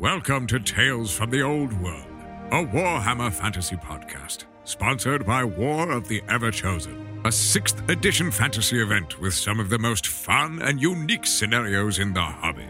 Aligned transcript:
Welcome 0.00 0.46
to 0.46 0.58
Tales 0.58 1.12
from 1.12 1.28
the 1.28 1.42
Old 1.42 1.74
World, 1.74 2.06
a 2.52 2.64
Warhammer 2.64 3.30
fantasy 3.30 3.76
podcast, 3.76 4.46
sponsored 4.64 5.26
by 5.26 5.44
War 5.44 5.90
of 5.90 6.08
the 6.08 6.22
Everchosen, 6.22 7.20
a 7.26 7.28
6th 7.28 7.86
edition 7.90 8.30
fantasy 8.30 8.80
event 8.80 9.20
with 9.20 9.34
some 9.34 9.60
of 9.60 9.68
the 9.68 9.78
most 9.78 10.06
fun 10.06 10.62
and 10.62 10.80
unique 10.80 11.26
scenarios 11.26 11.98
in 11.98 12.14
the 12.14 12.22
hobby. 12.22 12.64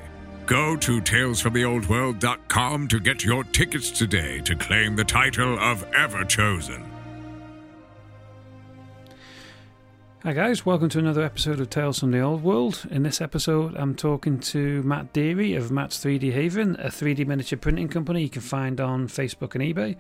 Go 0.44 0.74
to 0.78 1.00
talesfromtheoldworld.com 1.00 2.88
to 2.88 2.98
get 2.98 3.22
your 3.22 3.44
tickets 3.44 3.92
today 3.92 4.40
to 4.40 4.56
claim 4.56 4.96
the 4.96 5.04
title 5.04 5.56
of 5.60 5.88
Everchosen. 5.92 6.89
Hi 10.22 10.34
guys, 10.34 10.66
welcome 10.66 10.90
to 10.90 10.98
another 10.98 11.22
episode 11.22 11.60
of 11.60 11.70
Tales 11.70 11.98
from 11.98 12.10
the 12.10 12.20
Old 12.20 12.42
World. 12.42 12.86
In 12.90 13.04
this 13.04 13.22
episode, 13.22 13.74
I'm 13.74 13.94
talking 13.94 14.38
to 14.40 14.82
Matt 14.82 15.14
Deery 15.14 15.54
of 15.56 15.70
Matt's 15.70 16.04
3D 16.04 16.34
Haven, 16.34 16.76
a 16.78 16.88
3D 16.88 17.26
miniature 17.26 17.58
printing 17.58 17.88
company 17.88 18.24
you 18.24 18.28
can 18.28 18.42
find 18.42 18.82
on 18.82 19.08
Facebook 19.08 19.54
and 19.54 19.64
eBay. 19.64 19.96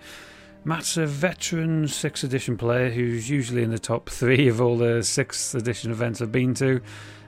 Matt's 0.62 0.98
a 0.98 1.06
veteran 1.06 1.84
6th 1.84 2.22
edition 2.22 2.58
player 2.58 2.90
who's 2.90 3.30
usually 3.30 3.62
in 3.62 3.70
the 3.70 3.78
top 3.78 4.10
three 4.10 4.46
of 4.46 4.60
all 4.60 4.76
the 4.76 5.00
6th 5.00 5.54
edition 5.54 5.90
events 5.90 6.20
I've 6.20 6.30
been 6.30 6.52
to, 6.56 6.82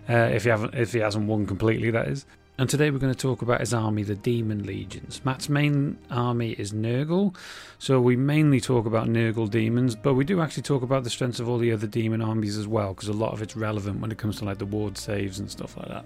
uh, 0.06 0.12
if, 0.12 0.44
he 0.44 0.50
haven't, 0.50 0.74
if 0.74 0.92
he 0.92 0.98
hasn't 0.98 1.26
won 1.26 1.46
completely, 1.46 1.90
that 1.92 2.08
is. 2.08 2.26
And 2.58 2.68
today 2.68 2.90
we're 2.90 2.98
going 2.98 3.14
to 3.14 3.18
talk 3.18 3.40
about 3.40 3.60
his 3.60 3.72
army, 3.72 4.02
the 4.02 4.14
Demon 4.14 4.64
Legions. 4.64 5.24
Matt's 5.24 5.48
main 5.48 5.96
army 6.10 6.50
is 6.52 6.70
Nurgle, 6.70 7.34
so 7.78 7.98
we 7.98 8.14
mainly 8.14 8.60
talk 8.60 8.84
about 8.84 9.08
Nurgle 9.08 9.50
demons, 9.50 9.96
but 9.96 10.12
we 10.12 10.24
do 10.24 10.42
actually 10.42 10.64
talk 10.64 10.82
about 10.82 11.02
the 11.02 11.08
strengths 11.08 11.40
of 11.40 11.48
all 11.48 11.56
the 11.56 11.72
other 11.72 11.86
demon 11.86 12.20
armies 12.20 12.58
as 12.58 12.68
well, 12.68 12.92
because 12.92 13.08
a 13.08 13.14
lot 13.14 13.32
of 13.32 13.40
it's 13.40 13.56
relevant 13.56 14.00
when 14.00 14.12
it 14.12 14.18
comes 14.18 14.36
to 14.38 14.44
like 14.44 14.58
the 14.58 14.66
ward 14.66 14.98
saves 14.98 15.38
and 15.38 15.50
stuff 15.50 15.78
like 15.78 15.88
that. 15.88 16.04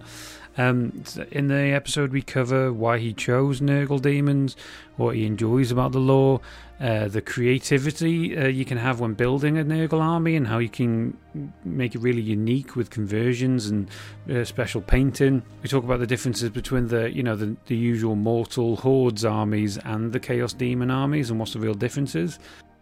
Um, 0.58 1.04
in 1.30 1.48
the 1.48 1.72
episode, 1.72 2.12
we 2.12 2.22
cover 2.22 2.72
why 2.72 2.98
he 2.98 3.12
chose 3.12 3.60
Nurgle 3.60 4.00
demons, 4.00 4.56
what 4.96 5.14
he 5.14 5.26
enjoys 5.26 5.70
about 5.70 5.92
the 5.92 5.98
lore, 5.98 6.40
uh, 6.80 7.08
the 7.08 7.20
creativity 7.20 8.36
uh, 8.36 8.46
you 8.48 8.64
can 8.64 8.78
have 8.78 9.00
when 9.00 9.14
building 9.14 9.58
a 9.58 9.64
Nurgle 9.64 10.00
army, 10.00 10.34
and 10.34 10.46
how 10.46 10.58
you 10.58 10.70
can 10.70 11.16
make 11.64 11.94
it 11.94 11.98
really 11.98 12.22
unique 12.22 12.74
with 12.74 12.88
conversions 12.88 13.66
and 13.66 13.90
uh, 14.30 14.44
special 14.44 14.80
painting. 14.80 15.42
We 15.62 15.68
talk 15.68 15.84
about 15.84 16.00
the 16.00 16.06
differences 16.06 16.48
between 16.48 16.88
the 16.88 17.12
you 17.12 17.22
know 17.22 17.36
the, 17.36 17.56
the 17.66 17.76
usual 17.76 18.16
mortal 18.16 18.76
hordes 18.76 19.24
armies 19.24 19.76
and 19.78 20.12
the 20.12 20.20
chaos 20.20 20.54
demon 20.54 20.90
armies, 20.90 21.30
and 21.30 21.38
what's 21.38 21.52
the 21.52 21.60
real 21.60 21.74
differences. 21.74 22.38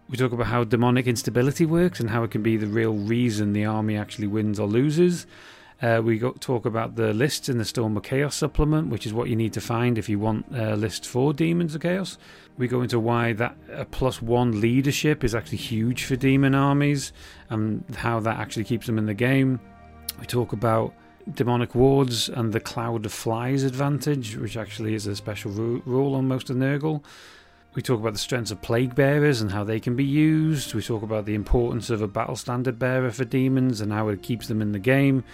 We 0.09 0.17
talk 0.17 0.33
about 0.33 0.47
how 0.47 0.65
demonic 0.65 1.07
instability 1.07 1.65
works 1.65 1.99
and 1.99 2.11
how 2.11 2.25
it 2.25 2.31
can 2.31 2.43
be 2.43 2.57
the 2.57 2.67
real 2.67 2.93
reason 2.93 3.53
the 3.53 3.65
army 3.65 3.97
actually 3.97 4.27
wins 4.27 4.61
or 4.61 4.69
loses. 4.69 5.27
Uh, 5.85 6.01
we 6.01 6.17
got 6.17 6.41
talk 6.41 6.65
about 6.65 6.97
the 6.97 7.13
lists 7.13 7.51
in 7.51 7.59
the 7.59 7.65
Storm 7.65 7.95
of 7.95 8.03
Chaos 8.03 8.35
supplement, 8.35 8.89
which 8.89 9.05
is 9.05 9.13
what 9.13 9.29
you 9.29 9.37
need 9.37 9.53
to 9.53 9.61
find 9.61 9.99
if 9.99 10.09
you 10.09 10.19
want 10.19 10.47
a 10.55 10.75
list 10.77 11.05
for 11.05 11.35
Demons 11.35 11.75
of 11.75 11.83
Chaos. 11.83 12.17
We 12.57 12.69
go 12.69 12.81
into 12.81 12.99
why 12.99 13.35
that 13.35 13.55
a 13.71 13.85
plus 13.85 14.23
one 14.23 14.63
leadership 14.63 15.23
is 15.23 15.35
actually 15.35 15.59
huge 15.59 16.05
for 16.05 16.17
demon 16.17 16.55
armies 16.55 17.13
and 17.51 17.85
how 17.97 18.19
that 18.21 18.39
actually 18.39 18.65
keeps 18.65 18.87
them 18.87 18.97
in 18.97 19.05
the 19.05 19.13
game. 19.13 19.61
We 20.19 20.25
talk 20.25 20.55
about 20.55 20.95
demonic 21.35 21.75
wards 21.75 22.31
and 22.31 22.51
the 22.51 22.61
cloud 22.61 23.05
of 23.05 23.13
flies 23.13 23.63
advantage, 23.63 24.39
which 24.39 24.57
actually 24.57 24.95
is 24.95 25.07
a 25.07 25.15
special 25.15 25.51
ru- 25.51 25.83
rule 25.85 26.15
on 26.15 26.27
most 26.27 26.49
of 26.49 26.57
Nurgle. 26.57 27.05
We 27.75 27.83
talk 27.83 28.01
about 28.01 28.15
the 28.15 28.19
strengths 28.19 28.51
of 28.51 28.63
Plaguebearers 28.63 29.43
and 29.43 29.51
how 29.51 29.65
they 29.65 29.81
can 29.81 29.97
be 29.97 30.05
used. 30.05 30.73
We 30.73 30.81
talk 30.81 31.03
about 31.03 31.27
the 31.27 31.35
importance 31.35 31.91
of 31.91 32.01
a 32.01 32.09
battle 32.09 32.37
standard 32.37 32.79
bearer 32.79 33.11
for 33.11 33.27
demons 33.27 33.83
and 33.83 33.93
how 33.93 34.09
it 34.09 34.23
keeps 34.23 34.49
them 34.49 34.63
in 34.63 34.73
the 34.73 34.79
game. 34.79 35.25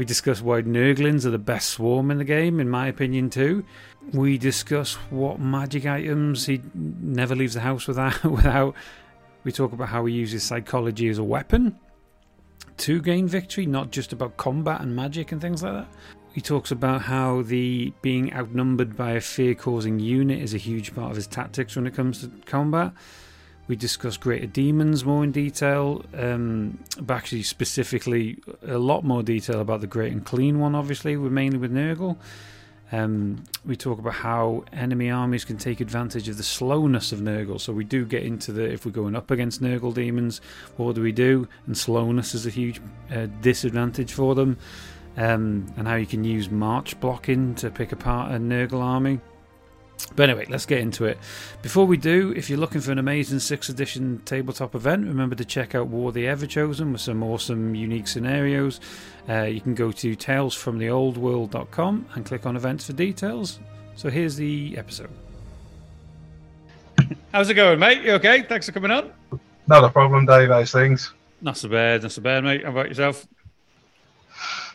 We 0.00 0.06
discuss 0.06 0.40
why 0.40 0.62
Nurglings 0.62 1.26
are 1.26 1.30
the 1.30 1.36
best 1.36 1.68
swarm 1.68 2.10
in 2.10 2.16
the 2.16 2.24
game, 2.24 2.58
in 2.58 2.70
my 2.70 2.86
opinion, 2.86 3.28
too. 3.28 3.66
We 4.14 4.38
discuss 4.38 4.94
what 5.10 5.38
magic 5.38 5.84
items 5.84 6.46
he 6.46 6.62
never 6.72 7.36
leaves 7.36 7.52
the 7.52 7.60
house 7.60 7.86
without. 7.86 8.24
without. 8.24 8.74
We 9.44 9.52
talk 9.52 9.74
about 9.74 9.90
how 9.90 10.06
he 10.06 10.14
uses 10.14 10.42
psychology 10.42 11.08
as 11.08 11.18
a 11.18 11.22
weapon 11.22 11.78
to 12.78 13.02
gain 13.02 13.28
victory, 13.28 13.66
not 13.66 13.90
just 13.90 14.14
about 14.14 14.38
combat 14.38 14.80
and 14.80 14.96
magic 14.96 15.32
and 15.32 15.40
things 15.42 15.62
like 15.62 15.74
that. 15.74 15.88
He 16.32 16.40
talks 16.40 16.70
about 16.70 17.02
how 17.02 17.42
the 17.42 17.92
being 18.00 18.32
outnumbered 18.32 18.96
by 18.96 19.10
a 19.10 19.20
fear 19.20 19.54
causing 19.54 19.98
unit 19.98 20.40
is 20.40 20.54
a 20.54 20.56
huge 20.56 20.94
part 20.94 21.10
of 21.10 21.16
his 21.16 21.26
tactics 21.26 21.76
when 21.76 21.86
it 21.86 21.92
comes 21.92 22.22
to 22.22 22.32
combat. 22.46 22.94
We 23.70 23.76
discuss 23.76 24.16
greater 24.16 24.48
demons 24.48 25.04
more 25.04 25.22
in 25.22 25.30
detail, 25.30 26.04
um, 26.18 26.76
but 27.00 27.14
actually 27.14 27.44
specifically 27.44 28.38
a 28.66 28.78
lot 28.78 29.04
more 29.04 29.22
detail 29.22 29.60
about 29.60 29.80
the 29.80 29.86
Great 29.86 30.12
Unclean 30.12 30.58
One. 30.58 30.74
Obviously, 30.74 31.16
we're 31.16 31.30
mainly 31.30 31.56
with 31.56 31.72
Nurgle. 31.72 32.16
Um, 32.90 33.44
we 33.64 33.76
talk 33.76 34.00
about 34.00 34.14
how 34.14 34.64
enemy 34.72 35.08
armies 35.08 35.44
can 35.44 35.56
take 35.56 35.80
advantage 35.80 36.28
of 36.28 36.36
the 36.36 36.42
slowness 36.42 37.12
of 37.12 37.20
Nurgle. 37.20 37.60
So 37.60 37.72
we 37.72 37.84
do 37.84 38.04
get 38.04 38.24
into 38.24 38.50
the 38.50 38.64
if 38.64 38.84
we're 38.84 38.90
going 38.90 39.14
up 39.14 39.30
against 39.30 39.62
Nurgle 39.62 39.94
demons, 39.94 40.40
what 40.76 40.96
do 40.96 41.00
we 41.00 41.12
do? 41.12 41.46
And 41.66 41.78
slowness 41.78 42.34
is 42.34 42.46
a 42.46 42.50
huge 42.50 42.80
uh, 43.14 43.26
disadvantage 43.40 44.12
for 44.12 44.34
them. 44.34 44.56
Um, 45.16 45.72
and 45.76 45.86
how 45.86 45.94
you 45.94 46.06
can 46.06 46.24
use 46.24 46.50
march 46.50 46.98
blocking 46.98 47.54
to 47.54 47.70
pick 47.70 47.92
apart 47.92 48.32
a 48.32 48.34
Nurgle 48.34 48.82
army. 48.82 49.20
But 50.06 50.28
anyway, 50.30 50.46
let's 50.48 50.66
get 50.66 50.80
into 50.80 51.04
it. 51.04 51.18
Before 51.62 51.86
we 51.86 51.96
do, 51.96 52.32
if 52.36 52.48
you're 52.50 52.58
looking 52.58 52.80
for 52.80 52.92
an 52.92 52.98
amazing 52.98 53.38
6th 53.38 53.68
edition 53.68 54.22
tabletop 54.24 54.74
event, 54.74 55.06
remember 55.06 55.34
to 55.36 55.44
check 55.44 55.74
out 55.74 55.88
War 55.88 56.12
the 56.12 56.24
Everchosen 56.24 56.92
with 56.92 57.00
some 57.00 57.22
awesome, 57.22 57.74
unique 57.74 58.08
scenarios. 58.08 58.80
Uh, 59.28 59.42
you 59.42 59.60
can 59.60 59.74
go 59.74 59.92
to 59.92 60.16
talesfromtheoldworld.com 60.16 62.06
and 62.14 62.24
click 62.24 62.46
on 62.46 62.56
events 62.56 62.86
for 62.86 62.92
details. 62.92 63.60
So 63.94 64.10
here's 64.10 64.36
the 64.36 64.76
episode. 64.78 65.10
How's 67.32 67.50
it 67.50 67.54
going, 67.54 67.78
mate? 67.78 68.02
You 68.02 68.12
okay? 68.12 68.42
Thanks 68.42 68.66
for 68.66 68.72
coming 68.72 68.90
on. 68.90 69.12
Not 69.66 69.84
a 69.84 69.88
problem, 69.90 70.26
Dave. 70.26 70.48
Those 70.48 70.72
things. 70.72 71.12
Not 71.40 71.56
so 71.56 71.68
bad, 71.68 72.02
not 72.02 72.12
so 72.12 72.22
bad, 72.22 72.44
mate. 72.44 72.64
How 72.64 72.70
about 72.70 72.88
yourself? 72.88 73.26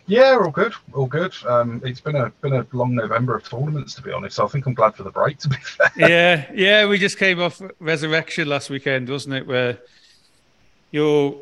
Yeah, 0.08 0.38
all 0.40 0.52
good, 0.52 0.74
all 0.94 1.08
good. 1.08 1.34
Um, 1.48 1.82
it's 1.84 2.00
been 2.00 2.16
a 2.16 2.30
been 2.42 2.54
a 2.54 2.66
long 2.74 2.94
November 2.94 3.36
of 3.36 3.50
tournaments, 3.50 3.96
to 3.96 4.04
be 4.04 4.12
honest. 4.12 4.36
So 4.36 4.46
I 4.46 4.48
think 4.48 4.68
I'm 4.68 4.76
glad 4.76 4.96
for 4.96 5.04
the 5.04 5.10
break. 5.10 5.40
To 5.40 5.50
be 5.50 5.56
fair. 5.56 5.92
Yeah, 5.98 6.46
yeah. 6.54 6.86
We 6.86 7.00
just 7.00 7.18
came 7.18 7.42
off 7.42 7.62
Resurrection 7.80 8.48
last 8.48 8.70
weekend, 8.70 9.10
wasn't 9.10 9.36
it? 9.36 9.48
Where 9.48 9.80
your 10.92 11.38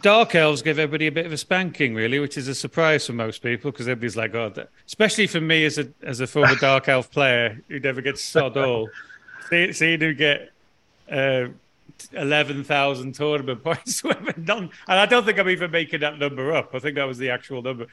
Dark 0.00 0.34
Elves 0.34 0.60
gave 0.60 0.78
everybody 0.78 1.06
a 1.06 1.12
bit 1.12 1.24
of 1.24 1.32
a 1.32 1.38
spanking, 1.38 1.94
really, 1.94 2.18
which 2.18 2.36
is 2.36 2.46
a 2.46 2.54
surprise 2.54 3.06
for 3.06 3.14
most 3.14 3.42
people 3.42 3.70
because 3.70 3.88
everybody's 3.88 4.16
like, 4.16 4.34
"Oh," 4.34 4.52
especially 4.86 5.26
for 5.26 5.40
me 5.40 5.64
as 5.64 5.78
a 5.78 5.88
as 6.02 6.20
a 6.20 6.26
former 6.26 6.56
Dark 6.56 6.88
Elf 6.88 7.10
player 7.10 7.62
who 7.68 7.80
never 7.80 8.02
gets 8.02 8.22
sod 8.22 8.56
all. 8.56 8.90
See, 9.48 9.72
seeing 9.72 10.00
who 10.00 10.12
get. 10.14 10.50
Uh, 11.10 11.48
11,000 12.12 13.12
tournament 13.12 13.62
points. 13.64 14.02
and 14.04 14.70
I 14.88 15.06
don't 15.06 15.24
think 15.24 15.38
I'm 15.38 15.48
even 15.48 15.70
making 15.70 16.00
that 16.00 16.18
number 16.18 16.52
up. 16.52 16.74
I 16.74 16.78
think 16.78 16.96
that 16.96 17.04
was 17.04 17.18
the 17.18 17.30
actual 17.30 17.62
number. 17.62 17.86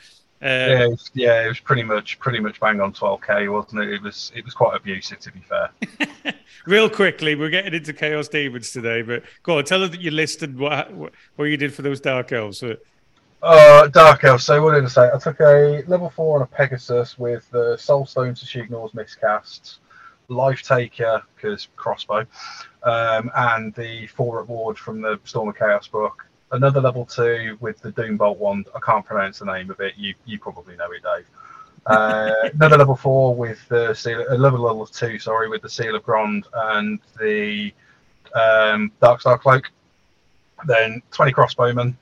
Uh, 0.44 0.48
yeah, 0.48 0.84
it 0.86 0.90
was, 0.90 1.12
yeah, 1.14 1.46
it 1.46 1.48
was 1.48 1.60
pretty 1.60 1.84
much 1.84 2.18
pretty 2.18 2.40
much 2.40 2.60
bang 2.60 2.82
on 2.82 2.92
12k, 2.92 3.52
wasn't 3.52 3.84
it? 3.84 3.94
It 3.94 4.02
was 4.02 4.32
it 4.36 4.44
was 4.44 4.56
quite 4.56 4.76
abusive, 4.76 5.20
to 5.20 5.32
be 5.32 5.40
fair. 5.42 6.34
Real 6.66 6.90
quickly, 6.90 7.36
we're 7.36 7.52
getting 7.52 7.76
into 7.76 7.94
Chaos 7.94 8.28
Demons 8.28 8.72
today, 8.72 9.04
but 9.04 9.22
go 9.44 9.60
on, 9.60 9.66
tell 9.66 9.84
us 9.84 9.92
that 9.92 10.02
you 10.02 10.10
listed 10.10 10.58
what 10.58 10.92
what 11.36 11.46
you 11.46 11.58
did 11.58 11.76
for 11.76 11.84
those 11.84 12.02
Dark 12.02 12.32
Elves. 12.32 12.64
Uh, 13.44 13.88
Dark 13.88 14.24
Elves. 14.24 14.44
So 14.44 14.64
what 14.64 14.74
did 14.74 14.84
I 14.84 14.88
say? 14.88 15.12
I 15.14 15.20
took 15.20 15.40
a 15.42 15.84
level 15.86 16.10
four 16.10 16.38
on 16.38 16.42
a 16.42 16.48
Pegasus 16.48 17.20
with 17.20 17.48
the 17.52 17.78
Soul 17.78 18.08
Stone 18.08 18.34
to 18.34 18.46
she 18.48 18.62
ignores 18.62 18.94
miscasts, 18.94 19.78
Life 20.28 20.64
Taker 20.64 21.22
because 21.36 21.68
crossbow, 21.76 22.26
um, 22.84 23.32
and 23.36 23.74
the 23.76 24.08
four 24.08 24.38
reward 24.38 24.78
from 24.78 25.02
the 25.02 25.20
Storm 25.24 25.50
of 25.50 25.58
Chaos 25.58 25.88
book. 25.88 26.26
Another 26.52 26.82
level 26.82 27.06
two 27.06 27.58
with 27.62 27.80
the 27.80 27.92
Doombolt 27.92 28.38
wand. 28.38 28.68
I 28.76 28.80
can't 28.80 29.06
pronounce 29.06 29.40
the 29.40 29.46
name 29.46 29.70
of 29.72 29.80
it. 29.80 29.94
You 29.98 30.14
you 30.26 30.40
probably 30.40 30.76
know 30.76 30.92
it, 30.92 31.04
Dave. 31.04 31.26
Uh, 31.86 32.32
another 32.54 32.78
level 32.78 32.96
four 32.96 33.36
with 33.36 33.66
the 33.70 33.94
seal. 33.94 34.26
A 34.30 34.38
level 34.38 34.60
level 34.60 34.86
two, 34.86 35.18
sorry, 35.20 35.50
with 35.50 35.62
the 35.62 35.70
Seal 35.70 35.96
of 35.96 36.04
Grond 36.04 36.46
and 36.54 37.00
the 37.20 37.74
um, 38.36 38.92
Dark 39.02 39.22
Star 39.22 39.38
Cloak. 39.38 39.72
Then 40.66 41.02
twenty 41.12 41.32
crossbowmen, 41.32 41.96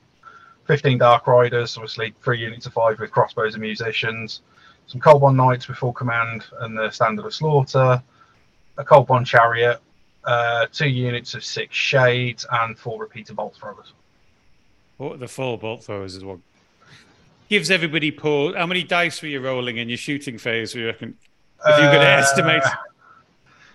fifteen 0.66 0.98
Dark 0.98 1.26
Riders. 1.26 1.76
Obviously, 1.76 2.14
three 2.22 2.40
units 2.40 2.66
of 2.66 2.72
five 2.72 2.98
with 2.98 3.10
crossbows 3.10 3.54
and 3.54 3.62
musicians. 3.62 4.42
Some 4.86 5.00
Cold 5.00 5.36
Knights 5.36 5.68
with 5.68 5.76
full 5.76 5.92
command 5.92 6.46
and 6.58 6.76
the 6.76 6.90
Standard 6.90 7.24
of 7.24 7.32
Slaughter. 7.32 8.02
A 8.76 8.84
Cold 8.84 9.08
Chariot, 9.24 9.80
uh, 10.24 10.66
two 10.72 10.88
units 10.88 11.34
of 11.34 11.44
six 11.44 11.74
shades, 11.74 12.46
and 12.50 12.78
four 12.78 13.00
repeater 13.00 13.34
bolt 13.34 13.56
throwers. 13.56 13.92
What 14.98 15.20
the 15.20 15.28
four 15.28 15.58
bolt 15.58 15.84
throwers 15.84 16.16
is 16.16 16.24
one. 16.24 16.42
Gives 17.48 17.70
everybody 17.70 18.10
pause. 18.10 18.54
How 18.56 18.66
many 18.66 18.84
dice 18.84 19.22
were 19.22 19.28
you 19.28 19.40
rolling 19.40 19.78
in 19.78 19.88
your 19.88 19.98
shooting 19.98 20.38
phase? 20.38 20.74
You 20.74 20.86
reckon? 20.86 21.16
If 21.66 21.76
going 21.76 21.92
to 21.92 21.98
Uh, 21.98 22.18
estimate, 22.18 22.62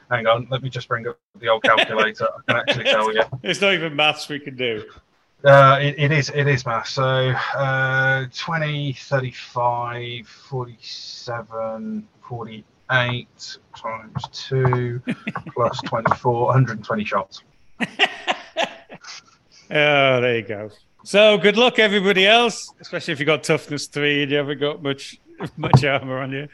Hang 0.10 0.28
on, 0.28 0.48
let 0.52 0.62
me 0.62 0.70
just 0.70 0.88
bring 0.88 1.08
up 1.08 1.18
the 1.40 1.50
old 1.50 1.64
calculator. 1.64 2.28
I 2.28 2.42
can 2.48 2.58
actually 2.58 2.84
tell 2.86 3.12
you. 3.14 3.24
it's 3.44 3.60
not 3.60 3.74
even 3.74 3.96
maths 3.96 4.30
we 4.30 4.40
can 4.40 4.56
do. 4.56 4.84
Uh, 5.44 5.80
it, 5.82 5.96
it 5.98 6.12
is 6.12 6.30
it 6.30 6.48
is 6.48 6.66
math. 6.66 6.88
So 6.88 7.04
uh, 7.04 8.26
20, 8.34 8.94
35, 8.94 10.28
47, 10.28 12.08
eight 12.92 13.58
times 13.76 14.24
two 14.32 15.02
plus 15.54 15.82
24, 15.82 16.46
120 16.46 17.06
shots. 17.06 17.44
Oh, 19.72 20.22
there 20.22 20.38
you 20.38 20.44
go. 20.44 20.70
So 21.04 21.38
good 21.38 21.58
luck, 21.58 21.80
everybody 21.80 22.28
else, 22.28 22.72
especially 22.80 23.14
if 23.14 23.20
you've 23.20 23.28
got 23.28 23.44
toughness 23.44 23.88
three 23.88 24.22
and 24.22 24.32
you 24.32 24.38
haven't 24.38 24.60
got 24.60 24.84
much 24.84 25.20
much 25.58 25.84
armor 25.84 26.20
on 26.20 26.32
you. 26.32 26.48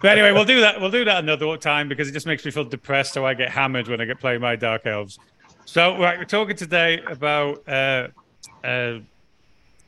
But 0.00 0.12
anyway, 0.12 0.32
we'll 0.32 0.44
do 0.44 0.60
that. 0.60 0.80
We'll 0.80 0.90
do 0.90 1.04
that 1.04 1.22
another 1.22 1.56
time 1.56 1.88
because 1.88 2.08
it 2.08 2.12
just 2.12 2.26
makes 2.26 2.44
me 2.44 2.50
feel 2.50 2.64
depressed. 2.64 3.14
So 3.14 3.26
I 3.26 3.34
get 3.34 3.50
hammered 3.50 3.88
when 3.88 4.00
I 4.00 4.04
get 4.04 4.20
playing 4.20 4.40
my 4.40 4.56
dark 4.56 4.86
elves. 4.86 5.18
So 5.64 5.98
right, 5.98 6.18
we're 6.18 6.24
talking 6.24 6.56
today 6.56 7.00
about 7.06 7.66
uh, 7.68 8.08
uh, 8.64 9.00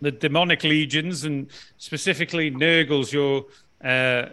the 0.00 0.10
demonic 0.10 0.64
legions 0.64 1.24
and 1.24 1.48
specifically 1.78 2.50
Nurgle's 2.50 3.12
your 3.12 3.46
uh, 3.82 4.26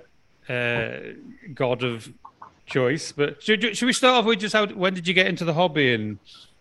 uh, 0.51 0.99
god 1.53 1.83
of 1.83 2.11
choice. 2.65 3.11
But 3.11 3.43
should, 3.43 3.77
should 3.77 3.85
we 3.85 3.93
start 3.93 4.15
off 4.15 4.25
with 4.25 4.39
just 4.39 4.53
how 4.53 4.65
when 4.67 4.93
did 4.93 5.05
you 5.07 5.13
get 5.13 5.27
into 5.27 5.45
the 5.45 5.53
hobby 5.53 5.93
and 5.93 6.19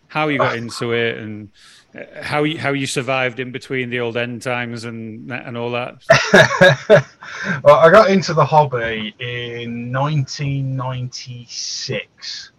how 0.08 0.28
you 0.28 0.38
got 0.38 0.56
into 0.56 0.92
it 0.92 1.18
and 1.18 1.48
uh, 1.94 2.22
how 2.22 2.42
you 2.44 2.58
how 2.58 2.72
you 2.72 2.86
survived 2.86 3.40
in 3.40 3.52
between 3.52 3.90
the 3.90 4.00
old 4.00 4.16
end 4.16 4.40
times 4.42 4.84
and 4.84 5.30
and 5.32 5.56
all 5.56 5.70
that. 5.70 6.02
well, 7.64 7.76
I 7.76 7.90
got 7.90 8.10
into 8.10 8.34
the 8.34 8.44
hobby 8.44 9.14
in 9.18 9.92
1996. 9.92 12.52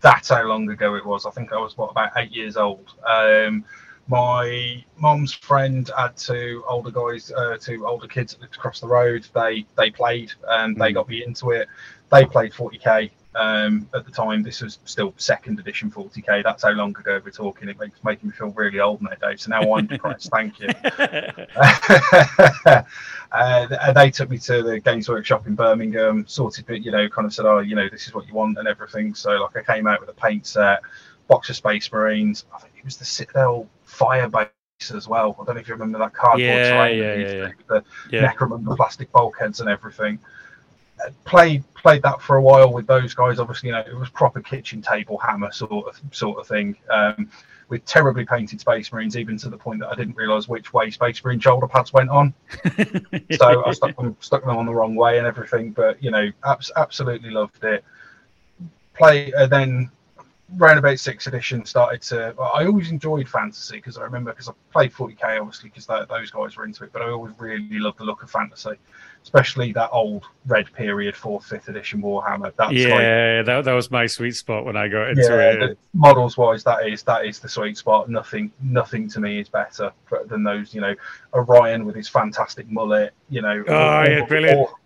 That's 0.00 0.28
how 0.28 0.44
long 0.44 0.70
ago 0.70 0.94
it 0.94 1.04
was. 1.04 1.26
I 1.26 1.30
think 1.30 1.52
I 1.52 1.56
was 1.56 1.76
what 1.76 1.90
about 1.90 2.12
eight 2.16 2.30
years 2.32 2.56
old. 2.56 2.92
Um, 3.06 3.64
my 4.06 4.84
mom's 4.98 5.32
friend 5.32 5.90
had 5.96 6.16
two 6.16 6.62
older 6.68 6.90
guys, 6.90 7.32
uh, 7.32 7.56
two 7.58 7.86
older 7.86 8.06
kids 8.06 8.36
across 8.42 8.80
the 8.80 8.86
road. 8.86 9.26
They 9.34 9.64
they 9.76 9.90
played 9.90 10.32
and 10.48 10.76
they 10.76 10.92
got 10.92 11.08
me 11.08 11.24
into 11.24 11.50
it. 11.50 11.68
They 12.10 12.26
played 12.26 12.52
40k 12.52 13.10
um, 13.34 13.88
at 13.94 14.04
the 14.04 14.10
time. 14.10 14.42
This 14.42 14.60
was 14.60 14.78
still 14.84 15.14
second 15.16 15.58
edition 15.58 15.90
40k. 15.90 16.42
That's 16.42 16.62
how 16.62 16.72
long 16.72 16.90
ago 16.90 17.20
we're 17.24 17.30
talking. 17.30 17.68
It 17.68 17.78
makes 17.78 18.04
making 18.04 18.28
me 18.28 18.34
feel 18.34 18.50
really 18.50 18.78
old 18.78 19.00
nowadays. 19.00 19.42
So 19.42 19.50
now 19.50 19.74
I'm 19.74 19.86
depressed. 19.86 20.30
Thank 20.30 20.60
you. 20.60 20.68
uh, 23.32 23.92
they 23.92 24.10
took 24.10 24.28
me 24.28 24.38
to 24.38 24.62
the 24.62 24.80
Games 24.80 25.08
Workshop 25.08 25.46
in 25.46 25.54
Birmingham. 25.54 26.26
Sorted, 26.28 26.68
it 26.68 26.82
you 26.82 26.90
know, 26.90 27.08
kind 27.08 27.26
of 27.26 27.32
said, 27.32 27.46
"Oh, 27.46 27.60
you 27.60 27.74
know, 27.74 27.88
this 27.88 28.06
is 28.06 28.14
what 28.14 28.28
you 28.28 28.34
want 28.34 28.58
and 28.58 28.68
everything." 28.68 29.14
So 29.14 29.30
like, 29.30 29.56
I 29.56 29.74
came 29.74 29.86
out 29.86 30.00
with 30.00 30.10
a 30.10 30.14
paint 30.14 30.46
set, 30.46 30.82
box 31.26 31.48
of 31.48 31.56
Space 31.56 31.90
Marines. 31.90 32.44
I 32.54 32.58
think 32.58 32.74
it 32.76 32.84
was 32.84 32.98
the 32.98 33.06
Citadel 33.06 33.66
Fire 33.94 34.28
Base 34.28 34.48
as 34.92 35.08
well. 35.08 35.36
I 35.40 35.44
don't 35.44 35.54
know 35.54 35.60
if 35.60 35.68
you 35.68 35.74
remember 35.74 35.98
that 35.98 36.12
cardboard 36.12 36.40
yeah, 36.40 36.86
yeah, 36.86 37.14
yeah, 37.14 37.32
yeah. 37.32 37.50
the 37.68 37.84
yeah. 38.10 38.32
necromunda 38.32 38.76
plastic 38.76 39.10
bulkheads 39.12 39.60
and 39.60 39.68
everything 39.68 40.18
played 41.24 41.64
played 41.74 42.02
that 42.02 42.20
for 42.20 42.36
a 42.36 42.42
while 42.42 42.72
with 42.72 42.86
those 42.86 43.14
guys. 43.14 43.38
Obviously, 43.38 43.68
you 43.68 43.74
know, 43.74 43.80
it 43.80 43.96
was 43.96 44.08
proper 44.10 44.40
kitchen 44.40 44.82
table 44.82 45.18
hammer 45.18 45.52
sort 45.52 45.86
of 45.86 46.00
sort 46.12 46.38
of 46.38 46.46
thing. 46.46 46.76
Um, 46.90 47.30
with 47.70 47.84
terribly 47.86 48.26
painted 48.26 48.60
Space 48.60 48.92
Marines, 48.92 49.16
even 49.16 49.38
to 49.38 49.48
the 49.48 49.56
point 49.56 49.80
that 49.80 49.88
I 49.88 49.94
didn't 49.94 50.16
realise 50.16 50.46
which 50.46 50.74
way 50.74 50.90
Space 50.90 51.24
Marine 51.24 51.40
shoulder 51.40 51.66
pads 51.66 51.94
went 51.94 52.10
on. 52.10 52.34
so 53.38 53.64
I 53.64 53.72
stuck 53.72 53.96
them 53.96 54.16
stuck 54.20 54.44
them 54.44 54.56
on 54.56 54.66
the 54.66 54.74
wrong 54.74 54.94
way 54.94 55.16
and 55.18 55.26
everything. 55.26 55.72
But 55.72 56.02
you 56.02 56.10
know, 56.10 56.30
abs- 56.44 56.72
absolutely 56.76 57.30
loved 57.30 57.64
it. 57.64 57.82
Play 58.94 59.32
uh, 59.32 59.46
then 59.46 59.90
around 60.60 60.78
about 60.78 60.98
sixth 60.98 61.26
edition 61.26 61.64
started 61.64 62.02
to 62.02 62.34
i 62.54 62.66
always 62.66 62.90
enjoyed 62.90 63.28
fantasy 63.28 63.76
because 63.76 63.96
i 63.96 64.02
remember 64.02 64.30
because 64.30 64.48
i 64.48 64.52
played 64.72 64.92
40k 64.92 65.40
obviously 65.40 65.70
because 65.70 65.86
those 66.08 66.30
guys 66.30 66.56
were 66.56 66.64
into 66.64 66.84
it 66.84 66.92
but 66.92 67.02
i 67.02 67.10
always 67.10 67.34
really 67.38 67.78
loved 67.78 67.98
the 67.98 68.04
look 68.04 68.22
of 68.22 68.30
fantasy 68.30 68.72
especially 69.22 69.72
that 69.72 69.88
old 69.90 70.26
red 70.46 70.70
period 70.74 71.16
fourth 71.16 71.46
fifth 71.46 71.68
edition 71.68 72.02
warhammer 72.02 72.52
that's 72.56 72.72
yeah 72.72 73.36
like, 73.38 73.46
that, 73.46 73.64
that 73.64 73.72
was 73.72 73.90
my 73.90 74.06
sweet 74.06 74.32
spot 74.32 74.66
when 74.66 74.76
i 74.76 74.86
got 74.86 75.08
into 75.08 75.22
yeah, 75.22 75.64
it. 75.64 75.78
models 75.94 76.36
wise 76.36 76.62
that 76.62 76.86
is 76.86 77.02
that 77.02 77.24
is 77.24 77.38
the 77.38 77.48
sweet 77.48 77.76
spot. 77.76 78.08
Nothing 78.08 78.52
nothing 78.62 79.08
to 79.10 79.20
me 79.20 79.40
is 79.40 79.48
better 79.48 79.92
than 80.26 80.42
those 80.42 80.74
you 80.74 80.80
know 80.80 80.94
orion 81.32 81.84
with 81.84 81.94
his 81.94 82.08
fantastic 82.08 82.70
mullet 82.70 83.12
you 83.28 83.42
know 83.42 83.64
oh 83.68 83.74
all, 83.74 84.08
yeah 84.08 84.24
brilliant. 84.24 84.58
all, 84.58 84.78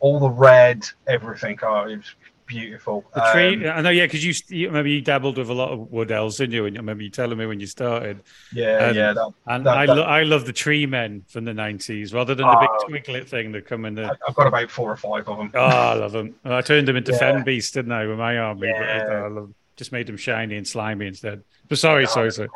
all, 0.00 0.20
the 0.20 0.30
red 0.30 0.84
everything. 1.06 1.58
Oh, 1.62 1.88
it 1.88 1.96
was 1.96 2.14
beautiful. 2.48 3.04
The 3.14 3.30
tree, 3.32 3.68
um, 3.68 3.78
I 3.78 3.80
know, 3.82 3.90
yeah, 3.90 4.06
because 4.06 4.24
you, 4.24 4.34
you 4.48 4.66
remember 4.66 4.88
you 4.88 5.00
dabbled 5.00 5.38
with 5.38 5.48
a 5.48 5.54
lot 5.54 5.70
of 5.70 5.92
wood 5.92 6.10
elves, 6.10 6.38
didn't 6.38 6.54
you? 6.54 6.66
And 6.66 6.76
I 6.76 6.80
remember 6.80 7.04
you 7.04 7.10
telling 7.10 7.38
me 7.38 7.46
when 7.46 7.60
you 7.60 7.68
started. 7.68 8.20
Yeah, 8.52 8.88
and, 8.88 8.96
yeah. 8.96 9.12
That, 9.12 9.32
and 9.46 9.66
that, 9.66 9.76
I, 9.76 9.86
that, 9.86 9.96
lo- 9.96 10.02
I 10.02 10.22
love 10.24 10.46
the 10.46 10.52
tree 10.52 10.86
men 10.86 11.24
from 11.28 11.44
the 11.44 11.54
nineties 11.54 12.12
rather 12.12 12.34
than 12.34 12.46
the 12.46 12.52
uh, 12.52 12.60
big 12.60 12.88
twinklet 12.88 13.28
thing 13.28 13.52
that 13.52 13.66
come 13.66 13.84
in 13.84 13.94
the. 13.94 14.18
I've 14.26 14.34
got 14.34 14.48
about 14.48 14.70
four 14.70 14.90
or 14.90 14.96
five 14.96 15.28
of 15.28 15.38
them. 15.38 15.52
Oh, 15.54 15.60
I 15.60 15.94
love 15.94 16.12
them. 16.12 16.34
I 16.44 16.62
turned 16.62 16.88
them 16.88 16.96
into 16.96 17.12
yeah. 17.12 17.18
fen 17.18 17.44
beasts, 17.44 17.70
didn't 17.70 17.92
I, 17.92 18.06
with 18.06 18.18
my 18.18 18.38
army? 18.38 18.66
Yeah. 18.66 19.04
But 19.04 19.12
I 19.12 19.28
love, 19.28 19.54
just 19.76 19.92
made 19.92 20.08
them 20.08 20.16
shiny 20.16 20.56
and 20.56 20.66
slimy 20.66 21.06
instead. 21.06 21.44
But 21.68 21.78
sorry, 21.78 22.04
yeah, 22.04 22.08
sorry, 22.08 22.32
sorry 22.32 22.48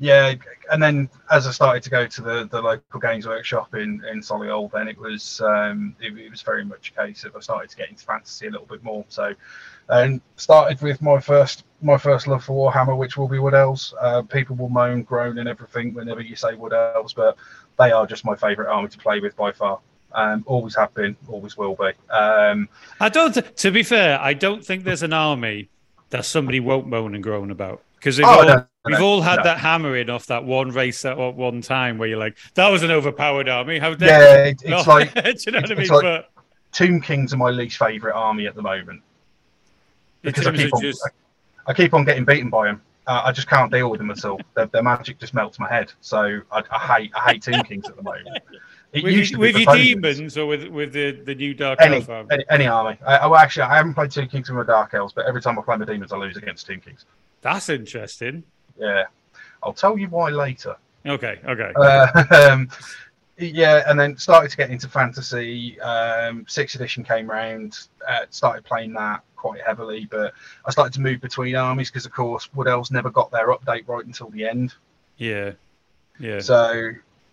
yeah, 0.00 0.34
and 0.72 0.82
then 0.82 1.10
as 1.30 1.46
I 1.46 1.50
started 1.50 1.82
to 1.82 1.90
go 1.90 2.06
to 2.06 2.22
the, 2.22 2.48
the 2.50 2.62
local 2.62 3.00
games 3.00 3.28
workshop 3.28 3.74
in 3.74 4.02
in 4.10 4.20
Solihull, 4.20 4.72
then 4.72 4.88
it 4.88 4.96
was 4.96 5.42
um, 5.42 5.94
it, 6.00 6.16
it, 6.16 6.30
was 6.30 6.40
very 6.40 6.64
much 6.64 6.90
a 6.96 7.02
case 7.02 7.24
of 7.24 7.36
I 7.36 7.40
started 7.40 7.68
to 7.68 7.76
get 7.76 7.90
into 7.90 8.02
fantasy 8.02 8.46
a 8.46 8.50
little 8.50 8.66
bit 8.66 8.82
more. 8.82 9.04
So, 9.10 9.34
and 9.90 10.22
started 10.36 10.80
with 10.80 11.02
my 11.02 11.20
first 11.20 11.64
my 11.82 11.98
first 11.98 12.26
love 12.26 12.42
for 12.42 12.72
Warhammer, 12.72 12.96
which 12.96 13.18
will 13.18 13.28
be 13.28 13.38
Wood 13.38 13.52
Elves. 13.52 13.92
Uh, 14.00 14.22
people 14.22 14.56
will 14.56 14.70
moan, 14.70 15.02
groan, 15.02 15.36
and 15.36 15.46
everything 15.46 15.92
whenever 15.92 16.22
you 16.22 16.34
say 16.34 16.54
Wood 16.54 16.72
Elves, 16.72 17.12
but 17.12 17.36
they 17.78 17.92
are 17.92 18.06
just 18.06 18.24
my 18.24 18.34
favourite 18.34 18.72
army 18.72 18.88
to 18.88 18.98
play 18.98 19.20
with 19.20 19.36
by 19.36 19.52
far. 19.52 19.80
Um, 20.12 20.44
always 20.46 20.74
have 20.76 20.94
been, 20.94 21.14
always 21.28 21.58
will 21.58 21.76
be. 21.76 21.92
Um, 22.10 22.70
I 23.00 23.10
don't. 23.10 23.34
To 23.34 23.70
be 23.70 23.82
fair, 23.82 24.18
I 24.18 24.32
don't 24.32 24.64
think 24.64 24.84
there's 24.84 25.02
an 25.02 25.12
army 25.12 25.68
that 26.08 26.24
somebody 26.24 26.58
won't 26.58 26.86
moan 26.86 27.14
and 27.14 27.22
groan 27.22 27.50
about 27.50 27.82
because 28.00 28.18
oh, 28.18 28.24
all, 28.24 28.44
no, 28.44 28.66
we've 28.86 28.98
no, 28.98 29.04
all 29.04 29.20
had 29.20 29.36
no. 29.36 29.42
that 29.44 29.58
hammering 29.58 30.08
off 30.08 30.26
that 30.26 30.44
one 30.44 30.70
race 30.70 31.04
at 31.04 31.16
one 31.16 31.60
time 31.60 31.98
where 31.98 32.08
you're 32.08 32.18
like, 32.18 32.38
that 32.54 32.68
was 32.70 32.82
an 32.82 32.90
overpowered 32.90 33.48
army. 33.48 33.78
How 33.78 33.94
dare 33.94 34.08
yeah, 34.08 34.50
it, 34.50 34.62
it's 34.64 34.86
like, 34.86 35.12
do 35.24 35.34
you 35.46 35.52
know 35.52 35.60
what 35.60 35.70
I 35.70 35.74
mean? 35.74 35.88
Like 35.88 36.02
but, 36.02 36.30
Tomb 36.72 37.00
Kings 37.00 37.34
are 37.34 37.36
my 37.36 37.50
least 37.50 37.76
favorite 37.76 38.14
army 38.14 38.46
at 38.46 38.54
the 38.54 38.62
moment 38.62 39.02
because 40.22 40.46
I 40.46 40.56
keep 40.56 40.72
on, 40.72 40.80
just... 40.80 41.02
I, 41.66 41.70
I, 41.70 41.74
keep 41.74 41.92
on 41.92 42.04
getting 42.04 42.24
beaten 42.24 42.48
by 42.48 42.66
them. 42.66 42.82
Uh, 43.06 43.22
I 43.24 43.32
just 43.32 43.48
can't 43.48 43.70
deal 43.70 43.90
with 43.90 43.98
them 43.98 44.10
at 44.10 44.24
all. 44.24 44.40
Their, 44.54 44.66
their 44.66 44.82
magic 44.82 45.18
just 45.18 45.34
melts 45.34 45.58
my 45.58 45.68
head. 45.68 45.92
So 46.00 46.40
I, 46.50 46.62
I 46.70 46.78
hate 46.78 47.12
I 47.14 47.32
hate 47.32 47.42
Tomb 47.42 47.62
Kings 47.64 47.88
at 47.88 47.96
the 47.96 48.02
moment. 48.02 48.38
It 48.92 49.04
with, 49.04 49.36
with 49.36 49.56
your 49.56 49.74
demons 49.74 50.36
or 50.36 50.46
with 50.46 50.66
with 50.68 50.92
the, 50.92 51.12
the 51.12 51.34
new 51.34 51.54
Dark 51.54 51.80
any, 51.80 51.96
Elf 51.96 52.08
army? 52.08 52.28
Any, 52.32 52.44
any 52.50 52.66
army. 52.66 52.98
I, 53.06 53.26
well, 53.26 53.38
actually, 53.38 53.64
I 53.64 53.76
haven't 53.76 53.94
played 53.94 54.10
Tomb 54.10 54.28
Kings 54.28 54.48
with 54.48 54.56
my 54.58 54.64
Dark 54.64 54.94
Elves, 54.94 55.12
but 55.12 55.26
every 55.26 55.40
time 55.40 55.58
I 55.58 55.62
play 55.62 55.76
my 55.76 55.84
demons, 55.84 56.12
I 56.12 56.16
lose 56.16 56.36
against 56.36 56.66
Tomb 56.66 56.80
Kings. 56.80 57.04
That's 57.42 57.68
interesting. 57.68 58.44
Yeah, 58.78 59.04
I'll 59.62 59.72
tell 59.72 59.98
you 59.98 60.08
why 60.08 60.30
later. 60.30 60.76
Okay, 61.06 61.40
okay. 61.46 61.72
Uh, 61.76 62.24
um, 62.50 62.68
yeah, 63.38 63.84
and 63.86 63.98
then 63.98 64.16
started 64.18 64.50
to 64.50 64.56
get 64.56 64.70
into 64.70 64.88
fantasy. 64.88 65.80
Um, 65.80 66.44
sixth 66.48 66.76
edition 66.76 67.04
came 67.04 67.30
around, 67.30 67.78
uh, 68.06 68.26
started 68.30 68.64
playing 68.64 68.92
that 68.94 69.22
quite 69.36 69.60
heavily, 69.62 70.06
but 70.10 70.34
I 70.66 70.70
started 70.70 70.92
to 70.94 71.00
move 71.00 71.20
between 71.20 71.56
armies 71.56 71.90
because, 71.90 72.04
of 72.04 72.12
course, 72.12 72.52
Wood 72.54 72.68
Elves 72.68 72.90
never 72.90 73.10
got 73.10 73.30
their 73.30 73.48
update 73.48 73.88
right 73.88 74.04
until 74.04 74.28
the 74.28 74.46
end. 74.46 74.74
Yeah, 75.16 75.52
yeah. 76.18 76.40
So 76.40 76.90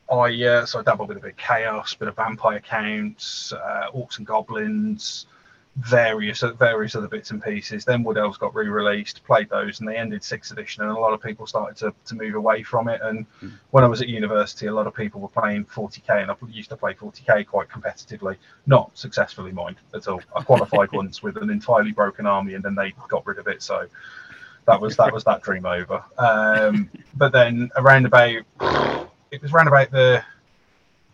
I 0.09 0.43
uh, 0.43 0.65
so 0.65 0.79
I 0.79 0.83
dabbled 0.83 1.09
with 1.09 1.17
a 1.17 1.21
bit 1.21 1.31
of 1.31 1.37
chaos, 1.37 1.93
bit 1.93 2.07
of 2.07 2.15
vampire 2.15 2.61
counts, 2.61 3.51
uh, 3.51 3.91
orcs 3.93 4.17
and 4.17 4.25
goblins, 4.27 5.27
various 5.77 6.41
various 6.57 6.95
other 6.95 7.07
bits 7.07 7.31
and 7.31 7.41
pieces. 7.41 7.85
Then 7.85 8.03
Wood 8.03 8.17
Elves 8.17 8.37
got 8.37 8.55
re-released, 8.55 9.23
played 9.23 9.49
those, 9.49 9.79
and 9.79 9.87
they 9.87 9.95
ended 9.95 10.23
sixth 10.23 10.51
edition, 10.51 10.83
and 10.83 10.91
a 10.91 10.99
lot 10.99 11.13
of 11.13 11.21
people 11.21 11.45
started 11.45 11.77
to, 11.77 11.93
to 12.05 12.15
move 12.15 12.35
away 12.35 12.63
from 12.63 12.87
it. 12.87 12.99
And 13.03 13.25
mm. 13.41 13.53
when 13.71 13.83
I 13.83 13.87
was 13.87 14.01
at 14.01 14.07
university, 14.07 14.65
a 14.65 14.73
lot 14.73 14.87
of 14.87 14.95
people 14.95 15.21
were 15.21 15.27
playing 15.27 15.65
40k, 15.65 16.23
and 16.23 16.31
I 16.31 16.35
used 16.49 16.69
to 16.69 16.77
play 16.77 16.93
40k 16.93 17.45
quite 17.45 17.69
competitively, 17.69 18.37
not 18.65 18.97
successfully, 18.97 19.51
mind 19.51 19.77
at 19.93 20.07
all. 20.07 20.21
I 20.35 20.41
qualified 20.41 20.91
once 20.93 21.21
with 21.21 21.37
an 21.37 21.49
entirely 21.49 21.91
broken 21.91 22.25
army, 22.25 22.55
and 22.55 22.63
then 22.63 22.73
they 22.73 22.93
got 23.07 23.25
rid 23.27 23.37
of 23.37 23.47
it. 23.47 23.61
So 23.61 23.87
that 24.65 24.81
was 24.81 24.97
that 24.97 25.13
was 25.13 25.23
that 25.25 25.43
dream 25.43 25.65
over. 25.65 26.03
Um, 26.17 26.89
but 27.15 27.31
then 27.31 27.69
around 27.77 28.05
about 28.05 28.43
it 29.31 29.41
was 29.41 29.51
around 29.51 29.67
about 29.67 29.91
the 29.91 30.23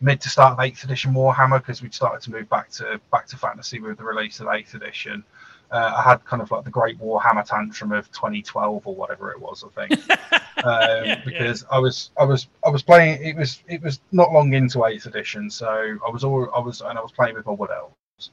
mid 0.04 0.20
to 0.22 0.30
start 0.30 0.54
of 0.54 0.60
eighth 0.60 0.84
edition 0.84 1.14
Warhammer 1.14 1.60
because 1.60 1.82
we'd 1.82 1.94
started 1.94 2.22
to 2.24 2.32
move 2.32 2.50
back 2.50 2.70
to 2.72 3.00
back 3.12 3.26
to 3.28 3.38
fantasy 3.38 3.80
with 3.80 3.98
the 3.98 4.04
release 4.04 4.40
of 4.42 4.48
eighth 4.50 4.76
edition. 4.76 5.24
Uh, 5.72 5.94
I 5.98 6.04
had 6.04 6.24
kind 6.26 6.42
of 6.42 6.52
like 6.52 6.66
the 6.66 6.70
Great 6.70 7.00
Warhammer 7.00 7.44
tantrum 7.44 7.94
of 7.94 8.12
2012 8.12 8.86
or 8.86 8.96
whatever 8.96 9.32
it 9.32 9.40
was, 9.40 9.64
I 9.64 9.88
think, 9.88 10.12
um, 10.64 11.06
yeah, 11.06 11.22
because 11.26 11.64
yeah. 11.64 11.76
I 11.76 11.80
was 11.80 12.12
I 12.20 12.26
was 12.26 12.48
I 12.66 12.70
was 12.70 12.84
playing. 12.84 13.24
It 13.24 13.36
was 13.36 13.64
it 13.68 13.82
was 13.82 14.02
not 14.12 14.32
long 14.32 14.54
into 14.54 14.86
eighth 14.86 15.06
edition, 15.06 15.50
so 15.50 15.68
I 16.06 16.12
was 16.12 16.24
all 16.24 16.50
I 16.56 16.60
was 16.60 16.82
and 16.82 17.00
I 17.00 17.02
was 17.02 17.12
playing 17.12 17.36
with 17.36 17.46
my 17.46 17.54
wood 17.54 17.72
elves. 17.72 18.32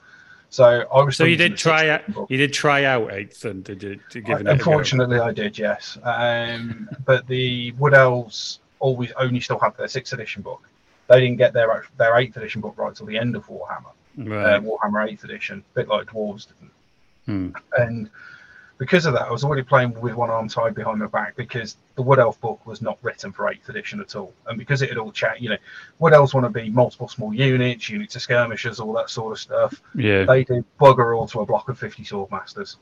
So 0.51 0.85
I 0.93 1.03
was. 1.03 1.17
So 1.17 1.25
you 1.25 1.37
did 1.37 1.57
try 1.57 1.89
out. 1.89 2.03
You 2.29 2.37
did 2.37 2.53
try 2.53 2.85
out 2.85 3.13
eighth, 3.13 3.45
and 3.45 3.63
did 3.63 3.83
you 3.83 4.01
to 4.11 4.21
give 4.21 4.41
it? 4.41 4.49
Unfortunately, 4.49 5.21
I 5.21 5.33
did. 5.33 5.57
Yes, 5.57 5.97
um, 6.03 6.91
but 7.07 7.27
the 7.29 7.71
wood 7.73 7.95
elves 7.95 8.59
always 8.81 9.13
only 9.13 9.41
still 9.41 9.59
have 9.61 9.77
their 9.77 9.89
sixth 9.89 10.13
edition 10.13 10.43
book 10.43 10.70
they 11.11 11.21
didn't 11.21 11.37
get 11.37 11.53
their 11.53 11.85
their 11.99 12.17
eighth 12.17 12.37
edition 12.37 12.61
book 12.63 12.79
right 12.79 12.95
till 12.95 13.07
the 13.07 13.19
end 13.19 13.37
of 13.37 13.47
Warhammer. 13.49 13.93
Right. 14.17 14.55
uh, 14.55 14.61
Warhammer 14.61 15.09
8th 15.09 15.25
edition, 15.25 15.63
a 15.73 15.75
bit 15.75 15.89
like 15.89 16.07
Dwarves 16.07 16.49
didn't. 16.49 16.73
Hmm. 17.27 17.51
And 17.79 18.11
because 18.79 19.07
of 19.07 19.13
that, 19.15 19.23
I 19.23 19.31
was 19.31 19.45
already 19.45 19.63
playing 19.63 19.99
with 20.01 20.15
one 20.15 20.31
arm 20.31 20.49
tied 20.49 20.75
behind 20.75 20.99
my 20.99 21.07
back 21.07 21.37
because 21.37 21.77
the 21.95 22.03
Wood 22.03 22.19
Elf 22.19 22.41
book 22.41 22.65
was 22.67 22.83
not 22.83 22.99
written 23.03 23.33
for 23.33 23.45
8th 23.45 23.69
edition 23.69 24.01
at 24.01 24.17
all. 24.17 24.33
And 24.47 24.59
because 24.59 24.83
it 24.83 24.89
had 24.89 24.99
all 24.99 25.13
chat, 25.13 25.41
you 25.41 25.51
know, 25.51 25.57
Wood 25.99 26.13
Elves 26.13 26.35
want 26.35 26.45
to 26.45 26.51
be 26.51 26.71
multiple 26.71 27.09
small 27.09 27.33
units, 27.33 27.89
units 27.89 28.17
of 28.17 28.23
skirmishers, 28.23 28.81
all 28.81 28.93
that 28.95 29.11
sort 29.11 29.33
of 29.33 29.39
stuff. 29.39 29.81
Yeah. 29.95 30.25
They 30.25 30.45
do 30.45 30.65
bugger 30.81 31.17
all 31.17 31.29
to 31.29 31.41
a 31.41 31.47
block 31.47 31.69
of 31.69 31.79
50 31.79 32.05
Swordmasters. 32.05 32.77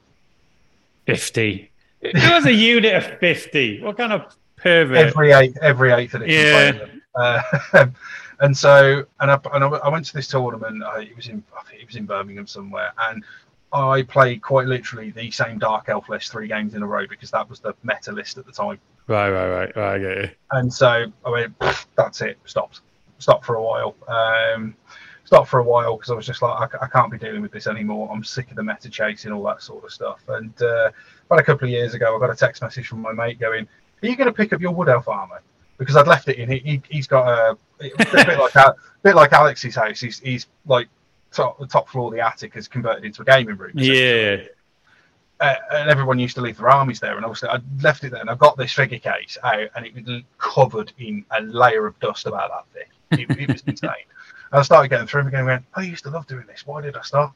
50. 1.07 1.71
There 2.01 2.33
was 2.33 2.47
a 2.47 2.53
unit 2.53 2.95
of 2.95 3.19
50. 3.19 3.83
What 3.83 3.97
kind 3.97 4.13
of 4.13 4.37
pervert? 4.55 4.99
Every 4.99 5.33
eight, 5.33 5.57
every 5.61 5.91
eighth 5.91 6.15
edition. 6.15 6.47
Yeah. 6.47 6.71
player. 6.73 6.98
Uh, 7.19 7.43
and 8.41 8.57
so, 8.57 9.05
and 9.21 9.31
I, 9.31 9.39
and 9.53 9.65
I, 9.65 9.69
I 9.69 9.89
went 9.89 10.05
to 10.07 10.15
this 10.15 10.29
tournament. 10.29 10.83
Uh, 10.83 11.01
it 11.01 11.17
was 11.17 11.29
in, 11.29 11.43
I 11.59 11.63
think 11.69 11.83
it 11.83 11.87
was 11.87 11.97
in 11.97 12.07
Birmingham 12.07 12.47
somewhere, 12.47 12.93
and 12.99 13.25
I 13.73 14.03
played 14.03 14.41
quite 14.43 14.67
literally 14.67 15.11
the 15.11 15.31
same 15.31 15.59
Dark 15.59 15.89
Elf 15.89 16.09
list 16.09 16.33
three 16.33 16.49
games 16.49 16.75
in 16.75 16.83
a 16.83 16.87
row 16.87 17.07
because 17.07 17.31
that 17.33 17.49
was 17.49 17.61
the 17.61 17.75
meta 17.83 18.13
list 18.13 18.39
at 18.39 18.47
the 18.47 18.53
time. 18.53 18.79
Right, 19.07 19.31
right, 19.31 19.49
right. 19.49 19.77
right 19.77 19.95
I 19.95 19.99
get 19.99 20.17
you. 20.17 20.31
And 20.53 20.73
so 20.73 21.13
I 21.25 21.31
went, 21.31 21.55
that's 21.97 22.21
it, 22.23 22.39
stopped, 22.45 22.81
stopped 23.19 23.45
for 23.45 23.57
a 23.57 23.63
while. 23.63 23.95
Um, 24.07 24.75
stopped 25.25 25.49
for 25.49 25.61
a 25.61 25.65
while 25.65 25.97
because 25.97 26.11
I 26.11 26.15
was 26.15 26.27
just 26.27 26.41
like, 26.41 26.75
I, 26.75 26.85
I 26.85 26.89
can't 26.89 27.13
be 27.13 27.19
dealing 27.19 27.43
with 27.43 27.53
this 27.53 27.67
anymore. 27.67 28.11
I'm 28.11 28.25
sick 28.25 28.49
of 28.51 28.57
the 28.57 28.63
meta 28.63 28.89
chasing, 28.89 29.33
all 29.33 29.43
that 29.45 29.63
sort 29.63 29.85
of 29.85 29.93
stuff. 29.93 30.21
And 30.29 30.61
uh, 30.63 30.91
about 31.27 31.39
a 31.39 31.43
couple 31.43 31.67
of 31.67 31.71
years 31.71 31.93
ago, 31.93 32.17
I 32.17 32.19
got 32.19 32.31
a 32.31 32.37
text 32.37 32.63
message 32.63 32.89
from 32.89 33.03
my 33.03 33.13
mate 33.13 33.39
going, 33.39 33.69
"Are 34.03 34.07
you 34.07 34.17
going 34.17 34.29
to 34.29 34.33
pick 34.33 34.55
up 34.55 34.63
your 34.63 34.73
Wood 34.73 34.89
Elf 34.89 35.07
armor?" 35.07 35.43
Because 35.79 35.97
I'd 35.97 36.07
left 36.09 36.29
it 36.29 36.39
in. 36.39 36.51
He, 36.51 36.59
he, 36.59 36.83
he's 36.91 37.07
got 37.07 37.29
a, 37.29 37.57
a 37.81 37.97
bit 37.97 38.39
like 38.39 38.55
a 38.57 38.75
bit 39.03 39.15
like 39.15 39.33
Alex's 39.33 39.77
house. 39.77 40.01
He's 40.01 40.19
he's 40.19 40.47
like 40.67 40.89
top 41.33 41.59
the 41.59 41.67
top 41.67 41.89
floor 41.89 42.09
of 42.09 42.15
the 42.15 42.21
attic 42.21 42.57
is 42.57 42.69
converted 42.69 43.05
into 43.05 43.23
a 43.23 43.25
gaming 43.25 43.57
room. 43.57 43.73
Yeah. 43.75 44.39
uh, 45.41 45.55
and 45.73 45.91
everyone 45.91 46.19
used 46.19 46.35
to 46.35 46.41
leave 46.41 46.57
their 46.57 46.69
armies 46.69 47.01
there. 47.01 47.17
And 47.17 47.25
obviously, 47.25 47.49
I 47.49 47.61
left 47.81 48.05
it 48.05 48.11
there, 48.11 48.21
and 48.21 48.31
I 48.31 48.35
got 48.35 48.57
this 48.57 48.73
figure 48.73 48.99
case 48.99 49.39
out, 49.43 49.69
and 49.77 49.87
it 49.87 49.95
was 49.95 50.23
covered 50.39 50.93
in 50.99 51.25
a 51.31 51.43
layer 51.43 51.87
of 51.87 51.99
dust 52.01 52.27
about 52.27 52.51
that 52.51 52.65
thick. 52.75 53.31
It, 53.31 53.39
it 53.39 53.49
was 53.49 53.63
insane. 53.67 53.91
And 54.51 54.61
I 54.61 54.63
started 54.63 54.89
getting 54.89 55.07
through 55.07 55.23
them 55.23 55.29
again. 55.29 55.45
Going, 55.45 55.67
I 55.75 55.83
used 55.83 56.05
to 56.05 56.11
love 56.11 56.27
doing 56.27 56.47
this. 56.47 56.67
Why 56.67 56.81
did 56.81 56.97
I 56.97 57.03
stop? 57.03 57.35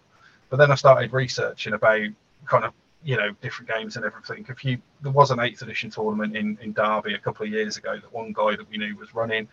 But 0.50 0.56
then 0.56 0.70
I 0.70 0.74
started 0.74 1.12
researching 1.12 1.74
about 1.74 2.08
kind 2.46 2.64
of 2.64 2.72
you 3.04 3.16
know 3.16 3.30
different 3.40 3.70
games 3.70 3.96
and 3.96 4.04
everything. 4.04 4.46
If 4.48 4.64
you 4.64 4.78
there 5.00 5.12
was 5.12 5.30
an 5.30 5.40
eighth 5.40 5.62
edition 5.62 5.90
tournament 5.90 6.36
in 6.36 6.58
in 6.62 6.72
Derby 6.72 7.14
a 7.14 7.18
couple 7.18 7.44
of 7.46 7.52
years 7.52 7.76
ago 7.76 7.96
that 7.96 8.12
one 8.12 8.32
guy 8.32 8.56
that 8.56 8.68
we 8.70 8.76
knew 8.78 8.96
was 8.96 9.14
running. 9.14 9.48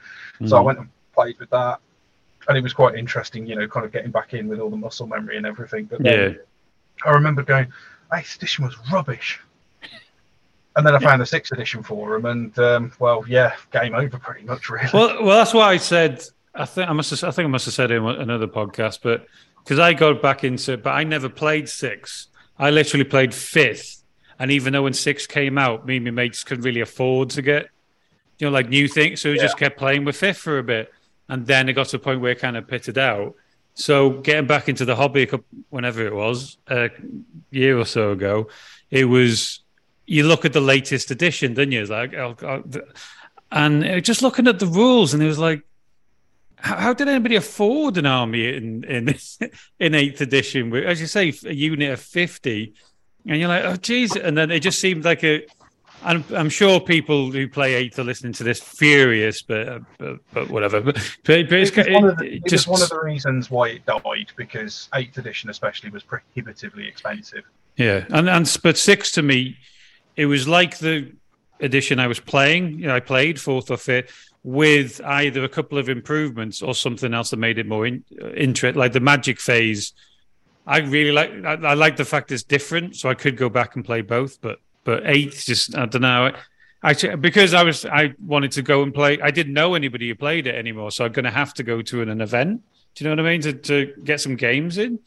So 0.45 0.57
I 0.57 0.61
Mm. 0.61 0.65
went 0.65 0.79
and 0.79 0.89
played 1.13 1.39
with 1.39 1.49
that. 1.49 1.79
And 2.47 2.57
it 2.57 2.61
was 2.61 2.73
quite 2.73 2.95
interesting, 2.95 3.45
you 3.45 3.55
know, 3.55 3.67
kind 3.67 3.85
of 3.85 3.91
getting 3.91 4.11
back 4.11 4.33
in 4.33 4.47
with 4.47 4.59
all 4.59 4.69
the 4.69 4.77
muscle 4.77 5.05
memory 5.07 5.37
and 5.37 5.45
everything. 5.45 5.85
But 5.85 6.01
then 6.03 6.33
Yeah. 6.33 6.37
I 7.05 7.11
remember 7.11 7.43
going, 7.43 7.71
eighth 8.13 8.35
edition 8.37 8.65
was 8.65 8.75
rubbish. 8.91 9.39
And 10.75 10.85
then 10.87 10.95
I 10.95 10.99
found 10.99 11.21
the 11.21 11.25
sixth 11.25 11.51
edition 11.51 11.83
for 11.83 12.13
them, 12.13 12.25
and 12.25 12.57
um, 12.59 12.91
well, 12.99 13.25
yeah, 13.27 13.53
game 13.71 13.93
over 13.95 14.17
pretty 14.17 14.45
much, 14.45 14.69
really. 14.69 14.87
Well, 14.93 15.23
well, 15.23 15.37
that's 15.39 15.53
why 15.53 15.71
I 15.71 15.77
said. 15.77 16.23
I 16.55 16.65
think 16.65 16.89
I 16.89 16.93
must. 16.93 17.09
Have, 17.11 17.23
I 17.23 17.31
think 17.31 17.45
I 17.45 17.49
must 17.49 17.65
have 17.65 17.73
said 17.73 17.91
it 17.91 17.95
in 17.95 18.05
another 18.05 18.47
podcast, 18.47 18.99
but 19.03 19.27
because 19.63 19.79
I 19.79 19.93
got 19.93 20.21
back 20.21 20.43
into, 20.43 20.77
but 20.77 20.91
I 20.91 21.03
never 21.03 21.27
played 21.27 21.67
six. 21.67 22.27
I 22.59 22.69
literally 22.69 23.05
played 23.05 23.33
fifth, 23.33 24.03
and 24.37 24.51
even 24.51 24.73
though 24.73 24.83
when 24.83 24.93
six 24.93 25.25
came 25.25 25.57
out, 25.57 25.85
me 25.85 25.95
and 25.95 26.05
my 26.05 26.11
mates 26.11 26.43
couldn't 26.43 26.65
really 26.65 26.81
afford 26.81 27.29
to 27.31 27.41
get, 27.41 27.69
you 28.37 28.47
know, 28.47 28.51
like 28.51 28.69
new 28.69 28.87
things, 28.87 29.21
so 29.21 29.31
we 29.31 29.39
just 29.39 29.57
kept 29.57 29.77
playing 29.77 30.05
with 30.05 30.17
fifth 30.17 30.39
for 30.39 30.59
a 30.59 30.63
bit, 30.63 30.91
and 31.29 31.47
then 31.47 31.69
it 31.69 31.73
got 31.73 31.87
to 31.87 31.95
a 31.95 31.99
point 31.99 32.21
where 32.21 32.33
it 32.33 32.39
kind 32.39 32.57
of 32.57 32.67
pitted 32.67 32.97
out. 32.97 33.35
So 33.75 34.09
getting 34.09 34.45
back 34.45 34.67
into 34.67 34.83
the 34.83 34.95
hobby, 34.95 35.25
couple, 35.25 35.45
whenever 35.69 36.05
it 36.05 36.13
was, 36.13 36.57
a 36.67 36.89
year 37.49 37.79
or 37.79 37.85
so 37.85 38.11
ago, 38.11 38.49
it 38.91 39.05
was. 39.05 39.61
You 40.11 40.23
look 40.23 40.43
at 40.43 40.53
the 40.53 40.59
latest 40.59 41.11
edition, 41.11 41.53
didn't 41.53 41.71
you? 41.71 41.81
It's 41.81 41.91
like, 41.91 42.15
oh, 42.15 42.33
God, 42.33 42.81
and 43.51 43.85
uh, 43.85 43.99
just 43.99 44.23
looking 44.23 44.47
at 44.47 44.57
the 44.57 44.65
rules, 44.65 45.13
and 45.13 45.21
it 45.21 45.27
was 45.27 45.37
like, 45.37 45.61
how, 46.61 46.75
how 46.75 46.93
did 46.93 47.07
anybody 47.07 47.35
afford 47.35 47.97
an 47.97 48.05
army 48.05 48.55
in 48.55 48.83
in 48.83 49.15
in 49.79 49.95
eighth 49.95 50.21
edition? 50.21 50.69
with, 50.69 50.85
As 50.85 51.01
you 51.01 51.07
say, 51.07 51.33
a 51.45 51.53
unit 51.53 51.91
of 51.91 51.99
fifty, 51.99 52.73
and 53.27 53.39
you're 53.39 53.47
like, 53.47 53.63
oh, 53.65 53.75
geez, 53.75 54.15
and 54.15 54.37
then 54.37 54.51
it 54.51 54.61
just 54.61 54.79
seemed 54.79 55.05
like 55.05 55.23
a. 55.23 55.45
I'm, 56.01 56.23
I'm 56.33 56.47
sure 56.49 56.79
people 56.79 57.29
who 57.29 57.49
play 57.49 57.73
eighth 57.73 57.99
are 57.99 58.05
listening 58.05 58.31
to 58.33 58.45
this 58.45 58.61
furious, 58.61 59.41
but 59.41 59.67
uh, 59.67 59.79
but, 59.97 60.17
but 60.33 60.49
whatever. 60.49 60.79
But, 60.79 60.95
but, 61.25 61.51
it's, 61.51 61.77
it 61.77 61.91
one 61.91 62.05
of 62.05 62.17
the, 62.17 62.35
it 62.35 62.45
just 62.47 62.69
one 62.69 62.81
of 62.81 62.87
the 62.87 63.01
reasons 63.01 63.51
why 63.51 63.69
it 63.69 63.85
died 63.85 64.31
because 64.37 64.87
eighth 64.95 65.17
edition, 65.17 65.49
especially, 65.49 65.89
was 65.89 66.03
prohibitively 66.03 66.87
expensive. 66.87 67.43
Yeah, 67.75 68.05
and 68.11 68.29
and 68.29 68.57
but 68.63 68.77
six 68.77 69.11
to 69.13 69.21
me, 69.21 69.57
it 70.15 70.25
was 70.25 70.47
like 70.47 70.77
the 70.77 71.11
edition 71.59 71.99
I 71.99 72.07
was 72.07 72.21
playing. 72.21 72.79
You 72.79 72.87
know, 72.87 72.95
I 72.95 73.01
played 73.01 73.39
fourth 73.39 73.69
or 73.69 73.75
fifth 73.75 74.28
with 74.43 75.01
either 75.03 75.43
a 75.43 75.49
couple 75.49 75.77
of 75.77 75.89
improvements 75.89 76.61
or 76.61 76.73
something 76.73 77.13
else 77.13 77.29
that 77.31 77.37
made 77.37 77.57
it 77.57 77.67
more 77.67 77.85
in, 77.85 78.03
interest, 78.35 78.77
like 78.77 78.93
the 78.93 78.99
magic 78.99 79.39
phase. 79.39 79.93
I 80.65 80.79
really 80.79 81.11
like. 81.11 81.31
I, 81.45 81.53
I 81.53 81.73
like 81.73 81.97
the 81.97 82.05
fact 82.05 82.31
it's 82.31 82.43
different, 82.43 82.95
so 82.95 83.09
I 83.09 83.15
could 83.15 83.37
go 83.37 83.49
back 83.49 83.75
and 83.75 83.83
play 83.83 84.01
both. 84.01 84.39
But 84.41 84.59
but 84.83 85.03
eighth, 85.05 85.45
just 85.45 85.75
I 85.75 85.85
don't 85.85 86.01
know. 86.01 86.31
Actually, 86.83 87.17
because 87.17 87.53
I 87.53 87.63
was 87.63 87.85
I 87.85 88.13
wanted 88.25 88.51
to 88.53 88.61
go 88.61 88.83
and 88.83 88.93
play. 88.93 89.19
I 89.21 89.31
didn't 89.31 89.53
know 89.53 89.73
anybody 89.73 90.07
who 90.07 90.15
played 90.15 90.47
it 90.47 90.55
anymore, 90.55 90.91
so 90.91 91.05
I'm 91.05 91.11
going 91.11 91.25
to 91.25 91.31
have 91.31 91.53
to 91.55 91.63
go 91.63 91.81
to 91.81 92.01
an, 92.01 92.09
an 92.09 92.21
event. 92.21 92.61
Do 92.95 93.03
you 93.03 93.09
know 93.09 93.21
what 93.21 93.27
I 93.27 93.31
mean? 93.31 93.41
To 93.41 93.53
to 93.53 93.93
get 94.03 94.21
some 94.21 94.35
games 94.35 94.77
in. 94.77 94.99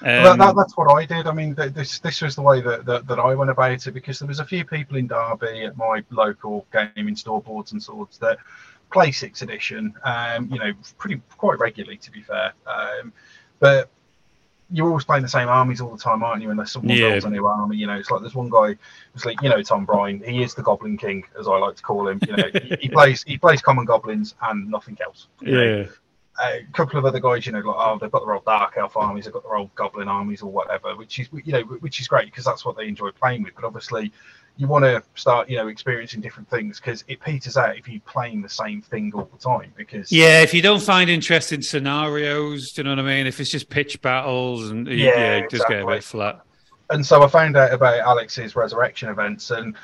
Um, 0.00 0.24
that, 0.24 0.38
that, 0.38 0.56
that's 0.56 0.76
what 0.76 0.92
I 0.94 1.06
did. 1.06 1.26
I 1.26 1.32
mean, 1.32 1.54
th- 1.54 1.72
this 1.72 1.98
this 2.00 2.20
was 2.20 2.34
the 2.34 2.42
way 2.42 2.60
that, 2.60 2.84
that, 2.84 3.06
that 3.06 3.18
I 3.18 3.34
went 3.34 3.50
about 3.50 3.86
it 3.86 3.94
because 3.94 4.18
there 4.18 4.28
was 4.28 4.40
a 4.40 4.44
few 4.44 4.64
people 4.64 4.98
in 4.98 5.06
Derby 5.06 5.64
at 5.64 5.76
my 5.78 6.04
local 6.10 6.66
gaming 6.72 7.16
store 7.16 7.40
boards 7.40 7.72
and 7.72 7.82
swords 7.82 8.18
that 8.18 8.38
play 8.94 9.12
sixth 9.12 9.42
edition. 9.42 9.92
Um, 10.04 10.48
you 10.50 10.58
know, 10.58 10.72
pretty 10.96 11.20
quite 11.36 11.58
regularly 11.58 11.98
to 11.98 12.10
be 12.10 12.22
fair. 12.22 12.54
Um, 12.66 13.12
but 13.60 13.90
you're 14.70 14.88
always 14.88 15.04
playing 15.04 15.22
the 15.22 15.28
same 15.28 15.48
armies 15.48 15.80
all 15.82 15.90
the 15.90 16.02
time, 16.02 16.22
aren't 16.22 16.42
you? 16.42 16.50
Unless 16.50 16.72
someone 16.72 16.96
Yeah. 16.96 17.10
builds 17.10 17.26
a 17.26 17.30
new 17.30 17.46
army, 17.46 17.76
you 17.76 17.86
know, 17.86 17.94
it's 17.94 18.10
like 18.10 18.22
there's 18.22 18.34
one 18.34 18.48
guy 18.48 18.76
who's 19.12 19.24
like, 19.26 19.40
you 19.42 19.50
know, 19.50 19.62
Tom 19.62 19.84
Bryan. 19.84 20.22
He 20.26 20.42
is 20.42 20.54
the 20.54 20.62
Goblin 20.62 20.96
King, 20.96 21.22
as 21.38 21.46
I 21.46 21.58
like 21.58 21.76
to 21.76 21.82
call 21.82 22.08
him. 22.08 22.18
You 22.26 22.36
know, 22.36 22.48
he, 22.52 22.76
he 22.80 22.88
plays 22.98 23.22
he 23.24 23.36
plays 23.36 23.60
common 23.60 23.84
goblins 23.84 24.34
and 24.40 24.70
nothing 24.70 24.96
else. 25.04 25.28
you 25.42 25.52
know 25.52 25.62
yeah. 25.80 25.86
a 26.62 26.72
couple 26.72 26.98
of 26.98 27.04
other 27.04 27.20
guys, 27.20 27.44
you 27.46 27.52
know, 27.52 27.58
like 27.60 27.76
oh, 27.78 27.98
they've 28.00 28.10
got 28.10 28.24
their 28.24 28.34
old 28.34 28.44
dark 28.46 28.74
elf 28.78 28.96
armies, 28.96 29.24
they've 29.26 29.34
got 29.34 29.42
their 29.44 29.56
old 29.56 29.72
goblin 29.74 30.08
armies 30.08 30.40
or 30.42 30.50
whatever, 30.50 30.96
which 30.96 31.18
is 31.20 31.28
you 31.44 31.52
know, 31.52 31.62
which 31.84 32.00
is 32.00 32.08
great 32.08 32.24
because 32.26 32.44
that's 32.44 32.64
what 32.64 32.76
they 32.76 32.88
enjoy 32.88 33.10
playing 33.10 33.42
with. 33.42 33.54
But 33.54 33.64
obviously, 33.64 34.12
you 34.56 34.68
want 34.68 34.84
to 34.84 35.02
start, 35.16 35.48
you 35.50 35.56
know, 35.56 35.66
experiencing 35.68 36.20
different 36.20 36.48
things 36.48 36.78
because 36.78 37.04
it 37.08 37.20
peters 37.20 37.56
out 37.56 37.76
if 37.76 37.88
you're 37.88 38.00
playing 38.02 38.40
the 38.40 38.48
same 38.48 38.80
thing 38.80 39.12
all 39.14 39.28
the 39.32 39.38
time. 39.38 39.72
Because 39.76 40.12
Yeah, 40.12 40.42
if 40.42 40.54
you 40.54 40.62
don't 40.62 40.82
find 40.82 41.10
interesting 41.10 41.60
scenarios, 41.60 42.72
do 42.72 42.80
you 42.80 42.84
know 42.84 42.90
what 42.90 43.00
I 43.00 43.02
mean? 43.16 43.26
If 43.26 43.40
it's 43.40 43.50
just 43.50 43.68
pitch 43.68 44.00
battles 44.00 44.70
and 44.70 44.86
yeah, 44.86 44.94
Yeah, 45.16 45.30
it 45.38 45.50
get 45.50 45.82
a 45.82 45.86
bit 45.86 46.04
flat. 46.04 46.40
and 46.90 47.04
so 47.04 47.22
I 47.22 47.26
found 47.26 47.56
out 47.56 47.72
about 47.72 47.98
Alex's 47.98 48.54
resurrection 48.54 49.08
events, 49.08 49.50
and 49.50 49.76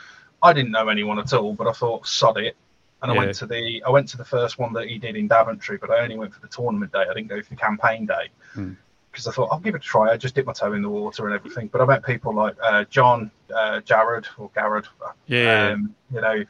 I 0.42 0.52
didn't 0.52 0.70
know 0.70 0.88
anyone 0.88 1.18
at 1.18 1.32
all, 1.32 1.52
but 1.54 1.66
I 1.66 1.72
thought 1.72 2.06
sod 2.06 2.38
it. 2.38 2.56
And 3.02 3.10
I 3.10 3.14
Yeah. 3.14 3.20
went 3.20 3.34
to 3.36 3.46
the 3.46 3.82
I 3.84 3.90
went 3.90 4.08
to 4.10 4.18
the 4.18 4.24
first 4.24 4.58
one 4.58 4.72
that 4.74 4.86
he 4.88 4.98
did 4.98 5.16
in 5.16 5.26
Daventry, 5.26 5.78
but 5.78 5.90
I 5.90 6.00
only 6.00 6.16
went 6.18 6.32
for 6.34 6.40
the 6.40 6.48
tournament 6.48 6.92
day. 6.92 7.04
I 7.10 7.14
didn't 7.14 7.28
go 7.28 7.40
for 7.42 7.48
the 7.48 7.56
campaign 7.56 8.06
day 8.06 8.28
Hmm. 8.52 8.72
Because 9.10 9.26
I 9.26 9.32
thought 9.32 9.48
I'll 9.50 9.60
give 9.60 9.74
it 9.74 9.78
a 9.78 9.80
try. 9.80 10.10
I 10.10 10.16
just 10.16 10.34
dipped 10.34 10.46
my 10.46 10.52
toe 10.52 10.72
in 10.72 10.82
the 10.82 10.88
water 10.88 11.26
and 11.26 11.34
everything. 11.34 11.68
But 11.68 11.80
I 11.80 11.84
met 11.84 12.04
people 12.04 12.34
like 12.34 12.56
uh, 12.62 12.84
John, 12.84 13.30
uh, 13.54 13.80
Jared 13.80 14.26
or 14.38 14.50
Garrett, 14.54 14.86
Yeah, 15.26 15.72
um, 15.72 15.94
you 16.12 16.20
know, 16.20 16.44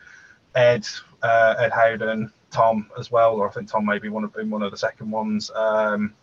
Ed, 0.55 0.87
uh, 1.23 1.55
Ed 1.59 1.73
Howden, 1.73 2.33
Tom 2.51 2.91
as 2.99 3.11
well, 3.11 3.37
or 3.37 3.49
I 3.49 3.53
think 3.53 3.71
Tom 3.71 3.87
maybe 3.87 4.09
one 4.09 4.25
of 4.25 4.35
been 4.35 4.51
one 4.51 4.63
of 4.63 4.71
the 4.71 4.79
second 4.79 5.11
ones. 5.11 5.51
Um, 5.55 6.15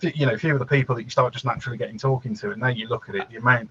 you 0.00 0.26
know, 0.26 0.32
a 0.32 0.38
few 0.38 0.52
of 0.52 0.58
the 0.58 0.66
people 0.66 0.96
that 0.96 1.04
you 1.04 1.10
start 1.10 1.32
just 1.32 1.44
naturally 1.44 1.78
getting 1.78 1.98
talking 1.98 2.34
to, 2.36 2.50
and 2.50 2.60
now 2.60 2.68
you 2.68 2.88
look 2.88 3.08
at 3.08 3.14
it, 3.14 3.30
the 3.30 3.36
amount, 3.36 3.70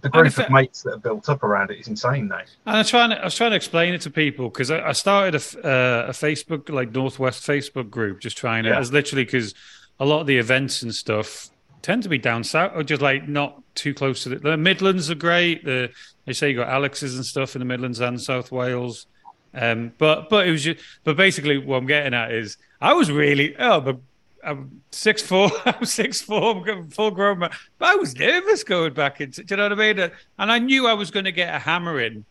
the 0.00 0.08
group 0.08 0.36
of 0.38 0.50
mates 0.50 0.82
that 0.82 0.94
are 0.94 0.98
built 0.98 1.28
up 1.28 1.42
around 1.42 1.70
it 1.70 1.78
is 1.78 1.88
insane 1.88 2.28
now. 2.28 2.40
and 2.66 2.76
I'm 2.78 2.84
trying. 2.84 3.10
To, 3.10 3.20
I 3.20 3.24
was 3.24 3.34
trying 3.34 3.50
to 3.50 3.56
explain 3.56 3.92
it 3.94 4.00
to 4.02 4.10
people 4.10 4.48
because 4.48 4.70
I, 4.70 4.88
I 4.88 4.92
started 4.92 5.34
a, 5.34 5.66
uh, 5.66 6.06
a 6.08 6.12
Facebook 6.12 6.70
like 6.70 6.92
Northwest 6.92 7.46
Facebook 7.46 7.90
group, 7.90 8.20
just 8.20 8.36
trying 8.36 8.64
to. 8.64 8.70
Yeah. 8.70 8.80
It's 8.80 8.90
literally 8.90 9.24
because 9.24 9.54
a 10.02 10.04
lot 10.04 10.20
of 10.20 10.26
the 10.26 10.36
events 10.36 10.82
and 10.82 10.92
stuff 10.92 11.48
tend 11.80 12.02
to 12.02 12.08
be 12.08 12.18
down 12.18 12.42
south 12.42 12.72
or 12.74 12.82
just 12.82 13.00
like 13.00 13.28
not 13.28 13.62
too 13.76 13.94
close 13.94 14.24
to 14.24 14.30
the, 14.30 14.36
the 14.36 14.56
Midlands 14.56 15.08
are 15.12 15.14
great. 15.14 15.64
The 15.64 15.90
they 16.26 16.32
say 16.32 16.50
you 16.50 16.56
got 16.56 16.68
Alex's 16.68 17.14
and 17.14 17.24
stuff 17.24 17.54
in 17.54 17.60
the 17.60 17.64
Midlands 17.64 18.00
and 18.00 18.20
South 18.20 18.50
Wales. 18.50 19.06
Um, 19.54 19.92
but 19.98 20.28
but 20.28 20.48
it 20.48 20.50
was 20.50 20.64
just 20.64 20.80
but 21.04 21.16
basically 21.16 21.56
what 21.56 21.76
I'm 21.76 21.86
getting 21.86 22.14
at 22.14 22.32
is 22.32 22.56
I 22.80 22.94
was 22.94 23.12
really 23.12 23.54
oh 23.58 23.80
but 23.80 23.98
I'm 24.42 24.82
six 24.90 25.22
four 25.22 25.52
I'm 25.64 25.84
six 25.84 26.20
four 26.20 26.68
I'm 26.68 26.90
full 26.90 27.12
grown 27.12 27.38
man 27.38 27.50
but 27.78 27.90
I 27.90 27.94
was 27.94 28.16
nervous 28.16 28.64
going 28.64 28.94
back 28.94 29.20
into 29.20 29.44
do 29.44 29.54
you 29.54 29.56
know 29.56 29.68
what 29.68 29.72
I 29.72 29.92
mean 29.92 29.98
and 30.00 30.50
I 30.50 30.58
knew 30.58 30.88
I 30.88 30.94
was 30.94 31.12
going 31.12 31.26
to 31.26 31.32
get 31.32 31.54
a 31.54 31.60
hammer 31.60 32.00
in 32.00 32.24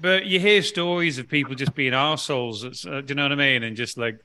but 0.00 0.26
you 0.26 0.40
hear 0.40 0.60
stories 0.62 1.18
of 1.18 1.28
people 1.28 1.54
just 1.54 1.74
being 1.74 1.92
arseholes 1.92 2.64
uh, 2.90 3.00
do 3.02 3.12
you 3.12 3.14
know 3.14 3.24
what 3.24 3.32
I 3.32 3.36
mean 3.36 3.62
and 3.62 3.76
just 3.76 3.96
like 3.96 4.18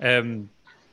um 0.00 0.50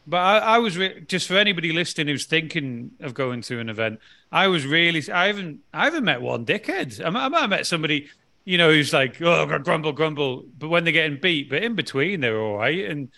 But 0.09 0.17
I, 0.17 0.37
I 0.37 0.57
was 0.59 0.77
re- 0.77 1.03
just 1.07 1.27
for 1.27 1.35
anybody 1.35 1.73
listening 1.73 2.07
who's 2.07 2.25
thinking 2.25 2.91
of 3.01 3.13
going 3.13 3.41
to 3.41 3.59
an 3.59 3.67
event. 3.69 3.99
I 4.31 4.47
was 4.47 4.65
really. 4.65 5.03
I 5.11 5.27
haven't. 5.27 5.59
I 5.73 5.83
haven't 5.83 6.05
met 6.05 6.21
one 6.21 6.45
dickhead. 6.45 7.05
I, 7.05 7.09
might- 7.09 7.25
I 7.25 7.27
might 7.27 7.41
have 7.41 7.49
met 7.49 7.67
somebody, 7.67 8.07
you 8.45 8.57
know, 8.57 8.69
who's 8.71 8.93
like, 8.93 9.21
oh, 9.21 9.45
grumble, 9.59 9.91
grumble. 9.91 10.45
But 10.57 10.69
when 10.69 10.85
they're 10.85 10.93
getting 10.93 11.19
beat, 11.19 11.49
but 11.49 11.61
in 11.61 11.75
between, 11.75 12.21
they're 12.21 12.39
all 12.39 12.57
right. 12.57 12.85
And 12.89 13.09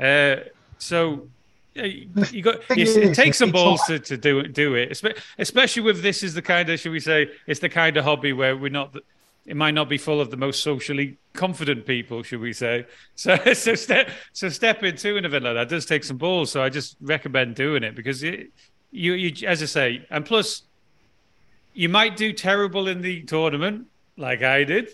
uh, 0.00 0.44
so 0.78 1.28
you 1.74 2.42
got 2.42 2.56
it, 2.70 2.88
it 2.96 3.14
takes 3.14 3.36
some 3.38 3.50
balls 3.52 3.82
to, 3.86 3.98
to 3.98 4.16
do 4.16 4.38
it, 4.40 4.54
do 4.54 4.74
it. 4.74 4.98
Especially 5.38 5.82
with 5.82 6.02
this 6.02 6.22
is 6.22 6.32
the 6.34 6.42
kind 6.42 6.68
of, 6.70 6.80
should 6.80 6.92
we 6.92 7.00
say, 7.00 7.30
it's 7.46 7.60
the 7.60 7.68
kind 7.68 7.96
of 7.98 8.04
hobby 8.04 8.32
where 8.32 8.56
we're 8.56 8.70
not. 8.70 8.96
It 9.48 9.56
might 9.56 9.72
not 9.72 9.88
be 9.88 9.96
full 9.96 10.20
of 10.20 10.30
the 10.30 10.36
most 10.36 10.62
socially 10.62 11.16
confident 11.32 11.86
people, 11.86 12.22
should 12.22 12.40
we 12.40 12.52
say? 12.52 12.84
So, 13.14 13.34
so 13.54 13.74
step, 13.74 14.10
so 14.34 14.50
step 14.50 14.84
into 14.84 15.16
an 15.16 15.24
event 15.24 15.44
like 15.44 15.54
that 15.54 15.70
does 15.70 15.86
take 15.86 16.04
some 16.04 16.18
balls. 16.18 16.52
So 16.52 16.62
I 16.62 16.68
just 16.68 16.96
recommend 17.00 17.54
doing 17.54 17.82
it 17.82 17.96
because 17.96 18.22
it, 18.22 18.50
you, 18.90 19.14
you, 19.14 19.48
as 19.48 19.62
I 19.62 19.66
say, 19.66 20.06
and 20.10 20.26
plus, 20.26 20.64
you 21.72 21.88
might 21.88 22.16
do 22.16 22.32
terrible 22.34 22.88
in 22.88 23.00
the 23.00 23.22
tournament, 23.22 23.86
like 24.18 24.42
I 24.42 24.64
did, 24.64 24.90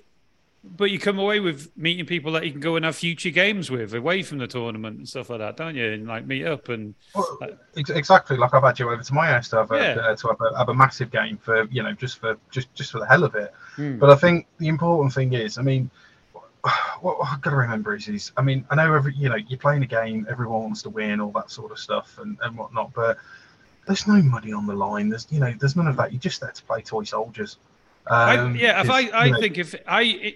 but 0.76 0.90
you 0.90 0.99
come 0.99 1.18
away 1.18 1.40
with 1.40 1.71
meeting 1.76 2.06
people 2.06 2.33
that 2.33 2.44
you 2.44 2.50
can 2.50 2.61
go 2.61 2.76
and 2.76 2.85
have 2.85 2.97
future 2.97 3.30
games 3.30 3.71
with 3.71 3.94
away 3.94 4.23
from 4.23 4.38
the 4.38 4.47
tournament 4.47 4.99
and 4.99 5.09
stuff 5.09 5.30
like 5.30 5.38
that, 5.40 5.56
don't 5.56 5.76
you? 5.76 5.92
And 5.92 6.06
like 6.06 6.26
meet 6.26 6.47
up 6.47 6.68
and 6.68 6.94
Well, 7.14 7.38
exactly. 7.76 8.37
Like 8.37 8.54
I've 8.54 8.62
had 8.62 8.78
you 8.78 8.90
over 8.90 9.02
to 9.02 9.14
my 9.14 9.26
house 9.26 9.49
to 9.50 9.56
have 9.56 9.71
a, 9.71 9.76
Yeah. 9.76 10.00
uh, 10.00 10.16
to 10.16 10.28
have 10.28 10.40
a, 10.40 10.56
have 10.59 10.68
a 10.71 10.75
massive 10.75 11.11
game 11.11 11.38
for 11.38 11.64
you 11.66 11.83
know 11.83 11.92
just 11.92 12.18
for 12.18 12.37
just 12.50 12.73
just 12.75 12.92
for 12.92 12.99
the 12.99 13.06
hell 13.06 13.25
of 13.25 13.35
it. 13.35 13.52
Hmm. 13.76 13.99
But 13.99 14.11
I 14.11 14.16
think 14.16 14.47
the 14.59 14.68
important 14.68 15.12
thing 15.12 15.33
is, 15.35 15.59
I 15.59 15.62
mean, 15.62 15.90
what 17.00 17.18
I've 17.25 17.40
got 17.40 17.50
to 17.50 17.56
remember 17.56 17.94
is, 17.94 18.09
is 18.09 18.33
I 18.37 18.42
mean, 18.42 18.64
I 18.71 18.75
know 18.76 18.92
every 18.94 19.14
you 19.14 19.28
know 19.28 19.37
you're 19.37 19.59
playing 19.59 19.83
a 19.83 19.87
game, 19.87 20.26
everyone 20.30 20.62
wants 20.62 20.83
to 20.83 20.90
win, 20.90 21.21
all 21.21 21.33
that 21.33 21.50
sort 21.50 21.73
of 21.73 21.78
stuff 21.78 22.18
and 22.18 22.38
and 22.42 22.56
whatnot, 22.56 22.92
but 22.94 23.18
there's 23.87 24.06
no 24.06 24.21
money 24.23 24.52
on 24.52 24.66
the 24.66 24.75
line. 24.75 25.11
There's 25.11 25.26
you 25.30 25.40
know 25.40 25.52
there's 25.61 25.76
none 25.76 25.87
of 25.88 25.97
that. 25.97 26.12
You're 26.12 26.21
just 26.21 26.40
there 26.40 26.50
to 26.52 26.62
play 26.64 26.80
toy 26.80 27.04
soldiers. 27.04 27.59
I, 28.06 28.37
Um, 28.37 28.54
yeah, 28.54 28.83
if 28.83 28.90
I, 28.90 29.09
I 29.09 29.25
you 29.26 29.33
know, 29.33 29.40
think 29.40 29.56
if 29.56 29.75
I, 29.87 30.35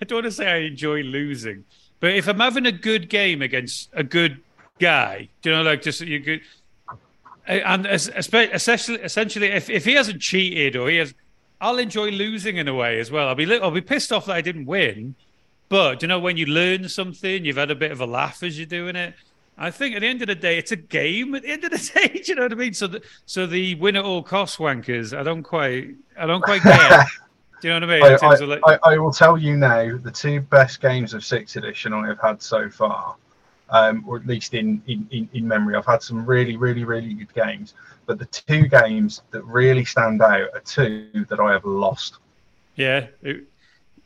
I 0.00 0.04
don't 0.04 0.16
want 0.16 0.26
to 0.26 0.32
say 0.32 0.50
I 0.50 0.56
enjoy 0.58 1.02
losing, 1.02 1.64
but 2.00 2.14
if 2.14 2.28
I'm 2.28 2.40
having 2.40 2.66
a 2.66 2.72
good 2.72 3.08
game 3.08 3.42
against 3.42 3.90
a 3.92 4.04
good 4.04 4.40
guy, 4.78 5.28
you 5.42 5.50
know, 5.50 5.62
like 5.62 5.82
just 5.82 6.00
you 6.00 6.20
good, 6.20 6.40
and 7.46 7.86
es- 7.86 8.08
essentially, 8.08 8.98
essentially, 9.00 9.46
if, 9.48 9.70
if 9.70 9.84
he 9.84 9.94
hasn't 9.94 10.20
cheated 10.20 10.76
or 10.76 10.88
he 10.88 10.96
has, 10.98 11.14
I'll 11.60 11.78
enjoy 11.78 12.10
losing 12.10 12.56
in 12.56 12.68
a 12.68 12.74
way 12.74 13.00
as 13.00 13.10
well. 13.10 13.28
I'll 13.28 13.34
be, 13.34 13.58
I'll 13.58 13.70
be 13.70 13.80
pissed 13.80 14.12
off 14.12 14.26
that 14.26 14.36
I 14.36 14.40
didn't 14.40 14.66
win, 14.66 15.14
but 15.68 16.02
you 16.02 16.08
know 16.08 16.20
when 16.20 16.36
you 16.36 16.46
learn 16.46 16.88
something, 16.88 17.44
you've 17.44 17.56
had 17.56 17.70
a 17.70 17.74
bit 17.74 17.90
of 17.90 18.00
a 18.00 18.06
laugh 18.06 18.42
as 18.42 18.58
you're 18.58 18.66
doing 18.66 18.96
it. 18.96 19.14
I 19.60 19.72
think 19.72 19.96
at 19.96 20.02
the 20.02 20.06
end 20.06 20.22
of 20.22 20.28
the 20.28 20.36
day, 20.36 20.56
it's 20.56 20.70
a 20.70 20.76
game. 20.76 21.34
At 21.34 21.42
the 21.42 21.50
end 21.50 21.64
of 21.64 21.72
the 21.72 21.78
day, 21.94 22.22
you 22.24 22.36
know 22.36 22.42
what 22.42 22.52
I 22.52 22.54
mean? 22.54 22.74
So, 22.74 22.86
the, 22.86 23.02
so 23.26 23.44
the 23.46 23.74
win 23.74 23.96
at 23.96 24.04
all 24.04 24.22
costs 24.22 24.58
wankers. 24.58 25.16
I 25.16 25.24
don't 25.24 25.42
quite, 25.42 25.96
I 26.16 26.26
don't 26.26 26.42
quite 26.42 26.62
get. 26.62 27.06
Do 27.60 27.68
you 27.68 27.74
know 27.74 27.86
what 27.86 27.90
I 27.90 28.00
mean? 28.00 28.20
I, 28.22 28.34
of 28.34 28.48
like, 28.48 28.60
I, 28.66 28.92
I 28.92 28.98
will 28.98 29.12
tell 29.12 29.36
you 29.36 29.56
now 29.56 29.96
the 29.96 30.10
two 30.10 30.40
best 30.40 30.80
games 30.80 31.14
of 31.14 31.24
sixth 31.24 31.56
edition 31.56 31.92
I 31.92 32.06
have 32.06 32.20
had 32.20 32.40
so 32.40 32.70
far, 32.70 33.16
um, 33.70 34.04
or 34.06 34.16
at 34.16 34.26
least 34.26 34.54
in, 34.54 34.80
in, 34.86 35.08
in, 35.10 35.28
in 35.32 35.48
memory. 35.48 35.74
I've 35.74 35.86
had 35.86 36.02
some 36.02 36.24
really, 36.24 36.56
really, 36.56 36.84
really 36.84 37.14
good 37.14 37.32
games, 37.34 37.74
but 38.06 38.18
the 38.18 38.26
two 38.26 38.68
games 38.68 39.22
that 39.32 39.42
really 39.42 39.84
stand 39.84 40.22
out 40.22 40.50
are 40.54 40.62
two 40.64 41.26
that 41.28 41.40
I 41.40 41.52
have 41.52 41.64
lost. 41.64 42.18
yeah, 42.76 43.06
who, 43.22 43.40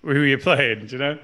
were 0.03 0.25
you 0.25 0.39
playing? 0.39 0.87
Do 0.87 0.97
you 0.97 0.99
know? 0.99 1.19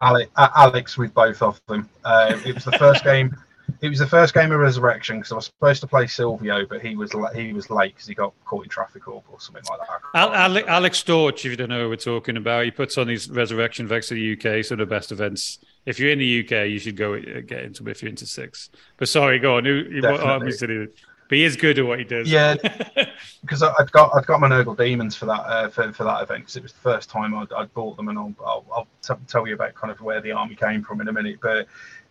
Alex, 0.00 0.30
Alex 0.36 0.98
with 0.98 1.14
both 1.14 1.42
of 1.42 1.60
them. 1.66 1.88
Uh, 2.04 2.38
it 2.44 2.54
was 2.54 2.64
the 2.64 2.72
first 2.72 3.04
game. 3.12 3.34
It 3.80 3.88
was 3.88 3.98
the 4.00 4.06
first 4.06 4.34
game 4.34 4.50
of 4.50 4.58
Resurrection 4.58 5.18
because 5.18 5.32
I 5.32 5.34
was 5.36 5.46
supposed 5.46 5.80
to 5.82 5.86
play 5.86 6.06
Silvio, 6.06 6.66
but 6.66 6.80
he 6.80 6.96
was 6.96 7.12
he 7.34 7.52
was 7.52 7.70
late 7.70 7.94
because 7.94 8.08
he 8.08 8.14
got 8.14 8.32
caught 8.44 8.64
in 8.64 8.68
traffic 8.68 9.06
or, 9.06 9.22
or 9.30 9.40
something 9.40 9.62
like 9.70 9.78
that. 9.80 9.88
I 10.14 10.20
Al- 10.20 10.28
can't 10.30 10.36
Ale- 10.40 10.48
remember. 10.48 10.70
Alex 10.70 11.02
Storch, 11.02 11.36
if 11.38 11.44
you 11.46 11.56
don't 11.56 11.68
know 11.68 11.82
who 11.84 11.88
we're 11.88 11.96
talking 11.96 12.36
about, 12.36 12.64
he 12.64 12.70
puts 12.70 12.98
on 12.98 13.06
these 13.06 13.30
resurrection 13.30 13.86
vex 13.86 14.10
of 14.10 14.16
the 14.16 14.32
UK, 14.32 14.64
some 14.64 14.80
of 14.80 14.88
the 14.88 14.92
best 14.94 15.12
events. 15.12 15.58
If 15.86 15.98
you're 16.00 16.10
in 16.10 16.18
the 16.18 16.40
UK, 16.40 16.68
you 16.68 16.78
should 16.78 16.96
go 16.96 17.14
uh, 17.14 17.40
get 17.46 17.62
into 17.64 17.88
if 17.88 18.02
you're 18.02 18.10
into 18.10 18.26
six. 18.26 18.70
But 18.96 19.08
sorry, 19.08 19.38
go 19.38 19.56
on. 19.58 19.64
Who, 19.64 19.84
what 19.84 20.02
Definitely. 20.02 20.26
armies 20.26 20.58
did 20.58 20.70
he? 20.70 20.86
But 21.28 21.36
he 21.36 21.44
is 21.44 21.56
good 21.56 21.78
at 21.78 21.84
what 21.86 21.98
he 21.98 22.06
does. 22.06 22.30
Yeah, 22.30 22.54
because 23.42 23.62
I've 23.62 23.92
got 23.92 24.10
I'd 24.14 24.24
got 24.26 24.40
my 24.40 24.48
Nurgle 24.48 24.74
Demons 24.76 25.14
for 25.14 25.26
that 25.26 25.40
uh, 25.40 25.68
for, 25.68 25.92
for 25.92 26.04
that 26.04 26.22
event 26.22 26.40
because 26.40 26.56
it 26.56 26.62
was 26.62 26.72
the 26.72 26.78
first 26.80 27.10
time 27.10 27.34
I'd, 27.34 27.52
I'd 27.52 27.72
bought 27.74 27.98
them, 27.98 28.08
and 28.08 28.18
I'll, 28.18 28.34
I'll, 28.44 28.64
I'll 28.74 28.88
t- 29.02 29.22
tell 29.26 29.46
you 29.46 29.52
about 29.54 29.74
kind 29.74 29.90
of 29.90 30.00
where 30.00 30.22
the 30.22 30.32
army 30.32 30.54
came 30.54 30.82
from 30.82 31.02
in 31.02 31.08
a 31.08 31.12
minute. 31.12 31.38
But 31.42 31.66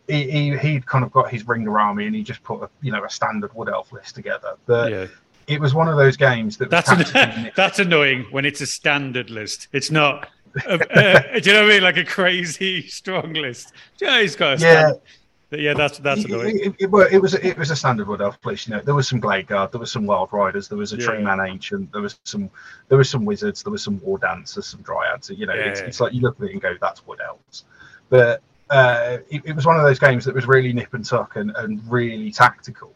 he, 0.07 0.29
he 0.29 0.57
he'd 0.57 0.85
kind 0.85 1.03
of 1.03 1.11
got 1.11 1.29
his 1.29 1.47
Ringer 1.47 1.79
army, 1.79 2.05
and 2.05 2.15
he 2.15 2.23
just 2.23 2.43
put 2.43 2.61
a 2.63 2.69
you 2.81 2.91
know 2.91 3.03
a 3.03 3.09
standard 3.09 3.53
Wood 3.53 3.69
Elf 3.69 3.91
list 3.91 4.15
together. 4.15 4.55
But 4.65 4.91
yeah. 4.91 5.07
it 5.47 5.59
was 5.59 5.73
one 5.73 5.87
of 5.87 5.97
those 5.97 6.17
games 6.17 6.57
that 6.57 6.71
was 6.71 6.85
That's 6.85 7.13
an, 7.13 7.51
that's 7.55 7.79
annoying 7.79 8.25
when 8.31 8.45
it's 8.45 8.61
a 8.61 8.67
standard 8.67 9.29
list. 9.29 9.67
It's 9.73 9.91
not. 9.91 10.29
Uh, 10.65 10.77
uh, 10.91 11.39
do 11.39 11.49
you 11.49 11.55
know 11.55 11.63
what 11.63 11.71
I 11.71 11.73
mean? 11.75 11.83
Like 11.83 11.97
a 11.97 12.05
crazy 12.05 12.87
strong 12.87 13.33
list. 13.33 13.73
Yeah, 13.99 14.21
he's 14.21 14.35
got 14.35 14.59
a 14.59 14.61
Yeah. 14.61 14.79
standard. 14.79 15.01
Yeah, 15.49 15.73
that's 15.75 15.97
that's 15.99 16.25
It, 16.25 16.29
annoying. 16.31 16.59
it, 16.59 16.75
it, 16.77 16.91
well, 16.91 17.07
it 17.09 17.19
was 17.19 17.33
it 17.33 17.57
was 17.57 17.71
a 17.71 17.75
standard 17.75 18.07
Wood 18.09 18.21
Elf 18.21 18.37
list. 18.43 18.67
You 18.67 18.75
know, 18.75 18.81
there 18.81 18.95
was 18.95 19.07
some 19.07 19.21
Glade 19.21 19.47
Guard, 19.47 19.71
there 19.71 19.79
was 19.79 19.91
some 19.93 20.05
Wild 20.05 20.27
Riders, 20.33 20.67
there 20.67 20.77
was 20.77 20.91
a 20.91 20.97
Yeah. 20.97 21.05
Tree 21.05 21.23
Man 21.23 21.39
Ancient, 21.39 21.91
there 21.93 22.01
was 22.01 22.19
some 22.25 22.49
there 22.89 22.97
was 22.97 23.09
some 23.09 23.23
Wizards, 23.23 23.63
there 23.63 23.71
was 23.71 23.81
some 23.81 24.01
War 24.01 24.17
Dancers, 24.17 24.67
some 24.67 24.81
Dryads. 24.81 25.29
You 25.29 25.45
know, 25.45 25.53
it's, 25.53 25.79
Yeah. 25.79 25.85
it's 25.87 25.99
like 26.01 26.13
you 26.13 26.19
look 26.19 26.37
at 26.41 26.47
it 26.47 26.51
and 26.51 26.61
go, 26.61 26.75
that's 26.81 27.05
Wood 27.07 27.19
Elves. 27.25 27.63
But 28.09 28.41
uh, 28.69 29.17
it, 29.29 29.41
it 29.45 29.55
was 29.55 29.65
one 29.65 29.77
of 29.77 29.83
those 29.83 29.99
games 29.99 30.25
that 30.25 30.35
was 30.35 30.47
really 30.47 30.73
nip 30.73 30.93
and 30.93 31.05
tuck 31.05 31.35
and, 31.35 31.51
and 31.55 31.81
really 31.89 32.31
tactical. 32.31 32.93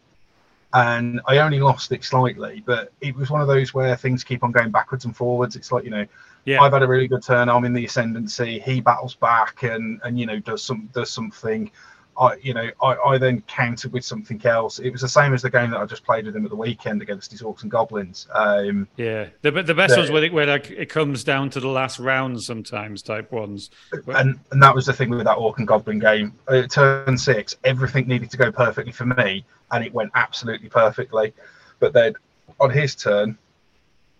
And 0.74 1.20
I 1.26 1.38
only 1.38 1.60
lost 1.60 1.92
it 1.92 2.02
slightly, 2.02 2.62
but 2.64 2.92
it 3.00 3.14
was 3.14 3.30
one 3.30 3.42
of 3.42 3.48
those 3.48 3.74
where 3.74 3.94
things 3.94 4.24
keep 4.24 4.42
on 4.42 4.52
going 4.52 4.70
backwards 4.70 5.04
and 5.04 5.14
forwards. 5.14 5.54
It's 5.54 5.70
like 5.70 5.84
you 5.84 5.90
know, 5.90 6.06
Yeah. 6.44 6.62
I've 6.62 6.72
had 6.72 6.82
a 6.82 6.88
really 6.88 7.08
good 7.08 7.22
turn. 7.22 7.48
I'm 7.50 7.64
in 7.64 7.74
the 7.74 7.84
ascendancy. 7.84 8.58
He 8.60 8.80
battles 8.80 9.14
back 9.14 9.62
and 9.64 10.00
and 10.02 10.18
you 10.18 10.26
know 10.26 10.38
does 10.38 10.62
some 10.62 10.88
does 10.94 11.10
something. 11.10 11.70
I 12.18 12.36
you 12.42 12.52
know 12.52 12.68
I, 12.82 12.94
I 12.94 13.18
then 13.18 13.42
countered 13.48 13.92
with 13.92 14.04
something 14.04 14.44
else. 14.44 14.78
It 14.78 14.90
was 14.90 15.00
the 15.00 15.08
same 15.08 15.32
as 15.34 15.42
the 15.42 15.50
game 15.50 15.70
that 15.70 15.80
I 15.80 15.86
just 15.86 16.04
played 16.04 16.26
with 16.26 16.36
him 16.36 16.44
at 16.44 16.50
the 16.50 16.56
weekend 16.56 17.00
against 17.02 17.30
his 17.30 17.40
orcs 17.42 17.62
and 17.62 17.70
goblins. 17.70 18.26
Um, 18.34 18.86
Yeah, 18.96 19.28
the 19.40 19.50
the 19.50 19.74
best 19.74 19.94
The- 19.94 20.00
ones 20.00 20.10
where, 20.10 20.24
it, 20.24 20.32
where 20.32 20.46
like 20.46 20.70
it 20.70 20.88
comes 20.88 21.24
down 21.24 21.50
to 21.50 21.60
the 21.60 21.68
last 21.68 21.98
round 21.98 22.42
sometimes 22.42 23.02
type 23.02 23.32
ones. 23.32 23.70
and 24.08 24.38
and 24.50 24.62
that 24.62 24.74
was 24.74 24.86
the 24.86 24.92
thing 24.92 25.10
with 25.10 25.24
that 25.24 25.36
orc 25.38 25.58
and 25.58 25.66
goblin 25.66 25.98
game. 25.98 26.34
Uh, 26.48 26.62
turn 26.66 27.16
six, 27.16 27.56
everything 27.64 28.06
needed 28.06 28.30
to 28.30 28.36
go 28.36 28.52
perfectly 28.52 28.92
for 28.92 29.06
me, 29.06 29.44
and 29.70 29.84
it 29.84 29.92
went 29.94 30.10
absolutely 30.14 30.68
perfectly. 30.68 31.32
But 31.80 31.92
then 31.94 32.14
on 32.60 32.70
his 32.70 32.94
turn, 32.94 33.38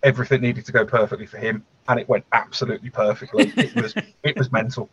everything 0.03 0.41
needed 0.41 0.65
to 0.67 0.73
go 0.73 0.85
perfectly 0.85 1.27
for 1.27 1.39
him, 1.39 1.65
and 1.89 2.01
it 2.01 2.09
went 2.09 2.25
absolutely 2.33 2.91
perfectly. 2.91 3.53
It 3.57 3.75
was 3.75 3.95
it 4.23 4.37
was 4.37 4.51
mental, 4.51 4.89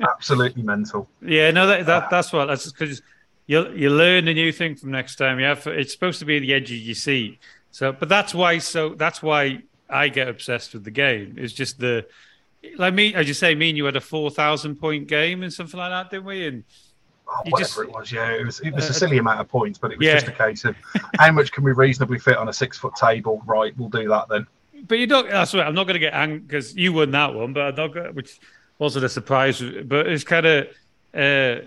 absolutely 0.00 0.62
mental. 0.62 1.08
Yeah, 1.20 1.50
no, 1.50 1.66
that, 1.66 1.86
that 1.86 2.10
that's 2.10 2.32
what 2.32 2.46
that's 2.46 2.70
because 2.70 3.02
you 3.46 3.68
you 3.70 3.90
learn 3.90 4.28
a 4.28 4.34
new 4.34 4.52
thing 4.52 4.76
from 4.76 4.90
next 4.90 5.16
time. 5.16 5.38
You 5.38 5.46
have 5.46 5.66
it's 5.66 5.92
supposed 5.92 6.18
to 6.20 6.24
be 6.24 6.38
the 6.38 6.52
edge 6.54 6.70
of 6.70 6.78
your 6.78 6.94
seat. 6.94 7.38
So, 7.70 7.92
but 7.92 8.08
that's 8.08 8.34
why. 8.34 8.58
So 8.58 8.90
that's 8.94 9.22
why 9.22 9.62
I 9.88 10.08
get 10.08 10.28
obsessed 10.28 10.74
with 10.74 10.84
the 10.84 10.90
game. 10.90 11.34
It's 11.38 11.52
just 11.52 11.78
the 11.78 12.06
like 12.76 12.94
me, 12.94 13.14
as 13.14 13.26
you 13.28 13.34
say, 13.34 13.54
me 13.54 13.70
and 13.70 13.76
you 13.76 13.84
had 13.84 13.96
a 13.96 14.00
four 14.00 14.30
thousand 14.30 14.76
point 14.76 15.08
game 15.08 15.42
and 15.42 15.52
something 15.52 15.78
like 15.78 15.90
that, 15.90 16.10
didn't 16.10 16.26
we? 16.26 16.46
And 16.46 16.64
Oh, 17.34 17.40
whatever 17.48 17.58
just- 17.64 17.78
it 17.78 17.90
was, 17.90 18.12
yeah, 18.12 18.30
it 18.32 18.44
was 18.44 18.60
it 18.60 18.74
was 18.74 18.86
Uh, 18.86 18.90
a 18.90 18.92
silly 18.92 19.16
amount 19.18 19.40
of 19.40 19.48
points, 19.48 19.78
but 19.78 19.90
it 19.92 19.96
was 19.98 20.06
yeah. 20.06 20.14
just 20.14 20.28
a 20.28 20.32
case 20.32 20.64
of 20.64 20.76
how 21.18 21.30
much 21.30 21.50
can 21.52 21.64
we 21.64 21.72
reasonably 21.72 22.18
fit 22.18 22.36
on 22.36 22.48
a 22.48 22.52
six 22.52 22.76
foot 22.76 22.94
table? 22.96 23.40
Right, 23.46 23.72
we'll 23.78 23.88
do 23.88 24.06
that 24.08 24.28
then. 24.28 24.46
but 24.86 24.98
you 24.98 25.06
don't. 25.06 25.30
That's 25.30 25.54
right. 25.54 25.66
I'm 25.66 25.74
not 25.74 25.84
going 25.84 25.94
to 25.94 26.00
get 26.00 26.12
angry 26.14 26.40
because 26.40 26.76
you 26.76 26.92
won 26.92 27.10
that 27.12 27.32
one, 27.32 27.52
but 27.54 27.60
I'm 27.62 27.74
not 27.76 27.94
gonna, 27.94 28.12
which 28.12 28.38
wasn't 28.78 29.04
a 29.04 29.08
surprise. 29.08 29.62
But 29.84 30.06
it's 30.08 30.24
kind 30.24 30.46
of. 30.46 30.66
Uh, 31.14 31.66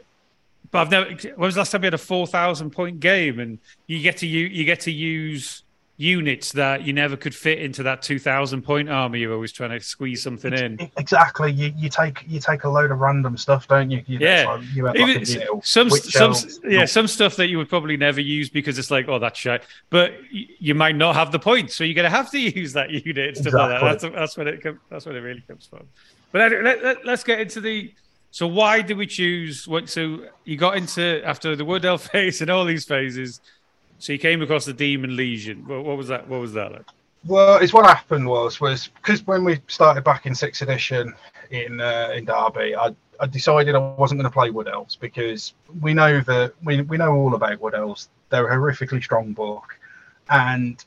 but 0.72 0.80
I've 0.80 0.92
never. 0.92 1.10
When 1.10 1.38
was 1.48 1.56
the 1.56 1.62
last 1.62 1.72
time 1.72 1.84
you 1.84 1.88
had 1.88 1.94
a 1.94 1.98
four 1.98 2.28
thousand 2.28 2.72
point 2.72 3.00
game 3.00 3.40
and 3.40 3.60
you 3.88 4.00
get 4.02 4.18
to 4.18 4.28
you 4.28 4.48
you 4.48 4.66
get 4.66 4.82
to 4.82 4.92
use 4.92 5.62
units 5.98 6.52
that 6.52 6.82
you 6.84 6.92
never 6.92 7.16
could 7.16 7.34
fit 7.34 7.58
into 7.60 7.82
that 7.84 8.02
two 8.02 8.20
thousand 8.20 8.64
point 8.64 8.90
army? 8.90 9.20
You're 9.20 9.34
always 9.34 9.52
trying 9.54 9.70
to 9.70 9.80
squeeze 9.80 10.22
something 10.24 10.52
in. 10.52 10.90
Exactly. 10.98 11.52
You, 11.54 11.72
you 11.78 11.88
take 11.90 12.26
you 12.28 12.40
take 12.42 12.64
a 12.66 12.70
load 12.70 12.92
of 12.92 13.00
random 13.00 13.38
stuff, 13.38 13.68
don't 13.68 13.92
you? 13.92 14.04
you 14.08 14.18
Yeah. 14.20 14.46
like, 14.48 14.64
you 14.74 14.90
Even 14.90 15.20
like 15.20 15.28
a, 15.28 15.32
you 15.32 15.40
know, 15.46 15.62
some 15.64 15.90
some 15.92 16.34
yeah 16.66 16.80
not- 16.80 16.90
some 16.90 17.08
stuff 17.08 17.36
that 17.38 17.48
you 17.48 17.58
would 17.60 17.70
probably 17.70 17.96
never 17.96 18.20
use 18.20 18.50
because 18.50 18.78
it's 18.80 18.92
like 18.92 19.08
oh 19.08 19.20
that's 19.20 19.40
shit 19.40 19.64
but 19.90 20.14
you 20.32 20.76
might 20.76 20.96
not 20.98 21.16
have 21.16 21.32
the 21.32 21.40
points 21.40 21.76
so 21.76 21.84
you're 21.86 21.94
gonna 21.96 22.10
have 22.10 22.30
to 22.32 22.40
use 22.60 22.74
that 22.74 22.90
unit 22.90 23.28
and 23.30 23.38
stuff 23.38 23.54
like 23.54 23.70
that 23.70 23.82
that's, 23.82 24.04
Exactly. 24.04 24.20
that's 24.20 24.38
when 24.38 24.48
it 24.48 24.78
that's 24.90 25.06
when 25.06 25.16
it 25.16 25.20
really 25.20 25.44
comes 25.48 25.68
from 25.68 25.86
but 26.36 26.52
let, 26.52 26.84
let, 26.84 27.06
let's 27.06 27.24
get 27.24 27.40
into 27.40 27.62
the 27.62 27.94
so 28.30 28.46
why 28.46 28.82
did 28.82 28.98
we 28.98 29.08
choose 29.08 29.66
what 29.70 29.88
so 29.88 30.26
you 30.44 30.58
got 30.58 30.76
into 30.76 31.22
after 31.24 31.56
the 31.56 31.64
wood 31.64 31.86
elf 31.86 32.08
phase 32.12 32.42
and 32.42 32.52
all 32.52 32.66
these 32.66 32.84
phases 32.84 33.40
so 34.00 34.12
you 34.12 34.20
came 34.20 34.42
across 34.42 34.66
the 34.66 34.74
demon 34.74 35.16
legion 35.16 35.66
what, 35.66 35.86
what 35.86 35.96
was 35.96 36.10
that 36.10 36.28
what 36.28 36.42
was 36.42 36.52
that 36.52 36.74
like 36.74 36.86
Well, 37.24 37.58
it's 37.58 37.74
what 37.74 37.86
happened 37.86 38.28
was 38.28 38.60
was 38.60 38.90
because 38.90 39.26
when 39.26 39.46
we 39.46 39.62
started 39.68 40.04
back 40.04 40.26
in 40.26 40.36
sixth 40.36 40.62
edition 40.62 41.14
in 41.52 41.80
uh, 41.82 42.12
in 42.14 42.26
Derby, 42.26 42.76
I 42.76 42.94
I 43.20 43.28
decided 43.28 43.74
I 43.74 43.80
wasn't 43.80 44.20
going 44.20 44.30
to 44.30 44.34
play 44.34 44.52
Wood 44.52 44.68
Elves 44.68 44.96
because 44.96 45.54
we 45.82 45.94
know 45.94 46.20
that 46.22 46.54
we, 46.64 46.82
we 46.82 46.98
know 46.98 47.14
all 47.14 47.34
about 47.34 47.60
Wood 47.62 47.74
Elves. 47.74 48.10
They're 48.30 48.48
a 48.48 48.56
horrifically 48.56 49.02
strong 49.02 49.34
book, 49.34 49.80
and 50.30 50.84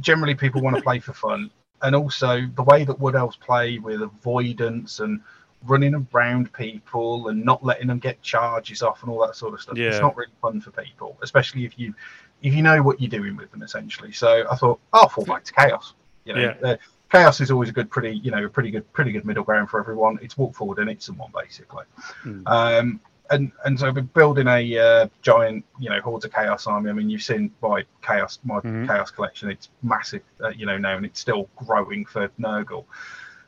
generally 0.00 0.34
people 0.34 0.60
want 0.60 0.76
to 0.76 0.82
play 0.82 0.98
for 0.98 1.14
fun. 1.14 1.50
And 1.82 1.94
also 1.94 2.46
the 2.54 2.62
way 2.62 2.84
that 2.84 2.98
Wood 2.98 3.14
Elves 3.14 3.36
play 3.36 3.78
with 3.78 4.02
avoidance 4.02 5.00
and 5.00 5.20
running 5.66 6.06
around 6.12 6.52
people 6.52 7.28
and 7.28 7.44
not 7.44 7.64
letting 7.64 7.88
them 7.88 7.98
get 7.98 8.20
charges 8.22 8.82
off 8.82 9.02
and 9.02 9.10
all 9.10 9.20
that 9.26 9.36
sort 9.36 9.54
of 9.54 9.60
stuff. 9.60 9.76
Yeah. 9.76 9.88
It's 9.88 10.00
not 10.00 10.16
really 10.16 10.32
fun 10.40 10.60
for 10.60 10.70
people, 10.70 11.16
especially 11.22 11.64
if 11.64 11.78
you 11.78 11.94
if 12.42 12.54
you 12.54 12.62
know 12.62 12.82
what 12.82 13.00
you're 13.00 13.10
doing 13.10 13.36
with 13.36 13.50
them 13.50 13.62
essentially. 13.62 14.12
So 14.12 14.44
I 14.50 14.54
thought 14.56 14.78
I'll 14.92 15.08
fall 15.08 15.24
back 15.24 15.44
to 15.44 15.52
chaos. 15.52 15.94
You 16.24 16.34
know, 16.34 16.40
Yeah. 16.62 16.68
uh, 16.70 16.76
chaos 17.10 17.40
is 17.40 17.50
always 17.50 17.68
a 17.68 17.72
good, 17.72 17.90
pretty 17.90 18.16
you 18.18 18.30
know, 18.30 18.44
a 18.44 18.48
pretty 18.48 18.70
good, 18.70 18.90
pretty 18.92 19.10
good 19.12 19.24
middle 19.24 19.42
ground 19.42 19.68
for 19.70 19.80
everyone. 19.80 20.18
It's 20.22 20.38
walk 20.38 20.54
forward 20.54 20.78
and 20.78 20.88
hit 20.88 21.02
someone 21.02 21.30
basically. 21.34 21.84
Hmm. 22.22 22.42
Um, 22.46 23.00
and 23.30 23.52
and 23.64 23.78
so 23.78 23.92
building 23.92 24.46
a 24.48 24.78
uh, 24.78 25.08
giant, 25.22 25.64
you 25.78 25.90
know, 25.90 26.00
hordes 26.00 26.24
of 26.24 26.32
chaos 26.32 26.66
army. 26.66 26.90
I 26.90 26.92
mean, 26.92 27.10
you've 27.10 27.22
seen 27.22 27.50
my 27.62 27.84
chaos, 28.02 28.38
my 28.44 28.60
Mhm. 28.60 28.86
chaos 28.86 29.10
collection. 29.10 29.50
It's 29.50 29.68
massive, 29.82 30.22
uh, 30.42 30.48
you 30.50 30.66
know, 30.66 30.78
now, 30.78 30.96
and 30.96 31.04
it's 31.06 31.20
still 31.20 31.48
growing 31.56 32.04
for 32.06 32.28
Nurgle. 32.40 32.84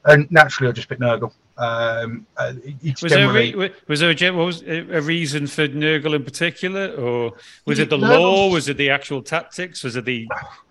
And 0.05 0.31
naturally, 0.31 0.71
I 0.71 0.73
just 0.73 0.89
picked 0.89 1.01
Nurgle. 1.03 1.33
Um, 1.59 2.27
uh, 2.39 2.55
Was 3.03 3.13
there, 3.13 3.29
a 3.29 3.33
re- 3.33 3.73
was 3.87 4.01
there 4.01 4.11
a, 4.11 4.31
what 4.31 4.47
was 4.47 4.63
a 4.63 5.01
reason 5.01 5.47
for 5.47 5.69
Nurgle 5.69 6.15
in 6.15 6.25
particular, 6.25 6.89
or 6.95 7.33
was 7.67 7.79
it 7.79 7.91
the 7.91 7.99
Nurgle's- 7.99 8.19
lore? 8.19 8.51
Was 8.51 8.69
it 8.71 8.79
the 8.79 8.89
actual 8.89 9.23
tactics? 9.23 9.85
Was 9.85 9.97
it 9.97 10.05
the 10.07 10.27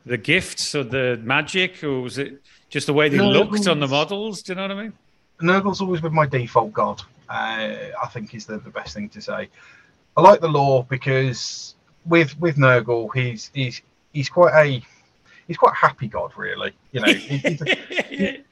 the 0.06 0.18
gifts 0.18 0.74
or 0.74 0.84
the 0.84 1.20
magic, 1.24 1.84
or 1.84 2.02
was 2.02 2.18
it 2.18 2.42
just 2.72 2.88
the 2.88 2.94
way 2.94 3.08
they 3.10 3.20
looked 3.20 3.68
on 3.68 3.80
the 3.80 3.88
models? 3.88 4.42
Do 4.42 4.52
you 4.54 4.56
know 4.56 4.64
what 4.64 4.72
I 4.72 4.82
mean? 4.84 4.94
Nurgle's 5.42 5.80
always 5.80 6.02
been 6.02 6.14
my 6.14 6.26
default 6.26 6.74
god. 6.74 7.02
Uh, 7.30 7.92
I 8.02 8.08
think 8.12 8.34
is 8.34 8.46
the, 8.46 8.58
the 8.58 8.70
best 8.72 8.94
thing 8.96 9.08
to 9.10 9.22
say. 9.22 9.50
I 10.18 10.22
like 10.22 10.42
the 10.42 10.48
lore 10.48 10.86
because 10.90 11.76
with 12.06 12.38
with 12.40 12.56
Nurgle, 12.58 13.10
he's 13.14 13.52
he's 13.54 13.82
he's 14.14 14.30
quite 14.30 14.54
a 14.56 14.84
he's 15.48 15.58
quite 15.58 15.74
a 15.74 15.76
happy 15.76 16.08
god, 16.08 16.32
really. 16.36 16.74
You 16.92 17.02
know, 17.02 17.14
he- 17.14 17.38
he's, 17.38 17.62
he- 18.10 18.44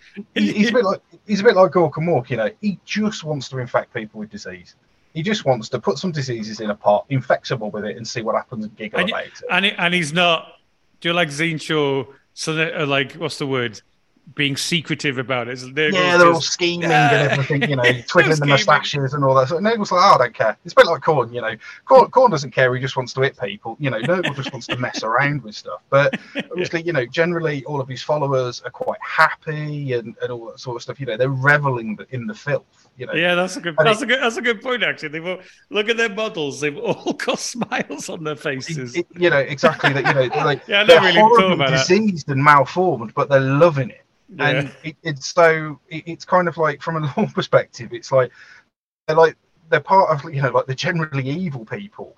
he's 0.53 0.69
a 0.69 0.73
bit 0.73 0.85
like 0.85 1.01
he's 1.25 1.39
a 1.41 1.43
bit 1.43 1.55
like 1.55 1.71
Gork 1.71 1.97
and 1.97 2.07
Mork. 2.07 2.29
You 2.29 2.37
know, 2.37 2.49
he 2.61 2.79
just 2.85 3.23
wants 3.23 3.49
to 3.49 3.57
infect 3.59 3.93
people 3.93 4.19
with 4.19 4.29
disease. 4.29 4.75
He 5.13 5.23
just 5.23 5.45
wants 5.45 5.69
to 5.69 5.79
put 5.79 5.97
some 5.97 6.11
diseases 6.11 6.59
in 6.59 6.69
a 6.69 6.75
pot, 6.75 7.05
infect 7.09 7.47
someone 7.47 7.71
with 7.71 7.85
it, 7.85 7.97
and 7.97 8.07
see 8.07 8.21
what 8.21 8.35
happens 8.35 8.65
and 8.65 8.75
giggle 8.75 8.99
And, 8.99 9.09
about 9.09 9.25
it. 9.25 9.41
and, 9.49 9.65
he- 9.65 9.71
and 9.71 9.93
he's 9.93 10.13
not. 10.13 10.53
Do 11.01 11.09
you 11.09 11.13
like 11.13 11.29
Tzeentch? 11.29 12.07
So 12.35 12.53
that, 12.53 12.79
uh, 12.81 12.85
like, 12.85 13.13
what's 13.13 13.37
the 13.39 13.47
word? 13.47 13.81
Being 14.35 14.57
secretive 14.57 15.17
about 15.17 15.47
it. 15.47 15.57
Nurgle's 15.59 15.93
Yeah, 15.95 16.17
they're 16.17 16.27
all 16.31 16.41
scheming 16.41 16.89
Yeah. 16.89 17.09
and 17.11 17.29
uh, 17.29 17.33
everything, 17.33 17.69
you 17.69 17.75
know, 17.77 17.83
twiddling 18.07 18.37
the 18.37 18.45
moustaches 18.45 19.13
and 19.13 19.23
all 19.23 19.33
that. 19.35 19.47
So 19.47 19.57
Nurgle's 19.57 19.91
like, 19.91 20.01
oh, 20.03 20.15
I 20.15 20.17
don't 20.25 20.33
care. 20.33 20.57
It's 20.65 20.73
a 20.73 20.75
bit 20.75 20.85
like 20.85 21.01
Khorne, 21.01 21.33
you 21.33 21.41
know. 21.41 21.55
Khorne, 21.87 22.09
Khorne 22.09 22.29
doesn't 22.31 22.51
care. 22.51 22.73
He 22.75 22.81
just 22.81 22.97
wants 22.97 23.13
to 23.13 23.21
hit 23.21 23.39
people. 23.39 23.77
You 23.79 23.89
know, 23.89 23.99
Nurgle 24.01 24.35
just 24.35 24.51
wants 24.51 24.67
to 24.67 24.75
mess 24.77 25.01
around 25.01 25.41
with 25.43 25.55
stuff. 25.55 25.81
But 25.89 26.19
obviously, 26.51 26.83
you 26.83 26.93
know, 26.93 27.05
generally 27.05 27.63
all 27.65 27.79
of 27.81 27.87
his 27.87 28.03
followers 28.03 28.61
are 28.63 28.69
quite 28.69 28.99
happy 29.01 29.93
and, 29.93 30.15
and 30.21 30.29
all 30.31 30.47
that 30.47 30.59
sort 30.59 30.75
of 30.75 30.81
stuff. 30.83 30.99
You 30.99 31.05
know, 31.07 31.17
they're 31.17 31.29
reveling 31.29 31.97
in 32.11 32.27
the 32.27 32.35
filth. 32.35 32.65
You 32.97 33.05
know, 33.07 33.13
Yeah, 33.13 33.33
that's 33.35 33.55
a 33.57 33.61
good. 33.61 33.75
And 33.77 33.87
That's 33.87 34.01
a 34.01 34.05
good. 34.05 34.19
That's 34.21 34.37
a 34.37 34.41
good 34.41 34.61
point. 34.61 34.83
Actually, 34.83 35.09
they've 35.09 35.25
all, 35.25 35.39
look 35.69 35.87
at 35.89 35.97
their 35.97 36.09
models. 36.09 36.59
They've 36.59 36.77
all 36.77 37.13
got 37.13 37.39
smiles 37.39 38.09
on 38.09 38.23
their 38.23 38.35
faces. 38.35 38.95
It- 38.95 39.07
it- 39.11 39.21
you 39.21 39.29
know 39.29 39.37
exactly 39.37 39.93
that. 39.93 40.05
You 40.05 40.29
know, 40.29 40.43
like 40.45 40.67
Yeah, 40.67 40.81
I 40.81 40.83
they're 40.85 41.01
really 41.01 41.53
about 41.53 41.69
that. 41.69 41.87
diseased 41.87 42.29
and 42.29 42.43
malformed, 42.43 43.13
but 43.15 43.29
they're 43.29 43.39
loving 43.39 43.89
it. 43.89 44.03
Yeah. 44.35 44.49
and 44.49 44.71
it, 44.83 44.97
it's 45.03 45.27
so 45.33 45.79
it, 45.89 46.03
it's 46.05 46.25
kind 46.25 46.47
of 46.47 46.57
like 46.57 46.81
from 46.81 46.97
a 47.03 47.13
lore 47.17 47.27
perspective 47.33 47.93
it's 47.93 48.11
like 48.11 48.31
they're 49.07 49.15
like 49.15 49.37
they're 49.69 49.79
part 49.79 50.09
of 50.09 50.33
you 50.33 50.41
know 50.41 50.51
like 50.51 50.65
the 50.65 50.75
generally 50.75 51.29
evil 51.29 51.63
people 51.65 52.15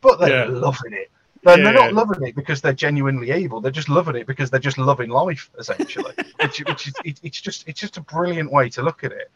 but 0.00 0.18
they're 0.18 0.46
Yeah. 0.46 0.46
loving 0.48 0.92
it 0.92 1.10
and 1.44 1.64
they're 1.64 1.72
Yeah. 1.72 1.90
not 1.90 1.92
loving 1.94 2.26
it 2.26 2.34
because 2.34 2.60
they're 2.60 2.72
genuinely 2.72 3.30
evil 3.32 3.60
they're 3.60 3.70
just 3.70 3.88
loving 3.88 4.16
it 4.16 4.26
because 4.26 4.50
they're 4.50 4.60
just 4.60 4.78
loving 4.78 5.08
life 5.10 5.50
essentially 5.58 6.12
which, 6.40 6.58
which 6.66 6.88
is 6.88 6.94
it, 7.04 7.20
it's 7.22 7.40
just 7.40 7.66
it's 7.68 7.80
just 7.80 7.96
a 7.96 8.00
brilliant 8.00 8.50
way 8.50 8.68
to 8.70 8.82
look 8.82 9.04
at 9.04 9.12
it 9.12 9.30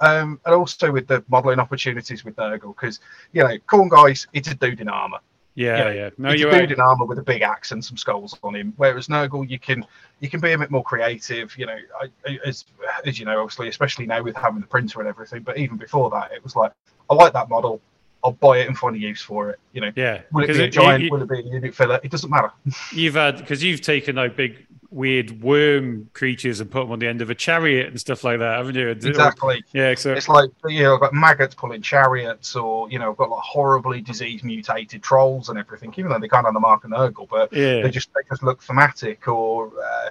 um 0.00 0.40
and 0.44 0.54
also 0.54 0.90
with 0.92 1.06
the 1.08 1.24
modeling 1.28 1.58
opportunities 1.58 2.24
with 2.24 2.36
Nurgle 2.36 2.74
because 2.76 3.00
you 3.32 3.42
know 3.42 3.56
Khorne 3.66 3.90
guys 3.90 4.28
it's 4.32 4.48
a 4.48 4.54
dude 4.54 4.80
in 4.80 4.88
armor 4.88 5.18
yeah, 5.54 5.90
you 5.90 5.98
yeah. 6.00 6.10
No, 6.18 6.32
you're 6.32 6.50
right. 6.50 6.70
in 6.70 6.80
armor 6.80 7.04
with 7.04 7.18
a 7.18 7.22
big 7.22 7.42
axe 7.42 7.72
and 7.72 7.84
some 7.84 7.96
skulls 7.96 8.38
on 8.42 8.54
him. 8.56 8.72
Whereas 8.76 9.08
Nurgle, 9.08 9.48
you 9.48 9.58
can 9.58 9.84
you 10.20 10.28
can 10.30 10.40
be 10.40 10.52
a 10.52 10.58
bit 10.58 10.70
more 10.70 10.82
creative. 10.82 11.56
You 11.58 11.66
know, 11.66 11.76
I, 12.00 12.38
as 12.46 12.64
as 13.04 13.18
you 13.18 13.24
know, 13.26 13.40
obviously, 13.40 13.68
especially 13.68 14.06
now 14.06 14.22
with 14.22 14.36
having 14.36 14.60
the 14.60 14.66
printer 14.66 15.00
and 15.00 15.08
everything. 15.08 15.42
But 15.42 15.58
even 15.58 15.76
before 15.76 16.10
that, 16.10 16.32
it 16.32 16.42
was 16.42 16.56
like 16.56 16.72
I 17.10 17.14
like 17.14 17.32
that 17.34 17.48
model. 17.48 17.80
I'll 18.24 18.32
buy 18.32 18.58
it 18.58 18.68
and 18.68 18.78
find 18.78 18.94
a 18.94 18.98
use 19.00 19.20
for 19.20 19.50
it. 19.50 19.58
You 19.72 19.80
know, 19.80 19.90
Yeah, 19.96 20.22
will 20.32 20.44
it 20.44 20.48
be 20.54 20.60
a 20.60 20.64
it- 20.64 20.70
giant? 20.70 21.02
you- 21.02 21.10
will 21.10 21.22
it 21.22 21.28
be 21.28 21.40
a 21.40 21.42
unit 21.42 21.74
filler? 21.74 21.98
It 22.04 22.10
doesn't 22.12 22.30
matter. 22.30 22.52
you've 22.92 23.14
had 23.14 23.38
because 23.38 23.62
you've 23.64 23.80
taken 23.80 24.16
like 24.16 24.36
big 24.36 24.64
weird 24.92 25.42
worm 25.42 26.10
creatures 26.12 26.60
and 26.60 26.70
put 26.70 26.80
them 26.80 26.92
on 26.92 26.98
the 26.98 27.08
end 27.08 27.22
of 27.22 27.30
a 27.30 27.34
chariot 27.34 27.88
and 27.88 27.98
stuff 27.98 28.24
like 28.24 28.38
that, 28.38 28.58
haven't 28.58 28.74
you? 28.74 28.88
Exactly. 28.88 29.64
Yeah. 29.72 29.94
So 29.94 30.12
It's 30.12 30.28
like 30.28 30.50
you 30.66 30.82
know, 30.82 30.94
I've 30.94 31.00
got 31.00 31.14
maggots 31.14 31.54
pulling 31.54 31.82
chariots, 31.82 32.54
or 32.54 32.90
you 32.90 32.98
know, 32.98 33.10
I've 33.10 33.16
got 33.16 33.30
like 33.30 33.42
horribly 33.42 34.00
disease 34.00 34.44
mutated 34.44 35.02
trolls 35.02 35.48
and 35.48 35.58
everything. 35.58 35.94
Even 35.96 36.10
though 36.10 36.18
they 36.18 36.28
can't 36.28 36.44
have 36.44 36.54
the 36.54 36.60
mark 36.60 36.84
and 36.84 36.92
Nurgle, 36.92 37.28
but 37.28 37.52
yeah. 37.52 37.82
they 37.82 37.90
just 37.90 38.12
they 38.14 38.20
just 38.28 38.42
look 38.42 38.62
thematic. 38.62 39.26
Or 39.28 39.72
uh, 39.82 40.10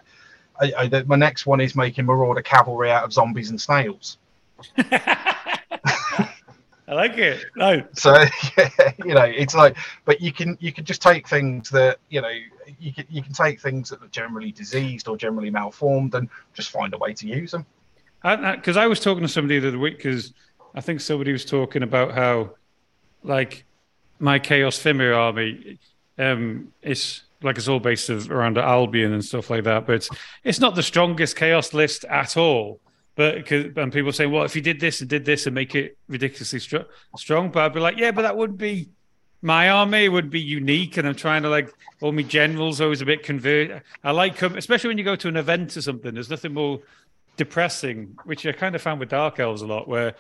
I, 0.60 0.74
I, 0.78 0.88
the, 0.88 1.06
my 1.06 1.16
next 1.16 1.46
one 1.46 1.62
is 1.62 1.76
making 1.76 2.06
Marauder 2.06 2.42
cavalry 2.42 2.92
out 2.92 3.04
of 3.04 3.14
zombies 3.14 3.50
and 3.50 3.60
snails. 3.60 4.18
I 6.92 6.94
like 6.94 7.18
it. 7.18 7.46
No. 7.56 7.82
So 7.94 8.12
yeah, 8.58 8.70
you 9.00 9.14
know, 9.14 9.24
it's 9.24 9.56
like, 9.56 9.78
but 10.04 10.20
you 10.20 10.34
can 10.34 10.58
you 10.60 10.74
can 10.74 10.84
just 10.84 11.02
take 11.02 11.26
things 11.26 11.70
that 11.70 12.00
you 12.10 12.22
know 12.22 12.32
you 12.80 12.94
can 12.94 13.06
you 13.10 13.24
can 13.24 13.32
take 13.32 13.62
things 13.62 13.90
that 13.90 14.04
are 14.04 14.10
generally 14.10 14.52
diseased 14.52 15.08
or 15.08 15.16
generally 15.16 15.50
malformed 15.50 16.14
and 16.16 16.28
just 16.54 16.70
find 16.70 16.94
a 16.94 16.98
way 16.98 17.14
to 17.14 17.28
use 17.28 17.52
them. 17.52 17.66
because 18.24 18.76
I, 18.76 18.88
was 18.88 19.00
talking 19.00 19.22
to 19.22 19.30
somebody 19.30 19.58
the 19.60 19.70
other 19.70 19.80
week 19.80 19.98
because 19.98 20.34
I 20.76 20.82
think 20.82 21.00
somebody 21.00 21.32
was 21.32 21.46
talking 21.46 21.82
about 21.82 22.14
how 22.14 22.56
like 23.24 23.64
my 24.20 24.38
Chaos 24.38 24.78
Fimir 24.78 25.14
army 25.14 25.80
um 26.20 26.74
is 26.82 27.22
like 27.42 27.58
it's 27.58 27.70
all 27.70 27.80
based 27.80 28.10
of, 28.10 28.30
around 28.30 28.58
Albion 28.58 29.14
and 29.14 29.24
stuff 29.24 29.50
like 29.50 29.64
that, 29.64 29.88
but 29.88 29.96
it's, 29.96 30.10
it's 30.44 30.60
not 30.60 30.76
the 30.76 30.84
strongest 30.84 31.38
Chaos 31.38 31.74
list 31.74 32.04
at 32.06 32.36
all. 32.36 32.82
But 33.22 33.46
'cause- 33.46 33.66
and 33.76 33.94
people 33.94 34.12
say, 34.12 34.26
well, 34.26 34.44
if 34.46 34.56
you 34.56 34.64
did 34.64 34.80
this 34.80 35.00
and 35.02 35.08
did 35.10 35.26
this 35.26 35.46
and 35.46 35.54
make 35.54 35.76
it 35.76 35.96
ridiculously 36.08 36.58
str- 36.58 36.88
strong, 37.16 37.52
but 37.52 37.62
I'd 37.64 37.74
be 37.74 37.80
like, 37.80 37.98
yeah, 37.98 38.10
but 38.12 38.24
that 38.24 38.36
would 38.36 38.58
be 38.58 38.90
my 39.44 39.70
army 39.70 40.10
would 40.10 40.30
be 40.32 40.40
unique, 40.40 40.98
and 40.98 41.08
I'm 41.08 41.14
trying 41.16 41.44
to 41.44 41.50
like 41.50 41.70
all 42.02 42.12
my 42.12 42.24
generals 42.24 42.82
always 42.82 43.02
a 43.02 43.06
bit 43.06 43.22
convert. 43.24 43.84
I 44.04 44.10
like 44.12 44.38
them, 44.38 44.56
especially 44.56 44.88
when 44.88 44.98
you 44.98 45.04
go 45.04 45.16
to 45.16 45.28
an 45.28 45.38
event 45.38 45.78
or 45.78 45.82
something. 45.84 46.14
There's 46.16 46.30
nothing 46.32 46.54
more 46.54 46.80
depressing, 47.38 48.18
which 48.26 48.46
I 48.46 48.52
kind 48.54 48.76
of 48.76 48.82
found 48.82 49.00
with 49.00 49.10
Dark 49.10 49.40
Elves 49.40 49.62
a 49.62 49.68
lot, 49.68 49.88
where 49.88 50.16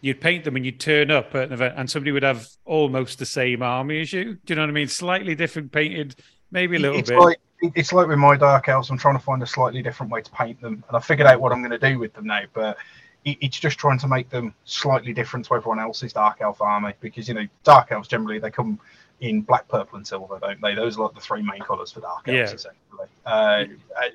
you'd 0.00 0.20
paint 0.20 0.44
them 0.44 0.54
and 0.56 0.64
you'd 0.64 0.80
turn 0.80 1.10
up 1.10 1.34
at 1.34 1.48
an 1.48 1.52
event 1.52 1.74
and 1.76 1.90
somebody 1.90 2.12
would 2.12 2.22
have 2.22 2.46
almost 2.64 3.18
the 3.18 3.26
same 3.26 3.62
army 3.62 4.00
as 4.00 4.12
you. 4.12 4.34
Do 4.34 4.40
you 4.48 4.54
know 4.56 4.62
what 4.62 4.70
I 4.70 4.72
mean? 4.72 4.88
Slightly 4.88 5.34
different 5.34 5.72
painted, 5.72 6.14
maybe 6.50 6.76
a 6.76 6.78
little 6.78 6.98
it's 6.98 7.10
bit. 7.10 7.18
like 7.18 7.40
it's 7.74 7.92
like 7.92 8.06
with 8.08 8.18
my 8.18 8.36
dark 8.36 8.68
elves. 8.68 8.90
I'm 8.90 8.98
trying 8.98 9.16
to 9.16 9.22
find 9.22 9.42
a 9.42 9.46
slightly 9.46 9.82
different 9.82 10.12
way 10.12 10.22
to 10.22 10.30
paint 10.32 10.60
them, 10.60 10.84
and 10.88 10.96
I 10.96 11.00
figured 11.00 11.26
out 11.26 11.40
what 11.40 11.52
I'm 11.52 11.60
going 11.60 11.78
to 11.78 11.90
do 11.90 11.98
with 11.98 12.12
them 12.14 12.26
now. 12.26 12.42
But 12.52 12.76
it, 13.24 13.38
it's 13.40 13.58
just 13.58 13.78
trying 13.78 13.98
to 14.00 14.08
make 14.08 14.30
them 14.30 14.54
slightly 14.64 15.12
different 15.12 15.46
to 15.46 15.54
everyone 15.54 15.78
else's 15.80 16.12
dark 16.12 16.38
elf 16.40 16.60
army 16.60 16.94
because 17.00 17.28
you 17.28 17.34
know 17.34 17.46
dark 17.64 17.90
elves 17.92 18.08
generally 18.08 18.38
they 18.38 18.50
come 18.50 18.78
in 19.20 19.40
black, 19.42 19.66
purple, 19.68 19.96
and 19.96 20.06
silver, 20.06 20.38
don't 20.40 20.60
they? 20.60 20.74
Those 20.74 20.98
are 20.98 21.04
like 21.04 21.14
the 21.14 21.20
three 21.20 21.42
main 21.42 21.60
colours 21.60 21.92
for 21.92 22.00
dark 22.00 22.26
elves, 22.28 22.36
Yeah. 22.36 22.44
essentially. 22.44 23.08
Uh, 23.24 23.64
I- 23.98 24.10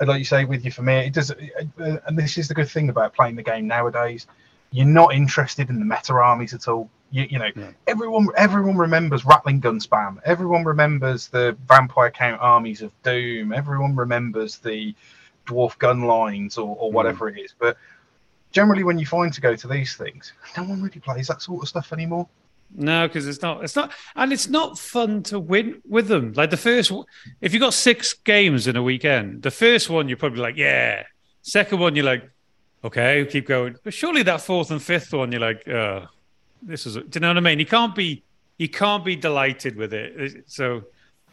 and 0.00 0.08
like 0.08 0.18
you 0.18 0.24
say, 0.24 0.44
with 0.44 0.64
you 0.64 0.70
for 0.72 0.82
me, 0.82 0.94
it 1.06 1.12
does. 1.12 1.30
uh, 1.30 1.96
And 2.06 2.18
this 2.18 2.36
is 2.38 2.48
the 2.48 2.54
good 2.54 2.68
thing 2.68 2.88
about 2.88 3.14
playing 3.14 3.36
the 3.36 3.42
game 3.42 3.66
nowadays. 3.68 4.26
You're 4.72 4.86
not 4.86 5.14
interested 5.14 5.70
in 5.70 5.78
the 5.78 5.84
meta 5.84 6.14
armies 6.14 6.54
at 6.54 6.66
all. 6.66 6.90
You, 7.10 7.26
you 7.30 7.38
know, 7.38 7.50
Yeah. 7.54 7.70
everyone 7.86 8.28
everyone 8.36 8.76
remembers 8.76 9.24
rattling 9.24 9.60
gun 9.60 9.78
spam. 9.80 10.18
Everyone 10.24 10.64
remembers 10.64 11.28
the 11.28 11.56
vampire 11.68 12.10
count 12.10 12.40
armies 12.40 12.82
of 12.82 12.90
doom. 13.02 13.52
Everyone 13.52 13.94
remembers 13.94 14.58
the 14.58 14.94
dwarf 15.46 15.78
gun 15.78 16.02
lines 16.02 16.58
or, 16.58 16.76
or 16.78 16.90
mm. 16.90 16.94
whatever 16.94 17.28
it 17.28 17.38
is. 17.38 17.54
But 17.58 17.76
generally, 18.50 18.84
when 18.84 18.98
you 18.98 19.06
find 19.06 19.32
to 19.32 19.40
go 19.40 19.54
to 19.54 19.68
these 19.68 19.94
things, 19.94 20.32
no 20.56 20.64
one 20.64 20.82
really 20.82 21.00
plays 21.00 21.28
that 21.28 21.42
sort 21.42 21.62
of 21.62 21.68
stuff 21.68 21.92
anymore. 21.92 22.28
No, 22.74 23.06
because 23.06 23.28
it's 23.28 23.42
not. 23.42 23.62
It's 23.62 23.76
not, 23.76 23.92
and 24.16 24.32
it's 24.32 24.48
not 24.48 24.78
fun 24.78 25.22
to 25.24 25.38
win 25.38 25.82
with 25.86 26.08
them. 26.08 26.32
Like 26.34 26.50
the 26.50 26.56
first, 26.56 26.90
if 27.40 27.52
you 27.52 27.60
got 27.60 27.74
six 27.74 28.14
games 28.14 28.66
in 28.66 28.76
a 28.76 28.82
weekend, 28.82 29.42
the 29.42 29.50
first 29.50 29.90
one 29.90 30.08
you're 30.08 30.16
probably 30.16 30.40
like, 30.40 30.56
yeah. 30.56 31.04
Second 31.42 31.80
one 31.80 31.96
you're 31.96 32.04
like, 32.04 32.30
okay, 32.84 33.24
keep 33.26 33.46
going. 33.46 33.76
But 33.82 33.94
surely 33.94 34.22
that 34.24 34.40
fourth 34.40 34.70
and 34.70 34.82
fifth 34.82 35.12
one 35.12 35.32
you're 35.32 35.40
like, 35.40 35.66
oh, 35.68 36.06
this 36.60 36.86
is. 36.86 36.94
Do 36.94 37.04
you 37.14 37.20
know 37.20 37.28
what 37.28 37.36
I 37.36 37.40
mean? 37.40 37.58
You 37.58 37.66
can't 37.66 37.94
be, 37.94 38.22
you 38.58 38.68
can't 38.68 39.04
be 39.04 39.16
delighted 39.16 39.76
with 39.76 39.92
it. 39.92 40.44
So, 40.46 40.84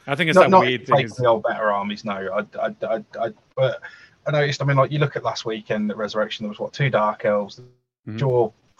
I 0.07 0.15
think 0.15 0.29
it's 0.29 0.35
not 0.35 0.43
that 0.43 0.49
not 0.49 0.61
weird 0.61 0.87
thing. 0.87 1.05
Is, 1.05 1.13
the 1.13 1.27
old 1.27 1.43
better 1.43 1.71
armies. 1.71 2.03
No, 2.03 2.13
I, 2.13 2.59
I, 2.59 2.75
I, 2.81 3.03
I, 3.19 3.33
but 3.55 3.81
I 4.25 4.31
noticed. 4.31 4.61
I 4.61 4.65
mean, 4.65 4.77
like 4.77 4.91
you 4.91 4.99
look 4.99 5.15
at 5.15 5.23
last 5.23 5.45
weekend 5.45 5.91
at 5.91 5.97
Resurrection, 5.97 6.43
there 6.43 6.49
was 6.49 6.59
what 6.59 6.73
two 6.73 6.89
dark 6.89 7.25
elves, 7.25 7.59
mm-hmm. 8.07 8.17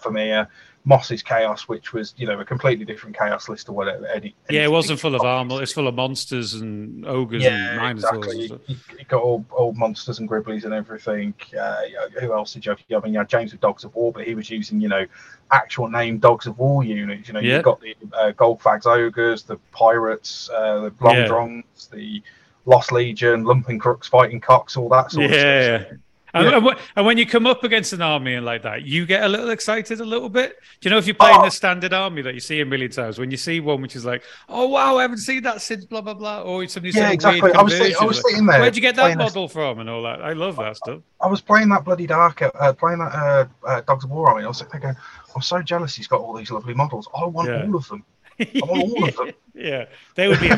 Mhm. 0.04 0.14
me. 0.14 0.20
Dathomir, 0.20 0.48
Moss's 0.86 1.22
Chaos, 1.22 1.68
which 1.68 1.94
was 1.94 2.14
you 2.18 2.26
know 2.26 2.40
a 2.40 2.46
completely 2.46 2.86
different 2.86 3.18
Chaos 3.18 3.50
list 3.50 3.70
or 3.70 3.74
whatever. 3.74 4.08
Eddie, 4.08 4.36
yeah, 4.50 4.64
it 4.64 4.72
wasn't 4.72 5.00
full 5.00 5.14
of 5.14 5.22
armor. 5.22 5.62
It's 5.62 5.74
full 5.74 5.88
of 5.88 5.96
monsters 5.96 6.54
and 6.56 7.06
ogres 7.06 7.44
yeah, 7.44 7.72
and 7.72 8.00
minotaurs. 8.02 8.34
Exactly. 8.36 8.78
You, 8.98 9.06
got 9.08 9.22
all, 9.22 9.46
all 9.52 9.74
monsters 9.74 10.20
and 10.20 10.30
gribblies 10.30 10.64
and 10.64 10.74
everything. 10.74 11.34
Uh, 11.60 11.82
who 12.20 12.34
else 12.34 12.54
did 12.54 12.66
you 12.66 12.72
have? 12.72 13.04
I 13.04 13.06
mean, 13.06 13.14
you 13.14 13.20
had 13.20 13.30
James 13.30 13.52
with 13.52 13.62
Dogs 13.62 13.84
of 13.84 13.94
War, 13.94 14.12
but 14.12 14.26
he 14.26 14.36
was 14.36 14.50
using 14.50 14.80
you 14.80 14.88
know 14.88 15.06
actual 15.52 15.90
name 15.90 16.18
Dogs 16.18 16.48
of 16.48 16.58
War 16.58 16.84
units. 16.84 17.28
You 17.28 17.34
know, 17.34 17.42
yeah. 17.42 17.56
you've 17.56 17.66
got 17.66 17.82
the 17.82 17.96
uh, 18.14 18.32
Golgfag's 18.32 18.88
ogres, 18.88 19.44
the 19.44 19.58
pirates, 19.72 20.50
uh, 20.56 20.80
the 20.80 20.92
Blondrons, 20.92 21.90
yeah. 21.92 21.98
the 21.98 22.24
Lost 22.66 22.92
Legion, 22.92 23.44
Lumpin 23.44 23.80
Croop's, 23.80 24.08
Fighting 24.08 24.40
Cocks, 24.40 24.78
all 24.78 24.90
that 24.90 25.12
sort 25.12 25.30
yeah. 25.30 25.38
of 25.38 25.82
stuff. 25.88 25.98
And, 26.34 26.46
yeah. 26.46 26.76
and, 26.96 27.06
when 27.06 27.18
you 27.18 27.26
come 27.26 27.48
up 27.48 27.64
against 27.64 27.94
an 27.94 28.02
army 28.02 28.36
and 28.36 28.46
like 28.46 28.62
that, 28.64 28.84
you 28.84 29.06
get 29.06 29.24
a 29.24 29.28
little 29.28 29.50
excited 29.50 30.00
a 30.00 30.06
little 30.06 30.30
bit. 30.30 30.58
Do 30.80 30.90
you 30.90 30.92
know 30.92 30.98
if 30.98 31.08
you're 31.08 31.16
playing 31.16 31.40
oh. 31.40 31.46
the 31.46 31.52
standard 31.52 31.94
army 31.94 32.22
that 32.22 32.34
you 32.34 32.40
see 32.40 32.62
a 32.62 32.66
million 32.66 32.92
times, 32.92 33.18
when 33.18 33.32
you 33.32 33.38
see 33.38 33.60
one 33.60 33.82
which 33.82 33.96
is 33.96 34.06
like, 34.06 34.24
oh 34.48 34.68
wow, 34.68 34.98
I 34.98 35.04
haven't 35.04 35.18
seen 35.20 35.44
that 35.44 35.62
since 35.62 35.86
blah 35.86 36.02
blah 36.02 36.14
blah, 36.14 36.42
or 36.42 36.68
somebody 36.68 36.98
yeah, 36.98 37.12
exactly. 37.12 37.52
I 37.54 37.62
was, 37.62 37.76
sitting, 37.76 37.96
I 38.00 38.06
was 38.06 38.22
sitting 38.22 38.46
there. 38.46 38.60
Where'd 38.60 38.76
you 38.76 38.82
get 38.82 38.96
that 38.96 39.18
model 39.18 39.48
this... 39.48 39.54
from 39.54 39.80
and 39.80 39.90
all 39.90 40.04
that? 40.04 40.22
I 40.22 40.34
love 40.34 40.58
that 40.58 40.78
stuff. 40.78 41.02
I 41.22 41.28
was 41.28 41.42
playing 41.42 41.70
that 41.70 41.84
bloody 41.84 42.08
dark, 42.08 42.42
uh, 42.42 42.74
playing 42.74 43.00
that 43.00 43.14
uh, 43.14 43.46
uh, 43.66 43.82
Dogs 43.82 44.04
of 44.04 44.12
War 44.12 44.30
army. 44.30 44.44
I 44.44 44.48
was 44.48 44.62
thinking, 44.62 44.96
I'm 45.36 45.42
so 45.42 45.62
jealous 45.62 45.96
he's 45.96 46.08
got 46.08 46.22
all 46.22 46.34
these 46.34 46.52
lovely 46.52 46.74
models. 46.74 47.08
I 47.16 47.26
want 47.26 47.50
yeah. 47.50 47.66
all 47.66 47.76
of 47.76 47.88
them. 47.88 48.06
I 48.40 48.48
want 48.64 48.94
all 48.94 49.08
of 49.08 49.16
them. 49.16 49.32
yeah, 49.56 49.86
they 50.16 50.28
would 50.28 50.40
be. 50.40 50.52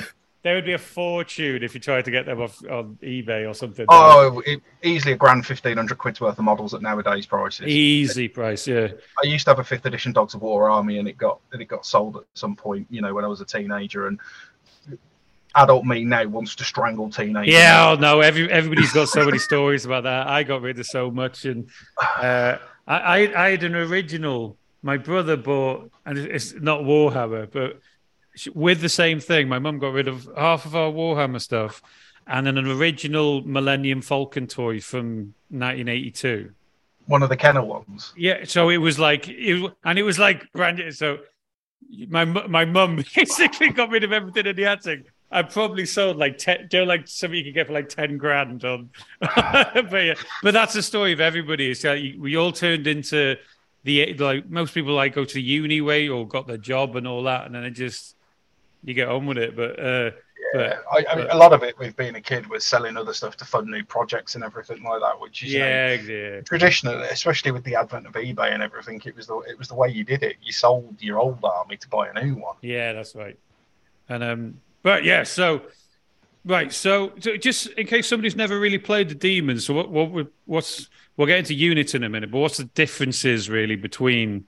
There 0.44 0.56
would 0.56 0.66
be 0.66 0.74
a 0.74 0.80
fortune 0.80 1.62
if 1.62 1.76
you 1.76 1.80
tried 1.80 2.06
to 2.06 2.12
get 2.12 2.26
them 2.26 2.42
off 2.42 2.64
on 2.66 2.98
eBay 3.04 3.48
or 3.48 3.54
something. 3.54 3.86
Oh, 3.90 4.42
it, 4.46 4.62
easily 4.82 5.14
a 5.14 5.16
grand 5.16 5.46
fifteen 5.46 5.78
hundred 5.78 6.00
quid's 6.00 6.20
worth 6.20 6.40
of 6.40 6.44
models 6.44 6.74
at 6.74 6.82
nowadays 6.82 7.28
prices. 7.28 7.68
Easy 7.68 8.28
price, 8.28 8.66
yeah. 8.66 8.88
I 9.24 9.28
used 9.28 9.46
to 9.46 9.52
have 9.52 9.60
a 9.60 9.64
fifth 9.64 9.86
edition 9.86 10.14
Dogs 10.14 10.34
of 10.34 10.42
War 10.42 10.70
army, 10.70 10.98
and 10.98 11.08
it 11.08 11.18
got 11.18 11.40
and 11.54 11.62
it 11.62 11.66
got 11.66 11.86
sold 11.86 12.18
at 12.18 12.24
some 12.34 12.56
point. 12.56 12.88
You 12.90 13.02
know, 13.02 13.14
when 13.14 13.24
I 13.24 13.28
was 13.28 13.42
a 13.42 13.46
teenager, 13.46 14.08
and 14.08 14.20
adult 15.56 15.86
me 15.86 16.04
now 16.06 16.26
wants 16.26 16.56
to 16.56 16.64
strangle 16.64 17.10
teenagers. 17.10 17.54
Yeah, 17.54 17.92
oh 17.92 17.96
no, 18.00 18.22
every 18.22 18.52
everybody's 18.52 18.94
got 18.94 19.10
so 19.10 19.26
many 19.26 19.38
stories 19.50 19.86
about 19.86 20.04
that. 20.04 20.28
I 20.28 20.44
got 20.44 20.62
rid 20.62 20.80
of 20.80 20.86
so 20.86 21.12
much, 21.12 21.46
and 21.46 21.70
uh, 22.02 22.58
I, 22.88 23.00
I 23.00 23.46
I 23.46 23.50
had 23.52 23.64
an 23.64 23.76
original. 23.76 24.58
My 24.84 24.98
brother 24.98 25.38
bought, 25.38 25.92
and 26.08 26.18
it's 26.18 26.54
not 26.54 26.82
Warhammer, 26.82 27.52
but 27.52 27.80
with 28.54 28.82
the 28.82 28.89
same 28.89 29.20
thing. 29.20 29.48
My 29.50 29.60
mum 29.60 29.80
got 29.80 29.94
rid 29.94 30.08
of 30.08 30.30
half 30.38 30.65
of 30.65 30.76
our 30.76 30.91
Warhammer 30.91 31.41
stuff 31.41 31.82
and 32.28 32.48
an 32.48 32.58
original 32.65 33.41
Millennium 33.41 34.02
Falcon 34.02 34.48
toy 34.48 34.80
from 34.80 35.34
1982. 35.50 36.52
One 37.08 37.24
of 37.24 37.30
the 37.30 37.38
Kenner 37.38 37.63
ones. 37.63 38.13
Yeah, 38.15 38.44
so 38.46 38.70
it 38.70 38.78
was 38.78 39.00
like 39.00 39.28
it, 39.28 39.72
and 39.84 40.00
it 40.00 40.04
was 40.04 40.20
like 40.20 40.52
brand. 40.54 40.82
So 40.96 41.20
my 42.08 42.26
my 42.26 42.65
mum 42.65 43.04
basically 43.15 43.70
got 43.70 43.89
rid 43.89 44.04
of 44.04 44.12
everything 44.12 44.46
in 44.46 44.56
the 44.56 44.65
attic. 44.65 45.12
I 45.34 45.44
probably 45.44 45.86
sold 45.86 46.17
like 46.17 46.38
ten, 46.38 46.67
know, 46.72 46.84
like 46.84 47.08
something 47.08 47.38
you 47.38 47.46
could 47.46 47.54
get 47.54 47.67
for 47.67 47.74
like 47.74 47.89
ten 47.89 48.17
grand 48.17 48.63
on. 48.63 48.89
but 49.20 49.91
yeah, 49.94 50.13
but 50.44 50.54
that's 50.54 50.74
the 50.74 50.84
story 50.84 51.12
of 51.12 51.20
everybody. 51.20 51.72
It's 51.72 51.84
like 51.84 52.13
we 52.17 52.38
all 52.38 52.52
turned 52.52 52.88
into 52.88 53.36
the 53.84 54.13
like 54.13 54.50
most 54.50 54.74
people 54.74 54.94
like 54.94 55.15
go 55.15 55.26
to 55.26 55.34
the 55.34 55.41
uni 55.41 55.82
way 55.82 56.08
or 56.08 56.28
got 56.28 56.48
their 56.48 56.58
job 56.58 56.96
and 56.96 57.08
all 57.08 57.24
that, 57.24 57.46
and 57.46 57.56
then 57.56 57.63
it 57.63 57.72
just 57.72 58.15
you 58.84 58.94
get 58.94 59.08
on 59.08 59.26
with 59.26 59.38
it. 59.38 59.56
But 59.56 59.80
uh, 59.80 60.12
yeah, 60.54 60.54
but, 60.54 60.84
I, 60.91 61.13
I 61.13 61.15
mean, 61.15 61.28
a 61.30 61.38
lot 61.38 61.54
of 61.54 61.63
it 61.63 61.78
with 61.78 61.96
being 61.96 62.15
a 62.15 62.22
kid 62.22 62.48
was 62.50 62.65
selling 62.65 62.98
other 62.98 63.13
stuff 63.13 63.38
to 63.38 63.46
fund 63.46 63.67
new 63.67 63.84
projects 63.84 64.36
and 64.36 64.44
everything 64.44 64.84
like 64.84 65.02
that. 65.02 65.20
Which 65.20 65.44
is 65.44 65.54
yeah, 65.54 65.96
know, 65.96 66.02
yeah. 66.04 66.41
traditionally, 66.41 67.04
especially 67.08 67.52
with 67.52 67.63
the 67.63 67.76
advent 67.76 68.08
of 68.08 68.13
eBay 68.13 68.54
and 68.54 68.63
everything, 68.63 69.02
it 69.06 69.15
was 69.15 69.28
the 69.28 69.38
it 69.39 69.58
was 69.58 69.67
the 69.67 69.76
way 69.76 69.89
you 69.89 70.04
did 70.04 70.24
it. 70.24 70.38
You 70.41 70.52
sold 70.52 70.96
your 71.00 71.20
old 71.20 71.39
army 71.44 71.78
to 71.78 71.89
buy 71.89 72.10
a 72.10 72.24
new 72.24 72.36
one. 72.36 72.56
Yeah, 72.62 72.94
that's 72.94 73.15
right. 73.15 73.38
And 74.10 74.24
um, 74.24 74.62
but 74.84 75.04
yeah, 75.04 75.24
so 75.24 75.62
right, 76.44 76.74
so, 76.74 77.13
so 77.20 77.38
just 77.38 77.67
in 77.67 77.88
case 77.88 78.08
somebody's 78.08 78.36
never 78.36 78.60
really 78.60 78.80
played 78.80 79.10
the 79.10 79.15
demons, 79.15 79.65
so 79.65 79.74
what 79.74 79.89
what 79.89 80.28
what's 80.46 80.89
we'll 81.17 81.28
get 81.28 81.39
into 81.39 81.54
units 81.54 81.94
in 81.94 82.04
a 82.04 82.10
minute, 82.10 82.32
but 82.32 82.39
what's 82.39 82.58
the 82.58 82.65
differences 82.65 83.50
really 83.50 83.76
between 83.76 84.46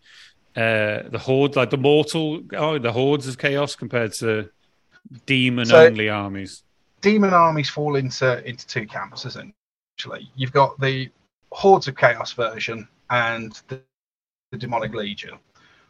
uh, 0.56 1.10
the 1.10 1.20
horde, 1.20 1.56
like 1.56 1.70
the 1.70 1.78
mortal, 1.78 2.42
oh, 2.54 2.78
the 2.78 2.92
hordes 2.92 3.28
of 3.28 3.38
chaos 3.38 3.76
compared 3.76 4.14
to 4.14 4.50
demon 5.26 5.72
only 5.72 6.08
so, 6.08 6.14
armies? 6.14 6.64
Demon 7.02 7.34
armies 7.34 7.70
fall 7.70 7.96
into 7.96 8.48
into 8.48 8.66
two 8.68 8.86
camps 8.86 9.26
essentially. 9.26 10.30
You've 10.36 10.54
got 10.54 10.80
the 10.80 11.10
hordes 11.52 11.88
of 11.88 11.96
chaos 11.96 12.34
version 12.34 12.88
and 13.10 13.60
the, 13.68 13.82
the 14.52 14.58
demonic 14.58 14.94
legion. 14.94 15.38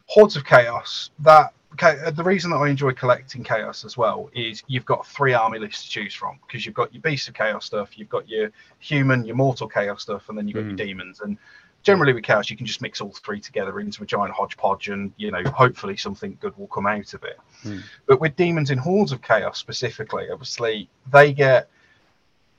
Hordes 0.06 0.36
of 0.36 0.44
chaos. 0.44 1.10
That 1.20 1.52
the 1.78 2.22
reason 2.24 2.50
that 2.52 2.58
I 2.58 2.68
enjoy 2.68 2.92
collecting 2.92 3.42
chaos 3.42 3.84
as 3.84 3.96
well 3.96 4.30
is 4.32 4.62
you've 4.66 4.84
got 4.84 5.06
three 5.06 5.34
army 5.34 5.58
lists 5.58 5.84
to 5.84 5.90
choose 5.90 6.14
from 6.14 6.38
because 6.46 6.64
you've 6.64 6.74
got 6.74 6.92
your 6.92 7.02
beast 7.02 7.28
of 7.28 7.34
chaos 7.34 7.64
stuff, 7.64 7.98
you've 7.98 8.08
got 8.08 8.28
your 8.28 8.50
human, 8.78 9.24
your 9.24 9.36
mortal 9.36 9.68
chaos 9.68 10.02
stuff, 10.02 10.28
and 10.28 10.38
then 10.38 10.46
you've 10.46 10.54
got 10.54 10.64
mm. 10.64 10.78
your 10.78 10.86
demons. 10.86 11.20
And 11.20 11.36
generally 11.84 12.12
with 12.12 12.24
chaos 12.24 12.50
you 12.50 12.56
can 12.56 12.66
just 12.66 12.82
mix 12.82 13.00
all 13.00 13.12
three 13.12 13.38
together 13.38 13.78
into 13.78 14.02
a 14.02 14.06
giant 14.06 14.32
hodgepodge 14.32 14.88
and 14.88 15.12
you 15.16 15.30
know 15.30 15.42
hopefully 15.50 15.96
something 15.96 16.36
good 16.40 16.56
will 16.58 16.66
come 16.66 16.86
out 16.86 17.14
of 17.14 17.22
it. 17.22 17.38
Mm. 17.62 17.82
but 18.06 18.20
with 18.20 18.34
demons 18.34 18.70
in 18.70 18.78
hordes 18.78 19.12
of 19.12 19.22
chaos 19.22 19.58
specifically 19.58 20.28
obviously 20.30 20.88
they 21.12 21.32
get 21.32 21.70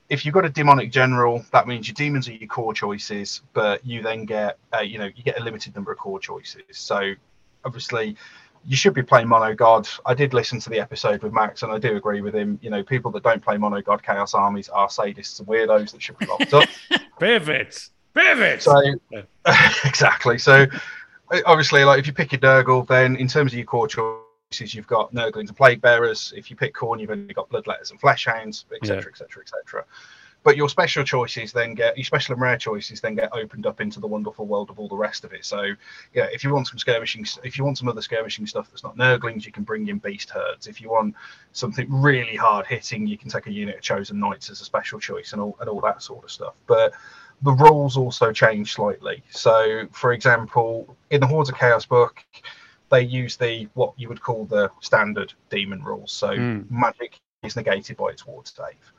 if 0.08 0.24
you've 0.24 0.34
got 0.34 0.46
a 0.46 0.50
demonic 0.50 0.92
general 0.92 1.44
that 1.52 1.68
means 1.68 1.88
your 1.88 1.96
demons 1.96 2.30
are 2.30 2.34
your 2.34 2.48
core 2.48 2.74
choices 2.74 3.42
but 3.54 3.86
you 3.86 4.02
then 4.02 4.26
get 4.26 4.58
uh, 4.74 4.80
you 4.80 4.98
know 4.98 5.10
you 5.16 5.24
get 5.24 5.40
a 5.40 5.44
limited 5.44 5.76
number 5.76 5.92
of 5.92 5.98
core 5.98 6.20
choices. 6.20 6.62
So 6.72 7.14
obviously 7.66 8.16
you 8.68 8.76
should 8.76 8.94
be 8.94 9.04
playing 9.04 9.28
mono 9.28 9.54
god. 9.54 9.88
I 10.06 10.14
did 10.14 10.34
listen 10.34 10.60
to 10.60 10.70
the 10.70 10.80
episode 10.80 11.22
with 11.22 11.34
max 11.34 11.64
and 11.64 11.72
i 11.72 11.80
do 11.80 11.96
agree 11.96 12.22
with 12.22 12.36
him. 12.36 12.60
You 12.62 12.70
know 12.70 12.84
people 12.84 13.12
that 13.12 13.24
don't 13.24 13.44
play 13.44 13.58
mono 13.58 13.82
god 13.82 14.04
chaos 14.04 14.36
armies 14.36 14.70
are 14.70 14.88
sadists 14.88 15.40
and 15.40 15.48
weirdos 15.48 15.92
that 15.92 16.02
should 16.02 16.18
be 16.20 16.28
locked 16.28 16.54
up. 16.54 16.70
Perfect 17.20 17.90
Pivot. 18.16 18.64
So 18.64 18.82
exactly. 19.84 20.38
So 20.38 20.66
obviously, 21.46 21.84
like 21.84 22.00
if 22.00 22.08
you 22.08 22.14
pick 22.14 22.32
your 22.32 22.42
Nurgle, 22.42 22.88
then 22.88 23.16
in 23.18 23.28
terms 23.28 23.52
of 23.52 23.58
your 23.58 23.66
core 23.66 23.88
choices, 23.88 24.74
you've 24.74 24.88
got 24.88 25.14
Nurglings 25.14 25.50
and 25.50 25.58
Plaguebearers. 25.58 26.34
If 26.34 26.50
you 26.50 26.56
pick 26.56 26.74
Khorne, 26.74 27.00
you've 27.00 27.12
only 27.12 27.34
got 27.34 27.50
Bloodletters 27.50 27.92
and 27.92 28.00
Fleshhounds, 28.00 28.66
etc., 28.74 29.12
etc., 29.12 29.44
etc. 29.44 29.86
But 30.46 30.58
your 30.58 30.70
special 30.70 31.04
choices 31.04 31.52
then 31.52 31.74
get 31.74 31.98
your 31.98 32.06
special 32.06 32.34
and 32.34 32.42
rare 32.42 32.56
choices 32.56 33.02
then 33.02 33.16
get 33.16 33.34
opened 33.34 33.66
up 33.66 33.82
into 33.82 34.00
the 34.00 34.06
wonderful 34.06 34.46
world 34.46 34.70
of 34.70 34.78
all 34.78 34.88
the 34.88 34.96
rest 34.96 35.24
of 35.26 35.34
it. 35.34 35.44
So 35.44 35.64
yeah, 36.14 36.28
if 36.32 36.44
you 36.44 36.54
want 36.54 36.68
some 36.68 36.78
skirmishing, 36.78 37.26
if 37.44 37.58
you 37.58 37.66
want 37.66 37.80
some 37.80 37.88
other 37.88 38.04
skirmishing 38.04 38.46
stuff 38.46 38.70
that's 38.70 38.84
not 38.84 38.96
Nurglings, 38.96 39.48
you 39.48 39.52
can 39.52 39.64
bring 39.64 39.88
in 39.88 39.98
Beast 39.98 40.30
Herds. 40.30 40.68
If 40.68 40.80
you 40.80 40.92
want 40.92 41.16
something 41.54 41.88
really 41.90 42.36
hard 42.36 42.68
hitting, 42.68 43.08
you 43.08 43.18
can 43.18 43.32
take 43.32 43.48
a 43.48 43.52
unit 43.52 43.78
of 43.78 43.82
Chosen 43.82 44.20
Knights 44.20 44.52
as 44.52 44.62
a 44.62 44.66
special 44.66 45.00
choice 45.00 45.34
and 45.34 45.42
all 45.42 45.58
and 45.62 45.68
all 45.68 45.82
that 45.82 46.04
sort 46.04 46.24
of 46.24 46.30
stuff. 46.30 46.54
But 46.68 46.94
the 47.42 47.52
rules 47.52 47.98
also 47.98 48.32
change 48.32 48.74
slightly. 48.74 49.24
So, 49.30 49.88
for 49.92 50.14
example, 50.14 50.96
in 51.10 51.22
the 51.22 51.28
Hordes 51.28 51.50
of 51.50 51.58
Chaos 51.58 51.86
book, 51.86 52.24
they 52.90 53.02
use 53.02 53.38
the 53.38 53.68
what 53.74 53.94
you 53.98 54.10
would 54.10 54.22
call 54.22 54.46
the 54.46 54.72
standard 54.82 55.34
demon 55.50 55.84
rules. 55.84 56.12
So, 56.12 56.30
mm. 56.30 56.70
magic 56.70 57.20
is 57.44 57.56
negated 57.56 57.98
by 57.98 58.10
its 58.10 58.26
ward 58.26 58.48
save. 58.48 58.94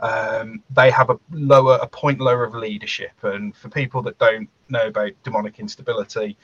Um, 0.00 0.62
they 0.70 0.90
have 0.90 1.10
a 1.10 1.18
lower, 1.30 1.78
a 1.82 1.86
point 1.86 2.20
lower 2.20 2.44
of 2.44 2.54
leadership, 2.54 3.12
and 3.22 3.54
for 3.54 3.68
people 3.68 4.02
that 4.02 4.18
don't 4.18 4.48
know 4.68 4.86
about 4.86 5.12
demonic 5.22 5.58
instability, 5.58 6.38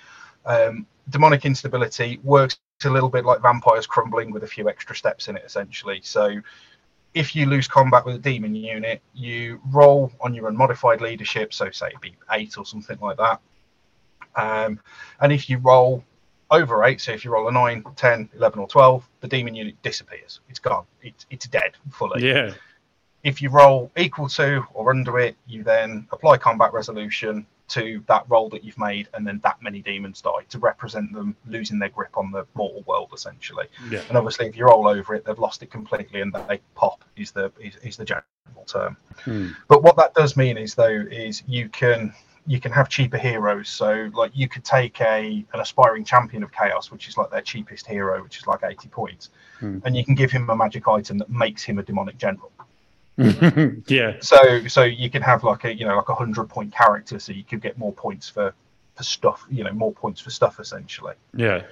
um, 0.45 0.87
demonic 1.09 1.45
instability 1.45 2.21
works 2.23 2.59
a 2.85 2.91
little 2.91 3.09
bit 3.09 3.25
like 3.25 3.41
vampires 3.41 3.87
crumbling 3.87 4.31
with 4.31 4.45
a 4.45 4.47
few 4.47 4.69
extra 4.69 4.95
steps 4.95 5.29
in 5.29 5.37
it, 5.37 5.43
essentially. 5.47 6.01
So 6.03 6.41
if 7.17 7.35
you 7.35 7.47
lose 7.47 7.67
combat 7.67 8.05
with 8.05 8.15
a 8.17 8.19
demon 8.19 8.55
unit, 8.55 9.01
you 9.15 9.59
roll 9.71 10.13
on 10.21 10.35
your 10.35 10.49
unmodified 10.49 11.01
leadership, 11.01 11.55
so 11.55 11.71
say 11.71 11.87
it 11.89 12.01
be 12.03 12.15
eight 12.33 12.59
or 12.59 12.67
something 12.67 12.99
like 13.01 13.17
that. 13.17 13.41
Um, 14.37 14.79
and 15.23 15.33
if 15.33 15.49
you 15.49 15.57
roll 15.57 16.05
over 16.51 16.85
eight, 16.85 17.01
so 17.01 17.13
if 17.13 17.25
you 17.25 17.31
roll 17.31 17.49
a 17.49 17.53
9, 17.53 17.85
10, 17.97 18.29
11, 18.37 18.59
or 18.59 18.69
12, 18.69 19.09
the 19.21 19.29
demon 19.29 19.55
unit 19.55 19.81
disappears. 19.81 20.41
It's 20.51 20.59
gone. 20.59 20.85
It's, 21.01 21.25
it's 21.31 21.47
dead 21.47 21.73
fully. 21.91 22.23
Yeah. 22.23 22.53
If 23.25 23.41
you 23.41 23.49
roll 23.49 23.91
equal 23.97 24.29
to 24.29 24.67
or 24.75 24.91
under 24.91 25.19
it, 25.19 25.37
you 25.47 25.65
then 25.65 26.07
apply 26.13 26.37
combat 26.37 26.75
resolution, 26.75 27.47
to 27.69 28.03
that 28.07 28.25
roll 28.29 28.49
that 28.51 28.65
you've 28.65 28.79
made, 28.79 29.09
and 29.15 29.27
then 29.27 29.41
that 29.43 29.63
many 29.63 29.81
demons 29.83 30.21
die 30.21 30.45
to 30.51 30.59
represent 30.59 31.13
them 31.13 31.37
losing 31.47 31.79
their 31.79 31.89
grip 31.89 32.17
on 32.17 32.31
the 32.31 32.47
mortal 32.55 32.83
world, 32.87 33.11
essentially. 33.15 33.67
Yeah. 33.91 34.03
And 34.09 34.17
obviously, 34.17 34.47
if 34.47 34.57
you 34.57 34.67
roll 34.67 34.89
over 34.89 35.15
it, 35.15 35.25
they've 35.25 35.39
lost 35.39 35.63
it 35.63 35.71
completely, 35.71 36.21
and 36.21 36.33
they 36.49 36.61
pop 36.75 37.05
is 37.17 37.33
the 37.33 37.53
is, 37.61 37.77
is 37.77 37.97
the 37.97 38.05
general 38.05 38.25
term. 38.67 38.97
Hmm. 39.25 39.49
But 39.69 39.83
what 39.83 39.97
that 39.97 40.15
does 40.15 40.37
mean 40.37 40.57
is 40.59 40.75
though 40.75 40.89
is 41.11 41.43
you 41.47 41.69
can 41.69 42.13
you 42.47 42.61
can 42.61 42.73
have 42.73 42.89
cheaper 42.89 43.19
heroes. 43.19 43.69
So 43.69 44.11
like 44.15 44.31
you 44.35 44.49
could 44.49 44.65
take 44.65 45.01
a 45.01 45.45
an 45.53 45.61
aspiring 45.61 46.05
champion 46.05 46.43
of 46.43 46.53
chaos, 46.53 46.91
which 46.91 47.09
is 47.09 47.17
like 47.17 47.31
their 47.31 47.43
cheapest 47.43 47.87
hero, 47.87 48.23
which 48.23 48.39
is 48.39 48.47
like 48.47 48.61
80 48.63 48.89
points, 48.89 49.31
hmm. 49.59 49.79
and 49.85 49.97
you 49.97 50.05
can 50.05 50.15
give 50.15 50.31
him 50.31 50.49
a 50.51 50.57
magic 50.57 50.89
item 50.89 51.19
that 51.19 51.31
makes 51.31 51.63
him 51.63 51.79
a 51.79 51.83
demonic 51.83 52.19
general. 52.19 52.53
yeah. 53.87 54.17
So 54.21 54.67
so 54.69 54.85
you 54.85 55.11
can 55.11 55.23
have 55.23 55.43
like 55.43 55.65
a 55.65 55.75
you 55.75 55.87
know 55.87 55.97
like 55.97 56.09
a 56.09 56.15
hundred 56.15 56.49
point 56.49 56.75
character, 56.75 57.19
so 57.19 57.33
you 57.33 57.45
could 57.45 57.63
get 57.63 57.79
more 57.79 57.93
points 57.93 58.29
for 58.29 58.53
for 58.95 59.03
stuff, 59.03 59.47
you 59.51 59.63
know, 59.63 59.73
more 59.73 59.93
points 59.93 60.21
for 60.21 60.31
stuff 60.31 60.59
essentially. 60.59 61.15
Yeah. 61.35 61.63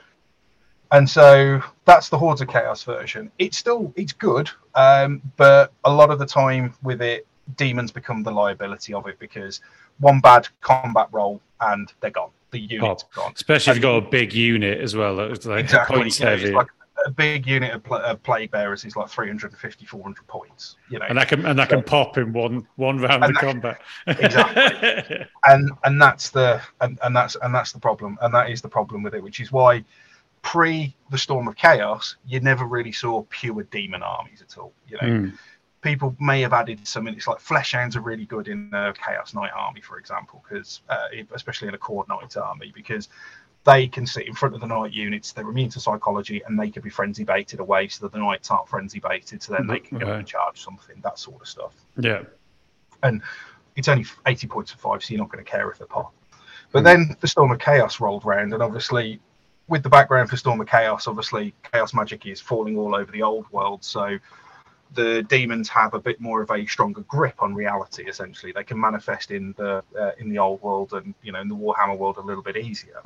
And 0.93 1.09
so 1.09 1.61
that's 1.87 2.09
the 2.09 2.19
Hordes 2.19 2.41
of 2.41 2.49
Chaos 2.49 2.85
version. 2.85 3.31
It's 3.39 3.59
still 3.59 3.93
it's 3.97 4.13
good, 4.13 4.51
um, 4.75 5.21
but 5.37 5.73
a 5.85 5.93
lot 5.93 6.11
of 6.11 6.19
the 6.19 6.27
time 6.27 6.75
with 6.83 7.03
it, 7.03 7.27
demons 7.57 7.91
become 7.91 8.23
the 8.23 8.31
liability 8.31 8.95
of 8.95 9.07
it 9.07 9.19
because 9.19 9.61
one 9.99 10.21
bad 10.21 10.47
combat 10.61 11.09
roll 11.11 11.41
and 11.61 11.93
they're 12.01 12.11
gone. 12.11 12.31
The 12.53 12.61
unit's 12.61 13.05
Oh, 13.17 13.23
gone. 13.23 13.33
Especially 13.35 13.73
if 13.73 13.77
you've 13.77 13.83
got 13.83 13.97
a 13.97 14.09
big 14.09 14.33
unit 14.33 14.81
as 14.81 14.95
well. 14.95 15.19
It's 15.21 15.47
like 15.47 15.65
exactly. 15.65 15.97
points 15.97 16.21
you 16.21 16.27
know, 16.27 16.33
it's 16.33 16.43
heavy. 16.43 16.55
like 16.55 16.69
a 17.05 17.11
big 17.11 17.47
unit 17.47 17.73
of, 17.75 17.83
pl- 17.83 17.97
of 17.97 18.23
plague 18.23 18.51
bearers 18.51 18.85
is 18.85 18.97
like 18.97 19.09
350, 19.09 19.85
400 19.87 20.27
points. 20.27 20.77
You 20.89 20.99
know, 20.99 21.07
and 21.09 21.19
that 21.19 21.29
can 21.29 21.45
and 21.45 21.59
that 21.59 21.69
can 21.69 21.83
pop 21.83 22.17
in 22.19 22.33
one 22.33 22.67
one 22.77 22.99
round 22.99 23.25
of 23.25 23.35
combat. 23.35 23.81
Exactly. 24.07 25.27
and 25.47 25.71
and 25.85 26.01
that's 26.01 26.31
the 26.31 26.61
and, 26.81 26.99
and 27.03 27.15
that's 27.15 27.37
and 27.43 27.55
that's 27.55 27.73
the 27.73 27.81
problem 27.81 28.19
and 28.23 28.33
that 28.35 28.51
is 28.51 28.63
the 28.63 28.69
problem 28.69 29.03
with 29.03 29.15
it 29.15 29.23
which 29.23 29.41
is 29.41 29.53
why 29.53 29.85
pre 30.43 30.95
the 31.11 31.19
storm 31.19 31.49
of 31.49 31.57
chaos 31.57 32.17
you 32.27 32.41
never 32.41 32.67
really 32.67 32.93
saw 32.93 33.23
pure 33.31 33.63
demon 33.65 34.03
armies 34.03 34.43
at 34.43 34.59
all 34.59 34.73
you 34.89 34.97
know 35.01 35.09
Mm. 35.09 35.39
people 35.81 36.15
may 36.21 36.41
have 36.43 36.53
added 36.53 36.87
some 36.87 37.09
it's 37.09 37.27
like 37.27 37.41
flesh 37.41 37.73
hounds 37.73 37.97
are 37.97 38.01
really 38.01 38.27
good 38.27 38.49
in 38.49 38.71
the 38.71 38.95
chaos 39.03 39.35
knight 39.35 39.53
army 39.55 39.81
for 39.81 39.99
example 39.99 40.45
because 40.47 40.83
uh, 40.91 41.07
especially 41.33 41.69
in 41.69 41.75
a 41.75 41.79
Khorne 41.79 42.09
knight 42.09 42.37
army 42.37 42.73
because 42.75 43.09
they 43.65 43.89
can 43.89 44.07
sit 44.07 44.27
in 44.27 44.35
front 44.35 44.55
of 44.55 44.61
the 44.61 44.67
knight 44.67 44.93
units 44.93 45.33
they're 45.33 45.49
immune 45.49 45.71
to 45.71 45.81
psychology 45.81 46.43
and 46.47 46.59
they 46.59 46.71
can 46.71 46.83
be 46.83 46.91
frenzy 46.91 47.25
baited 47.25 47.61
away 47.61 47.89
so 47.89 48.05
that 48.05 48.13
the 48.13 48.19
knights 48.19 48.51
aren't 48.51 48.69
frenzy 48.69 49.01
baited 49.01 49.43
so 49.43 49.53
then 49.55 49.67
they 49.67 49.81
can 49.81 49.99
go 49.99 50.07
Right. 50.07 50.19
and 50.19 50.27
charge 50.27 50.61
something 50.63 50.97
that 51.03 51.19
sort 51.19 51.41
of 51.41 51.49
stuff 51.49 51.73
Yeah. 51.99 52.23
And 53.03 53.23
it's 53.77 53.89
only 53.89 54.07
80 54.27 54.47
points 54.47 54.73
of 54.73 54.81
five, 54.81 55.03
so 55.03 55.13
you're 55.13 55.19
not 55.21 55.31
going 55.31 55.45
to 55.45 55.51
care 55.51 55.69
if 55.71 55.79
they 55.79 55.85
pop. 55.85 56.15
But 56.73 56.85
then 56.85 57.17
the 57.21 57.27
Storm 57.29 57.51
of 57.51 57.59
Chaos 57.59 58.01
rolled 58.01 58.25
round, 58.25 58.53
and 58.55 58.63
obviously, 58.63 59.21
with 59.69 59.83
the 59.83 59.89
background 59.89 60.31
for 60.31 60.37
Storm 60.37 60.61
of 60.61 60.69
Chaos, 60.69 61.07
obviously, 61.07 61.55
Chaos 61.73 61.93
magic 61.93 62.25
is 62.25 62.41
falling 62.41 62.79
all 62.79 62.95
over 62.95 63.11
the 63.13 63.21
old 63.23 63.51
world. 63.53 63.85
So 63.85 64.19
the 64.95 65.23
demons 65.25 65.69
have 65.69 65.93
a 65.95 66.01
bit 66.01 66.21
more 66.21 66.41
of 66.41 66.51
a 66.51 66.65
stronger 66.67 67.01
grip 67.03 67.43
on 67.43 67.53
reality. 67.55 68.05
Essentially, 68.09 68.53
they 68.53 68.65
can 68.65 68.79
manifest 68.81 69.31
in 69.33 69.53
the 69.59 69.83
uh, 69.99 70.13
in 70.19 70.29
the 70.31 70.39
old 70.39 70.63
world 70.63 70.93
and 70.95 71.15
you 71.23 71.33
know 71.33 71.41
in 71.41 71.49
the 71.49 71.57
Warhammer 71.57 71.99
world 71.99 72.17
a 72.17 72.21
little 72.23 72.43
bit 72.43 72.57
easier. 72.57 73.03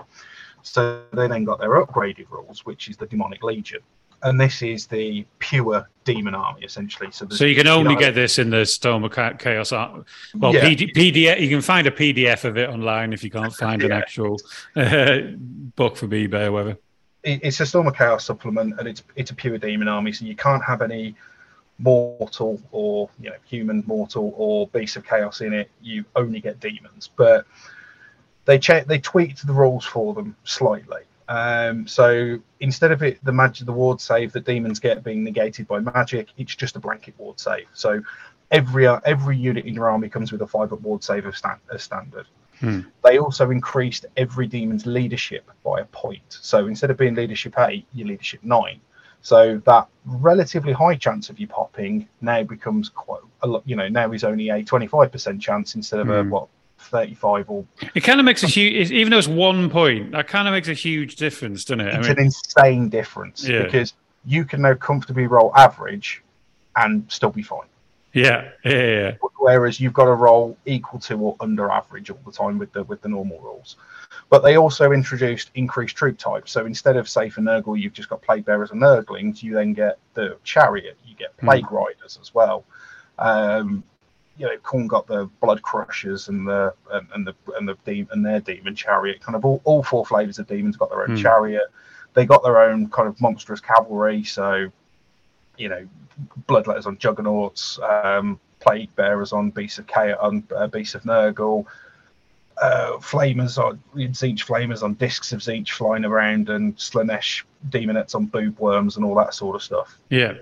So 0.63 1.03
they 1.13 1.29
then 1.29 1.45
got 1.45 1.59
their 1.61 1.85
upgraded 1.85 2.31
rules, 2.31 2.65
which 2.67 2.89
is 2.89 2.97
the 2.97 3.07
Demonic 3.07 3.43
Legion, 3.43 3.81
and 4.23 4.41
this 4.41 4.63
is 4.63 4.87
the 4.87 5.25
pure 5.39 5.89
demon 6.05 6.35
army 6.35 6.65
essentially. 6.65 7.11
So, 7.13 7.29
So 7.31 7.45
you 7.45 7.55
can 7.55 7.67
only 7.69 7.95
know, 7.95 8.01
get 8.01 8.15
this 8.15 8.39
in 8.39 8.51
the 8.51 8.65
Storm 8.67 9.05
of 9.05 9.13
Chaos. 9.39 9.73
Ar- 9.73 10.05
Well, 10.35 10.55
Yeah. 10.55 10.65
PD, 10.65 10.93
PDF. 10.95 11.41
You 11.41 11.49
can 11.49 11.61
find 11.63 11.87
a 11.87 11.91
PDF 11.91 12.45
of 12.45 12.57
it 12.59 12.69
online 12.69 13.13
if 13.13 13.23
you 13.23 13.31
can't 13.31 13.53
find 13.65 13.83
an 13.83 13.93
actual 13.93 14.37
uh, 14.77 15.19
book 15.77 15.97
from 15.97 16.11
eBay 16.11 16.47
or 16.47 16.53
whatever. 16.53 16.77
it's 17.25 17.61
a 17.61 17.67
Storm 17.67 17.87
of 17.87 17.95
Chaos 17.97 18.25
supplement, 18.25 18.79
and 18.79 18.89
it's 18.89 19.03
it's 19.17 19.31
a 19.31 19.35
pure 19.35 19.59
demon 19.59 19.89
army, 19.89 20.13
so 20.13 20.25
you 20.25 20.37
can't 20.37 20.65
have 20.65 20.83
any 20.83 21.15
mortal 21.79 22.61
or 22.73 23.09
you 23.21 23.31
know 23.31 23.37
human 23.47 23.85
mortal 23.87 24.35
or 24.37 24.67
beast 24.69 24.97
of 24.97 25.07
chaos 25.07 25.41
in 25.41 25.53
it. 25.53 25.71
You 25.81 26.05
only 26.17 26.41
get 26.41 26.59
demons, 26.61 27.09
but 27.17 27.47
they 28.49 28.59
che- 28.59 28.85
they 28.87 28.99
tweaked 28.99 29.47
the 29.47 29.53
rules 29.53 29.85
for 29.85 30.15
them 30.15 30.35
slightly. 30.45 31.03
Um, 31.29 31.87
so 31.87 32.39
instead 32.61 32.91
of 32.91 33.03
it, 33.03 33.23
the 33.23 33.33
magic, 33.33 33.67
the 33.67 33.73
ward 33.73 34.01
save 34.01 34.33
that 34.33 34.47
demons 34.47 34.81
get 34.81 35.05
being 35.05 35.23
negated 35.23 35.69
by 35.69 35.81
magic, 35.81 36.29
it's 36.39 36.55
just 36.55 36.75
a 36.75 36.81
blanket 36.81 37.15
ward 37.19 37.39
save. 37.39 37.67
So 37.75 38.01
every 38.51 38.87
uh, 38.87 39.01
every 39.05 39.37
unit 39.37 39.67
in 39.67 39.75
your 39.75 39.91
army 39.91 40.09
comes 40.09 40.33
with 40.33 40.41
a 40.41 40.47
five 40.47 40.73
up 40.73 40.81
ward 40.81 41.05
save 41.05 41.27
of 41.27 41.37
stand, 41.37 41.61
as 41.71 41.83
standard. 41.83 42.27
Hmm. 42.61 42.81
They 43.05 43.19
also 43.19 43.51
increased 43.51 44.07
every 44.17 44.47
demon's 44.47 44.87
leadership 44.87 45.45
by 45.63 45.81
a 45.81 45.85
point. 45.85 46.39
So 46.41 46.67
instead 46.67 46.91
of 46.91 46.97
being 46.97 47.15
leadership 47.15 47.55
eight, 47.59 47.87
you 47.93 48.07
leadership 48.07 48.41
nine. 48.43 48.81
So 49.21 49.61
that 49.67 49.89
relatively 50.07 50.73
high 50.73 50.95
chance 50.95 51.29
of 51.29 51.39
you 51.39 51.49
popping 51.49 52.09
now 52.23 52.45
becomes 52.45 52.89
quite 52.89 53.21
a 53.43 53.47
lot. 53.47 53.63
You 53.67 53.77
know, 53.77 53.89
now 53.89 54.11
is 54.13 54.25
only 54.25 54.49
a 54.49 54.65
twenty 54.65 54.87
five 54.87 55.13
percent 55.13 55.43
chance 55.43 55.75
instead 55.75 56.01
of 56.01 56.09
a 56.09 56.23
Hmm. 56.23 56.31
what 56.31 56.49
thirty 56.79 57.15
five 57.15 57.49
or 57.51 57.65
It 57.95 58.01
kind 58.01 58.21
of 58.21 58.25
makes 58.25 58.43
a 58.43 58.47
huge, 58.47 58.91
even 58.91 59.11
though 59.11 59.19
it's 59.19 59.29
one 59.29 59.69
point, 59.71 60.13
that 60.13 60.29
kind 60.29 60.49
of 60.49 60.53
makes 60.53 60.69
a 60.69 60.75
huge 60.75 61.17
difference, 61.17 61.65
doesn't 61.65 61.81
it? 61.81 61.95
I 61.95 61.99
it's 61.99 62.09
mean, 62.09 62.19
an 62.19 62.25
insane 62.25 62.89
difference 62.89 63.47
Yeah. 63.47 63.65
because 63.65 63.95
you 64.25 64.45
can 64.45 64.63
now 64.63 64.75
comfortably 64.75 65.27
roll 65.27 65.53
average 65.57 66.23
and 66.77 67.05
still 67.09 67.31
be 67.31 67.43
fine. 67.43 67.67
yeah, 68.13 68.51
yeah, 68.65 68.73
yeah. 68.73 69.15
Whereas 69.39 69.81
you've 69.81 69.93
got 69.93 70.07
to 70.07 70.15
roll 70.15 70.57
equal 70.67 70.99
to 71.01 71.19
or 71.19 71.37
under 71.41 71.71
average 71.71 72.11
all 72.11 72.19
the 72.27 72.33
time 72.33 72.59
with 72.59 72.73
the 72.73 72.85
with 72.85 73.01
the 73.03 73.09
normal 73.09 73.39
rules. 73.41 73.77
But 74.31 74.43
they 74.43 74.57
also 74.57 74.93
introduced 74.93 75.51
increased 75.55 75.97
troop 75.97 76.19
types. 76.19 76.51
So 76.53 76.67
instead 76.67 76.97
of 76.97 77.09
say 77.09 77.29
for 77.29 77.41
Nurgle, 77.43 77.79
you've 77.79 77.93
just 77.93 78.09
got 78.09 78.23
plague 78.23 78.45
bearers 78.45 78.71
and 78.71 78.81
Nurglings, 78.81 79.43
you 79.43 79.55
then 79.55 79.73
get 79.75 79.99
the 80.15 80.37
chariot, 80.45 80.97
you 81.07 81.15
get 81.15 81.37
plague 81.37 81.71
riders 81.71 82.19
as 82.21 82.35
well. 82.35 82.65
Um, 83.19 83.83
you 84.39 84.47
know, 84.47 84.57
Khorne 84.59 84.87
got 84.89 85.07
the 85.07 85.29
blood 85.41 85.63
crushers 85.63 86.29
and 86.29 86.47
the 86.47 86.73
and, 86.93 87.07
and 87.15 87.27
the 87.27 87.35
and 87.57 87.69
the 87.69 87.77
de- 87.85 88.07
and 88.13 88.25
their 88.25 88.41
demon 88.41 88.75
chariot. 88.75 89.21
Kind 89.21 89.37
of 89.37 89.45
all, 89.45 89.61
all 89.65 89.83
four 89.83 90.07
flavors 90.07 90.39
of 90.39 90.47
demons 90.47 90.77
got 90.77 90.91
their 90.91 91.03
own 91.03 91.11
Hmm. 91.17 91.23
chariot. 91.23 91.65
They 92.15 92.25
got 92.25 92.43
their 92.43 92.61
own 92.61 92.89
kind 92.91 93.09
of 93.09 93.21
monstrous 93.21 93.61
cavalry. 93.61 94.25
So, 94.25 94.71
you 95.57 95.69
know, 95.69 95.87
bloodletters 96.49 96.87
on 96.87 96.99
juggernauts, 96.99 97.79
um, 97.81 98.41
plague 98.61 98.95
bearers 98.97 99.33
on 99.33 99.51
beasts 99.51 99.79
of 99.79 99.87
chaos, 99.87 100.19
on 100.21 100.45
uh, 100.57 100.67
beasts 100.69 100.95
of 100.95 101.03
Nurgle. 101.03 101.67
Uh, 102.61 102.99
flamers 102.99 103.57
on 103.57 103.81
Tzeentch 103.95 104.45
flamers 104.45 104.83
on 104.83 104.95
discs 104.95 105.33
of 105.33 105.39
Tzeentch 105.39 105.71
flying 105.71 106.05
around 106.05 106.49
and 106.49 106.77
Slaanesh 106.77 107.45
demonettes 107.71 108.17
on 108.17 108.27
boob 108.27 108.59
worms 108.59 108.97
and 108.97 109.05
all 109.05 109.15
that 109.15 109.33
sort 109.33 109.55
of 109.55 109.63
stuff. 109.63 109.97
yeah. 110.11 110.35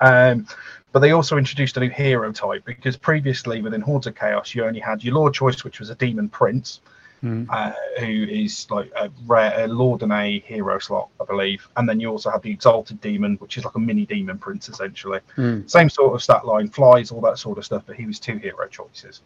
Um, 0.00 0.46
but 0.92 1.00
they 1.00 1.10
also 1.12 1.36
introduced 1.36 1.76
a 1.76 1.80
new 1.80 1.90
hero 1.90 2.32
type 2.32 2.64
because 2.64 2.96
previously 2.96 3.60
within 3.60 3.80
Hordes 3.82 4.06
of 4.06 4.14
Chaos 4.14 4.54
you 4.54 4.64
only 4.64 4.80
had 4.80 5.04
your 5.04 5.14
Lord 5.14 5.34
choice, 5.34 5.62
which 5.64 5.78
was 5.80 5.90
a 5.90 5.94
demon 5.94 6.28
prince, 6.28 6.80
Mm. 7.22 7.46
uh, 7.48 7.72
who 7.98 8.24
is 8.24 8.70
like 8.70 8.92
a 8.94 9.10
rare 9.26 9.64
a 9.64 9.66
Lord 9.66 10.02
and 10.02 10.12
a 10.12 10.38
hero 10.40 10.78
slot, 10.78 11.08
I 11.18 11.24
believe. 11.24 11.66
And 11.78 11.88
then 11.88 11.98
you 11.98 12.10
also 12.10 12.30
had 12.30 12.42
the 12.42 12.50
Exalted 12.50 13.00
Demon, 13.00 13.36
which 13.36 13.56
is 13.56 13.64
like 13.64 13.74
a 13.74 13.78
mini 13.80 14.04
demon 14.04 14.36
prince 14.36 14.68
essentially. 14.68 15.20
Mm. 15.38 15.68
Same 15.68 15.88
sort 15.88 16.14
of 16.14 16.22
stat 16.22 16.44
line, 16.44 16.68
flies, 16.68 17.10
all 17.10 17.22
that 17.22 17.38
sort 17.38 17.56
of 17.56 17.64
stuff. 17.64 17.84
But 17.86 17.96
he 17.96 18.04
was 18.04 18.20
two 18.20 18.36
hero 18.36 18.68
choices. 18.68 19.22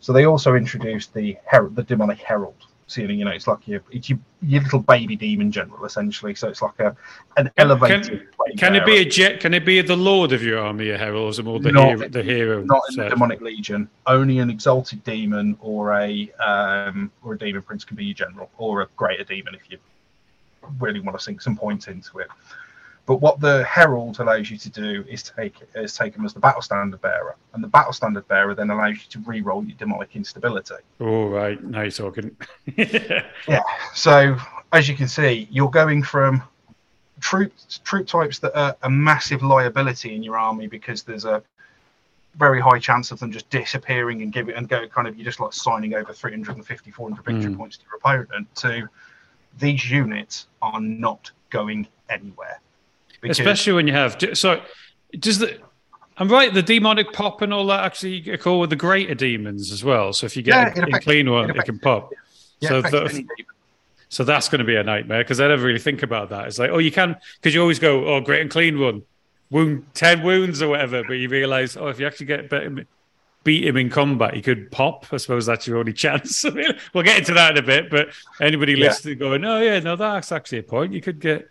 So 0.00 0.14
they 0.14 0.24
also 0.24 0.54
introduced 0.54 1.12
the 1.12 1.36
her- 1.44 1.68
the 1.68 1.82
demonic 1.82 2.18
herald. 2.18 2.66
So 2.88 3.02
you 3.02 3.24
know, 3.24 3.30
it's 3.30 3.46
like 3.46 3.68
your 3.68 3.82
it's 3.90 4.08
your, 4.08 4.18
your 4.40 4.62
little 4.62 4.80
baby 4.80 5.14
demon 5.14 5.52
general 5.52 5.84
essentially. 5.84 6.34
So 6.34 6.48
it's 6.48 6.62
like 6.62 6.80
a 6.80 6.96
an 7.36 7.50
elevated. 7.58 8.28
flame 8.34 8.56
Can 8.56 8.74
it 8.74 8.86
be 8.86 8.96
a 8.96 9.04
jet? 9.04 9.40
Can 9.40 9.52
it 9.52 9.66
be 9.66 9.82
the 9.82 9.94
Lord 9.94 10.32
of 10.32 10.42
your 10.42 10.58
army, 10.58 10.88
a 10.88 10.96
herald, 10.96 11.38
or 11.38 11.60
the 11.60 11.70
Not- 11.70 11.88
hero? 11.88 12.08
The 12.08 12.22
hero. 12.22 12.62
not 12.64 12.80
in 12.90 12.96
the 12.96 13.10
demonic 13.10 13.42
legion. 13.42 13.90
Only 14.06 14.38
an 14.38 14.48
exalted 14.48 15.04
demon 15.04 15.58
or 15.60 15.92
a 15.92 16.32
um, 16.40 17.12
or 17.22 17.34
a 17.34 17.38
demon 17.38 17.60
prince 17.60 17.84
can 17.84 17.94
be 17.94 18.06
your 18.06 18.14
general, 18.14 18.50
or 18.56 18.80
a 18.80 18.88
greater 18.96 19.24
demon 19.24 19.54
if 19.54 19.70
you 19.70 19.76
really 20.80 21.00
want 21.00 21.16
to 21.18 21.22
sink 21.22 21.42
some 21.42 21.56
points 21.58 21.88
into 21.88 22.20
it. 22.20 22.28
But 23.08 23.22
what 23.22 23.40
the 23.40 23.64
herald 23.64 24.20
allows 24.20 24.50
you 24.50 24.58
to 24.58 24.68
do 24.68 25.02
is 25.08 25.22
take 25.22 25.54
is 25.74 25.96
take 25.96 26.14
him 26.14 26.26
as 26.26 26.34
the 26.34 26.40
battle 26.40 26.60
standard 26.60 27.00
bearer, 27.00 27.36
and 27.54 27.64
the 27.64 27.68
battle 27.68 27.94
standard 27.94 28.28
bearer 28.28 28.54
then 28.54 28.68
allows 28.68 28.96
you 28.96 29.08
to 29.08 29.18
re-roll 29.20 29.64
your 29.64 29.78
demonic 29.78 30.14
instability. 30.14 30.74
Oh 31.00 31.26
right, 31.28 31.58
now 31.64 31.80
you're 31.80 31.90
talking. 31.90 32.36
Yeah. 32.76 33.62
So 33.94 34.36
as 34.74 34.90
you 34.90 34.94
can 34.94 35.08
see, 35.08 35.48
you're 35.50 35.70
going 35.70 36.02
from 36.02 36.42
troop 37.20 37.50
troop 37.82 38.06
types 38.06 38.40
that 38.40 38.54
are 38.54 38.76
a 38.82 38.90
massive 38.90 39.42
liability 39.42 40.14
in 40.14 40.22
your 40.22 40.36
army 40.36 40.66
because 40.66 41.02
there's 41.02 41.24
a 41.24 41.42
very 42.36 42.60
high 42.60 42.78
chance 42.78 43.10
of 43.10 43.18
them 43.20 43.32
just 43.32 43.48
disappearing 43.48 44.20
and 44.20 44.34
give 44.34 44.50
it 44.50 44.54
and 44.54 44.68
go 44.68 44.86
kind 44.86 45.08
of 45.08 45.16
you're 45.16 45.24
just 45.24 45.40
like 45.40 45.54
signing 45.54 45.94
over 45.94 46.12
350 46.12 46.90
400 46.90 47.24
victory 47.24 47.50
Mm. 47.52 47.56
points 47.56 47.78
to 47.78 47.84
your 47.86 47.96
opponent 47.96 48.54
to 48.56 48.86
these 49.58 49.90
units 49.90 50.46
are 50.60 50.80
not 50.80 51.30
going 51.48 51.88
anywhere 52.10 52.60
Because- 53.20 53.38
Especially 53.38 53.72
when 53.72 53.86
you 53.86 53.92
have. 53.94 54.16
So, 54.34 54.60
does 55.18 55.38
the. 55.38 55.58
I'm 56.20 56.28
right. 56.28 56.52
The 56.52 56.62
demonic 56.62 57.12
pop 57.12 57.42
and 57.42 57.54
all 57.54 57.66
that 57.68 57.84
actually 57.84 58.28
occur 58.30 58.56
with 58.56 58.70
the 58.70 58.76
greater 58.76 59.14
demons 59.14 59.70
as 59.70 59.84
well. 59.84 60.12
So 60.12 60.26
if 60.26 60.36
you 60.36 60.42
get 60.42 60.76
it 60.76 60.78
a, 60.78 60.86
affects- 60.86 61.04
clean 61.04 61.30
one, 61.30 61.48
it 61.50 61.56
it, 61.56 61.64
can 61.64 61.78
pop. 61.78 62.12
yeah, 62.60 62.68
so 62.70 62.82
the- 62.82 63.24
So 64.08 64.24
that's 64.24 64.48
going 64.48 64.58
to 64.60 64.64
be 64.64 64.74
a 64.76 64.82
nightmare 64.82 65.22
because 65.22 65.38
I 65.40 65.48
never 65.48 65.64
really 65.66 65.78
think 65.78 66.02
about 66.02 66.30
that. 66.30 66.46
It's 66.48 66.58
like, 66.58 66.70
oh, 66.70 66.78
you 66.78 66.90
can 66.90 67.14
because 67.40 67.54
you 67.54 67.60
always 67.60 67.78
go, 67.78 68.06
oh, 68.06 68.20
Great 68.20 68.40
Unclean 68.40 68.80
One, 68.80 69.02
wound 69.50 69.84
ten 69.94 70.22
wounds 70.22 70.60
or 70.62 70.68
whatever. 70.68 71.02
But 71.06 71.14
you 71.14 71.28
realize, 71.28 71.76
oh, 71.76 71.88
if 71.88 72.00
you 72.00 72.06
actually 72.06 72.26
get 72.26 72.48
beat, 72.50 72.86
beat 73.44 73.66
him 73.66 73.76
in 73.76 73.88
combat, 73.90 74.34
he 74.34 74.42
could 74.42 74.70
pop. 74.72 75.06
I 75.12 75.18
suppose 75.18 75.46
that's 75.46 75.66
your 75.68 75.78
only 75.78 75.92
chance. 76.04 76.42
we'll 76.42 77.04
get 77.04 77.18
into 77.18 77.34
that 77.34 77.52
in 77.52 77.62
a 77.62 77.66
bit. 77.66 77.90
But 77.90 78.08
anybody 78.40 78.72
Yeah. 78.72 78.86
listening 78.86 79.18
going, 79.18 79.44
oh 79.44 79.60
yeah, 79.60 79.78
no, 79.80 79.94
that's 79.94 80.32
actually 80.32 80.58
a 80.58 80.62
point. 80.64 80.92
You 80.94 81.00
could 81.02 81.20
get. 81.20 81.48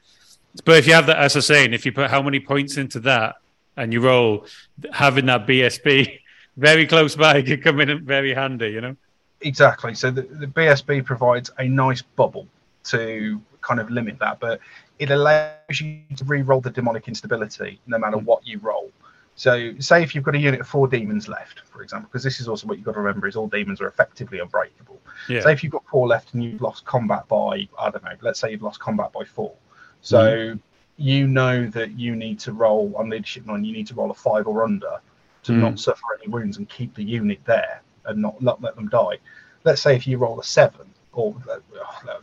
But 0.65 0.77
if 0.77 0.87
you 0.87 0.93
have 0.93 1.05
that, 1.07 1.17
as 1.17 1.35
I 1.35 1.39
was 1.39 1.45
saying, 1.45 1.73
if 1.73 1.85
you 1.85 1.91
put 1.91 2.09
how 2.09 2.21
many 2.21 2.39
points 2.39 2.77
into 2.77 2.99
that 3.01 3.35
and 3.75 3.93
you 3.93 4.01
roll, 4.01 4.45
having 4.91 5.25
that 5.27 5.47
BSB 5.47 6.19
very 6.57 6.87
close 6.87 7.15
by 7.15 7.41
could 7.43 7.63
come 7.63 7.79
in 7.79 8.05
very 8.05 8.33
handy. 8.33 8.69
You 8.69 8.81
know. 8.81 8.95
Exactly. 9.41 9.93
So 9.93 10.11
the, 10.11 10.23
the 10.23 10.47
BSB 10.47 11.05
provides 11.05 11.51
a 11.57 11.67
nice 11.67 12.01
bubble 12.01 12.47
to 12.85 13.41
kind 13.61 13.79
of 13.79 13.89
limit 13.89 14.17
that, 14.19 14.39
but 14.39 14.59
it 14.99 15.11
allows 15.11 15.79
you 15.79 16.01
to 16.15 16.23
re-roll 16.25 16.61
the 16.61 16.69
demonic 16.69 17.07
instability 17.07 17.79
no 17.85 17.99
matter 17.99 18.17
what 18.17 18.45
you 18.47 18.59
roll. 18.59 18.91
So, 19.35 19.73
say 19.77 20.01
if 20.01 20.15
you've 20.15 20.23
got 20.23 20.33
a 20.33 20.39
unit 20.39 20.61
of 20.61 20.67
four 20.67 20.87
demons 20.87 21.27
left, 21.27 21.61
for 21.65 21.83
example, 21.83 22.09
because 22.11 22.23
this 22.23 22.39
is 22.39 22.47
also 22.47 22.65
what 22.65 22.77
you've 22.77 22.85
got 22.85 22.93
to 22.93 23.01
remember 23.01 23.27
is 23.27 23.35
all 23.35 23.47
demons 23.47 23.79
are 23.79 23.87
effectively 23.87 24.39
unbreakable. 24.39 24.99
Yeah. 25.29 25.41
Say 25.41 25.53
if 25.53 25.63
you've 25.63 25.71
got 25.71 25.85
four 25.85 26.07
left 26.07 26.33
and 26.33 26.43
you've 26.43 26.59
lost 26.59 26.85
combat 26.85 27.27
by, 27.27 27.67
I 27.79 27.91
don't 27.91 28.03
know, 28.03 28.15
let's 28.21 28.39
say 28.39 28.49
you've 28.49 28.63
lost 28.63 28.79
combat 28.79 29.13
by 29.13 29.25
four. 29.25 29.53
So 30.01 30.57
you 30.97 31.27
know 31.27 31.67
that 31.67 31.91
you 31.91 32.15
need 32.15 32.39
to 32.39 32.53
roll 32.53 32.93
on 32.97 33.09
leadership 33.09 33.45
nine, 33.45 33.63
you 33.63 33.73
need 33.73 33.87
to 33.87 33.93
roll 33.93 34.11
a 34.11 34.15
five 34.15 34.47
or 34.47 34.63
under 34.63 34.99
to 35.43 35.51
Mm. 35.51 35.59
not 35.59 35.79
suffer 35.79 36.01
any 36.19 36.31
wounds 36.31 36.57
and 36.57 36.67
keep 36.67 36.93
the 36.95 37.03
unit 37.03 37.39
there 37.45 37.81
and 38.05 38.21
not, 38.21 38.41
not 38.41 38.61
let 38.61 38.75
them 38.75 38.89
die. 38.89 39.17
Let's 39.63 39.81
say 39.81 39.95
if 39.95 40.07
you 40.07 40.17
roll 40.17 40.39
a 40.39 40.43
seven, 40.43 40.87
or 41.13 41.35
uh, 41.49 41.59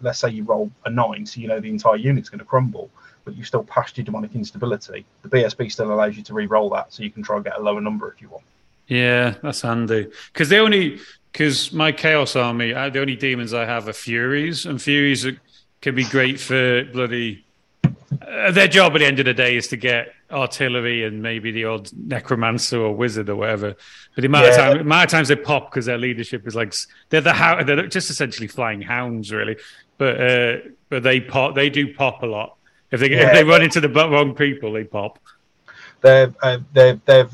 let's 0.00 0.18
say 0.18 0.30
you 0.30 0.44
roll 0.44 0.70
a 0.84 0.90
nine, 0.90 1.26
so 1.26 1.40
you 1.40 1.48
know 1.48 1.60
the 1.60 1.68
entire 1.68 1.96
unit's 1.96 2.28
going 2.28 2.38
to 2.38 2.44
crumble, 2.44 2.90
but 3.24 3.36
you 3.36 3.44
still 3.44 3.64
passed 3.64 3.96
your 3.96 4.04
demonic 4.04 4.34
instability. 4.34 5.04
The 5.22 5.28
BSB 5.28 5.70
still 5.70 5.92
allows 5.92 6.16
you 6.16 6.22
to 6.24 6.34
re-roll 6.34 6.70
that, 6.70 6.92
so 6.92 7.02
you 7.02 7.10
can 7.10 7.22
try 7.22 7.36
and 7.36 7.44
get 7.44 7.58
a 7.58 7.62
lower 7.62 7.80
number 7.80 8.10
if 8.12 8.20
you 8.22 8.28
want. 8.28 8.44
Yeah, 8.86 9.34
that's 9.42 9.62
handy. 9.62 10.10
Because 10.32 10.48
the 10.48 10.58
only 10.58 11.00
because 11.32 11.72
my 11.72 11.90
chaos 11.90 12.36
army, 12.36 12.74
I, 12.74 12.90
the 12.90 13.00
only 13.00 13.16
demons 13.16 13.52
I 13.52 13.64
have 13.64 13.88
are 13.88 13.92
furies, 13.92 14.66
and 14.66 14.80
furies 14.80 15.26
are, 15.26 15.36
can 15.80 15.94
be 15.94 16.04
great 16.04 16.38
for 16.38 16.84
bloody. 16.84 17.43
Uh, 18.22 18.50
their 18.50 18.68
job 18.68 18.94
at 18.94 18.98
the 18.98 19.06
end 19.06 19.18
of 19.18 19.24
the 19.24 19.34
day 19.34 19.56
is 19.56 19.68
to 19.68 19.76
get 19.76 20.12
artillery 20.30 21.04
and 21.04 21.22
maybe 21.22 21.50
the 21.52 21.64
odd 21.64 21.90
necromancer 21.96 22.78
or 22.80 22.94
wizard 22.94 23.28
or 23.28 23.36
whatever. 23.36 23.74
But 24.14 24.22
the 24.22 24.26
amount 24.26 24.46
of 24.46 24.50
Yeah. 24.52 24.56
time, 24.56 24.80
amount 24.80 25.04
of 25.04 25.10
times 25.10 25.28
they 25.28 25.36
pop 25.36 25.70
because 25.70 25.86
their 25.86 25.98
leadership 25.98 26.46
is 26.46 26.54
like 26.54 26.74
they're 27.10 27.20
the 27.20 27.32
how 27.32 27.62
they're 27.62 27.86
just 27.86 28.10
essentially 28.10 28.48
flying 28.48 28.82
hounds, 28.82 29.32
really. 29.32 29.56
But 29.98 30.20
uh, 30.20 30.56
but 30.88 31.02
they 31.02 31.20
pop, 31.20 31.54
they 31.54 31.70
do 31.70 31.94
pop 31.94 32.22
a 32.22 32.26
lot. 32.26 32.56
If 32.90 33.00
they 33.00 33.10
if 33.10 33.32
they 33.32 33.44
run 33.44 33.62
into 33.62 33.80
the 33.80 33.88
wrong 33.88 34.34
people, 34.34 34.72
they 34.72 34.84
pop. 34.84 35.18
They're 36.00 36.32
uh, 36.42 36.58
they're 36.72 37.00
they're 37.04 37.28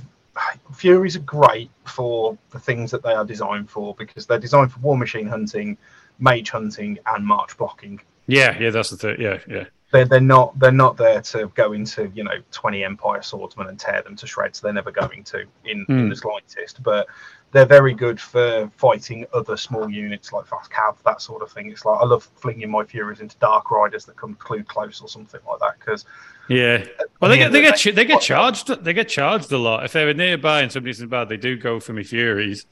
Furies 0.74 1.16
are 1.16 1.20
great 1.20 1.70
for 1.84 2.38
the 2.50 2.58
things 2.58 2.90
that 2.92 3.02
they 3.02 3.12
are 3.12 3.24
designed 3.24 3.68
for 3.68 3.94
because 3.96 4.26
they're 4.26 4.38
designed 4.38 4.72
for 4.72 4.78
war 4.80 4.96
machine 4.96 5.26
hunting, 5.26 5.76
mage 6.18 6.50
hunting, 6.50 6.98
and 7.06 7.26
march 7.26 7.56
blocking. 7.58 8.00
Yeah, 8.26 8.58
yeah, 8.58 8.70
that's 8.70 8.90
the 8.90 8.96
thing. 8.96 9.20
Yeah, 9.20 9.38
yeah. 9.48 9.64
They're, 9.92 10.04
they're 10.04 10.20
not 10.20 10.56
they're 10.58 10.70
not 10.70 10.96
there 10.96 11.20
to 11.20 11.48
go 11.54 11.72
into 11.72 12.10
you 12.14 12.22
know 12.22 12.34
20 12.52 12.84
empire 12.84 13.22
swordsmen 13.22 13.66
and 13.68 13.78
tear 13.78 14.02
them 14.02 14.14
to 14.16 14.26
shreds 14.26 14.60
they're 14.60 14.72
never 14.72 14.92
going 14.92 15.24
to 15.24 15.40
in, 15.64 15.84
in 15.88 16.04
Hmm. 16.04 16.08
the 16.08 16.14
slightest 16.16 16.82
but 16.82 17.08
they're 17.52 17.66
very 17.66 17.92
good 17.94 18.20
for 18.20 18.70
fighting 18.76 19.26
other 19.34 19.56
small 19.56 19.90
units 19.90 20.32
like 20.32 20.46
fast 20.46 20.70
cav 20.70 20.94
that 21.04 21.20
sort 21.20 21.42
of 21.42 21.50
thing 21.50 21.70
it's 21.70 21.84
like 21.84 22.00
i 22.00 22.04
love 22.04 22.28
flinging 22.36 22.70
my 22.70 22.84
furies 22.84 23.18
into 23.20 23.36
dark 23.38 23.72
riders 23.72 24.04
that 24.04 24.14
come 24.16 24.34
clue 24.36 24.62
close 24.62 25.00
or 25.02 25.08
something 25.08 25.40
like 25.48 25.58
that 25.58 25.74
because 25.80 26.04
Yeah. 26.48 26.84
Well, 27.20 27.28
they 27.30 27.38
get 27.38 27.50
they 27.52 27.60
get 27.60 27.78
they- 27.82 27.90
they 27.90 28.04
get 28.04 28.20
charged 28.20 28.68
they 28.84 28.92
get 28.92 29.08
charged 29.08 29.50
a 29.50 29.58
lot 29.58 29.84
if 29.84 29.92
they're 29.92 30.14
nearby 30.14 30.62
and 30.62 30.70
somebody's 30.72 31.02
bad. 31.04 31.28
They 31.28 31.36
do 31.36 31.56
go 31.56 31.80
for 31.80 31.92
me 31.92 32.04
furies. 32.04 32.64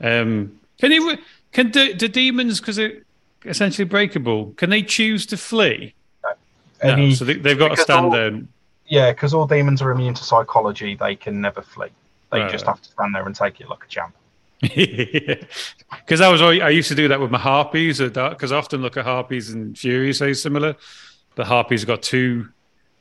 Um, 0.00 0.58
can 0.80 0.90
you 0.92 1.18
can 1.52 1.70
the, 1.70 1.92
the 1.94 2.08
demons 2.08 2.60
because 2.60 2.76
they're 2.76 3.02
essentially 3.44 3.84
breakable? 3.86 4.52
Can 4.56 4.70
they 4.70 4.82
choose 4.82 5.24
to 5.26 5.36
flee? 5.36 5.94
No, 6.82 6.90
any- 6.90 7.14
so 7.14 7.24
they, 7.24 7.34
they've 7.34 7.58
got 7.58 7.68
to 7.68 7.76
stand 7.76 8.06
all- 8.06 8.10
there. 8.10 8.26
and- 8.28 8.48
Yeah, 8.86 9.12
because 9.12 9.32
all 9.34 9.46
demons 9.46 9.80
are 9.82 9.90
immune 9.90 10.14
to 10.14 10.24
psychology. 10.24 10.94
They 10.94 11.16
can 11.16 11.40
never 11.40 11.62
flee. 11.62 11.88
They 12.32 12.48
just 12.50 12.66
have 12.66 12.82
to 12.82 12.90
stand 12.90 13.14
there 13.14 13.24
and 13.24 13.34
take 13.34 13.60
it 13.60 13.68
like 13.68 13.84
a 13.84 13.88
champ. 13.88 14.14
Because 16.04 16.20
I 16.20 16.28
was 16.28 16.42
I 16.42 16.68
used 16.70 16.88
to 16.88 16.94
do 16.94 17.08
that 17.08 17.20
with 17.20 17.30
my 17.30 17.38
harpies 17.38 17.98
because 18.00 18.52
I 18.52 18.56
often 18.56 18.82
look 18.82 18.96
at 18.96 19.04
harpies 19.04 19.50
and 19.50 19.76
furies 19.78 20.18
very 20.18 20.34
similar. 20.34 20.76
The 21.36 21.44
harpies 21.44 21.82
have 21.82 21.88
got 21.88 22.02
two 22.02 22.48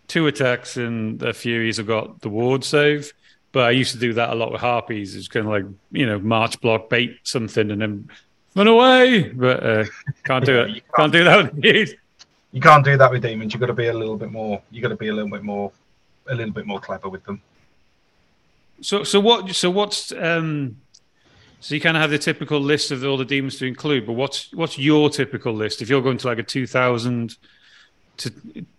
two 0.08 0.28
attacks 0.28 0.78
and 0.78 1.20
the 1.20 1.34
furies 1.34 1.78
have 1.78 1.88
got 1.88 2.22
the 2.22 2.30
ward 2.30 2.64
save. 2.64 3.12
But 3.52 3.64
I 3.66 3.72
used 3.72 3.92
to 3.94 4.00
do 4.00 4.14
that 4.14 4.30
a 4.30 4.36
lot 4.36 4.52
with 4.52 4.62
harpies. 4.62 5.16
It's 5.16 5.28
kind 5.28 5.46
of 5.46 5.52
like 5.52 5.66
you 5.92 6.06
know 6.06 6.20
march 6.20 6.60
block 6.62 6.90
bait 6.90 7.18
something 7.24 7.72
and 7.72 7.82
then 7.82 8.10
run 8.56 8.68
away. 8.68 9.24
But 9.30 9.64
uh, 9.66 9.86
can't 10.24 10.46
do 10.46 10.62
it. 10.62 10.70
you 10.76 10.82
Can't 10.96 11.12
do 11.12 11.24
that. 11.24 11.96
You 12.54 12.62
can't 12.62 12.86
do 12.86 12.96
that 12.98 13.12
with 13.12 13.24
demons. 13.24 13.54
You've 13.54 13.60
got 13.60 13.68
to 13.68 13.74
be 13.74 13.88
a 13.88 13.94
little 13.94 14.16
bit 14.16 14.32
more. 14.32 14.62
You've 14.72 14.84
got 14.84 14.90
to 14.90 14.96
be 14.96 15.10
a 15.10 15.14
little 15.14 15.30
bit 15.30 15.44
more, 15.44 15.72
a 16.28 16.36
little 16.36 16.54
bit 16.54 16.66
more 16.66 16.80
clever 16.80 17.10
with 17.10 17.26
them. 17.26 17.42
So 18.80 19.04
so 19.04 19.20
what 19.20 19.54
so 19.56 19.70
what's 19.70 20.12
um 20.12 20.78
so 21.60 21.74
you 21.74 21.82
kind 21.82 21.98
of 21.98 22.02
have 22.02 22.12
the 22.12 22.20
typical 22.20 22.60
list 22.60 22.92
of 22.92 23.04
all 23.04 23.18
the 23.18 23.26
demons 23.26 23.58
to 23.58 23.66
include, 23.66 24.06
but 24.06 24.14
what's 24.14 24.54
what's 24.54 24.78
your 24.78 25.10
typical 25.10 25.54
list 25.54 25.82
if 25.82 25.90
you're 25.90 26.02
going 26.02 26.18
to 26.20 26.28
like 26.28 26.40
a 26.40 26.44
two 26.44 26.68
thousand 26.68 27.38
to 28.18 28.32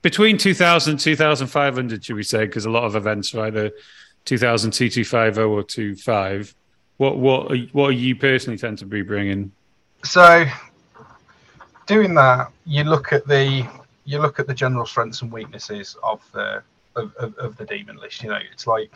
between 0.02 0.38
2000 0.38 0.92
and 0.92 1.00
2500 1.00 2.04
should 2.04 2.14
we 2.14 2.22
say 2.22 2.46
because 2.46 2.66
a 2.66 2.70
lot 2.70 2.84
of 2.84 2.94
events 2.94 3.34
are 3.34 3.46
either 3.46 3.72
2000 4.26 4.70
2250 4.70 5.40
or 5.40 5.62
25 5.64 6.54
what 6.98 7.18
what 7.18 7.50
are, 7.50 7.56
what 7.72 7.88
are 7.88 7.92
you 7.92 8.14
personally 8.14 8.56
tend 8.56 8.78
to 8.78 8.86
be 8.86 9.02
bringing 9.02 9.50
So, 10.04 10.46
doing 11.86 12.14
that, 12.14 12.52
you 12.64 12.84
look 12.84 13.12
at 13.12 13.26
the 13.26 13.66
you 14.04 14.18
look 14.20 14.38
at 14.38 14.46
the 14.46 14.54
general 14.54 14.86
strengths 14.86 15.22
and 15.22 15.32
weaknesses 15.32 15.96
of 16.02 16.22
the 16.32 16.62
of, 16.96 17.14
of, 17.16 17.36
of 17.38 17.56
the 17.56 17.64
demon 17.64 17.96
list. 17.96 18.22
You 18.22 18.30
know, 18.30 18.38
it's 18.52 18.66
like, 18.66 18.92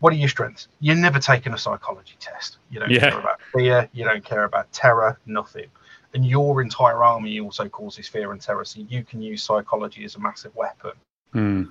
what 0.00 0.12
are 0.12 0.16
your 0.16 0.28
strengths? 0.28 0.68
You're 0.80 0.96
never 0.96 1.18
taking 1.18 1.52
a 1.54 1.58
psychology 1.58 2.14
test. 2.20 2.58
You 2.70 2.80
don't 2.80 2.90
Yeah. 2.90 3.10
care 3.10 3.18
about 3.18 3.40
fear. 3.54 3.88
You 3.92 4.04
don't 4.04 4.24
care 4.24 4.44
about 4.44 4.70
terror. 4.72 5.18
Nothing. 5.26 5.66
And 6.14 6.24
your 6.24 6.62
entire 6.62 7.02
army 7.02 7.40
also 7.40 7.68
causes 7.68 8.08
fear 8.08 8.32
and 8.32 8.40
terror. 8.40 8.64
So 8.64 8.80
you 8.88 9.04
can 9.04 9.20
use 9.20 9.42
psychology 9.42 10.04
as 10.04 10.14
a 10.14 10.20
massive 10.20 10.54
weapon. 10.54 10.92
Hmm. 11.32 11.64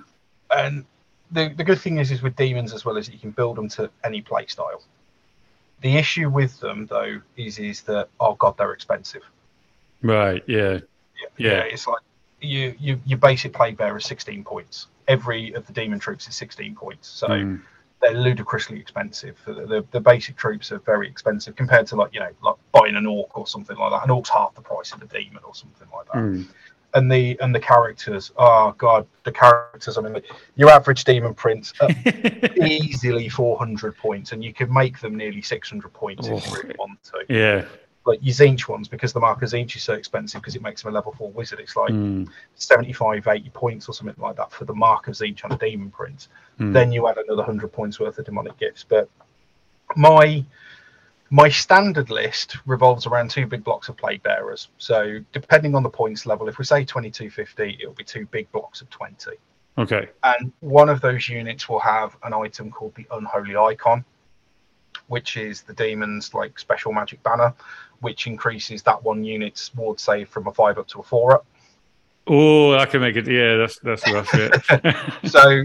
And 0.50 0.84
the, 1.30 1.48
the 1.56 1.64
good 1.64 1.80
thing 1.80 1.98
is, 1.98 2.10
is 2.10 2.22
with 2.22 2.36
demons 2.36 2.72
as 2.72 2.84
well 2.84 2.96
is 2.96 3.06
that 3.06 3.12
you 3.12 3.18
can 3.18 3.32
build 3.32 3.56
them 3.56 3.68
to 3.70 3.90
any 4.04 4.20
play 4.22 4.46
style. 4.46 4.82
The 5.80 5.96
issue 5.96 6.28
with 6.28 6.58
them 6.60 6.86
though 6.86 7.20
is 7.36 7.58
is 7.58 7.82
that 7.82 8.08
oh 8.20 8.34
god 8.34 8.56
they're 8.58 8.72
expensive. 8.72 9.22
Right 10.02 10.42
yeah 10.46 10.78
Yeah. 11.36 11.60
it's 11.60 11.86
like 11.86 12.02
you 12.40 12.74
you 12.78 13.00
your 13.04 13.18
basic 13.18 13.52
plague 13.52 13.76
bearer 13.76 13.96
is 13.98 14.04
16 14.06 14.44
points. 14.44 14.86
Every 15.08 15.52
of 15.54 15.66
the 15.66 15.72
demon 15.72 15.98
troops 15.98 16.28
is 16.28 16.36
16 16.36 16.74
points, 16.76 17.08
so 17.08 17.26
Hmm. 17.26 17.56
they're 18.00 18.12
ludicrously 18.14 18.78
expensive. 18.78 19.36
The, 19.44 19.54
the 19.54 19.84
the 19.90 20.00
basic 20.00 20.36
troops 20.36 20.70
are 20.70 20.78
very 20.78 21.08
expensive 21.08 21.56
compared 21.56 21.86
to 21.88 21.96
like 21.96 22.14
you 22.14 22.20
know 22.20 22.30
like 22.42 22.54
buying 22.72 22.94
an 22.94 23.06
orc 23.06 23.36
or 23.36 23.46
something 23.48 23.76
like 23.76 23.90
that. 23.90 24.04
An 24.04 24.10
orc's 24.10 24.30
half 24.30 24.54
the 24.54 24.60
price 24.60 24.92
of 24.92 25.02
a 25.02 25.06
demon 25.06 25.42
or 25.44 25.54
something 25.54 25.88
like 25.92 26.06
that 26.12 26.18
Hmm. 26.20 26.42
and 26.94 27.10
the 27.10 27.36
and 27.40 27.52
the 27.54 27.60
characters 27.60 28.30
oh 28.38 28.72
god 28.78 29.06
the 29.24 29.32
characters 29.32 29.98
i 29.98 30.00
mean 30.00 30.22
your 30.56 30.70
average 30.70 31.04
demon 31.04 31.34
prince 31.34 31.72
are 31.82 31.90
easily 32.56 33.28
400 33.28 33.94
points 33.96 34.32
and 34.32 34.42
you 34.42 34.54
could 34.54 34.70
make 34.70 34.98
them 35.00 35.14
nearly 35.16 35.42
600 35.42 35.92
points 35.92 36.26
if 36.28 36.32
you 36.32 36.40
Oh. 36.50 36.54
really 36.62 36.74
want 36.78 36.98
to 37.04 37.24
yeah 37.28 37.64
like 38.08 38.18
your 38.22 38.34
Tzeentch 38.34 38.66
ones 38.68 38.88
because 38.88 39.12
the 39.12 39.20
marker 39.20 39.46
Tzeentch 39.46 39.76
is 39.76 39.82
so 39.82 39.92
expensive 39.92 40.40
because 40.40 40.56
it 40.56 40.62
makes 40.62 40.82
them 40.82 40.92
a 40.92 40.94
level 40.94 41.12
4 41.12 41.30
wizard. 41.30 41.60
It's 41.60 41.76
like 41.76 41.90
Hmm. 41.90 42.24
75 42.54 43.28
80 43.28 43.50
points 43.50 43.88
or 43.88 43.92
something 43.92 44.14
like 44.18 44.36
that 44.36 44.50
for 44.50 44.64
the 44.64 44.74
mark 44.74 45.06
of 45.08 45.14
zinch 45.14 45.44
on 45.44 45.52
a 45.52 45.58
demon 45.58 45.90
print 45.90 46.28
Hmm. 46.58 46.72
then 46.72 46.90
you 46.90 47.06
add 47.08 47.18
another 47.18 47.42
100 47.42 47.72
points 47.72 48.00
worth 48.00 48.18
of 48.18 48.24
demonic 48.24 48.56
gifts. 48.58 48.84
But 48.88 49.08
my 49.96 50.44
my 51.30 51.48
standard 51.50 52.08
list 52.08 52.56
revolves 52.66 53.06
around 53.06 53.30
two 53.30 53.46
big 53.46 53.62
blocks 53.62 53.90
of 53.90 53.96
plague 53.98 54.22
bearers. 54.22 54.68
So 54.78 55.18
depending 55.32 55.74
on 55.74 55.82
the 55.82 55.90
points 55.90 56.24
level 56.24 56.48
if 56.48 56.58
we 56.58 56.64
say 56.64 56.84
2250 56.84 57.78
it'll 57.80 57.92
be 57.94 58.04
two 58.04 58.26
big 58.26 58.50
blocks 58.50 58.80
of 58.80 58.88
20 58.90 59.32
okay. 59.76 60.08
And 60.24 60.52
one 60.60 60.88
of 60.88 61.00
those 61.02 61.28
units 61.28 61.68
will 61.68 61.80
have 61.80 62.16
an 62.22 62.32
item 62.32 62.70
called 62.70 62.94
the 62.94 63.06
unholy 63.12 63.56
icon 63.56 64.04
which 65.08 65.36
is 65.36 65.62
the 65.62 65.72
demon's 65.74 66.34
like 66.34 66.58
special 66.58 66.92
magic 66.92 67.22
banner 67.22 67.54
which 68.00 68.26
increases 68.26 68.82
that 68.82 69.02
one 69.02 69.24
unit's 69.24 69.74
ward 69.74 69.98
save 69.98 70.28
from 70.28 70.46
a 70.46 70.52
five 70.52 70.78
up 70.78 70.86
to 70.88 71.00
a 71.00 71.02
four 71.02 71.32
up 71.34 71.46
oh 72.26 72.74
i 72.76 72.86
can 72.86 73.00
make 73.00 73.16
it 73.16 73.26
yeah 73.26 73.56
that's 73.56 73.78
that's 73.80 74.10
rough 74.12 74.32
yeah. 74.84 75.10
so 75.24 75.62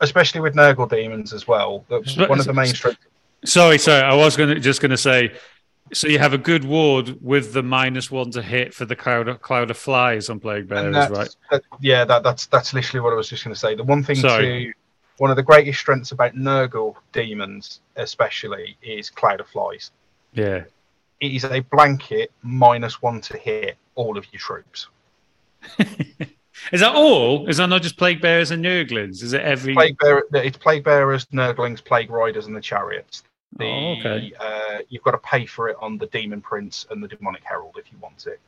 especially 0.00 0.40
with 0.40 0.54
Nurgle 0.54 0.88
demons 0.88 1.32
as 1.32 1.46
well 1.48 1.84
Spe- 2.04 2.28
one 2.28 2.38
of 2.38 2.46
the 2.46 2.54
main 2.54 2.74
strengths 2.74 3.04
Sorry, 3.44 3.78
sorry. 3.78 4.02
I 4.02 4.14
was 4.14 4.36
going 4.36 4.54
to 4.54 4.60
just 4.60 4.80
going 4.80 4.90
to 4.90 4.96
say. 4.96 5.32
So 5.92 6.06
you 6.06 6.18
have 6.18 6.34
a 6.34 6.38
good 6.38 6.64
ward 6.64 7.16
with 7.22 7.54
the 7.54 7.62
minus 7.62 8.10
one 8.10 8.30
to 8.32 8.42
hit 8.42 8.74
for 8.74 8.84
the 8.84 8.94
cloud 8.94 9.26
of, 9.26 9.40
cloud 9.40 9.70
of 9.70 9.78
flies 9.78 10.28
on 10.28 10.38
plague 10.38 10.68
bearers, 10.68 11.08
right? 11.08 11.34
that- 11.50 11.62
yeah, 11.80 12.04
that, 12.04 12.22
that's 12.22 12.44
that's 12.46 12.74
literally 12.74 13.00
what 13.00 13.12
I 13.12 13.16
was 13.16 13.28
just 13.28 13.42
going 13.42 13.54
to 13.54 13.58
say. 13.58 13.74
The 13.74 13.84
one 13.84 14.02
thing 14.02 14.16
Sorry. 14.16 14.66
to 14.66 14.72
one 15.16 15.30
of 15.30 15.36
the 15.36 15.42
greatest 15.42 15.80
strengths 15.80 16.12
about 16.12 16.34
Nurgle 16.34 16.96
demons, 17.12 17.80
especially, 17.96 18.76
is 18.82 19.08
Cloud 19.08 19.40
of 19.40 19.48
Flies. 19.48 19.90
Yeah. 20.34 20.64
It 21.20 21.32
is 21.32 21.44
a 21.44 21.60
blanket 21.60 22.30
minus 22.42 23.02
one 23.02 23.20
to 23.22 23.36
hit 23.36 23.76
all 23.94 24.16
of 24.16 24.24
your 24.32 24.40
troops. 24.40 24.88
Is 26.72 26.80
that 26.80 26.94
all? 26.94 27.48
Is 27.48 27.58
that 27.58 27.68
not 27.68 27.82
just 27.82 27.96
plague 27.96 28.20
bearers 28.20 28.50
and 28.50 28.64
nurglings? 28.64 29.22
Is 29.22 29.32
it 29.32 29.42
every? 29.42 29.74
Plague 29.74 29.96
bearer, 29.98 30.24
it's 30.34 30.56
plague 30.58 30.82
bearers, 30.84 31.24
Nurglings, 31.26 31.82
plague 31.84 32.10
riders, 32.10 32.46
and 32.46 32.54
the 32.56 32.60
chariots. 32.60 33.22
The, 33.56 33.64
Oh, 33.64 33.92
okay. 33.98 34.32
uh, 34.38 34.78
you've 34.88 35.02
got 35.04 35.12
to 35.12 35.18
pay 35.18 35.46
for 35.46 35.68
it 35.68 35.76
on 35.80 35.98
the 35.98 36.06
Demon 36.06 36.40
Prince 36.40 36.86
and 36.90 37.02
the 37.02 37.08
Demonic 37.08 37.42
Herald 37.44 37.76
if 37.78 37.90
you 37.92 37.98
want 37.98 38.26
it. 38.26 38.40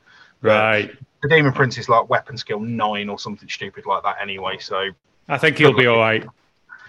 Right. 0.42 0.90
The 1.22 1.28
Demon 1.28 1.52
Prince 1.52 1.78
is 1.78 1.88
like 1.88 2.08
weapon 2.10 2.36
skill 2.36 2.60
nine 2.60 3.08
or 3.08 3.18
something 3.18 3.48
stupid 3.48 3.86
like 3.86 4.02
that 4.02 4.16
anyway. 4.20 4.58
So 4.58 4.90
I 5.28 5.38
think 5.38 5.56
he'll 5.58 5.72
be 5.76 5.86
all 5.86 5.98
right. 5.98 6.26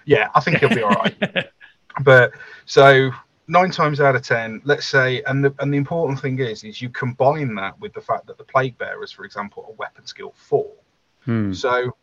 yeah, 0.06 0.30
I 0.34 0.40
think 0.40 0.58
he'll 0.58 0.70
be 0.70 0.82
all 0.84 0.90
right. 0.92 1.50
But 2.04 2.32
so 2.66 3.12
nine 3.48 3.72
times 3.72 4.00
out 4.00 4.16
of 4.16 4.22
ten, 4.22 4.62
let's 4.64 4.88
say, 4.88 5.22
and 5.24 5.44
the 5.44 5.54
and 5.60 5.74
the 5.74 5.78
important 5.78 6.20
thing 6.20 6.40
is, 6.40 6.64
is 6.64 6.82
you 6.82 6.90
combine 6.90 7.56
that 7.56 7.80
with 7.80 7.94
the 7.94 8.02
fact 8.02 8.28
that 8.28 8.38
the 8.38 8.44
plague 8.44 8.78
bearers, 8.78 9.12
for 9.12 9.26
example, 9.26 9.66
are 9.68 9.74
weapon 9.74 10.06
skill 10.06 10.34
four. 10.36 10.72
Hmm. 11.26 11.54
So 11.54 11.96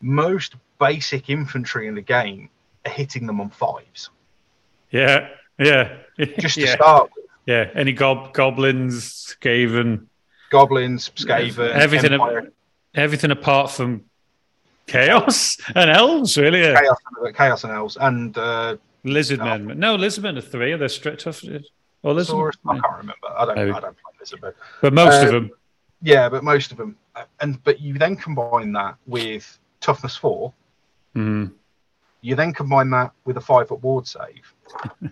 most 0.00 0.54
basic 0.78 1.30
infantry 1.30 1.86
in 1.88 1.94
the 1.94 2.02
game 2.02 2.48
are 2.86 2.90
hitting 2.92 3.26
them 3.26 3.40
on 3.40 3.50
fives, 3.50 4.10
Yeah. 4.90 5.28
Yeah. 5.58 5.96
just 6.38 6.56
to 6.56 6.62
yeah. 6.62 6.74
start 6.74 7.10
with. 7.16 7.26
Yeah. 7.46 7.70
Any 7.74 7.92
gob- 7.92 8.32
goblins, 8.32 9.36
Skaven, 9.40 10.06
Goblins, 10.50 11.10
Skaven, 11.10 11.70
Everything- 11.70 12.12
Empire, 12.12 12.50
everything 12.94 13.30
apart 13.30 13.70
from 13.70 14.04
chaos 14.86 15.56
and 15.74 15.90
elves, 15.90 16.36
really. 16.36 16.60
Yeah. 16.60 16.80
Chaos, 16.80 16.96
and, 17.22 17.36
Chaos 17.36 17.64
and 17.64 17.72
Elves, 17.72 17.96
and 18.00 18.36
uh, 18.38 18.76
Lizardmen. 19.04 19.76
No, 19.76 19.96
lizardmen 19.96 20.38
are 20.38 20.40
three. 20.40 20.72
Are 20.72 20.78
they 20.78 20.88
straight 20.88 21.18
tough? 21.18 21.44
Or 22.02 22.12
lizard? 22.14 22.56
I 22.66 22.72
can't 22.78 22.84
remember. 22.98 23.14
I 23.36 23.44
don't. 23.44 23.56
Maybe. 23.56 23.70
I 23.70 23.80
don't 23.80 23.96
play 23.96 24.12
Lizard, 24.20 24.54
But 24.80 24.92
most 24.92 25.22
of 25.22 25.28
Uh, 25.28 25.32
them. 25.32 25.50
Yeah, 26.02 26.28
but 26.28 26.42
most 26.44 26.70
of 26.72 26.78
them. 26.78 26.96
And 27.40 27.62
but 27.64 27.80
you 27.80 27.94
then 27.98 28.16
combine 28.16 28.72
that 28.72 28.96
with 29.06 29.58
toughness 29.80 30.16
four. 30.16 30.52
Mm. 31.14 31.52
You 32.22 32.34
then 32.34 32.52
combine 32.52 32.90
that 32.90 33.12
with 33.24 33.36
a 33.36 33.40
five 33.40 33.68
foot 33.68 33.82
ward 33.82 34.06
save. 34.06 34.54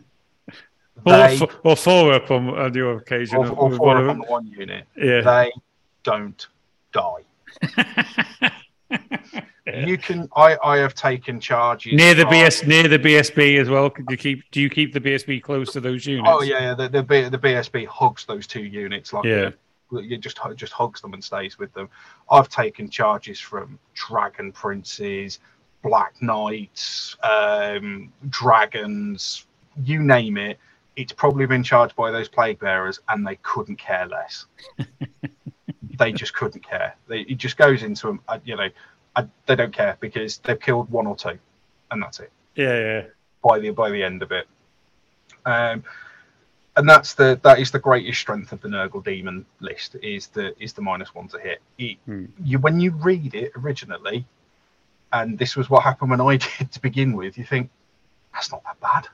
Or, 1.05 1.13
they, 1.15 1.37
f- 1.43 1.57
or 1.65 1.75
four 1.75 2.13
up 2.13 2.31
on, 2.31 2.51
on 2.51 2.75
your 2.75 2.99
occasion. 2.99 3.39
or, 3.39 3.49
or 3.49 3.71
four 3.75 3.87
one 3.87 3.97
up 4.05 4.11
on 4.11 4.19
the 4.19 4.25
one 4.27 4.47
unit. 4.47 4.87
Yeah. 4.97 5.23
They 5.23 5.51
don't 6.05 6.47
die. 6.93 7.25
You 9.67 9.97
can. 9.97 10.29
I 10.37 10.59
I 10.63 10.79
have 10.79 10.95
taken 10.95 11.39
charges 11.41 11.93
near 11.93 12.15
the 12.15 12.25
BS, 12.25 12.67
near 12.67 12.89
the 12.89 12.99
BSB 12.99 13.61
as 13.61 13.69
well. 13.69 13.91
Could 13.91 14.07
you 14.11 14.17
keep? 14.17 14.43
Do 14.51 14.61
you 14.61 14.69
keep 14.69 14.93
the 14.93 15.01
BSB 15.01 15.43
close 15.43 15.73
to 15.73 15.81
those 15.81 16.05
units? 16.05 16.29
Oh 16.31 16.43
yeah, 16.43 16.61
yeah. 16.61 16.75
The, 16.75 16.89
the 16.89 17.03
the 17.31 17.39
BSB 17.39 17.87
hugs 17.87 18.25
those 18.25 18.47
two 18.47 18.65
units 18.65 19.13
like 19.13 19.25
Yeah. 19.25 19.51
you 19.93 20.19
just 20.19 20.39
just 20.57 20.73
hugs 20.73 21.01
them 21.01 21.15
and 21.15 21.23
stays 21.23 21.59
with 21.59 21.73
them. 21.75 21.89
I've 22.31 22.49
taken 22.49 22.91
charges 22.91 23.39
from 23.39 23.79
dragon 23.95 24.51
princes, 24.51 25.39
black 25.83 26.21
knights, 26.21 27.17
um, 27.23 28.13
dragons, 28.31 29.47
you 29.85 30.01
name 30.01 30.39
it. 30.39 30.59
It's 30.97 31.13
probably 31.13 31.47
been 31.47 31.63
charged 31.63 31.95
by 31.97 32.11
those 32.11 32.29
plague 32.29 32.59
bearers, 32.59 33.01
and 33.09 33.27
they 33.27 33.37
couldn't 33.37 33.77
care 33.77 34.07
less. 34.07 34.47
they 36.03 36.13
just 36.13 36.35
couldn't 36.35 36.65
care. 36.67 36.97
They, 37.07 37.21
it 37.21 37.39
just 37.39 37.57
goes 37.57 37.83
into 37.83 38.09
them. 38.09 38.21
I, 38.29 38.41
you 38.45 38.57
know, 38.57 38.69
I, 39.15 39.27
they 39.47 39.55
don't 39.57 39.73
care 39.73 39.97
because 40.01 40.39
they've 40.39 40.59
killed 40.59 40.91
one 40.91 41.07
or 41.07 41.15
two, 41.17 41.39
and 41.91 42.03
that's 42.03 42.19
it 42.21 42.33
Yeah, 42.57 42.79
yeah. 42.79 43.03
by 43.43 43.59
the 43.61 43.71
by 43.71 43.91
the 43.91 44.03
end 44.03 44.23
of 44.23 44.33
it. 44.33 44.47
Um, 45.47 45.85
and 46.77 46.89
that's 46.89 47.15
the 47.15 47.39
that 47.43 47.59
is 47.61 47.71
the 47.71 47.79
greatest 47.79 48.19
strength 48.21 48.53
of 48.53 48.61
the 48.63 48.69
Nurgle 48.69 49.05
Demon 49.05 49.45
list 49.61 49.97
is 50.03 50.29
the 50.29 50.55
is 50.63 50.73
the 50.73 50.83
minus 50.83 51.15
one 51.15 51.29
to 51.29 51.39
hit. 51.39 51.61
It, 51.79 51.99
Hmm. 52.07 52.27
You 52.43 52.59
when 52.59 52.81
you 52.81 52.91
read 52.93 53.35
it 53.35 53.53
originally, 53.57 54.25
and 55.13 55.39
this 55.39 55.55
was 55.57 55.69
what 55.71 55.83
happened 55.83 56.11
when 56.11 56.21
I 56.21 56.37
did 56.59 56.73
to 56.73 56.81
begin 56.81 57.15
with. 57.15 57.39
You 57.39 57.45
think 57.45 57.71
that's 58.33 58.51
not 58.51 58.63
that 58.65 58.81
bad. 58.81 59.09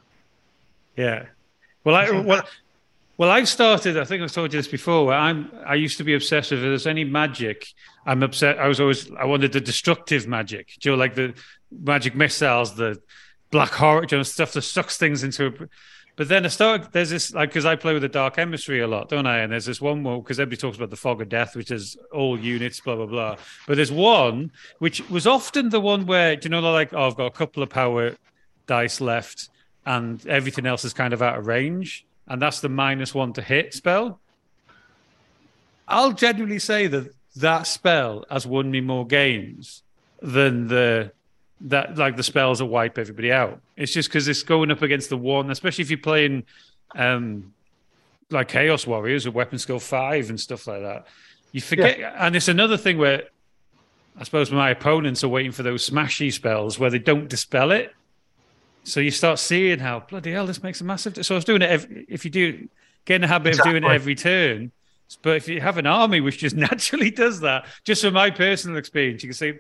Yeah. 0.97 1.27
Well, 1.85 1.97
I 1.97 2.11
well, 2.11 2.43
well, 3.19 3.31
I 3.31 3.43
started. 3.45 3.99
I 3.99 4.05
think 4.05 4.23
I've 4.23 4.33
told 4.33 4.53
you 4.53 4.61
this 4.61 4.69
before. 4.69 5.07
Where 5.07 5.19
I'm, 5.19 5.51
I 5.67 5.75
used 5.75 5.99
to 5.99 6.05
be 6.05 6.15
obsessed 6.15 6.53
with. 6.53 6.61
If 6.61 6.67
there's 6.67 6.87
any 6.87 7.03
magic, 7.03 7.67
I'm 8.07 8.23
upset. 8.23 8.59
I 8.59 8.69
was 8.69 8.81
always. 8.81 9.11
I 9.13 9.25
wanted 9.25 9.53
the 9.53 9.61
destructive 9.61 10.29
magic. 10.29 10.75
Do 10.81 10.91
you 10.91 10.97
know, 10.97 11.01
like 11.01 11.17
the 11.17 11.35
magic 11.71 12.15
missiles, 12.15 12.77
the 12.77 13.03
black 13.51 13.73
horror, 13.73 14.07
you 14.09 14.17
know, 14.17 14.23
stuff 14.23 14.53
that 14.53 14.63
sucks 14.63 14.97
things 14.97 15.25
into. 15.25 15.47
A, 15.47 15.69
but 16.15 16.29
then 16.29 16.45
I 16.45 16.49
started. 16.49 16.93
There's 16.93 17.11
this 17.11 17.35
like 17.35 17.51
because 17.51 17.65
I 17.65 17.75
play 17.75 17.93
with 17.93 18.03
the 18.03 18.09
dark 18.09 18.39
emissary 18.39 18.81
a 18.81 18.87
lot, 18.87 19.09
don't 19.09 19.27
I? 19.27 19.39
And 19.39 19.53
there's 19.53 19.67
this 19.67 19.81
one 19.81 20.01
more 20.01 20.23
because 20.23 20.39
everybody 20.39 20.61
talks 20.61 20.77
about 20.77 20.91
the 20.91 20.97
fog 20.97 21.21
of 21.21 21.29
death, 21.29 21.57
which 21.57 21.73
is 21.73 21.97
all 22.13 22.39
units, 22.39 22.81
blah 22.81 22.95
blah 22.95 23.07
blah. 23.07 23.37
But 23.67 23.77
there's 23.77 23.93
one 23.93 24.53
which 24.79 25.09
was 25.11 25.27
often 25.27 25.71
the 25.71 25.81
one 25.81 26.07
where 26.07 26.37
do 26.37 26.47
you 26.47 26.51
know, 26.51 26.61
like 26.61 26.95
oh, 26.95 27.09
I've 27.09 27.17
got 27.17 27.27
a 27.27 27.31
couple 27.33 27.65
of 27.65 27.69
power 27.69 28.17
dice 28.69 29.01
left 29.01 29.49
and 29.87 30.25
everything 30.27 30.67
else 30.67 30.85
is 30.85 30.93
kind 30.93 31.15
of 31.15 31.23
out 31.23 31.39
of 31.39 31.47
range, 31.47 32.05
and 32.29 32.41
that's 32.41 32.61
the 32.61 32.69
minus 32.69 33.15
one 33.15 33.33
to 33.35 33.43
hit 33.43 33.75
spell. 33.75 34.21
I'll 35.87 36.13
genuinely 36.13 36.59
say 36.59 36.87
that 36.87 37.15
that 37.37 37.67
spell 37.67 38.25
has 38.31 38.47
won 38.47 38.71
me 38.71 38.81
more 38.81 39.07
games 39.07 39.83
than 40.21 40.69
the 40.69 41.13
that 41.63 41.97
like 41.97 42.17
the 42.17 42.23
spells 42.23 42.59
that 42.59 42.67
wipe 42.67 42.99
everybody 42.99 43.33
out. 43.33 43.61
It's 43.77 43.93
just 43.93 44.09
because 44.09 44.29
it's 44.29 44.43
going 44.43 44.71
up 44.71 44.83
against 44.83 45.09
the 45.09 45.17
one, 45.17 45.51
especially 45.51 45.83
if 45.83 45.91
you're 45.91 45.99
playing 45.99 46.45
um 46.95 47.53
like 48.31 48.49
Chaos 48.49 48.87
Warriors 48.87 49.25
with 49.25 49.35
weapon 49.35 49.59
skill 49.59 49.81
five 49.81 50.29
and 50.29 50.39
stuff 50.39 50.67
like 50.67 50.83
that. 50.83 51.07
You 51.53 51.63
forget, 51.63 51.99
and 52.19 52.37
it's 52.37 52.49
another 52.49 52.77
thing 52.77 52.99
where 52.99 53.23
I 54.19 54.25
suppose 54.25 54.51
my 54.51 54.71
opponents 54.71 55.25
are 55.25 55.29
waiting 55.29 55.53
for 55.53 55.63
those 55.63 55.89
smashy 55.89 56.33
spells 56.33 56.79
where 56.79 56.91
they 56.91 56.99
don't 56.99 57.29
dispel 57.29 57.71
it. 57.71 57.95
So 58.89 59.01
you 59.01 59.11
start 59.11 59.39
seeing 59.39 59.79
how 59.79 60.01
bloody 60.01 60.33
hell 60.33 60.47
this 60.47 60.63
makes 60.63 60.81
a 60.81 60.85
massive. 60.85 61.25
So 61.25 61.35
I 61.35 61.37
was 61.37 61.45
doing 61.45 61.61
it. 61.63 61.71
Every, 61.71 62.07
if 62.09 62.25
you 62.25 62.31
do 62.31 62.69
get 63.05 63.17
in 63.17 63.21
the 63.21 63.27
habit 63.27 63.59
of 63.59 63.65
doing 63.65 63.85
it 63.85 63.91
every 63.91 64.15
turn, 64.15 64.73
but 65.23 65.37
if 65.37 65.49
you 65.49 65.61
have 65.61 65.77
an 65.77 65.87
army 65.87 66.21
which 66.21 66.39
just 66.39 66.57
naturally 66.69 67.11
does 67.11 67.41
that, 67.41 67.67
just 67.85 68.03
from 68.03 68.15
my 68.15 68.31
personal 68.31 68.79
experience, 68.79 69.23
you 69.23 69.29
can 69.29 69.35
see 69.35 69.53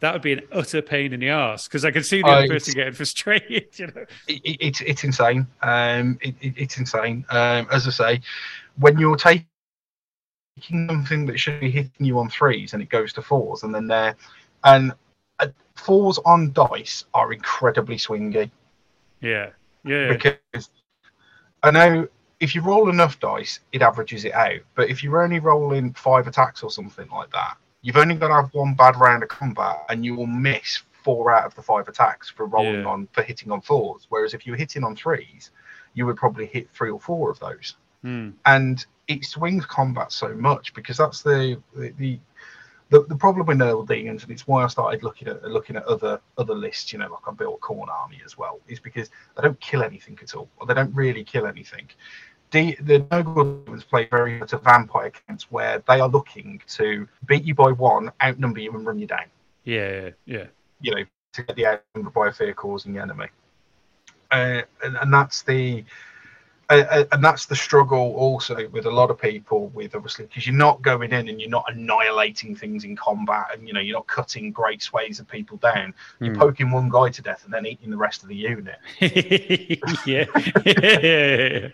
that 0.00 0.12
would 0.12 0.22
be 0.22 0.32
an 0.32 0.40
utter 0.50 0.82
pain 0.82 1.12
in 1.12 1.20
the 1.20 1.28
ass 1.28 1.68
because 1.68 1.84
I 1.84 1.92
can 1.92 2.02
see 2.02 2.22
the 2.22 2.28
other 2.28 2.44
it's- 2.44 2.64
person 2.64 2.74
getting 2.74 2.92
frustrated. 2.92 3.66
You 3.78 3.86
know, 3.86 4.04
It, 4.26 4.42
it, 4.44 4.56
it's 4.60 4.80
it's 4.80 5.04
insane. 5.04 5.46
Um, 5.62 6.18
it, 6.20 6.34
it, 6.40 6.54
it's 6.56 6.76
insane. 6.78 7.24
Um, 7.30 7.68
as 7.70 7.86
I 7.86 7.90
say, 7.90 8.20
when 8.78 8.98
you're 8.98 9.16
taking 9.16 9.46
something 10.88 11.26
that 11.26 11.38
should 11.38 11.60
be 11.60 11.70
hitting 11.70 12.04
you 12.04 12.18
on 12.18 12.28
threes 12.28 12.72
and 12.72 12.82
it 12.82 12.88
goes 12.88 13.12
to 13.12 13.22
fours, 13.22 13.62
and 13.62 13.72
then 13.72 13.86
they're 13.86 14.16
and 14.64 14.92
uh, 15.38 15.46
fours 15.76 16.18
on 16.24 16.52
dice 16.52 17.04
are 17.14 17.32
incredibly 17.32 17.96
swingy. 17.96 18.50
Yeah, 19.22 19.50
yeah, 19.84 20.12
because 20.12 20.68
I 21.62 21.70
know 21.70 22.08
if 22.40 22.54
you 22.54 22.60
roll 22.62 22.90
enough 22.90 23.20
dice, 23.20 23.60
it 23.72 23.82
averages 23.82 24.24
it 24.24 24.34
out. 24.34 24.60
But 24.74 24.90
if 24.90 25.02
you're 25.02 25.22
only 25.22 25.38
rolling 25.38 25.92
five 25.94 26.26
attacks 26.26 26.62
or 26.62 26.70
something 26.70 27.08
like 27.10 27.30
that, 27.32 27.56
you've 27.82 27.96
only 27.96 28.16
got 28.16 28.28
to 28.28 28.34
have 28.34 28.52
one 28.52 28.74
bad 28.74 28.96
round 28.96 29.22
of 29.22 29.28
combat, 29.28 29.84
and 29.88 30.04
you 30.04 30.16
will 30.16 30.26
miss 30.26 30.82
four 31.04 31.32
out 31.32 31.44
of 31.46 31.54
the 31.54 31.62
five 31.62 31.88
attacks 31.88 32.28
for 32.28 32.46
rolling 32.46 32.82
Yeah. 32.82 32.86
on 32.86 33.08
for 33.12 33.22
hitting 33.22 33.50
on 33.50 33.60
fours. 33.60 34.06
Whereas 34.08 34.34
if 34.34 34.46
you're 34.46 34.56
hitting 34.56 34.84
on 34.84 34.96
threes, 34.96 35.50
you 35.94 36.06
would 36.06 36.16
probably 36.16 36.46
hit 36.46 36.70
three 36.70 36.90
or 36.90 37.00
four 37.00 37.30
of 37.30 37.38
those. 37.38 37.76
Hmm. 38.02 38.30
And 38.46 38.84
it 39.08 39.24
swings 39.24 39.66
combat 39.66 40.12
so 40.12 40.34
much 40.34 40.74
because 40.74 40.96
that's 40.96 41.22
the 41.22 41.60
the, 41.76 41.90
the 41.98 42.20
the, 42.92 43.04
the 43.08 43.16
problem 43.16 43.46
with 43.46 43.56
Nurgle 43.56 43.88
Demons, 43.88 44.22
and 44.22 44.30
it's 44.30 44.46
why 44.46 44.62
I 44.62 44.66
started 44.68 45.02
looking 45.02 45.26
at 45.26 45.42
looking 45.44 45.76
at 45.76 45.84
other 45.84 46.20
other 46.36 46.54
lists. 46.54 46.92
You 46.92 46.98
know, 46.98 47.10
like 47.10 47.26
I 47.26 47.32
built 47.32 47.58
a 47.62 47.66
Khorne 47.66 47.88
Army 47.88 48.20
as 48.24 48.36
well, 48.36 48.60
is 48.68 48.78
because 48.78 49.08
they 49.34 49.42
don't 49.42 49.58
kill 49.60 49.82
anything 49.82 50.18
at 50.22 50.34
all, 50.34 50.48
or 50.58 50.66
they 50.66 50.74
don't 50.74 50.94
really 50.94 51.24
kill 51.24 51.46
anything. 51.46 51.88
The 52.50 52.76
the 52.82 53.00
Nurgle 53.00 53.64
Demons 53.64 53.82
play 53.82 54.06
very 54.10 54.38
much 54.38 54.52
a 54.52 54.58
vampire 54.58 55.10
counts 55.26 55.50
where 55.50 55.82
they 55.88 56.00
are 56.00 56.08
looking 56.08 56.60
to 56.68 57.08
beat 57.26 57.44
you 57.44 57.54
by 57.54 57.72
one, 57.72 58.12
outnumber 58.22 58.60
you, 58.60 58.72
and 58.74 58.86
run 58.86 58.98
you 58.98 59.06
down. 59.06 59.26
yeah, 59.64 60.10
yeah. 60.26 60.46
You 60.82 60.94
know, 60.94 61.04
to 61.32 61.42
get 61.44 61.56
the 61.56 61.66
outnumber 61.66 62.10
by 62.10 62.28
a 62.28 62.32
fear 62.32 62.52
causing 62.52 62.92
the 62.92 63.00
enemy. 63.00 63.28
Uh, 64.30 64.62
and, 64.84 64.96
and 65.00 65.12
that's 65.12 65.42
the 65.42 65.84
and 66.80 67.24
that's 67.24 67.46
the 67.46 67.56
struggle 67.56 68.14
also 68.14 68.68
with 68.68 68.86
a 68.86 68.90
lot 68.90 69.10
of 69.10 69.18
people 69.20 69.68
with 69.68 69.94
obviously 69.94 70.26
because 70.26 70.46
you're 70.46 70.56
not 70.56 70.80
going 70.82 71.12
in 71.12 71.28
and 71.28 71.40
you're 71.40 71.50
not 71.50 71.64
annihilating 71.68 72.54
things 72.56 72.84
in 72.84 72.96
combat 72.96 73.46
and 73.52 73.66
you 73.66 73.74
know 73.74 73.80
you're 73.80 73.96
not 73.96 74.06
cutting 74.06 74.50
great 74.52 74.82
swathes 74.82 75.20
of 75.20 75.28
people 75.28 75.56
down 75.58 75.94
you're 76.20 76.32
Hmm. 76.32 76.40
poking 76.40 76.70
one 76.70 76.88
guy 76.88 77.10
to 77.10 77.22
death 77.22 77.44
and 77.44 77.52
then 77.52 77.66
eating 77.66 77.90
the 77.90 77.96
rest 77.96 78.22
of 78.22 78.28
the 78.28 78.36
unit 78.36 78.78
yeah, 80.06 80.24
yeah, 80.64 81.68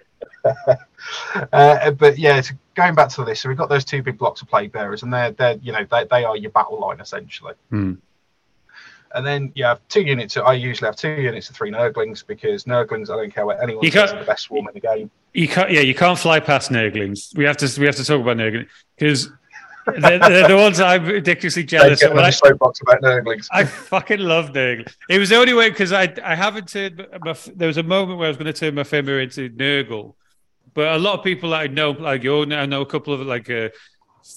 uh, 1.53 1.91
but 1.93 2.19
yeah 2.19 2.41
so 2.41 2.55
going 2.75 2.95
back 2.95 3.09
to 3.11 3.25
this 3.25 3.41
so 3.41 3.49
we've 3.49 3.59
got 3.59 3.69
those 3.69 3.85
two 3.85 4.03
big 4.03 4.19
blocks 4.19 4.43
of 4.43 4.49
plague 4.49 4.73
bearers 4.73 5.03
and 5.03 5.13
they're 5.13 5.31
they're 5.33 5.57
you 5.63 5.73
know 5.73 5.85
they, 5.91 6.05
they 6.11 6.25
are 6.25 6.37
your 6.37 6.51
battle 6.51 6.81
line 6.81 7.01
essentially 7.01 7.55
Hmm. 7.71 7.95
And 9.15 9.27
then 9.27 9.53
you 9.55 9.65
have 9.65 9.81
two 9.89 10.03
units 10.03 10.37
i 10.37 10.53
usually 10.53 10.87
have 10.87 10.97
two 10.97 11.09
units 11.11 11.49
of 11.51 11.57
three 11.57 11.71
nurglings 11.71 12.27
because 12.27 12.65
nurglings 12.65 13.09
i 13.11 13.17
don't 13.17 13.33
care 13.35 13.47
what 13.47 13.63
anyone 13.63 13.85
You 13.85 13.91
says 13.91 14.11
can't- 14.11 14.17
are 14.17 14.21
the 14.21 14.27
best 14.27 14.45
swarm 14.45 14.69
in 14.69 14.75
the 14.75 14.81
game 14.81 15.11
You 15.33 15.49
can't, 15.49 15.71
yeah, 15.71 15.81
you 15.81 15.95
can't 15.95 16.19
fly 16.19 16.41
past 16.41 16.71
Nurglings. 16.71 17.37
We 17.37 17.45
have 17.45 17.57
to, 17.59 17.67
we 17.81 17.87
have 17.87 17.97
to 17.97 18.05
talk 18.05 18.21
about 18.21 18.37
Nurglings 18.39 18.69
because 18.97 19.31
they're, 19.87 20.19
they're 20.19 20.49
the 20.49 20.57
ones 20.57 20.81
I'm 20.81 21.05
ridiculously 21.07 21.65
jealous 21.65 22.03
of. 22.03 22.17
I, 22.17 22.31
soapbox 22.31 22.81
about 22.83 23.01
nurglings. 23.03 23.47
I 23.53 23.65
fucking 23.65 24.21
love 24.21 24.51
Nurgle. 24.53 24.87
It 25.09 25.19
was 25.19 25.29
the 25.31 25.37
only 25.37 25.55
way 25.55 25.71
because 25.71 25.93
I 25.93 26.13
I 26.25 26.35
haven't 26.35 26.69
turned. 26.69 27.07
My, 27.25 27.35
there 27.55 27.69
was 27.69 27.77
a 27.79 27.83
moment 27.83 28.19
where 28.19 28.27
I 28.27 28.31
was 28.31 28.37
going 28.37 28.53
to 28.53 28.59
turn 28.63 28.75
my 28.75 28.85
Fimir 28.85 29.21
into 29.23 29.49
Nurgle, 29.51 30.15
but 30.75 30.89
a 30.95 30.99
lot 30.99 31.19
of 31.19 31.25
people 31.25 31.51
that 31.51 31.61
I 31.61 31.67
know, 31.69 31.91
like 31.93 32.23
you, 32.23 32.43
I 32.43 32.67
know 32.67 32.83
a 32.83 32.87
couple 32.87 33.15
of 33.15 33.21
like 33.21 33.49
uh, 33.49 33.69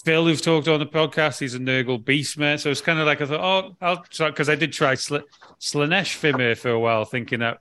Phil 0.03 0.25
who've 0.25 0.41
talked 0.41 0.67
on 0.67 0.79
the 0.79 0.85
podcast. 0.85 1.39
He's 1.39 1.53
a 1.55 1.59
Nurgle 1.59 2.01
beastman, 2.03 2.59
so 2.59 2.69
it's 2.69 2.81
kind 2.81 2.99
of 2.99 3.05
like 3.05 3.21
I 3.21 3.25
thought, 3.25 3.39
oh, 3.41 3.75
I'll 3.81 4.03
try 4.03 4.29
because 4.29 4.49
I 4.49 4.55
did 4.55 4.71
try 4.73 4.95
Sl- 4.95 5.17
Slaanesh 5.59 6.15
Fimir 6.15 6.55
for 6.55 6.69
a 6.71 6.79
while, 6.79 7.05
thinking 7.05 7.39
that 7.39 7.59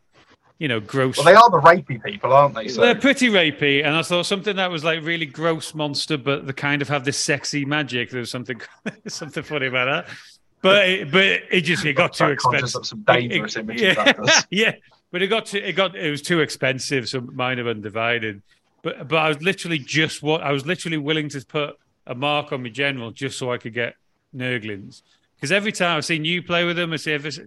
you 0.58 0.68
know 0.68 0.80
gross. 0.80 1.16
Well, 1.16 1.26
they 1.26 1.34
are 1.34 1.50
the 1.50 1.58
rapey 1.60 2.02
people, 2.02 2.32
aren't 2.32 2.54
they? 2.54 2.68
So 2.68 2.80
They're 2.82 2.94
pretty 2.94 3.28
rapey, 3.28 3.84
and 3.84 3.94
I 3.94 4.02
thought 4.02 4.26
something 4.26 4.56
that 4.56 4.70
was 4.70 4.84
like 4.84 5.02
really 5.02 5.26
gross 5.26 5.74
monster, 5.74 6.16
but 6.16 6.46
they 6.46 6.52
kind 6.52 6.82
of 6.82 6.88
have 6.88 7.04
this 7.04 7.18
sexy 7.18 7.64
magic. 7.64 8.10
There 8.10 8.20
was 8.20 8.30
something 8.30 8.60
something 9.08 9.42
funny 9.42 9.66
about 9.66 9.86
that. 10.06 10.14
But 10.62 10.88
it, 10.88 11.10
but 11.10 11.24
it 11.24 11.62
just 11.62 11.84
it 11.84 11.94
got 11.94 12.12
too 12.12 12.26
expensive. 12.26 12.84
some 12.86 13.00
dangerous 13.02 13.56
It- 13.56 13.60
images. 13.60 13.96
yeah, 13.96 14.42
yeah, 14.50 14.72
but 15.10 15.22
it 15.22 15.28
got 15.28 15.46
to 15.46 15.68
it 15.68 15.72
got 15.72 15.96
it 15.96 16.10
was 16.10 16.22
too 16.22 16.40
expensive, 16.40 17.08
so 17.08 17.20
mine 17.20 17.58
have 17.58 17.66
undivided. 17.66 18.42
But 18.82 19.08
but 19.08 19.16
I 19.18 19.28
was 19.28 19.42
literally 19.42 19.78
just 19.78 20.22
what 20.22 20.42
I 20.42 20.52
was 20.52 20.64
literally 20.66 20.98
willing 20.98 21.28
to 21.30 21.44
put 21.44 21.76
a 22.10 22.14
mark 22.14 22.52
on 22.52 22.62
my 22.62 22.68
general 22.68 23.10
just 23.12 23.38
so 23.38 23.50
I 23.52 23.56
could 23.56 23.72
get 23.72 23.94
Nurglings. 24.36 25.02
Because 25.36 25.52
every 25.52 25.72
time 25.72 25.96
I've 25.96 26.04
seen 26.04 26.24
you 26.24 26.42
play 26.42 26.64
with 26.64 26.76
them, 26.76 26.92
I 26.92 26.96
see 26.96 27.12
if 27.12 27.24
it's- 27.24 27.40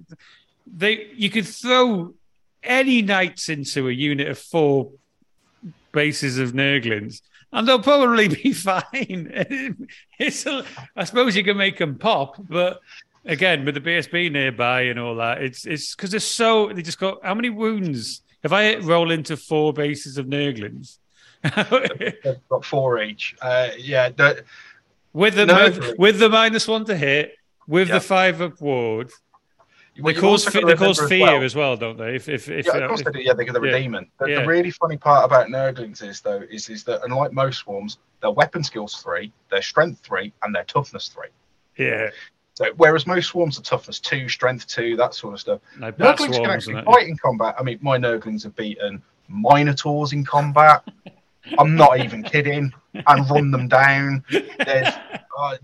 they 0.65 1.11
you 1.13 1.29
could 1.29 1.45
throw 1.45 2.13
any 2.63 3.01
knights 3.01 3.49
into 3.49 3.89
a 3.89 3.91
unit 3.91 4.29
of 4.29 4.39
four 4.39 4.91
bases 5.91 6.39
of 6.39 6.53
Nurglings. 6.53 7.21
And 7.51 7.67
they'll 7.67 7.79
probably 7.81 8.27
be 8.43 8.53
fine. 8.53 8.87
it's 10.19 10.45
a, 10.45 10.65
I 10.95 11.03
suppose 11.03 11.35
you 11.35 11.43
can 11.43 11.57
make 11.57 11.77
them 11.77 11.99
pop, 11.99 12.35
but 12.49 12.79
again, 13.25 13.65
with 13.65 13.75
the 13.75 13.81
BSB 13.81 14.31
nearby 14.31 14.81
and 14.83 14.97
all 14.97 15.15
that, 15.17 15.43
it's 15.43 15.65
it's 15.65 15.93
because 15.93 16.11
they're 16.11 16.19
so 16.19 16.71
they 16.73 16.81
just 16.81 16.99
got 16.99 17.23
how 17.23 17.35
many 17.35 17.49
wounds? 17.49 18.21
If 18.43 18.51
I 18.51 18.75
roll 18.77 19.11
into 19.11 19.37
four 19.37 19.71
bases 19.73 20.17
of 20.17 20.27
They've 20.27 20.99
got 21.43 22.65
four 22.65 23.01
each. 23.01 23.35
Uh, 23.41 23.69
yeah, 23.77 24.09
the, 24.09 24.43
with 25.13 25.35
the 25.35 25.45
Nurglings. 25.45 25.97
with 25.97 26.19
the 26.19 26.29
minus 26.29 26.67
one 26.67 26.85
to 26.85 26.95
hit, 26.95 27.35
with 27.67 27.87
Yeah. 27.89 27.95
the 27.95 28.01
five 28.01 28.41
up 28.41 28.59
ward, 28.61 29.11
what 29.99 30.15
they 30.15 30.21
cause 30.21 30.45
fe- 30.45 30.63
they 30.63 30.75
cause 30.75 30.99
fear 31.07 31.21
well- 31.27 31.43
as 31.43 31.55
well, 31.55 31.77
don't 31.77 31.97
they? 31.97 32.15
If 32.15 32.27
if 32.29 32.49
if, 32.49 32.65
yeah, 32.65 32.71
uh, 32.73 32.79
of 32.79 32.87
course 32.89 33.01
if- 33.01 33.05
they 33.07 33.11
do. 33.11 33.21
Yeah, 33.21 33.33
they're 33.33 33.45
the 33.45 33.61
yeah. 33.61 33.73
redeeming. 33.73 34.09
The, 34.19 34.25
Yeah. 34.27 34.41
the 34.41 34.47
really 34.47 34.71
funny 34.71 34.97
part 34.97 35.25
about 35.25 35.47
Nurglings 35.49 36.01
is 36.01 36.21
though 36.21 36.43
is 36.49 36.69
is 36.69 36.83
that 36.85 37.01
unlike 37.03 37.31
most 37.33 37.59
swarms, 37.59 37.97
their 38.21 38.31
weapon 38.31 38.63
skills 38.63 39.01
three, 39.01 39.31
their 39.51 39.61
strength 39.61 39.99
three, 40.03 40.33
and 40.43 40.55
their 40.55 40.63
toughness 40.63 41.09
three. 41.09 41.29
yeah, 41.77 42.09
So 42.55 42.65
whereas 42.77 43.05
most 43.05 43.27
swarms 43.27 43.59
are 43.59 43.63
toughness 43.63 43.99
two, 43.99 44.29
strength 44.29 44.65
two, 44.67 44.95
that 44.95 45.13
sort 45.13 45.33
of 45.35 45.39
stuff. 45.41 45.59
like 45.79 45.97
bat 45.97 46.17
Nurglings 46.17 46.35
can 46.41 46.45
actually 46.49 46.81
fight 46.83 47.07
in 47.07 47.17
combat. 47.17 47.55
I 47.59 47.63
mean, 47.63 47.77
my 47.81 47.97
Nurglings 47.97 48.43
have 48.43 48.55
beaten 48.55 49.01
Minotaurs 49.27 50.13
in 50.13 50.23
combat. 50.25 50.83
I'm 51.57 51.75
not 51.75 51.99
even 51.99 52.23
kidding, 52.23 52.73
and 52.93 53.29
run 53.29 53.51
them 53.51 53.67
down. 53.67 54.23
There's, 54.29 54.93
uh, 55.37 55.57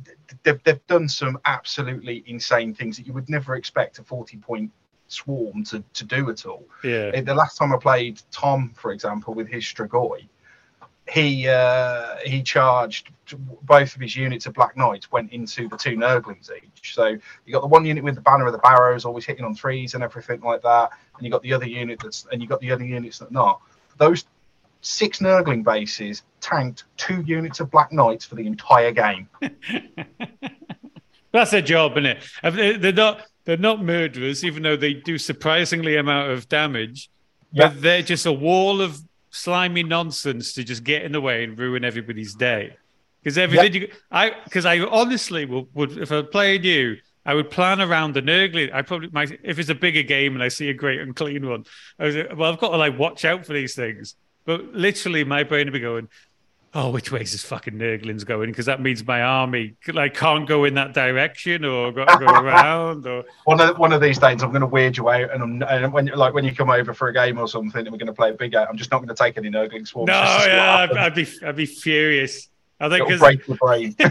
they've, 0.43 0.61
they've 0.63 0.87
done 0.87 1.07
some 1.07 1.39
absolutely 1.45 2.23
insane 2.27 2.73
things 2.73 2.97
that 2.97 3.07
you 3.07 3.13
would 3.13 3.29
never 3.29 3.55
expect 3.55 3.99
a 3.99 4.03
40 4.03 4.37
point 4.37 4.71
swarm 5.07 5.63
to, 5.65 5.83
to 5.93 6.05
do 6.05 6.29
at 6.29 6.45
all. 6.45 6.65
Yeah, 6.83 7.19
The 7.21 7.33
last 7.33 7.57
time 7.57 7.73
I 7.73 7.77
played 7.77 8.21
Tom, 8.31 8.73
for 8.75 8.91
example, 8.91 9.33
with 9.33 9.47
his 9.47 9.63
Strigoi, 9.63 10.27
he 11.09 11.47
uh, 11.47 12.17
he 12.23 12.43
charged 12.43 13.09
both 13.63 13.95
of 13.95 14.01
his 14.01 14.15
units 14.15 14.45
of 14.45 14.53
Black 14.53 14.77
Knights 14.77 15.11
went 15.11 15.31
into 15.31 15.67
the 15.67 15.77
two 15.77 15.95
Nurglings 15.95 16.49
each. 16.55 16.93
So 16.93 17.07
you 17.45 17.53
got 17.53 17.61
the 17.61 17.67
one 17.67 17.85
unit 17.85 18.03
with 18.03 18.15
the 18.15 18.21
banner 18.21 18.45
of 18.45 18.51
the 18.51 18.59
barrows, 18.59 19.05
always 19.05 19.25
hitting 19.25 19.43
on 19.43 19.55
threes 19.55 19.95
and 19.95 20.03
everything 20.03 20.41
like 20.41 20.61
that, 20.61 20.91
and 21.15 21.25
you 21.25 21.31
got 21.31 21.41
the 21.41 21.53
other 21.53 21.67
unit 21.67 21.99
that's 22.01 22.27
and 22.31 22.41
you 22.41 22.47
got 22.47 22.59
the 22.61 22.71
other 22.71 22.85
units 22.85 23.19
that 23.19 23.31
not. 23.31 23.61
Those 23.97 24.25
six 24.81 25.19
Nurgling 25.19 25.63
bases 25.63 26.23
tanked 26.41 26.85
two 26.97 27.21
units 27.21 27.59
of 27.59 27.69
Black 27.71 27.91
Knights 27.91 28.25
for 28.25 28.35
the 28.35 28.45
entire 28.47 28.91
game. 28.91 29.27
That's 31.31 31.51
their 31.51 31.61
job, 31.61 31.93
isn't 31.93 32.05
it? 32.05 32.23
They- 32.43 32.77
They're 32.77 32.91
not 32.93 33.25
they're 33.45 33.57
not 33.57 33.83
murderers, 33.83 34.43
even 34.45 34.61
though 34.61 34.75
they 34.75 34.93
do 34.93 35.17
surprisingly 35.17 35.95
amount 35.95 36.29
of 36.31 36.47
damage. 36.49 37.09
Yeah. 37.51 37.69
But 37.69 37.81
they're 37.81 38.01
just 38.03 38.27
a 38.27 38.31
wall 38.33 38.79
of 38.79 38.99
slimy 39.31 39.81
nonsense 39.81 40.53
to 40.53 40.63
just 40.63 40.83
get 40.83 41.01
in 41.03 41.11
the 41.13 41.21
way 41.21 41.43
and 41.43 41.57
ruin 41.57 41.83
everybody's 41.83 42.35
day. 42.35 42.75
Because 43.23 43.37
everything 43.39 43.73
you, 43.73 43.87
I 44.11 44.33
because 44.43 44.65
I 44.65 44.79
honestly 44.81 45.45
will, 45.45 45.67
would 45.73 45.97
if 45.97 46.11
I 46.11 46.21
played 46.21 46.63
you, 46.63 46.97
I 47.25 47.33
would 47.33 47.49
plan 47.49 47.81
around 47.81 48.13
the 48.13 48.21
Nurgling. 48.21 48.71
I 48.71 48.81
probably 48.83 49.09
might 49.11 49.39
if 49.43 49.57
it's 49.57 49.69
a 49.69 49.75
bigger 49.75 50.03
game 50.03 50.35
and 50.35 50.43
I 50.43 50.47
see 50.49 50.69
a 50.69 50.73
Great 50.73 50.99
Unclean 51.01 51.47
One. 51.49 51.65
I 51.97 52.03
was 52.05 52.15
like, 52.15 52.35
well, 52.37 52.51
I've 52.53 52.59
got 52.59 52.69
to 52.69 52.77
like 52.77 52.99
watch 52.99 53.25
out 53.25 53.45
for 53.47 53.53
these 53.53 53.73
things. 53.73 54.15
But 54.45 54.73
literally, 54.73 55.23
my 55.23 55.43
brain 55.43 55.67
would 55.67 55.73
be 55.73 55.79
going, 55.79 56.09
"Oh, 56.73 56.89
which 56.89 57.11
way 57.11 57.21
is 57.21 57.31
this 57.31 57.43
fucking 57.43 57.75
Nurglings 57.75 58.25
going?" 58.25 58.49
Because 58.49 58.65
that 58.65 58.81
means 58.81 59.05
my 59.05 59.21
army 59.21 59.75
like 59.87 60.15
can't 60.15 60.47
go 60.47 60.65
in 60.65 60.73
that 60.75 60.93
direction 60.93 61.65
or 61.65 61.91
got 61.91 62.05
to 62.05 62.25
go 62.25 62.31
around 62.41 63.05
or 63.05 63.25
One 63.45 63.59
of 63.61 63.77
one 63.77 63.93
of 63.93 64.01
these 64.01 64.17
days, 64.17 64.41
I'm 64.41 64.49
going 64.49 64.61
to 64.61 64.67
weird 64.67 64.97
you 64.97 65.09
out, 65.09 65.31
and, 65.33 65.43
I'm, 65.43 65.63
and 65.63 65.93
when 65.93 66.07
like 66.07 66.33
when 66.33 66.45
you 66.45 66.55
come 66.55 66.69
over 66.69 66.93
for 66.93 67.09
a 67.09 67.13
game 67.13 67.37
or 67.37 67.47
something, 67.47 67.81
and 67.81 67.91
we're 67.91 67.97
going 67.97 68.07
to 68.07 68.13
play 68.13 68.31
a 68.31 68.33
big 68.33 68.51
game, 68.51 68.65
I'm 68.69 68.77
just 68.77 68.91
not 68.91 68.99
going 68.99 69.09
to 69.09 69.15
take 69.15 69.37
any 69.37 69.49
Nurgling 69.49 69.87
swarms. 69.87 70.07
no, 70.07 70.13
just 70.13 70.37
to 70.37 70.43
see 70.43 70.49
what 70.49 70.55
yeah, 70.55 70.75
I'd. 70.75 70.97
I'd 70.97 71.15
be 71.15 71.27
I'd 71.45 71.55
be 71.55 71.65
furious. 71.65 72.47
I 72.79 72.89
think 72.89 73.09
It'll 73.09 73.19
break 73.19 73.45
your 73.47 73.57
brain. 73.57 73.95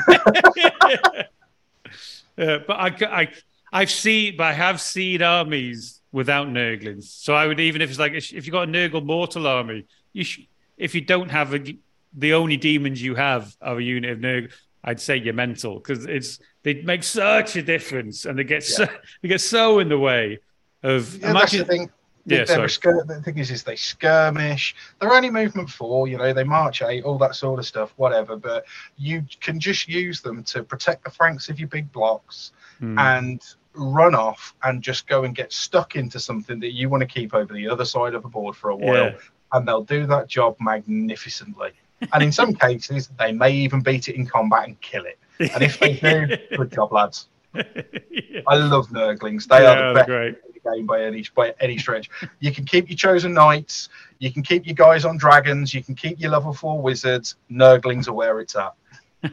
Yeah, 2.39 2.59
but 2.65 2.75
I, 2.75 3.21
I, 3.21 3.29
I've 3.73 3.91
seen, 3.91 4.37
but 4.37 4.45
I 4.45 4.53
have 4.53 4.81
seen 4.81 5.23
armies 5.23 6.01
without 6.13 6.47
Nurglings. 6.47 7.05
So 7.05 7.35
I 7.35 7.47
would 7.47 7.59
even 7.59 7.83
if 7.83 7.91
it's 7.91 7.99
like 7.99 8.13
if 8.13 8.47
you 8.47 8.53
got 8.53 8.69
a 8.69 8.71
Nurgle 8.71 9.05
mortal 9.05 9.47
army, 9.47 9.87
you 10.13 10.25
sh- 10.25 10.47
if 10.77 10.95
you 10.95 11.01
don't 11.01 11.31
have 11.31 11.55
a, 11.55 11.77
the 12.17 12.33
only 12.35 12.57
demons 12.57 13.03
you 13.03 13.15
have 13.15 13.57
are 13.61 13.79
a 13.79 13.83
unit 13.83 14.11
of 14.11 14.19
Nurgle, 14.19 14.51
I'd 14.85 15.01
say 15.01 15.17
you're 15.17 15.35
mental 15.35 15.75
because 15.79 16.07
it's 16.07 16.39
they 16.63 16.75
make 16.83 17.03
such 17.03 17.57
a 17.57 17.63
difference 17.63 18.25
and 18.25 18.39
they 18.39 18.45
get 18.45 18.63
so 18.65 18.87
they 19.23 19.29
get 19.29 19.41
so 19.41 19.81
in 19.81 19.89
the 19.89 19.99
way 19.99 20.39
of 20.83 21.17
Yeah, 21.19 21.33
that's 21.33 21.53
the 21.53 21.65
thing. 21.65 21.91
Yeah, 22.27 22.45
skir- 22.45 23.07
the 23.07 23.23
thing 23.23 23.39
is, 23.39 23.51
is 23.51 23.63
they 23.63 23.75
skirmish. 23.77 24.75
They're 25.01 25.15
only 25.15 25.31
movement 25.31 25.71
four, 25.71 26.09
you 26.09 26.19
know. 26.19 26.35
They 26.35 26.45
march 26.45 26.83
eight, 26.83 27.03
all 27.05 27.17
that 27.19 27.35
sort 27.35 27.59
of 27.59 27.65
stuff, 27.65 27.95
whatever. 27.97 28.37
But 28.37 28.67
you 28.99 29.25
can 29.41 29.59
just 29.59 29.89
use 29.89 30.21
them 30.21 30.43
to 30.45 30.63
protect 30.63 31.05
the 31.05 31.11
flanks 31.11 31.49
of 31.49 31.59
your 31.59 31.69
big 31.69 31.91
blocks 31.93 32.53
Hmm. 32.81 32.99
and 32.99 33.43
run 33.73 34.15
off 34.15 34.55
and 34.63 34.83
just 34.83 35.07
go 35.09 35.25
and 35.25 35.35
get 35.35 35.53
stuck 35.53 35.97
into 35.97 36.21
something 36.21 36.61
that 36.61 36.75
you 36.75 36.89
want 36.91 37.01
to 37.01 37.07
keep 37.07 37.33
over 37.35 37.53
the 37.55 37.67
other 37.69 37.85
side 37.87 38.15
of 38.15 38.23
the 38.23 38.29
board 38.29 38.55
for 38.55 38.71
a 38.71 38.77
while, 38.77 38.95
Yeah. 39.07 39.15
And 39.53 39.67
they'll 39.67 39.85
do 39.85 40.07
that 40.07 40.29
job 40.29 40.57
magnificently. 40.61 41.71
and 42.13 42.23
in 42.23 42.31
some 42.33 42.55
cases, 42.55 43.09
they 43.19 43.33
may 43.33 43.51
even 43.53 43.81
beat 43.81 44.09
it 44.09 44.15
in 44.17 44.27
combat 44.27 44.67
and 44.69 44.81
kill 44.81 45.05
it. 45.05 45.19
And 45.53 45.63
if 45.63 45.79
they 45.81 45.95
do, 45.95 46.37
good 46.57 46.73
job, 46.73 46.93
lads. 46.93 47.29
yeah, 47.55 48.41
I 48.47 48.57
love 48.57 48.89
Nurglings. 48.89 49.47
They 49.49 49.63
Yeah, 49.63 49.73
are 49.73 49.89
the 49.89 49.95
best 49.95 50.07
great. 50.07 50.35
in 50.47 50.53
the 50.55 50.77
game 50.77 50.87
by 50.87 51.03
any 51.03 51.25
by 51.35 51.55
any 51.61 51.79
stretch. 51.79 52.09
You 52.41 52.53
can 52.53 52.65
keep 52.65 52.89
your 52.89 52.97
chosen 52.97 53.33
knights. 53.35 53.89
You 54.19 54.33
can 54.33 54.43
keep 54.43 54.67
your 54.67 54.75
guys 54.75 55.05
on 55.05 55.17
dragons. 55.17 55.73
You 55.75 55.83
can 55.83 55.95
keep 55.95 56.21
your 56.21 56.31
level 56.31 56.53
four 56.53 56.81
wizards. 56.81 57.37
Nurglings 57.51 58.07
are 58.09 58.13
where 58.13 58.41
it's 58.41 58.55
at. 58.57 58.75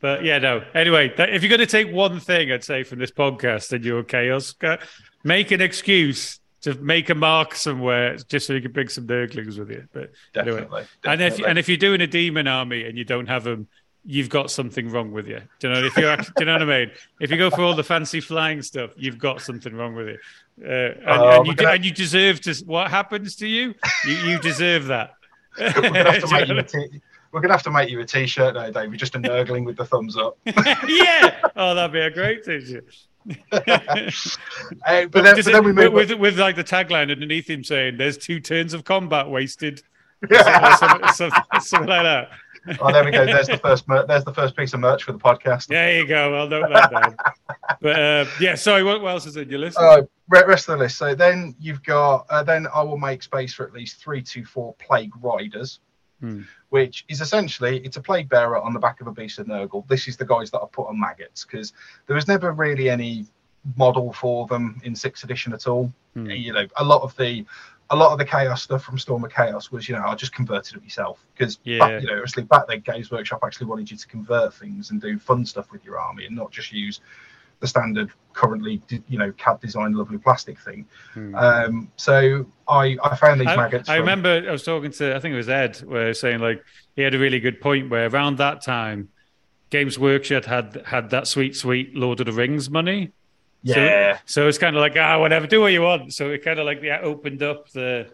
But 0.00 0.24
yeah, 0.24 0.38
no. 0.38 0.62
Anyway, 0.74 1.12
that, 1.18 1.28
if 1.28 1.42
you're 1.42 1.50
going 1.50 1.58
to 1.60 1.66
take 1.66 1.92
one 1.92 2.20
thing, 2.20 2.50
I'd 2.50 2.64
say 2.64 2.84
from 2.84 3.00
this 3.00 3.10
podcast, 3.10 3.70
and 3.72 3.84
you're 3.84 4.02
chaos, 4.02 4.52
go- 4.52 4.72
uh, 4.72 4.76
make 5.24 5.50
an 5.50 5.60
excuse 5.60 6.39
to 6.62 6.74
make 6.74 7.10
a 7.10 7.14
mark 7.14 7.54
somewhere, 7.54 8.16
just 8.16 8.46
so 8.46 8.52
you 8.52 8.60
can 8.60 8.72
bring 8.72 8.88
some 8.88 9.06
Nurglings 9.06 9.58
with 9.58 9.70
you. 9.70 9.86
But 9.92 10.10
anyway. 10.34 10.60
Definitely. 10.62 10.84
and 11.04 11.22
if 11.22 11.38
and 11.40 11.58
if 11.58 11.68
you're 11.68 11.78
doing 11.78 12.00
a 12.00 12.06
demon 12.06 12.46
army 12.46 12.84
and 12.84 12.96
you 12.98 13.04
don't 13.04 13.26
have 13.28 13.44
them, 13.44 13.66
you've 14.04 14.28
got 14.28 14.50
something 14.50 14.90
wrong 14.90 15.12
with 15.12 15.26
you. 15.28 15.40
Do 15.58 15.68
you 15.68 15.74
know? 15.74 15.84
If 15.84 15.96
you're, 15.96 16.10
act- 16.10 16.34
do 16.36 16.40
you 16.40 16.46
know 16.46 16.52
what 16.54 16.62
I 16.62 16.78
mean? 16.86 16.90
If 17.20 17.30
you 17.30 17.36
go 17.36 17.50
for 17.50 17.62
all 17.62 17.74
the 17.74 17.84
fancy 17.84 18.20
flying 18.20 18.62
stuff, 18.62 18.90
you've 18.96 19.18
got 19.18 19.40
something 19.42 19.74
wrong 19.74 19.94
with 19.94 20.08
you. 20.08 20.18
Uh, 20.62 20.68
and, 20.68 21.02
Oh, 21.06 21.38
and 21.38 21.46
you 21.46 21.66
and 21.66 21.84
you 21.84 21.90
deserve 21.92 22.40
to. 22.42 22.54
What 22.66 22.90
happens 22.90 23.36
to 23.36 23.46
you? 23.46 23.74
You, 24.06 24.12
you 24.14 24.38
deserve 24.38 24.86
that. 24.86 25.14
we're 25.58 25.72
gonna 25.72 26.12
have 26.12 26.22
to 26.22 26.26
you 26.28 26.32
make 26.38 26.48
know 26.48 26.54
you 26.54 26.60
a 26.60 26.62
t- 26.62 27.00
we're 27.32 27.40
gonna 27.40 27.54
have 27.54 27.62
to 27.62 27.70
make 27.70 27.88
you 27.90 28.00
a 28.00 28.04
t-shirt 28.04 28.54
now, 28.54 28.70
David. 28.70 28.98
Just 28.98 29.14
a 29.14 29.18
nurgling 29.18 29.64
with 29.64 29.76
the 29.76 29.84
thumbs 29.84 30.16
up. 30.16 30.36
yeah. 30.46 31.40
Oh, 31.56 31.74
that'd 31.74 31.92
be 31.92 32.00
a 32.00 32.10
great 32.10 32.44
t-shirt. 32.44 32.84
Uh, 34.86 35.06
but, 35.06 35.22
then, 35.22 35.36
but 35.36 35.44
then 35.44 35.64
we 35.64 35.72
move. 35.72 35.92
with, 35.92 36.10
with, 36.10 36.18
with 36.18 36.38
like 36.38 36.56
the 36.56 36.64
tagline 36.64 37.10
underneath 37.10 37.48
him 37.48 37.62
saying, 37.62 37.96
"There's 37.96 38.16
two 38.16 38.40
turns 38.40 38.72
of 38.72 38.84
combat 38.84 39.28
wasted," 39.28 39.82
or 40.30 40.76
something, 40.76 41.08
something, 41.12 41.42
something 41.60 41.88
like 41.88 42.02
that. 42.02 42.30
oh, 42.80 42.92
there 42.92 43.04
we 43.04 43.10
go. 43.10 43.24
There's 43.24 43.46
the 43.46 43.58
first. 43.58 43.88
Mer- 43.88 44.06
there's 44.06 44.24
the 44.24 44.34
first 44.34 44.56
piece 44.56 44.74
of 44.74 44.80
merch 44.80 45.04
for 45.04 45.12
the 45.12 45.18
podcast. 45.18 45.66
There 45.66 45.98
you 45.98 46.06
go. 46.06 46.34
I'll 46.34 46.48
note 46.48 46.68
that 46.72 46.90
down. 46.90 47.16
but 47.80 48.00
uh, 48.00 48.24
yeah, 48.40 48.54
sorry. 48.54 48.82
What, 48.82 49.00
what 49.02 49.10
else 49.10 49.26
is 49.26 49.36
in 49.36 49.48
your 49.48 49.60
list? 49.60 49.78
Uh, 49.78 50.02
rest 50.28 50.68
of 50.68 50.78
the 50.78 50.84
list. 50.84 50.98
So 50.98 51.14
then 51.14 51.54
you've 51.58 51.82
got. 51.82 52.26
Uh, 52.30 52.42
then 52.42 52.66
I 52.74 52.82
will 52.82 52.98
make 52.98 53.22
space 53.22 53.54
for 53.54 53.66
at 53.66 53.72
least 53.72 54.02
three 54.02 54.22
to 54.22 54.44
four 54.44 54.74
plague 54.74 55.12
riders. 55.22 55.80
Hmm. 56.20 56.42
which 56.68 57.04
is 57.08 57.20
essentially 57.20 57.78
it's 57.78 57.96
a 57.96 58.00
plague 58.02 58.28
bearer 58.28 58.60
on 58.60 58.74
the 58.74 58.78
back 58.78 59.00
of 59.00 59.06
a 59.06 59.12
beast 59.12 59.38
of 59.38 59.46
Nurgle. 59.46 59.86
This 59.88 60.06
is 60.06 60.16
the 60.18 60.26
guys 60.26 60.50
that 60.50 60.60
are 60.60 60.68
put 60.68 60.86
on 60.86 61.00
maggots 61.00 61.44
because 61.44 61.72
there 62.06 62.14
was 62.14 62.28
never 62.28 62.52
really 62.52 62.90
any 62.90 63.26
model 63.76 64.12
for 64.12 64.46
them 64.46 64.80
in 64.84 64.94
sixth 64.94 65.24
edition 65.24 65.52
at 65.52 65.66
all. 65.66 65.92
Hmm. 66.14 66.30
You 66.30 66.52
know, 66.52 66.66
a 66.76 66.84
lot 66.84 67.02
of 67.02 67.16
the 67.16 67.44
a 67.92 67.96
lot 67.96 68.12
of 68.12 68.18
the 68.18 68.24
chaos 68.24 68.62
stuff 68.62 68.84
from 68.84 68.98
Storm 68.98 69.24
of 69.24 69.32
Chaos 69.32 69.72
was, 69.72 69.88
you 69.88 69.96
know, 69.96 70.04
I 70.04 70.14
just 70.14 70.32
converted 70.32 70.76
it 70.76 70.82
myself 70.82 71.24
because, 71.34 71.58
Yeah. 71.64 71.98
you 71.98 72.06
know, 72.06 72.12
obviously 72.14 72.44
back 72.44 72.68
then 72.68 72.80
Games 72.80 73.10
Workshop 73.10 73.40
actually 73.44 73.66
wanted 73.66 73.90
you 73.90 73.96
to 73.96 74.06
convert 74.06 74.54
things 74.54 74.90
and 74.90 75.00
do 75.00 75.18
fun 75.18 75.44
stuff 75.44 75.72
with 75.72 75.84
your 75.84 75.98
army 75.98 76.26
and 76.26 76.36
not 76.36 76.52
just 76.52 76.72
use 76.72 77.00
the 77.60 77.66
standard 77.66 78.10
currently, 78.32 78.80
you 79.08 79.18
know, 79.18 79.32
CAD 79.32 79.60
designed 79.60 79.94
lovely 79.96 80.18
plastic 80.18 80.58
thing. 80.58 80.86
Hmm. 81.14 81.34
Um, 81.34 81.92
so 81.96 82.46
I 82.68 82.96
I 83.02 83.16
found 83.16 83.40
these 83.40 83.48
I, 83.48 83.56
maggots. 83.56 83.88
I 83.88 83.96
from- 83.96 84.00
remember 84.00 84.44
I 84.48 84.50
was 84.52 84.64
talking 84.64 84.90
to 84.92 85.14
I 85.14 85.20
think 85.20 85.34
it 85.34 85.36
was 85.36 85.48
Ed, 85.48 85.76
where 85.78 86.02
he 86.04 86.08
was 86.08 86.20
saying 86.20 86.40
like 86.40 86.64
he 86.96 87.02
had 87.02 87.14
a 87.14 87.18
really 87.18 87.40
good 87.40 87.60
point 87.60 87.90
where 87.90 88.08
around 88.08 88.38
that 88.38 88.62
time, 88.62 89.08
Games 89.70 89.98
Workshop 89.98 90.44
had 90.44 90.82
had 90.86 91.10
that 91.10 91.26
sweet 91.26 91.54
sweet 91.56 91.94
Lord 91.94 92.20
of 92.20 92.26
the 92.26 92.32
Rings 92.32 92.70
money. 92.70 93.12
yeah. 93.62 94.16
So, 94.18 94.42
so 94.42 94.48
it's 94.48 94.58
kind 94.58 94.74
of 94.76 94.80
like 94.80 94.96
ah 94.96 95.18
whatever, 95.20 95.46
do 95.46 95.60
what 95.60 95.72
you 95.72 95.82
want. 95.82 96.14
So 96.14 96.30
it 96.30 96.42
kind 96.44 96.58
of 96.58 96.66
like 96.66 96.82
yeah 96.82 97.00
opened 97.02 97.42
up 97.42 97.68
the 97.70 98.08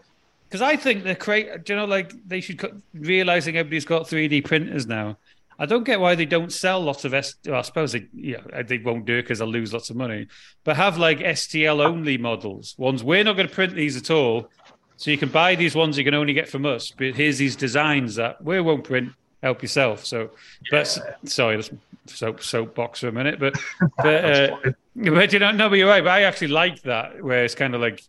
because 0.48 0.62
I 0.62 0.76
think 0.76 1.04
the 1.04 1.14
create 1.14 1.68
you 1.68 1.76
know 1.76 1.84
like 1.84 2.12
they 2.26 2.40
should 2.40 2.58
co- 2.58 2.80
realizing 2.94 3.56
everybody's 3.56 3.84
got 3.84 4.08
three 4.08 4.28
D 4.28 4.40
printers 4.42 4.86
now. 4.86 5.18
I 5.58 5.66
don't 5.66 5.84
get 5.84 6.00
why 6.00 6.14
they 6.14 6.26
don't 6.26 6.52
sell 6.52 6.80
lots 6.80 7.04
of 7.04 7.14
S. 7.14 7.34
Well, 7.46 7.56
I 7.56 7.62
suppose 7.62 7.92
they, 7.92 8.08
yeah, 8.12 8.40
they 8.66 8.78
won't 8.78 9.06
do 9.06 9.14
it 9.16 9.22
because 9.22 9.38
they'll 9.38 9.48
lose 9.48 9.72
lots 9.72 9.88
of 9.88 9.96
money. 9.96 10.26
But 10.64 10.76
have 10.76 10.98
like 10.98 11.18
STL 11.18 11.84
only 11.84 12.18
models. 12.18 12.74
Ones 12.76 13.02
we're 13.02 13.24
not 13.24 13.36
going 13.36 13.48
to 13.48 13.54
print 13.54 13.74
these 13.74 13.96
at 13.96 14.10
all, 14.10 14.50
so 14.96 15.10
you 15.10 15.18
can 15.18 15.30
buy 15.30 15.54
these 15.54 15.74
ones 15.74 15.96
you 15.96 16.04
can 16.04 16.14
only 16.14 16.32
get 16.32 16.48
from 16.48 16.66
us. 16.66 16.92
But 16.96 17.14
here's 17.14 17.38
these 17.38 17.56
designs 17.56 18.16
that 18.16 18.42
we 18.42 18.60
won't 18.60 18.84
print. 18.84 19.12
Help 19.42 19.62
yourself. 19.62 20.04
So, 20.04 20.30
but 20.70 20.98
sorry, 21.24 21.56
let's 21.56 21.70
soap 22.06 22.42
soapbox 22.42 23.00
for 23.00 23.08
a 23.08 23.12
minute. 23.12 23.38
But 23.38 23.58
but 23.98 24.24
uh, 24.24 24.56
but 24.94 25.32
you 25.32 25.38
know, 25.38 25.52
no, 25.52 25.68
but 25.68 25.76
you're 25.76 25.88
right. 25.88 26.02
But 26.02 26.10
I 26.10 26.22
actually 26.22 26.48
like 26.48 26.82
that 26.82 27.22
where 27.22 27.44
it's 27.44 27.54
kind 27.54 27.74
of 27.74 27.80
like 27.80 28.02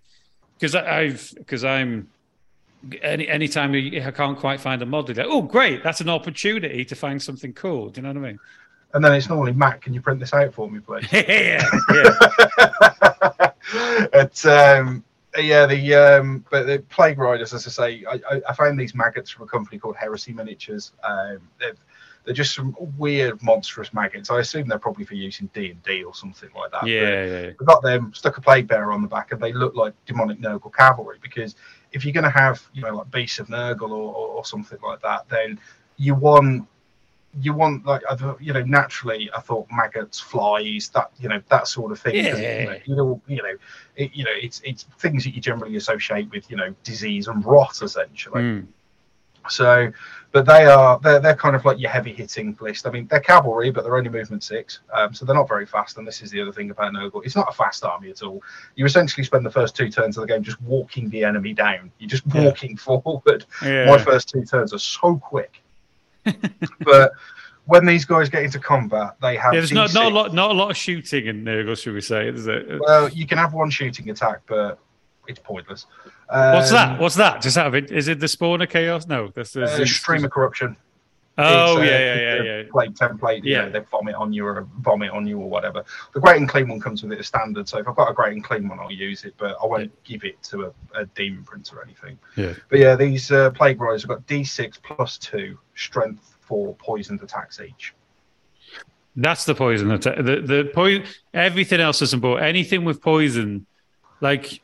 because 0.58 0.76
I've 0.76 1.34
because 1.36 1.64
I'm 1.64 2.10
any 3.02 3.28
anytime 3.28 3.74
you- 3.74 4.02
I 4.02 4.12
can't 4.12 4.38
quite 4.38 4.60
find 4.60 4.82
a 4.82 4.86
model, 4.86 5.16
like, 5.16 5.26
oh 5.28 5.42
great, 5.42 5.84
that's 5.84 6.02
an 6.02 6.10
opportunity 6.10 6.86
to 6.86 6.96
find 6.96 7.22
something 7.22 7.54
cool. 7.54 7.90
Do 7.90 8.00
you 8.00 8.08
know 8.08 8.14
what 8.14 8.26
I 8.26 8.32
mean? 8.32 8.40
And 8.94 9.04
then 9.04 9.14
it's 9.14 9.30
normally 9.30 9.54
Matt, 9.54 9.82
can 9.82 9.94
you 9.94 10.02
print 10.02 10.20
this 10.20 10.34
out 10.34 10.54
for 10.54 10.70
me, 10.70 10.80
please? 10.80 11.06
yeah, 11.12 11.70
yeah. 11.92 13.52
It's 14.14 14.46
um 14.46 15.04
yeah 15.38 15.66
the 15.66 15.94
um 15.94 16.44
but 16.50 16.66
the 16.66 16.80
plague 16.90 17.18
riders 17.18 17.54
as 17.54 17.68
i 17.68 17.70
say 17.70 18.04
I, 18.10 18.42
I, 18.48 18.54
found 18.54 18.80
these 18.80 18.96
maggots 18.96 19.30
from 19.30 19.46
a 19.46 19.48
company 19.48 19.78
called 19.78 19.96
heresy 19.96 20.34
miniatures 20.34 20.94
um 21.04 21.40
they're, 21.60 21.76
they're 22.24 22.34
just 22.34 22.56
some 22.56 22.76
weird 22.98 23.42
monstrous 23.44 23.94
maggots 23.94 24.32
i 24.32 24.40
assume 24.40 24.68
they're 24.68 24.80
probably 24.80 25.06
for 25.06 25.16
use 25.16 25.40
in 25.40 25.48
d&d 25.48 26.04
or 26.04 26.16
something 26.16 26.50
like 26.56 26.72
that 26.72 26.82
but 26.82 26.90
yeah, 26.90 27.26
yeah. 27.26 27.52
we 27.60 27.66
got 27.66 27.82
them 27.84 28.12
stuck 28.14 28.38
a 28.38 28.42
plague 28.42 28.68
bearer 28.68 28.92
on 28.92 29.02
the 29.02 29.08
back 29.08 29.32
and 29.32 29.42
they 29.42 29.54
look 29.54 29.76
like 29.76 29.94
demonic 30.06 30.40
nurgle 30.40 30.74
cavalry 30.74 31.18
because 31.22 31.56
if 31.98 32.06
you're 32.06 32.14
going 32.14 32.32
to 32.34 32.40
have 32.44 32.58
you 32.74 32.82
know 32.84 32.96
like 32.96 33.10
beasts 33.12 33.40
of 33.40 33.48
nurgle 33.48 33.92
or, 33.92 34.14
or, 34.20 34.28
or 34.38 34.46
something 34.46 34.80
like 34.84 35.02
that 35.02 35.28
then 35.30 35.60
you 35.98 36.14
want 36.16 36.66
you 37.42 37.54
want 37.54 37.86
like 37.86 38.02
you 38.40 38.54
know 38.54 38.64
naturally 38.64 39.30
i 39.36 39.40
thought 39.40 39.68
maggots 39.72 40.20
flies 40.20 40.90
that 40.96 41.12
you 41.20 41.28
know 41.30 41.42
that 41.50 41.68
sort 41.68 41.92
of 41.92 42.00
thing 42.00 42.16
Yeah. 42.16 42.36
you 42.38 42.66
know, 42.66 42.80
you 42.86 42.96
know 42.96 43.22
you 43.28 43.42
know 43.44 43.56
it, 43.96 44.12
you 44.14 44.24
know 44.24 44.32
it's 44.34 44.62
it's 44.64 44.84
things 45.00 45.24
that 45.26 45.34
you 45.36 45.42
generally 45.42 45.76
associate 45.76 46.30
with 46.32 46.50
you 46.50 46.58
know 46.58 46.74
disease 46.84 47.28
and 47.28 47.46
rot 47.46 47.82
essentially 47.82 48.44
Mm. 48.44 48.68
so 49.50 49.92
but 50.38 50.46
they 50.46 50.66
are 50.66 51.00
they're, 51.00 51.20
they're 51.20 51.36
kind 51.36 51.56
of 51.56 51.66
like 51.66 51.80
your 51.80 51.90
heavy 51.90 52.14
hitting 52.14 52.56
list 52.62 52.86
i 52.86 52.92
mean 52.92 53.08
they're 53.08 53.20
cavalry 53.20 53.72
but 53.72 53.84
they're 53.84 53.98
only 53.98 54.10
movement 54.10 54.44
six 54.44 54.82
um, 54.94 55.12
so 55.14 55.26
they're 55.26 55.36
not 55.36 55.48
very 55.48 55.66
fast 55.66 55.98
and 55.98 56.08
this 56.08 56.22
is 56.22 56.30
the 56.30 56.40
other 56.40 56.52
thing 56.52 56.70
about 56.70 56.94
Nurgle 56.94 57.26
it's 57.26 57.36
not 57.36 57.48
a 57.50 57.52
fast 57.52 57.84
army 57.84 58.12
at 58.12 58.22
all 58.22 58.42
you 58.76 58.86
essentially 58.86 59.24
spend 59.24 59.44
the 59.44 59.50
first 59.50 59.76
two 59.76 59.90
turns 59.90 60.16
of 60.16 60.22
the 60.22 60.28
game 60.28 60.44
just 60.44 60.62
walking 60.62 61.10
the 61.10 61.24
enemy 61.24 61.54
down 61.54 61.92
you're 61.98 62.08
just 62.10 62.24
Yeah. 62.28 62.46
walking 62.46 62.78
forward 62.88 63.46
yeah. 63.64 63.86
my 63.86 63.98
first 63.98 64.30
two 64.30 64.44
turns 64.46 64.74
are 64.74 64.80
so 64.80 65.16
quick 65.18 65.62
but 66.82 67.14
when 67.66 67.86
these 67.86 68.06
guys 68.06 68.30
get 68.30 68.44
into 68.44 68.60
combat 68.60 69.16
they 69.22 69.36
have 69.38 69.54
Yeah, 69.54 69.62
there's 69.62 69.72
not, 69.72 69.94
not 69.94 70.06
a 70.06 70.10
D6 70.10 70.14
lot, 70.14 70.34
not 70.34 70.52
a 70.52 70.54
lot 70.54 70.70
of 70.72 70.78
shooting 70.78 71.26
in 71.26 71.44
Nurgle, 71.44 71.78
should 71.78 71.94
we 71.94 72.02
say? 72.02 72.28
Is 72.30 72.48
it? 72.48 72.80
well 72.80 73.10
you 73.10 73.26
can 73.26 73.38
have 73.40 73.54
one 73.54 73.70
shooting 73.70 74.10
attack 74.10 74.42
but 74.48 74.80
it's 75.28 75.40
pointless 75.40 75.86
What's 76.30 76.72
Um, 76.72 76.76
that? 76.76 77.00
What's 77.00 77.16
that? 77.16 77.42
Just 77.42 77.58
out 77.58 77.68
of 77.68 77.76
it, 77.76 77.92
is 77.92 78.08
it 78.08 78.20
the 78.20 78.28
spawn 78.28 78.62
of 78.62 78.70
chaos? 78.70 79.08
No, 79.08 79.30
that's 79.34 79.54
the 79.54 79.64
uh, 79.64 79.86
stream 79.86 80.26
of 80.26 80.32
corruption 80.32 80.76
Oh 81.40 81.78
It's, 81.78 81.82
uh, 81.82 81.84
yeah, 81.84 81.90
yeah, 82.00 82.14
it's 82.34 82.46
yeah, 82.46 82.58
yeah. 82.62 82.64
Plague 82.72 82.96
template, 82.96 83.44
you 83.44 83.52
Yeah. 83.52 83.66
know, 83.66 83.70
they 83.70 83.80
vomit 83.92 84.16
on 84.16 84.34
you 84.34 84.44
or 84.48 84.68
vomit 84.80 85.12
on 85.12 85.28
you 85.28 85.38
or 85.40 85.48
whatever. 85.48 85.84
The 86.16 86.20
Great 86.20 86.42
Unclean 86.42 86.68
One 86.68 86.80
comes 86.80 87.04
with 87.04 87.12
it 87.12 87.20
as 87.20 87.28
standard, 87.28 87.70
so 87.70 87.78
if 87.78 87.88
I've 87.88 87.96
got 87.96 88.10
a 88.10 88.14
Great 88.14 88.36
Unclean 88.36 88.68
One, 88.68 88.80
I'll 88.80 88.92
use 88.92 89.24
it, 89.24 89.36
but 89.38 89.56
I 89.62 89.68
won't 89.68 89.92
give 90.04 90.24
it 90.24 90.42
to 90.44 90.64
a, 90.96 91.00
a 91.02 91.06
demon 91.06 91.44
prince 91.44 91.72
or 91.72 91.84
anything. 91.84 92.18
Yeah. 92.36 92.54
But 92.70 92.80
yeah, 92.80 92.96
these 92.96 93.32
uh, 93.32 93.52
plague 93.52 93.80
riders 93.80 94.02
have 94.02 94.10
got 94.10 94.26
D6 94.26 94.82
plus 94.82 95.20
two 95.20 95.60
strength 95.76 96.38
for 96.42 96.74
poisoned 96.76 97.22
attacks 97.22 97.60
each. 97.62 97.94
That's 99.16 99.46
the 99.46 99.54
poison 99.56 99.92
attack. 99.92 100.18
The 100.18 100.42
the 100.42 100.72
poison. 100.74 101.04
Everything 101.34 101.80
else 101.82 102.02
is 102.02 102.14
important. 102.14 102.48
Anything 102.48 102.84
with 102.84 103.02
poison, 103.02 103.66
like 104.22 104.62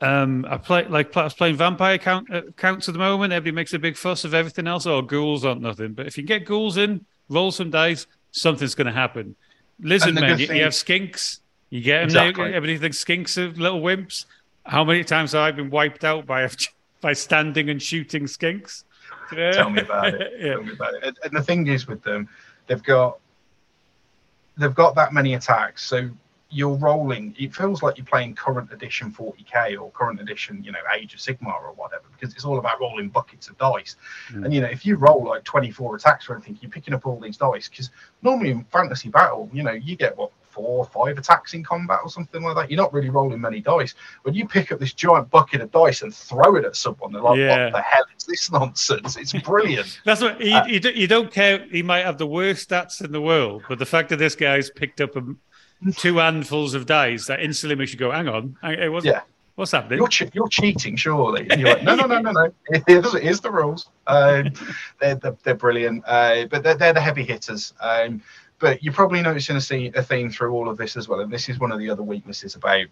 um, 0.00 0.44
I 0.48 0.56
play 0.58 0.86
like 0.86 1.16
I 1.16 1.24
was 1.24 1.34
playing 1.34 1.56
vampire 1.56 1.98
count 1.98 2.32
uh, 2.32 2.42
counts 2.56 2.88
at 2.88 2.92
the 2.92 2.98
moment. 2.98 3.32
Everybody 3.32 3.54
makes 3.54 3.72
a 3.74 3.78
big 3.78 3.96
fuss 3.96 4.24
of 4.24 4.34
everything 4.34 4.66
else. 4.66 4.86
Oh, 4.86 5.02
ghouls 5.02 5.44
aren't 5.44 5.62
nothing. 5.62 5.92
But 5.94 6.06
if 6.06 6.18
you 6.18 6.24
get 6.24 6.44
ghouls 6.44 6.76
in, 6.76 7.04
roll 7.28 7.50
some 7.50 7.70
dice, 7.70 8.06
something's 8.32 8.74
going 8.74 8.86
to 8.86 8.92
happen. 8.92 9.34
Lizard 9.80 10.14
the 10.14 10.20
men, 10.20 10.38
you, 10.38 10.46
thing- 10.46 10.56
you 10.56 10.62
have 10.64 10.72
skinks. 10.72 11.40
You 11.70 11.80
get 11.80 11.98
them. 11.98 12.04
Exactly. 12.06 12.44
There, 12.44 12.54
everybody 12.54 12.78
thinks 12.78 13.04
skinks 13.04 13.38
are 13.38 13.50
little 13.58 13.80
wimps. 13.80 14.26
How 14.64 14.84
many 14.84 15.02
times 15.04 15.32
have 15.32 15.42
I 15.42 15.50
been 15.52 15.70
wiped 15.70 16.04
out 16.04 16.26
by 16.26 16.48
by 17.00 17.12
standing 17.12 17.70
and 17.70 17.82
shooting 17.82 18.24
skinks? 18.24 18.84
Yeah. 19.36 19.50
Tell 19.50 19.70
me 19.70 19.80
about 19.82 20.14
it. 20.14 20.32
yeah. 20.38 20.52
Tell 20.52 20.62
me 20.62 20.72
about 20.72 20.94
it. 20.94 21.18
And 21.24 21.32
the 21.36 21.42
thing 21.42 21.66
is 21.66 21.88
with 21.88 22.00
them, 22.04 22.28
they've 22.68 22.82
got 22.82 23.18
they've 24.56 24.74
got 24.74 24.94
that 24.94 25.12
many 25.12 25.34
attacks, 25.34 25.84
so 25.84 26.08
you're 26.50 26.76
rolling. 26.76 27.34
It 27.38 27.54
feels 27.54 27.82
like 27.82 27.98
you're 27.98 28.06
playing 28.06 28.34
current 28.34 28.72
edition 28.72 29.12
40k 29.12 29.80
or 29.80 29.90
current 29.90 30.20
edition, 30.20 30.62
you 30.62 30.72
know, 30.72 30.78
Age 30.94 31.14
of 31.14 31.20
Sigmar 31.20 31.60
or 31.62 31.72
whatever, 31.72 32.04
because 32.12 32.34
it's 32.34 32.44
all 32.44 32.58
about 32.58 32.80
rolling 32.80 33.08
buckets 33.08 33.48
of 33.48 33.58
dice. 33.58 33.96
Mm. 34.30 34.44
And 34.44 34.54
you 34.54 34.60
know, 34.60 34.68
if 34.68 34.86
you 34.86 34.96
roll 34.96 35.24
like 35.24 35.44
24 35.44 35.96
attacks 35.96 36.28
or 36.28 36.34
anything, 36.34 36.58
you're 36.60 36.70
picking 36.70 36.94
up 36.94 37.06
all 37.06 37.18
these 37.18 37.36
dice. 37.36 37.68
Because 37.68 37.90
normally 38.22 38.50
in 38.50 38.64
fantasy 38.64 39.08
battle, 39.08 39.50
you 39.52 39.62
know, 39.62 39.72
you 39.72 39.96
get 39.96 40.16
what 40.16 40.30
four 40.56 40.78
or 40.78 40.86
five 40.86 41.18
attacks 41.18 41.52
in 41.52 41.62
combat 41.62 41.98
or 42.02 42.08
something 42.08 42.42
like 42.42 42.56
that. 42.56 42.70
You're 42.70 42.80
not 42.80 42.92
really 42.94 43.10
rolling 43.10 43.42
many 43.42 43.60
dice. 43.60 43.94
When 44.22 44.34
you 44.34 44.48
pick 44.48 44.72
up 44.72 44.78
this 44.78 44.94
giant 44.94 45.28
bucket 45.28 45.60
of 45.60 45.70
dice 45.70 46.00
and 46.00 46.14
throw 46.14 46.56
it 46.56 46.64
at 46.64 46.76
someone, 46.76 47.12
they're 47.12 47.20
like, 47.20 47.38
Yeah. 47.38 47.64
"What 47.64 47.72
the 47.74 47.82
hell 47.82 48.04
is 48.16 48.24
this 48.24 48.50
nonsense?" 48.50 49.16
It's 49.18 49.32
brilliant. 49.44 50.00
That's 50.06 50.22
what 50.22 50.40
you, 50.40 50.54
Uh, 50.54 50.64
you, 50.64 50.80
don't, 50.80 50.96
you 50.96 51.06
don't 51.06 51.30
care. 51.30 51.66
He 51.70 51.82
might 51.82 52.06
have 52.06 52.16
the 52.16 52.26
worst 52.26 52.70
stats 52.70 53.04
in 53.04 53.12
the 53.12 53.20
world, 53.20 53.64
but 53.68 53.78
the 53.78 53.84
fact 53.84 54.08
that 54.08 54.16
this 54.16 54.34
guy's 54.34 54.70
picked 54.70 55.02
up 55.02 55.14
a, 55.16 55.22
two 55.96 56.16
handfuls 56.16 56.74
of 56.74 56.86
dice 56.86 57.26
that 57.26 57.40
instantly 57.40 57.76
makes 57.76 57.92
you 57.92 57.98
go, 57.98 58.10
"Hang 58.10 58.28
on, 58.28 58.56
hey, 58.62 58.88
what's, 58.88 59.04
Yeah. 59.06 59.20
what's 59.56 59.72
happening?" 59.72 59.98
you're, 59.98 60.08
che- 60.08 60.30
you're 60.32 60.48
cheating, 60.48 60.96
surely. 60.96 61.46
And 61.50 61.60
you're 61.60 61.70
like, 61.74 61.82
no, 61.84 61.94
no, 61.94 62.06
no, 62.06 62.20
no, 62.20 62.30
no. 62.32 62.52
Here's, 62.86 63.12
here's 63.18 63.40
the 63.40 63.50
rules. 63.50 63.88
Um, 64.06 64.52
they're, 65.00 65.14
they're, 65.16 65.36
they're 65.42 65.54
brilliant, 65.54 66.04
uh, 66.06 66.46
but 66.46 66.62
they're, 66.62 66.74
they're 66.76 66.92
the 66.92 67.00
heavy 67.00 67.24
hitters. 67.24 67.72
Um, 67.80 68.22
but 68.58 68.82
you're 68.82 68.94
probably 68.94 69.20
noticing 69.20 69.56
a, 69.56 69.60
se- 69.60 69.92
a 69.94 70.02
theme 70.02 70.30
through 70.30 70.52
all 70.52 70.68
of 70.68 70.78
this 70.78 70.96
as 70.96 71.08
well. 71.08 71.20
And 71.20 71.30
this 71.30 71.48
is 71.50 71.58
one 71.58 71.72
of 71.72 71.78
the 71.78 71.90
other 71.90 72.02
weaknesses 72.02 72.54
about 72.54 72.86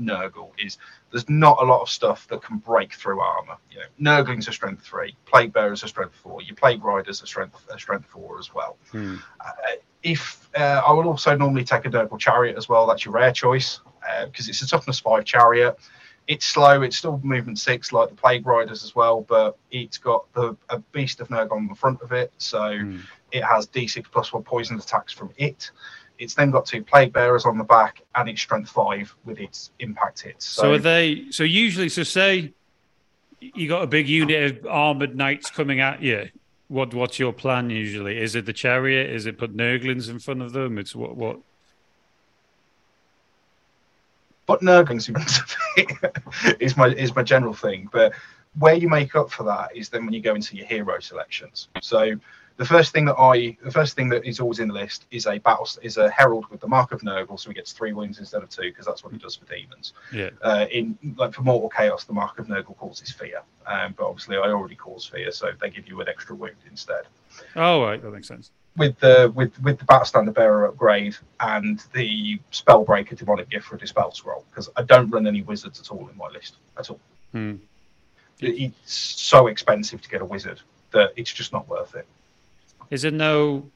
Nurgle 0.00 0.50
is 0.58 0.78
there's 1.10 1.28
not 1.28 1.58
a 1.60 1.64
lot 1.64 1.80
of 1.80 1.88
stuff 1.88 2.26
that 2.28 2.42
can 2.42 2.58
break 2.58 2.92
through 2.94 3.20
armor. 3.20 3.56
You 3.70 3.80
know, 3.98 4.12
Nurgling's 4.22 4.48
a 4.48 4.52
strength 4.52 4.82
three, 4.84 5.16
Plague 5.26 5.52
Bearer's 5.52 5.82
a 5.82 5.88
strength 5.88 6.14
four, 6.16 6.42
your 6.42 6.56
Plague 6.56 6.82
Rider's 6.84 7.22
a 7.22 7.26
strength 7.26 7.66
a 7.72 7.78
strength 7.78 8.06
four 8.06 8.38
as 8.38 8.54
well. 8.54 8.76
Hmm. 8.92 9.16
Uh, 9.40 9.52
if 10.02 10.48
uh, 10.56 10.82
I 10.86 10.92
will 10.92 11.08
also 11.08 11.36
normally 11.36 11.64
take 11.64 11.84
a 11.84 11.90
Nurgle 11.90 12.18
Chariot 12.18 12.56
as 12.56 12.68
well, 12.68 12.86
that's 12.86 13.04
your 13.04 13.14
rare 13.14 13.32
choice 13.32 13.80
because 14.26 14.48
it's 14.48 14.62
a 14.62 14.68
toughness 14.68 15.00
five 15.00 15.24
chariot. 15.24 15.78
It's 16.28 16.44
slow. 16.44 16.82
It's 16.82 16.96
still 16.96 17.20
movement 17.24 17.58
six 17.58 17.90
like 17.92 18.10
the 18.10 18.14
Plague 18.14 18.46
Riders 18.46 18.84
as 18.84 18.94
well, 18.94 19.22
but 19.22 19.56
it's 19.70 19.96
got 19.98 20.30
the 20.34 20.56
a 20.68 20.78
Beast 20.92 21.20
of 21.20 21.28
Nurgle 21.28 21.52
on 21.52 21.68
the 21.68 21.74
front 21.74 22.00
of 22.02 22.12
it, 22.12 22.32
so 22.38 22.76
Hmm. 22.78 22.98
it 23.32 23.42
has 23.42 23.66
D6 23.66 24.04
plus 24.10 24.32
one 24.32 24.42
poison 24.42 24.78
attacks 24.78 25.12
from 25.12 25.30
it. 25.38 25.70
It's 26.18 26.34
then 26.34 26.50
got 26.50 26.66
two 26.66 26.82
Plague 26.82 27.12
Bearers 27.12 27.44
on 27.44 27.58
the 27.58 27.64
back, 27.64 28.02
and 28.14 28.28
it's 28.28 28.40
strength 28.40 28.70
five 28.70 29.14
with 29.24 29.38
its 29.38 29.70
impact 29.78 30.22
hits. 30.22 30.46
So, 30.46 30.62
So, 30.62 30.72
are 30.72 30.78
they? 30.78 31.26
So 31.30 31.44
usually, 31.44 31.88
so 31.88 32.02
say 32.02 32.52
you 33.40 33.68
got 33.68 33.82
a 33.82 33.86
big 33.86 34.08
unit 34.08 34.58
of 34.58 34.66
armored 34.66 35.16
knights 35.16 35.50
coming 35.50 35.80
at 35.80 36.02
you. 36.02 36.28
What 36.68 36.92
what's 36.92 37.18
your 37.18 37.32
plan 37.32 37.70
usually? 37.70 38.18
Is 38.18 38.34
it 38.34 38.46
the 38.46 38.52
chariot? 38.52 39.10
Is 39.10 39.26
it 39.26 39.38
put 39.38 39.56
Nurglings 39.56 40.10
in 40.10 40.18
front 40.18 40.42
of 40.42 40.52
them? 40.52 40.76
It's 40.78 40.94
what 40.94 41.16
what? 41.16 41.38
but 44.48 44.62
Nurglings 44.62 45.08
is 46.60 46.76
my 46.76 46.88
is 46.88 47.14
my 47.14 47.22
general 47.22 47.52
thing. 47.52 47.88
But 47.92 48.14
where 48.58 48.74
you 48.74 48.88
make 48.88 49.14
up 49.14 49.30
for 49.30 49.44
that 49.44 49.76
is 49.76 49.90
then 49.90 50.04
when 50.06 50.14
you 50.14 50.22
go 50.22 50.34
into 50.34 50.56
your 50.56 50.66
hero 50.66 50.98
selections. 50.98 51.68
So 51.82 52.14
the 52.58 52.64
first 52.64 52.92
thing 52.92 53.04
that 53.04 53.14
I, 53.16 53.56
the 53.62 53.70
first 53.70 53.94
thing 53.94 54.08
that 54.08 54.26
is 54.26 54.40
always 54.40 54.58
in 54.58 54.66
the 54.66 54.74
list 54.74 55.06
is 55.12 55.26
a 55.26 55.38
battle, 55.38 55.68
is 55.80 55.96
a 55.96 56.10
herald 56.10 56.46
with 56.50 56.60
the 56.60 56.66
mark 56.66 56.90
of 56.90 57.00
Nurgle, 57.02 57.38
so 57.38 57.50
he 57.50 57.54
gets 57.54 57.72
three 57.72 57.92
wounds 57.92 58.18
instead 58.18 58.42
of 58.42 58.50
two 58.50 58.62
because 58.62 58.84
that's 58.84 59.04
what 59.04 59.12
he 59.12 59.18
does 59.18 59.36
for 59.36 59.44
demons. 59.46 59.92
Yeah. 60.12 60.30
Uh, 60.42 60.66
in 60.70 60.98
like 61.16 61.32
for 61.32 61.42
mortal 61.42 61.70
chaos, 61.70 62.02
the 62.04 62.12
mark 62.12 62.38
of 62.40 62.48
Nurgle 62.48 62.76
causes 62.76 63.12
fear, 63.12 63.42
um, 63.66 63.94
but 63.96 64.06
obviously 64.06 64.36
I 64.36 64.48
already 64.48 64.74
cause 64.74 65.06
fear, 65.06 65.30
so 65.30 65.52
they 65.60 65.70
give 65.70 65.86
you 65.86 66.00
an 66.00 66.08
extra 66.08 66.34
wound 66.34 66.56
instead. 66.68 67.04
Oh, 67.54 67.80
right, 67.80 68.02
that 68.02 68.10
makes 68.10 68.26
sense. 68.26 68.50
With 68.76 68.98
the 68.98 69.32
with 69.36 69.60
with 69.62 69.78
the 69.78 69.84
battle 69.84 70.04
standard 70.04 70.34
bearer 70.34 70.66
upgrade 70.66 71.16
and 71.38 71.80
the 71.92 72.40
spellbreaker 72.50 73.16
demonic 73.16 73.50
gift 73.50 73.66
for 73.66 73.76
a 73.76 73.78
dispel 73.78 74.10
scroll, 74.10 74.44
because 74.50 74.68
I 74.76 74.82
don't 74.82 75.10
run 75.10 75.28
any 75.28 75.42
wizards 75.42 75.78
at 75.78 75.92
all 75.92 76.08
in 76.08 76.16
my 76.16 76.28
list 76.28 76.56
at 76.76 76.90
all. 76.90 77.00
Hmm. 77.30 77.54
It's 78.40 78.92
so 78.92 79.46
expensive 79.46 80.02
to 80.02 80.08
get 80.08 80.22
a 80.22 80.24
wizard 80.24 80.60
that 80.90 81.12
it's 81.16 81.32
just 81.32 81.52
not 81.52 81.68
worth 81.68 81.94
it. 81.94 82.06
Is 82.90 83.02
there 83.02 83.10
no? 83.10 83.70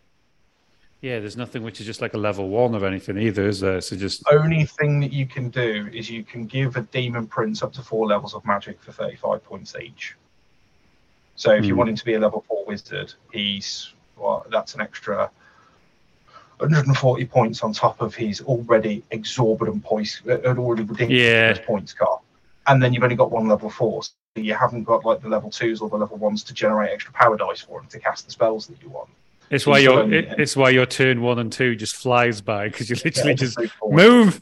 Yeah, 1.01 1.19
there's 1.19 1.37
nothing 1.37 1.65
which 1.65 1.81
is 1.81 1.87
just 1.87 2.01
like 2.01 2.15
a 2.15 2.19
level 2.19 2.49
one 2.49 2.75
or 2.77 2.87
anything 2.87 3.19
either, 3.19 3.49
is 3.49 3.59
there? 3.61 3.81
So 3.81 3.97
just 3.97 4.23
only 4.33 4.65
thing 4.65 5.01
that 5.01 5.13
you 5.13 5.27
can 5.27 5.51
do 5.51 5.89
is 5.93 6.09
you 6.09 6.23
can 6.23 6.47
give 6.47 6.77
a 6.77 6.83
demon 6.83 7.27
prince 7.27 7.63
up 7.63 7.73
to 7.73 7.83
four 7.83 8.07
levels 8.07 8.35
of 8.35 8.45
magic 8.45 8.81
for 8.81 8.93
35 8.93 9.43
points 9.45 9.75
each. 9.75 10.15
So 11.35 11.51
if 11.53 11.65
you 11.67 11.75
Hmm. 11.75 11.79
want 11.79 11.91
him 11.91 11.97
to 11.97 12.05
be 12.05 12.15
a 12.15 12.21
level 12.21 12.45
four 12.47 12.65
wizard, 12.67 13.13
he's 13.33 13.93
well, 14.17 14.47
that's 14.51 14.75
an 14.75 14.81
extra 14.81 15.29
140 16.59 17.25
points 17.27 17.63
on 17.65 17.73
top 17.73 18.01
of 18.01 18.15
his 18.15 18.41
already 18.43 19.03
exorbitant 19.11 19.83
points, 19.83 20.23
uh, 20.29 20.39
already 20.57 20.85
ridiculous 20.85 21.59
Yeah. 21.59 21.67
points 21.67 21.93
car. 21.93 22.21
And 22.69 22.81
then 22.81 22.95
you've 22.95 23.03
only 23.03 23.17
got 23.17 23.33
one 23.33 23.49
level 23.49 23.69
four, 23.69 24.03
you 24.37 24.55
haven't 24.55 24.85
got 24.85 25.05
like 25.05 25.21
the 25.21 25.29
level 25.29 25.51
twos 25.51 25.81
or 25.81 25.89
the 25.91 25.97
level 25.97 26.17
ones 26.17 26.43
to 26.45 26.55
generate 26.55 26.91
extra 26.91 27.13
power 27.13 27.37
dice 27.37 27.61
for 27.61 27.81
him 27.81 27.87
to 27.89 27.99
cast 27.99 28.25
the 28.25 28.33
spells 28.33 28.67
that 28.67 28.81
you 28.83 28.89
want. 28.89 29.11
it's 29.51 29.67
why 29.67 29.79
your 29.79 30.11
it, 30.13 30.35
it's 30.39 30.57
why 30.57 30.71
your 30.71 30.87
turn 30.87 31.21
one 31.21 31.39
and 31.39 31.53
two 31.53 31.77
just 31.77 31.97
flies 31.97 32.41
by 32.41 32.69
because 32.69 32.89
you 32.89 32.97
literally 33.05 33.31
Yeah, 33.33 33.37
just 33.37 33.55
so 33.55 33.67
move. 33.91 34.41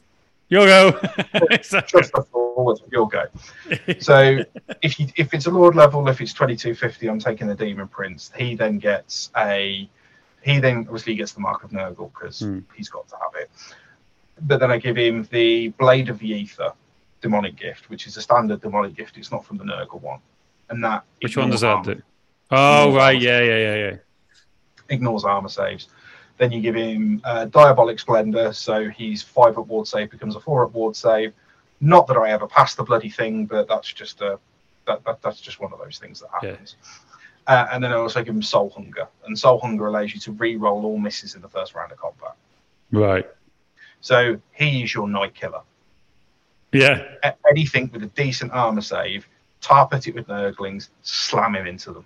You'll 0.49 0.65
go. 0.65 0.91
Just 1.87 2.11
forward, 2.29 2.77
you'll 2.91 3.05
go. 3.05 3.23
So 4.01 4.39
if 4.81 4.99
you 4.99 5.07
if 5.15 5.33
it's 5.33 5.45
a 5.45 5.49
lord 5.49 5.75
level, 5.77 6.05
if 6.09 6.19
it's 6.19 6.33
twenty 6.33 6.57
two 6.57 6.75
fifty, 6.75 7.07
I'm 7.07 7.19
taking 7.19 7.47
the 7.47 7.55
demon 7.55 7.87
prince. 7.87 8.31
He 8.35 8.55
then 8.55 8.77
gets 8.77 9.31
a 9.37 9.89
he 10.41 10.59
then 10.59 10.79
obviously 10.89 11.15
gets 11.15 11.31
the 11.31 11.39
mark 11.39 11.63
of 11.63 11.71
Nurgle 11.71 12.11
because 12.13 12.39
Hmm. 12.41 12.59
he's 12.75 12.89
got 12.89 13.07
to 13.09 13.15
have 13.15 13.41
it. 13.41 13.49
But 14.41 14.59
then 14.59 14.71
I 14.71 14.77
give 14.77 14.97
him 14.97 15.25
the 15.31 15.69
blade 15.69 16.09
of 16.09 16.19
the 16.19 16.27
ether 16.31 16.73
demonic 17.21 17.55
gift, 17.55 17.89
which 17.89 18.07
is 18.07 18.17
a 18.17 18.21
standard 18.21 18.61
demonic 18.61 18.95
gift. 18.95 19.17
It's 19.17 19.31
not 19.31 19.45
from 19.45 19.57
the 19.57 19.63
Nurgle 19.63 20.01
one, 20.01 20.19
and 20.69 20.83
that 20.83 21.03
Which 21.21 21.37
one 21.37 21.49
does 21.49 21.61
that 21.61 21.83
do? 21.83 22.01
Oh 22.51 22.93
right, 22.93 23.19
yeah, 23.19 23.41
yeah, 23.41 23.57
yeah, 23.57 23.75
yeah. 23.75 23.95
Ignores 24.89 25.23
armor 25.23 25.49
saves. 25.49 25.87
Then 26.37 26.51
you 26.51 26.59
give 26.59 26.75
him 26.75 27.21
uh, 27.23 27.45
diabolic 27.45 27.99
splendor, 27.99 28.51
so 28.51 28.89
he's 28.89 29.21
five 29.21 29.57
up 29.57 29.67
ward 29.67 29.87
save 29.87 30.09
becomes 30.09 30.35
a 30.35 30.39
four 30.39 30.63
up 30.65 30.73
ward 30.73 30.95
save. 30.95 31.33
Not 31.79 32.07
that 32.07 32.17
I 32.17 32.31
ever 32.31 32.47
passed 32.47 32.77
the 32.77 32.83
bloody 32.83 33.09
thing, 33.09 33.45
but 33.45 33.67
that's 33.67 33.91
just 33.93 34.21
a 34.21 34.39
that, 34.87 35.03
that 35.05 35.21
that's 35.21 35.39
just 35.39 35.59
one 35.59 35.71
of 35.71 35.79
those 35.79 35.99
things 35.99 36.19
that 36.19 36.29
Yeah. 36.41 36.49
happens. 36.51 36.75
Uh, 37.47 37.67
and 37.71 37.83
then 37.83 37.91
I 37.91 37.95
also 37.95 38.23
give 38.23 38.35
him 38.35 38.41
soul 38.41 38.69
hunger, 38.69 39.07
and 39.25 39.37
soul 39.37 39.59
hunger 39.59 39.87
allows 39.87 40.13
you 40.13 40.19
to 40.21 40.31
re-roll 40.31 40.85
all 40.85 40.97
misses 40.97 41.35
in 41.35 41.41
the 41.41 41.49
first 41.49 41.73
round 41.75 41.91
of 41.91 41.97
combat. 41.97 42.35
Right. 42.91 43.27
So 44.01 44.39
he 44.51 44.83
is 44.83 44.93
your 44.93 45.07
knight 45.07 45.33
killer. 45.35 45.61
Yeah. 46.71 47.03
Anything 47.49 47.89
with 47.91 48.03
a 48.03 48.07
decent 48.07 48.51
armor 48.51 48.81
save, 48.81 49.27
tarp 49.61 49.93
at 49.93 50.07
it 50.07 50.15
with 50.15 50.27
nurglings, 50.27 50.89
slam 51.03 51.55
him 51.55 51.67
into 51.67 51.91
them. 51.91 52.05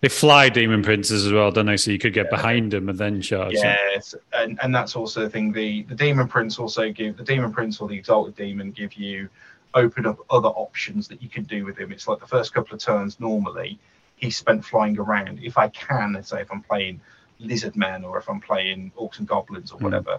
They 0.00 0.08
fly 0.08 0.48
demon 0.48 0.82
princes 0.82 1.24
as 1.24 1.32
well, 1.32 1.52
don't 1.52 1.66
they? 1.66 1.76
So 1.76 1.92
you 1.92 1.98
could 1.98 2.12
get 2.12 2.28
behind 2.28 2.72
them 2.72 2.88
and 2.88 2.98
then 2.98 3.20
charge. 3.22 3.54
Yes, 3.54 4.14
and 4.32 4.58
and 4.62 4.74
that's 4.74 4.96
also 4.96 5.20
the 5.20 5.30
thing. 5.30 5.52
The 5.52 5.82
the 5.84 5.94
demon 5.94 6.26
prince 6.26 6.58
also 6.58 6.90
give 6.90 7.16
the 7.16 7.22
demon 7.22 7.52
prince 7.52 7.80
or 7.80 7.88
the 7.88 7.96
exalted 7.96 8.34
demon 8.34 8.72
give 8.72 8.94
you 8.94 9.28
open 9.74 10.04
up 10.04 10.18
other 10.28 10.48
options 10.48 11.06
that 11.08 11.22
you 11.22 11.28
can 11.28 11.44
do 11.44 11.64
with 11.64 11.78
him. 11.78 11.92
It's 11.92 12.08
like 12.08 12.18
the 12.18 12.26
first 12.26 12.52
couple 12.52 12.74
of 12.74 12.80
turns 12.80 13.20
normally 13.20 13.78
he's 14.16 14.36
spent 14.36 14.64
flying 14.64 14.98
around. 14.98 15.40
If 15.42 15.58
I 15.58 15.68
can, 15.68 16.12
let's 16.12 16.28
say 16.28 16.40
if 16.42 16.52
I'm 16.52 16.62
playing 16.62 17.00
lizard 17.40 17.74
men 17.74 18.04
or 18.04 18.18
if 18.18 18.28
I'm 18.28 18.40
playing 18.40 18.92
orcs 18.96 19.18
and 19.18 19.26
goblins 19.26 19.72
or 19.72 19.78
Hmm. 19.78 19.84
whatever, 19.84 20.18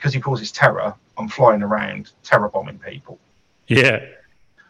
because 0.00 0.14
he 0.14 0.20
causes 0.20 0.50
terror, 0.50 0.94
I'm 1.18 1.28
flying 1.28 1.62
around 1.62 2.12
terror 2.22 2.48
bombing 2.48 2.78
people. 2.78 3.18
Yeah. 3.68 4.02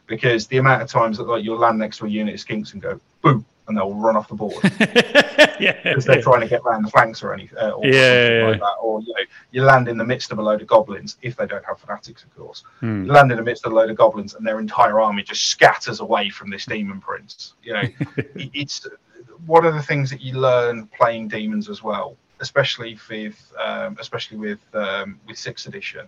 Because 0.08 0.48
the 0.48 0.56
amount 0.56 0.82
of 0.82 0.88
times 0.88 1.18
that 1.18 1.28
like 1.28 1.44
you'll 1.44 1.56
land 1.58 1.78
next 1.78 1.98
to 1.98 2.06
a 2.06 2.08
unit 2.08 2.34
of 2.34 2.44
skinks 2.44 2.72
and 2.72 2.82
go 2.82 3.00
boom, 3.22 3.46
and 3.68 3.76
they'll 3.76 3.94
run 3.94 4.16
off 4.16 4.26
the 4.26 4.34
board. 4.34 4.56
yeah. 5.60 5.80
because 5.84 6.04
they're 6.04 6.20
trying 6.20 6.40
to 6.40 6.48
get 6.48 6.62
around 6.62 6.82
the 6.84 6.90
flanks 6.90 7.22
or 7.22 7.32
anything, 7.32 7.56
uh, 7.58 7.70
or 7.70 7.86
Yeah, 7.86 8.48
like 8.48 8.58
that. 8.58 8.74
Or 8.82 9.00
you 9.00 9.06
know, 9.14 9.22
you 9.52 9.62
land 9.62 9.86
in 9.86 9.96
the 9.96 10.04
midst 10.04 10.32
of 10.32 10.40
a 10.40 10.42
load 10.42 10.62
of 10.62 10.66
goblins 10.66 11.16
if 11.22 11.36
they 11.36 11.46
don't 11.46 11.64
have 11.64 11.78
fanatics, 11.78 12.24
of 12.24 12.34
course. 12.36 12.64
Hmm. 12.80 13.04
You 13.04 13.12
land 13.12 13.30
in 13.30 13.36
the 13.36 13.44
midst 13.44 13.64
of 13.64 13.70
a 13.70 13.74
load 13.76 13.88
of 13.88 13.96
goblins, 13.96 14.34
and 14.34 14.44
their 14.44 14.58
entire 14.58 14.98
army 14.98 15.22
just 15.22 15.44
scatters 15.46 16.00
away 16.00 16.28
from 16.28 16.50
this 16.50 16.66
demon 16.66 17.00
prince. 17.00 17.54
You 17.62 17.74
know, 17.74 17.82
it- 18.16 18.50
it's 18.52 18.84
one 19.46 19.64
of 19.64 19.74
the 19.74 19.82
things 19.82 20.10
that 20.10 20.20
you 20.20 20.34
learn 20.40 20.88
playing 20.88 21.28
demons 21.28 21.68
as 21.68 21.84
well, 21.84 22.16
especially 22.40 22.98
with 23.08 23.52
um, 23.62 23.96
especially 24.00 24.38
with 24.38 24.60
um, 24.74 25.20
with 25.26 25.38
sixth 25.38 25.66
edition, 25.66 26.06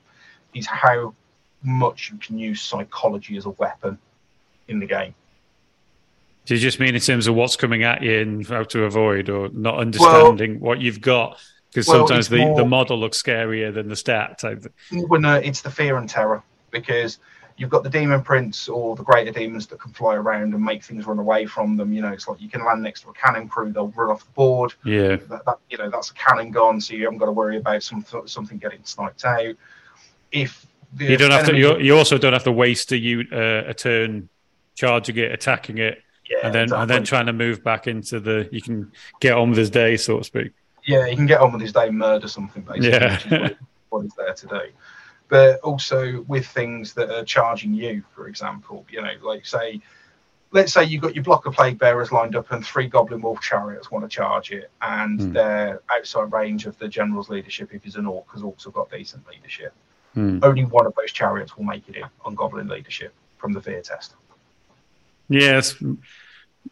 is 0.55 0.66
how 0.66 1.14
much 1.62 2.11
you 2.11 2.18
can 2.18 2.39
use 2.39 2.61
psychology 2.61 3.37
as 3.37 3.47
a 3.47 3.51
weapon 3.51 3.99
in 4.68 4.80
the 4.80 4.87
game. 4.87 5.14
Do 6.45 6.55
you 6.55 6.61
just 6.61 6.80
mean 6.80 6.95
in 6.95 7.01
terms 7.01 7.28
of 7.28 7.37
what's 7.37 7.55
coming 7.55 7.85
at 7.85 8.03
you 8.03 8.20
and 8.20 8.47
how 8.47 8.64
to 8.64 8.85
avoid, 8.85 9.28
or 9.28 9.49
not 9.51 9.78
understanding 9.78 10.59
what 10.59 10.80
you've 10.80 11.01
got? 11.01 11.39
Because 11.70 11.87
Well, 11.87 11.99
sometimes 12.07 12.28
the, 12.28 12.39
more- 12.39 12.57
the 12.57 12.64
model 12.66 12.99
looks 12.99 13.22
scarier 13.22 13.72
than 13.72 13.89
the 13.89 13.97
stat. 13.97 14.43
Well, 14.91 15.20
no, 15.20 15.37
it's 15.37 15.62
the 15.62 15.70
fear 15.70 15.97
and 15.97 16.09
terror 16.09 16.43
because 16.70 17.18
you've 17.57 17.71
got 17.71 17.83
the 17.83 17.91
demon 17.91 18.23
prince 18.23 18.69
or 18.69 18.97
the 18.97 19.03
greater 19.03 19.31
demons 19.31 19.67
that 19.69 19.81
can 19.81 19.93
fly 19.93 20.15
around 20.15 20.55
and 20.55 20.65
make 20.65 20.83
things 20.83 21.07
run 21.07 21.19
away 21.19 21.47
from 21.47 21.77
them. 21.77 21.93
You 21.93 22.03
know, 22.03 22.09
it's 22.13 22.27
like 22.29 22.41
you 22.41 22.49
can 22.49 22.65
land 22.65 22.83
next 22.83 23.03
to 23.03 23.11
a 23.11 23.13
cannon 23.13 23.49
crew; 23.49 23.73
they'll 23.73 23.89
run 23.89 24.11
off 24.11 24.25
the 24.25 24.31
board. 24.33 24.75
Yeah. 24.85 25.17
That, 25.17 25.45
that 25.45 25.59
you 25.71 25.79
know, 25.79 25.91
that's 25.91 26.11
a 26.11 26.15
cannon 26.15 26.51
gone, 26.51 26.81
so 26.81 26.95
you 26.95 27.05
haven't 27.05 27.19
got 27.19 27.27
to 27.27 27.33
worry 27.33 27.57
about 27.57 27.83
some, 27.83 28.05
something 28.27 28.59
getting 28.59 28.81
sniped 28.85 29.25
out. 29.25 29.55
If 30.31 30.67
the 30.95 31.07
You 31.07 31.17
don't 31.17 31.31
have 31.31 31.47
to. 31.47 31.57
You, 31.57 31.79
you 31.79 31.97
also 31.97 32.19
don't 32.19 32.33
have 32.33 32.45
to 32.45 32.53
waste 32.53 32.93
a 32.93 32.99
you 32.99 33.27
uh, 33.33 33.65
a 33.67 33.75
turn 33.75 34.29
charging 34.75 35.17
it, 35.19 35.33
attacking 35.33 35.79
it, 35.79 36.03
yeah, 36.31 36.39
and 36.45 36.55
then 36.55 36.73
and 36.73 36.89
then 36.89 37.05
trying 37.05 37.27
to 37.27 37.33
move 37.33 37.63
back 37.63 37.87
into 37.87 38.21
the. 38.21 38.49
You 38.51 38.63
can 38.63 38.91
get 39.21 39.37
on 39.37 39.51
with 39.51 39.59
his 39.59 39.71
day, 39.71 39.97
so 39.97 40.19
to 40.19 40.25
speak. 40.25 40.53
yeah, 40.87 41.07
you 41.07 41.17
can 41.17 41.27
get 41.27 41.41
on 41.41 41.53
with 41.53 41.61
his 41.61 41.73
day, 41.73 41.91
murder 41.91 42.29
something 42.29 42.63
basically, 42.63 42.91
Yeah. 42.91 43.15
which 43.15 43.27
is 43.27 43.31
what, 43.31 43.57
what 43.91 44.03
he's 44.03 44.15
there 44.15 44.35
to 44.35 44.47
do. 44.47 44.61
But 45.33 45.61
also 45.61 46.20
with 46.28 46.47
things 46.47 46.93
that 46.93 47.09
are 47.09 47.24
charging 47.24 47.72
you, 47.72 48.05
for 48.14 48.28
example, 48.28 48.85
you 48.91 49.01
know, 49.01 49.14
like 49.22 49.47
say, 49.47 49.80
let's 50.51 50.74
say 50.74 50.85
you've 50.85 51.01
got 51.01 51.14
your 51.14 51.24
block 51.24 51.47
of 51.47 51.55
plague 51.55 51.78
bearers 51.78 52.12
lined 52.12 52.37
up, 52.37 52.53
and 52.53 52.62
three 52.62 52.87
goblin 52.87 53.22
wolf 53.22 53.41
chariots 53.41 53.91
want 53.91 54.05
to 54.05 54.11
charge 54.14 54.53
it, 54.53 54.70
and 54.83 55.18
Hmm. 55.18 55.33
they're 55.33 55.80
outside 55.91 56.30
range 56.30 56.66
of 56.66 56.76
the 56.78 56.87
general's 56.87 57.30
leadership 57.30 57.72
if 57.72 57.83
he's 57.83 57.97
an 57.97 58.05
orc, 58.05 58.26
because 58.26 58.43
orcs 58.43 58.64
have 58.64 58.74
got 58.74 58.91
decent 58.91 59.26
leadership. 59.26 59.72
Hmm. 60.12 60.41
Only 60.43 60.66
one 60.66 60.85
of 60.85 60.95
those 60.97 61.12
chariots 61.12 61.57
will 61.57 61.64
make 61.64 61.89
it 61.89 61.97
in 61.97 62.05
on 62.26 62.35
goblin 62.35 62.68
leadership 62.68 63.14
from 63.39 63.55
the 63.55 63.62
fear 63.62 63.80
test. 63.80 64.14
Yes, 65.30 65.83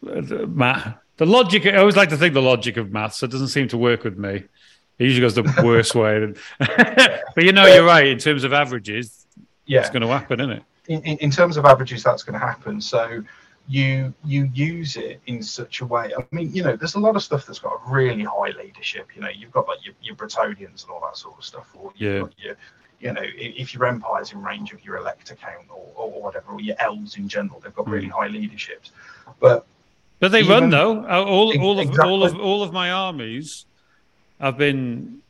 Matt. 0.03 0.99
The 1.17 1.25
logic. 1.25 1.65
I 1.65 1.77
always 1.77 1.95
like 1.95 2.09
to 2.09 2.17
think 2.17 2.35
the 2.35 2.43
logic 2.43 2.77
of 2.77 2.91
maths. 2.91 3.17
So 3.17 3.25
it 3.25 3.31
doesn't 3.31 3.47
seem 3.47 3.67
to 3.69 3.77
work 3.77 4.03
with 4.03 4.19
me. 4.19 4.43
It 5.01 5.05
usually 5.05 5.21
goes 5.21 5.33
the 5.33 5.61
worst 5.65 5.95
way. 5.95 6.31
but 6.59 7.43
you 7.43 7.51
know, 7.53 7.65
you're 7.65 7.83
right. 7.83 8.05
In 8.05 8.19
terms 8.19 8.43
of 8.43 8.53
averages, 8.53 9.25
Yeah, 9.65 9.79
it's 9.81 9.89
going 9.89 10.03
to 10.03 10.07
happen, 10.07 10.39
isn't 10.39 10.51
it? 10.51 10.63
in, 10.87 11.01
in, 11.03 11.17
in 11.17 11.31
terms 11.31 11.57
of 11.57 11.65
averages, 11.65 12.03
that's 12.03 12.21
going 12.23 12.39
to 12.39 12.45
happen. 12.45 12.79
So 12.79 13.23
you 13.67 14.13
you 14.23 14.49
use 14.53 14.97
it 14.97 15.19
in 15.25 15.41
such 15.41 15.81
a 15.81 15.85
way. 15.85 16.11
I 16.17 16.21
mean, 16.35 16.53
you 16.53 16.61
know, 16.63 16.75
there's 16.75 16.95
a 16.95 16.99
lot 16.99 17.15
of 17.15 17.23
stuff 17.23 17.45
that's 17.47 17.59
got 17.59 17.79
really 17.89 18.23
high 18.23 18.51
leadership. 18.61 19.07
You 19.15 19.21
know, 19.21 19.29
you've 19.29 19.51
got 19.51 19.67
like 19.67 19.83
your, 19.83 19.95
your 20.03 20.15
Bretonnians 20.15 20.83
and 20.83 20.91
all 20.91 21.01
that 21.01 21.17
sort 21.17 21.35
of 21.37 21.43
stuff, 21.45 21.67
or 21.75 21.91
you've 21.95 22.13
Yeah. 22.13 22.19
got 22.21 22.33
your, 22.39 22.55
you 22.99 23.13
know, 23.13 23.21
if 23.23 23.73
your 23.73 23.85
empire's 23.87 24.33
in 24.33 24.43
range 24.43 24.71
of 24.73 24.83
your 24.85 24.97
elector 24.97 25.33
count 25.35 25.65
or, 25.69 25.87
or 25.95 26.21
whatever, 26.21 26.51
or 26.51 26.61
your 26.61 26.75
elves 26.79 27.17
in 27.17 27.27
general, 27.27 27.59
they've 27.59 27.73
got 27.73 27.87
really 27.89 28.05
Hmm. 28.07 28.19
high 28.19 28.27
leaderships. 28.27 28.91
But 29.39 29.65
But 30.19 30.31
they 30.31 30.41
Even- 30.41 30.51
run 30.51 30.69
though. 30.69 31.05
All, 31.07 31.57
all 31.59 31.79
of 31.79 31.99
all 31.99 32.23
of 32.23 32.35
all 32.39 32.61
of 32.63 32.71
my 32.73 32.91
armies 32.91 33.65
have 34.41 34.57
been 34.57 35.21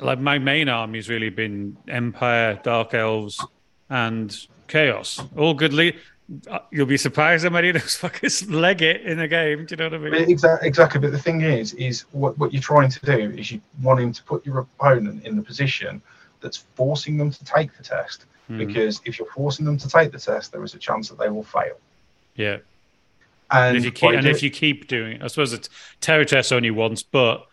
like 0.00 0.20
my 0.20 0.38
main 0.38 0.68
army's 0.68 1.08
really 1.08 1.30
been 1.30 1.76
Empire, 1.88 2.60
Dark 2.62 2.94
Elves, 2.94 3.44
and 3.90 4.36
Chaos. 4.68 5.20
All 5.36 5.54
good 5.54 5.72
lead. 5.72 5.96
uh, 6.48 6.60
You'll 6.70 6.86
be 6.86 6.98
surprised 6.98 7.42
how 7.44 7.50
many 7.50 7.70
of 7.70 7.74
those 7.74 7.98
fuckers 8.00 8.48
leg 8.48 8.82
it 8.82 9.00
in 9.02 9.18
a 9.18 9.26
game. 9.26 9.66
Do 9.66 9.72
you 9.72 9.76
know 9.76 9.96
what 9.98 10.06
I 10.06 10.10
mean? 10.10 10.30
Exactly, 10.30 10.68
exactly. 10.68 11.00
But 11.00 11.10
the 11.10 11.18
thing 11.18 11.40
is, 11.40 11.72
is 11.74 12.02
what, 12.12 12.38
what 12.38 12.52
you're 12.52 12.62
trying 12.62 12.90
to 12.90 13.06
do 13.06 13.34
is 13.36 13.50
you 13.50 13.60
want 13.82 13.98
him 14.00 14.12
to 14.12 14.22
put 14.22 14.46
your 14.46 14.58
opponent 14.58 15.24
in 15.26 15.34
the 15.36 15.42
position 15.42 16.00
that's 16.40 16.58
forcing 16.76 17.16
them 17.16 17.30
to 17.32 17.44
take 17.44 17.76
the 17.76 17.82
test. 17.82 18.26
Hmm. 18.46 18.58
Because 18.58 19.00
if 19.04 19.18
you're 19.18 19.30
forcing 19.32 19.64
them 19.64 19.78
to 19.78 19.88
take 19.88 20.12
the 20.12 20.18
test, 20.20 20.52
there 20.52 20.62
is 20.62 20.74
a 20.74 20.78
chance 20.78 21.08
that 21.08 21.18
they 21.18 21.28
will 21.28 21.42
fail. 21.42 21.76
Yeah. 22.36 22.58
And, 23.50 23.68
And 23.68 23.76
if 23.78 23.84
you 23.86 23.90
keep, 23.90 24.10
and 24.10 24.26
if 24.26 24.42
you 24.42 24.50
keep 24.50 24.86
doing 24.86 25.16
it, 25.16 25.22
I 25.22 25.26
suppose 25.26 25.52
it's 25.54 25.70
terror 26.00 26.24
test 26.24 26.52
only 26.52 26.70
once, 26.70 27.02
but 27.02 27.47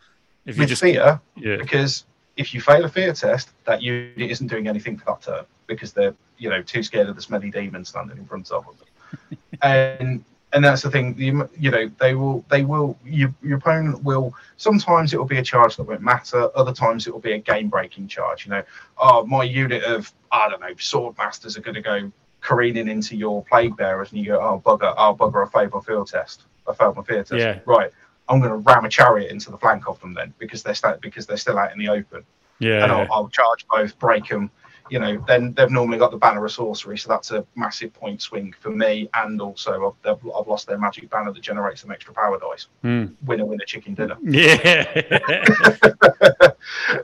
if 0.46 0.58
you 0.58 0.62
with 0.62 0.70
just 0.70 0.82
fear, 0.82 1.20
yeah, 1.36 1.58
because 1.58 2.06
if 2.38 2.54
you 2.54 2.62
fail 2.62 2.86
a 2.86 2.90
fear 2.90 3.14
test, 3.14 3.52
that 3.66 3.82
unit 3.82 4.32
isn't 4.32 4.48
doing 4.48 4.68
anything 4.68 4.98
for 4.98 5.06
that 5.06 5.22
turn 5.22 5.46
because 5.68 5.94
they're 5.94 6.16
you 6.38 6.50
know 6.50 6.62
too 6.62 6.84
scared 6.84 7.10
of 7.10 7.16
the 7.16 7.22
smelly 7.22 7.50
demon 7.50 7.86
standing 7.86 8.18
in 8.18 8.26
front 8.26 8.52
of 8.52 8.66
them. 8.66 9.38
and 9.62 10.24
and 10.54 10.64
that's 10.64 10.82
the 10.82 10.90
thing. 10.90 11.16
You, 11.18 11.50
you 11.58 11.70
know 11.70 11.92
they 12.00 12.16
will 12.16 12.46
they 12.50 12.64
will 12.64 12.98
you, 13.06 13.34
your 13.44 13.58
opponent 13.58 14.04
will 14.04 14.34
sometimes 14.58 15.14
it 15.14 15.18
will 15.18 15.26
be 15.26 15.38
a 15.38 15.44
charge 15.44 15.76
that 15.76 15.84
won't 15.84 16.02
matter. 16.02 16.50
Other 16.56 16.74
times 16.74 17.08
it 17.08 17.14
will 17.14 17.20
be 17.20 17.34
a 17.34 17.40
game 17.40 17.70
breaking 17.70 18.08
charge. 18.08 18.46
You 18.46 18.52
know, 18.52 18.64
oh 18.98 19.26
my 19.26 19.44
unit 19.44 19.84
of 19.84 20.12
I 20.32 20.50
don't 20.50 20.62
know 20.62 20.74
sword 20.78 21.18
masters 21.18 21.58
are 21.58 21.62
going 21.62 21.76
to 21.76 21.82
go 21.82 22.12
careening 22.42 22.88
into 22.88 23.16
your 23.16 23.44
plague 23.44 23.76
bearers, 23.76 24.12
and 24.12 24.20
you 24.20 24.28
go 24.28 24.40
oh 24.40 24.62
bugger 24.66 24.94
oh 24.98 25.16
bugger 25.16 25.46
I 25.46 25.50
failed 25.50 25.74
my 25.74 25.82
field 25.82 26.08
test. 26.08 26.44
I 26.68 26.74
failed 26.74 26.96
my 26.96 27.04
fear 27.04 27.24
test. 27.24 27.34
Yeah. 27.34 27.60
Right. 27.66 27.92
I'm 28.28 28.40
going 28.40 28.52
to 28.52 28.58
ram 28.58 28.86
a 28.86 28.90
chariot 28.90 29.32
into 29.32 29.52
the 29.52 29.58
flank 29.58 29.88
of 29.88 30.00
them 30.00 30.14
then 30.14 30.34
because 30.40 30.64
they're 30.64 30.76
sta- 30.76 30.98
because 31.02 31.26
they're 31.26 31.38
still 31.38 31.58
out 31.58 31.72
in 31.72 31.80
the 31.80 31.90
open 31.90 32.26
yeah, 32.60 32.84
and 32.84 32.92
I'll, 32.92 33.08
I'll 33.12 33.30
charge 33.30 33.68
both, 33.68 33.98
break 34.00 34.28
them. 34.30 34.52
You 34.92 35.00
know, 35.00 35.24
then 35.28 35.52
they've 35.54 35.72
normally 35.72 35.98
got 35.98 36.12
the 36.12 36.18
banner 36.18 36.46
of 36.46 36.52
sorcery, 36.52 36.96
so 37.00 37.10
that's 37.10 37.32
a 37.32 37.44
massive 37.56 37.92
point 37.92 38.22
swing 38.22 38.54
for 38.60 38.70
me. 38.70 39.10
And 39.16 39.42
also, 39.42 39.98
I've, 40.06 40.20
I've 40.24 40.48
lost 40.48 40.68
their 40.68 40.78
magic 40.78 41.10
banner 41.10 41.34
that 41.34 41.42
generates 41.42 41.82
some 41.82 41.90
extra 41.90 42.14
power 42.14 42.40
dice. 42.40 42.68
Hmm. 42.84 43.06
Winner, 43.26 43.46
winner, 43.46 43.66
chicken 43.66 43.96
dinner. 43.96 44.16
yeah, 44.22 44.84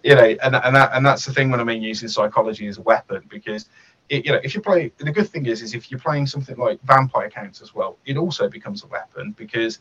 you 0.04 0.14
know, 0.14 0.36
and 0.44 0.56
and 0.56 0.76
that 0.76 0.92
and 0.94 1.04
that's 1.04 1.26
the 1.26 1.34
thing 1.34 1.50
when 1.50 1.60
I 1.60 1.64
mean 1.64 1.82
using 1.82 2.08
psychology 2.08 2.68
as 2.68 2.78
a 2.78 2.82
weapon 2.82 3.24
because. 3.30 3.68
It, 4.10 4.26
you 4.26 4.34
know, 4.34 4.42
if 4.44 4.54
you 4.54 4.60
play, 4.60 4.92
the 4.98 5.10
good 5.10 5.30
thing 5.30 5.46
is, 5.46 5.62
is 5.62 5.74
if 5.74 5.90
you're 5.90 6.00
playing 6.00 6.28
something 6.28 6.58
like 6.58 6.82
vampire 6.84 7.30
counts 7.30 7.62
as 7.62 7.74
well, 7.74 7.98
it 8.06 8.18
also 8.18 8.50
becomes 8.50 8.84
a 8.84 8.88
weapon 8.88 9.32
because 9.38 9.80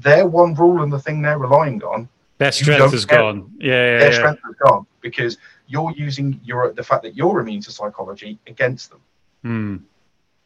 their 0.00 0.26
one 0.26 0.54
rule 0.54 0.82
and 0.82 0.92
the 0.92 0.98
thing 0.98 1.22
they're 1.22 1.38
relying 1.38 1.82
on 1.82 2.08
their 2.38 2.52
strength 2.52 2.92
has 2.92 3.04
get- 3.04 3.18
gone. 3.18 3.50
Yeah, 3.58 3.72
yeah, 3.72 3.98
their 3.98 4.10
yeah. 4.12 4.18
strength 4.18 4.42
is 4.48 4.56
gone 4.64 4.86
because 5.00 5.38
you're 5.66 5.92
using 5.92 6.40
your 6.44 6.72
the 6.72 6.82
fact 6.82 7.02
that 7.02 7.16
you're 7.16 7.40
immune 7.40 7.60
to 7.62 7.72
psychology 7.72 8.38
against 8.46 8.90
them. 8.90 9.00
Hmm. 9.42 9.76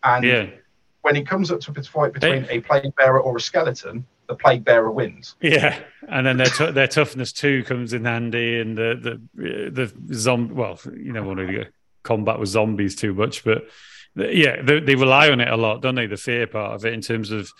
And 0.03 0.25
yeah, 0.25 0.47
when 1.03 1.17
it 1.17 1.27
comes 1.27 1.51
up 1.51 1.61
to 1.61 1.73
a 1.77 1.83
fight 1.83 2.13
between 2.13 2.47
a 2.49 2.61
plague 2.61 2.95
bearer 2.97 3.21
or 3.21 3.37
a 3.37 3.41
skeleton, 3.41 4.07
the 4.27 4.35
plague 4.35 4.65
bearer 4.65 4.91
wins. 4.91 5.37
yeah. 5.41 5.79
And 6.09 6.27
then 6.27 6.39
their 6.39 6.47
t- 6.47 6.71
their 6.71 6.89
toughness 6.89 7.33
too 7.33 7.63
comes 7.65 7.93
in 7.93 8.05
handy, 8.05 8.59
and 8.61 8.77
the 8.77 9.21
the 9.35 9.87
the 9.87 10.15
zombie. 10.15 10.55
Well, 10.55 10.81
you 10.85 11.13
never 11.13 11.27
want 11.27 11.41
to 11.41 11.53
go 11.53 11.65
combat 12.03 12.39
with 12.41 12.49
zombies 12.49 12.97
too 12.97 13.15
much, 13.15 13.45
but 13.45 13.69
yeah, 14.17 14.61
they, 14.63 14.81
they 14.81 14.95
rely 14.95 15.31
on 15.31 15.41
it 15.41 15.49
a 15.49 15.57
lot, 15.57 15.83
don't 15.83 15.95
they? 15.95 16.07
The 16.07 16.17
fear 16.17 16.47
part 16.47 16.75
of 16.75 16.85
it 16.85 16.93
in 16.93 17.01
terms 17.01 17.31
of 17.31 17.53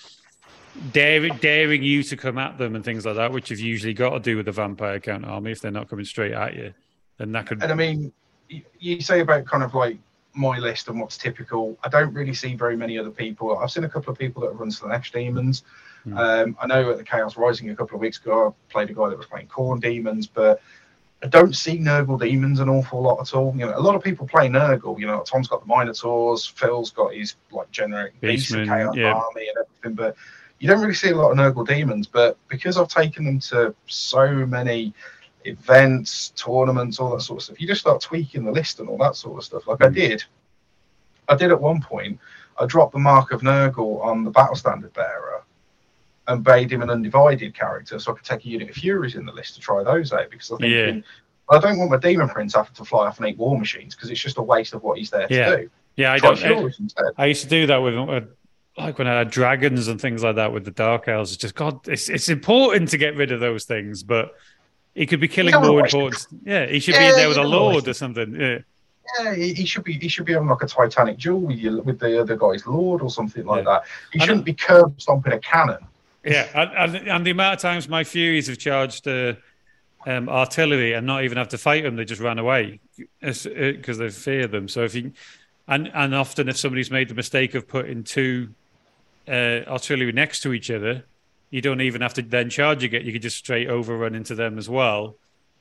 daring 0.93 1.37
daring 1.37 1.83
you 1.83 2.03
to 2.03 2.17
come 2.17 2.39
at 2.39 2.59
them 2.59 2.75
and 2.75 2.85
things 2.85 3.05
like 3.05 3.17
that, 3.17 3.33
which 3.33 3.51
you've 3.51 3.61
usually 3.61 3.95
got 3.95 4.11
to 4.11 4.21
do 4.21 4.37
with 4.37 4.47
the 4.47 4.53
vampire 4.53 5.01
count 5.01 5.25
army 5.25 5.53
if 5.53 5.61
they're 5.61 5.71
not 5.71 5.89
coming 5.89 6.05
straight 6.05 6.33
at 6.33 6.55
you. 6.55 6.73
Then 7.19 7.33
that 7.33 7.47
could 7.47 7.63
And 7.63 7.71
I 7.71 7.75
mean, 7.75 8.13
you, 8.49 8.63
you 8.79 9.01
say 9.01 9.21
about 9.21 9.45
kind 9.45 9.63
of 9.63 9.75
like 9.75 9.99
my 10.35 10.59
list 10.59 10.89
and 10.89 11.01
what's 11.01 11.19
typical. 11.19 11.79
I 11.85 11.89
don't 11.89 12.13
really 12.15 12.35
see 12.35 12.55
very 12.55 12.77
many 12.77 12.99
other 12.99 13.11
people. 13.11 13.57
I've 13.57 13.71
seen 13.71 13.85
a 13.85 13.89
couple 13.89 14.13
of 14.13 14.19
people 14.19 14.43
that 14.43 14.53
have 14.53 14.61
run 14.61 14.71
Slaanesh 14.71 15.13
demons. 15.13 15.65
Hmm. 16.05 16.17
Um, 16.17 16.57
I 16.61 16.67
know 16.67 16.91
at 16.91 16.99
the 16.99 17.05
Chaos 17.05 17.37
Rising 17.37 17.71
a 17.71 17.77
couple 17.77 17.97
of 17.97 18.01
weeks 18.01 18.19
ago, 18.19 18.49
I 18.49 18.73
played 18.73 18.91
a 18.91 18.95
guy 18.95 19.11
that 19.11 19.19
was 19.19 19.27
playing 19.27 19.49
Khorne 19.49 19.81
demons, 19.81 20.27
but 20.27 20.61
I 21.23 21.29
don't 21.29 21.55
see 21.55 21.79
Nurgle 21.79 22.19
demons 22.19 22.59
an 22.59 22.69
awful 22.69 23.01
lot 23.01 23.21
at 23.21 23.35
all. 23.35 23.53
You 23.57 23.67
know, 23.67 23.77
a 23.77 23.81
lot 23.81 23.95
of 23.95 24.03
people 24.03 24.27
play 24.27 24.49
Nurgle. 24.49 24.99
You 24.99 25.07
know, 25.07 25.23
Tom's 25.23 25.47
got 25.47 25.67
the 25.67 25.73
Minotaurs, 25.73 26.45
Phil's 26.47 26.91
got 26.91 27.15
his 27.15 27.37
like 27.53 27.71
generic 27.71 28.21
beast 28.21 28.53
of 28.55 28.67
Chaos 28.67 28.97
yeah. 28.97 29.13
army 29.13 29.49
and 29.49 29.59
everything, 29.59 29.95
but 29.95 30.17
you 30.63 30.69
don't 30.69 30.81
really 30.81 30.95
see 30.95 31.11
a 31.11 31.17
lot 31.17 31.33
of 31.33 31.37
Nurgle 31.37 31.67
demons. 31.67 32.07
But 32.07 32.39
because 32.47 32.79
I've 32.79 32.87
taken 32.87 33.25
them 33.25 33.41
to 33.41 33.75
so 33.89 34.31
many 34.47 34.95
events, 35.45 36.29
tournaments, 36.37 37.01
all 37.01 37.11
that 37.17 37.21
sort 37.23 37.39
of 37.41 37.43
stuff, 37.43 37.61
you 37.61 37.67
just 37.67 37.81
start 37.81 38.01
tweaking 38.01 38.45
the 38.45 38.53
list 38.53 38.79
and 38.79 38.89
all 38.89 38.97
that 38.99 39.17
sort 39.17 39.39
of 39.39 39.45
stuff. 39.45 39.67
Like 39.67 39.83
I 39.83 39.89
Mm. 39.89 39.95
did, 39.95 40.25
I 41.29 41.35
did 41.35 41.51
at 41.51 41.61
one 41.61 41.83
point. 41.83 42.21
I 42.61 42.67
dropped 42.67 42.93
the 42.93 43.01
mark 43.01 43.33
of 43.33 43.41
Nurgle 43.41 44.01
on 44.05 44.23
the 44.23 44.31
battle 44.31 44.55
standard 44.55 44.93
bearer 44.93 45.43
and 46.29 46.47
made 46.47 46.71
him 46.73 46.81
an 46.81 46.91
undivided 46.91 47.57
character, 47.57 47.99
so 47.99 48.13
I 48.13 48.15
could 48.15 48.25
take 48.25 48.45
a 48.45 48.49
unit 48.49 48.71
of 48.71 48.77
Furies 48.77 49.17
in 49.17 49.27
the 49.27 49.33
list 49.33 49.55
to 49.57 49.61
try 49.61 49.83
those 49.83 50.13
out 50.13 50.31
because 50.31 50.53
I 50.53 50.57
think 50.59 50.73
Yeah. 50.73 51.01
I 51.51 51.59
don't 51.59 51.77
want 51.77 51.91
my 51.91 51.97
Demon 51.97 52.29
Prince 52.29 52.55
having 52.55 52.73
to 52.75 52.85
fly 52.85 53.09
off 53.09 53.19
and 53.19 53.29
eat 53.29 53.37
war 53.37 53.59
machines 53.59 53.97
because 53.97 54.11
it's 54.11 54.21
just 54.21 54.39
a 54.39 54.43
waste 54.43 54.75
of 54.75 54.85
what 54.85 54.97
he's 54.99 55.11
there 55.11 55.27
to 55.27 55.57
do. 55.57 55.71
yeah. 55.97 56.13
I 56.13 56.19
don't. 56.19 56.41
I, 56.41 56.71
I 57.19 57.27
used 57.27 57.43
to 57.43 57.49
do 57.49 57.67
that 57.67 57.79
with. 57.79 57.95
Uh, 58.79 58.83
like 58.85 58.99
when 58.99 59.07
I 59.07 59.19
had 59.19 59.31
dragons 59.31 59.89
and 59.89 60.01
things 60.01 60.23
like 60.23 60.37
that 60.37 60.53
with 60.53 60.65
the 60.65 60.71
dark 60.71 61.09
elves, 61.09 61.33
it's 61.33 61.41
just 61.41 61.55
God. 61.55 61.87
It's 61.89 62.09
it's 62.09 62.29
important 62.29 62.89
to 62.91 62.99
get 62.99 63.17
rid 63.17 63.33
of 63.33 63.41
those 63.41 63.65
things, 63.65 64.03
but 64.03 64.35
he 64.95 65.07
could 65.07 65.21
be 65.21 65.29
killing 65.29 65.55
more 65.55 65.81
important. 65.85 66.27
Yeah, 66.45 66.67
he 66.67 66.81
should 66.81 66.97
be 66.99 67.05
in 67.05 67.15
there 67.17 67.29
with 67.29 67.39
a 67.39 67.43
lord 67.45 67.89
or 67.89 67.95
something. 67.95 68.35
Yeah, 68.39 68.59
Yeah, 69.21 69.35
he, 69.35 69.55
he 69.55 69.65
should 69.67 69.85
be. 69.85 69.95
He 69.95 70.09
should 70.09 70.25
be 70.27 70.33
having 70.33 70.49
like 70.49 70.63
a 70.63 70.67
Titanic 70.67 71.19
duel 71.19 71.41
with 71.41 71.59
you, 71.59 71.81
with 71.83 71.99
the 71.99 72.21
other 72.21 72.37
guy's 72.37 72.67
lord 72.67 73.03
or 73.03 73.11
something 73.11 73.45
like 73.45 73.65
Yeah. 73.65 73.73
that. 73.73 73.83
He 74.13 74.21
I 74.21 74.25
shouldn't 74.27 74.45
be 74.45 74.55
curb 74.55 75.01
stomping 75.01 75.33
a 75.33 75.39
cannon. 75.39 75.79
yeah. 76.25 76.49
And, 76.55 76.97
and, 76.97 77.09
and 77.09 77.27
the 77.27 77.31
amount 77.33 77.55
of 77.55 77.61
times 77.61 77.89
my 77.89 78.05
furies 78.05 78.47
have 78.47 78.59
charged 78.59 79.07
uh, 79.09 79.35
um, 80.07 80.29
artillery 80.29 80.93
and 80.95 81.07
not 81.07 81.25
even 81.25 81.37
have 81.39 81.49
to 81.51 81.59
fight 81.59 81.85
them, 81.85 81.97
they 81.97 82.05
just 82.05 82.21
ran 82.21 82.39
away 82.39 82.81
because 83.21 83.99
they 83.99 84.09
fear 84.11 84.47
them. 84.47 84.69
So 84.69 84.83
if 84.85 84.95
you 84.95 85.13
and 85.69 85.91
and 85.95 86.15
often 86.15 86.49
if 86.49 86.57
somebody's 86.57 86.91
made 86.91 87.09
the 87.09 87.15
mistake 87.15 87.55
of 87.55 87.69
putting 87.69 88.03
two 88.05 88.49
uh, 89.29 89.61
artillery 89.69 90.13
next 90.13 90.41
to 90.41 90.53
each 90.53 90.71
other, 90.71 91.05
you 91.51 91.61
don't 91.61 91.81
even 91.81 92.01
have 92.01 92.15
to 92.15 92.23
then 92.23 92.51
charge 92.51 92.83
again. 92.83 93.05
You 93.05 93.13
could 93.13 93.23
just 93.23 93.37
straight 93.37 93.69
overrun 93.69 94.15
into 94.15 94.35
them 94.35 94.59
as 94.59 94.69
well. 94.69 95.17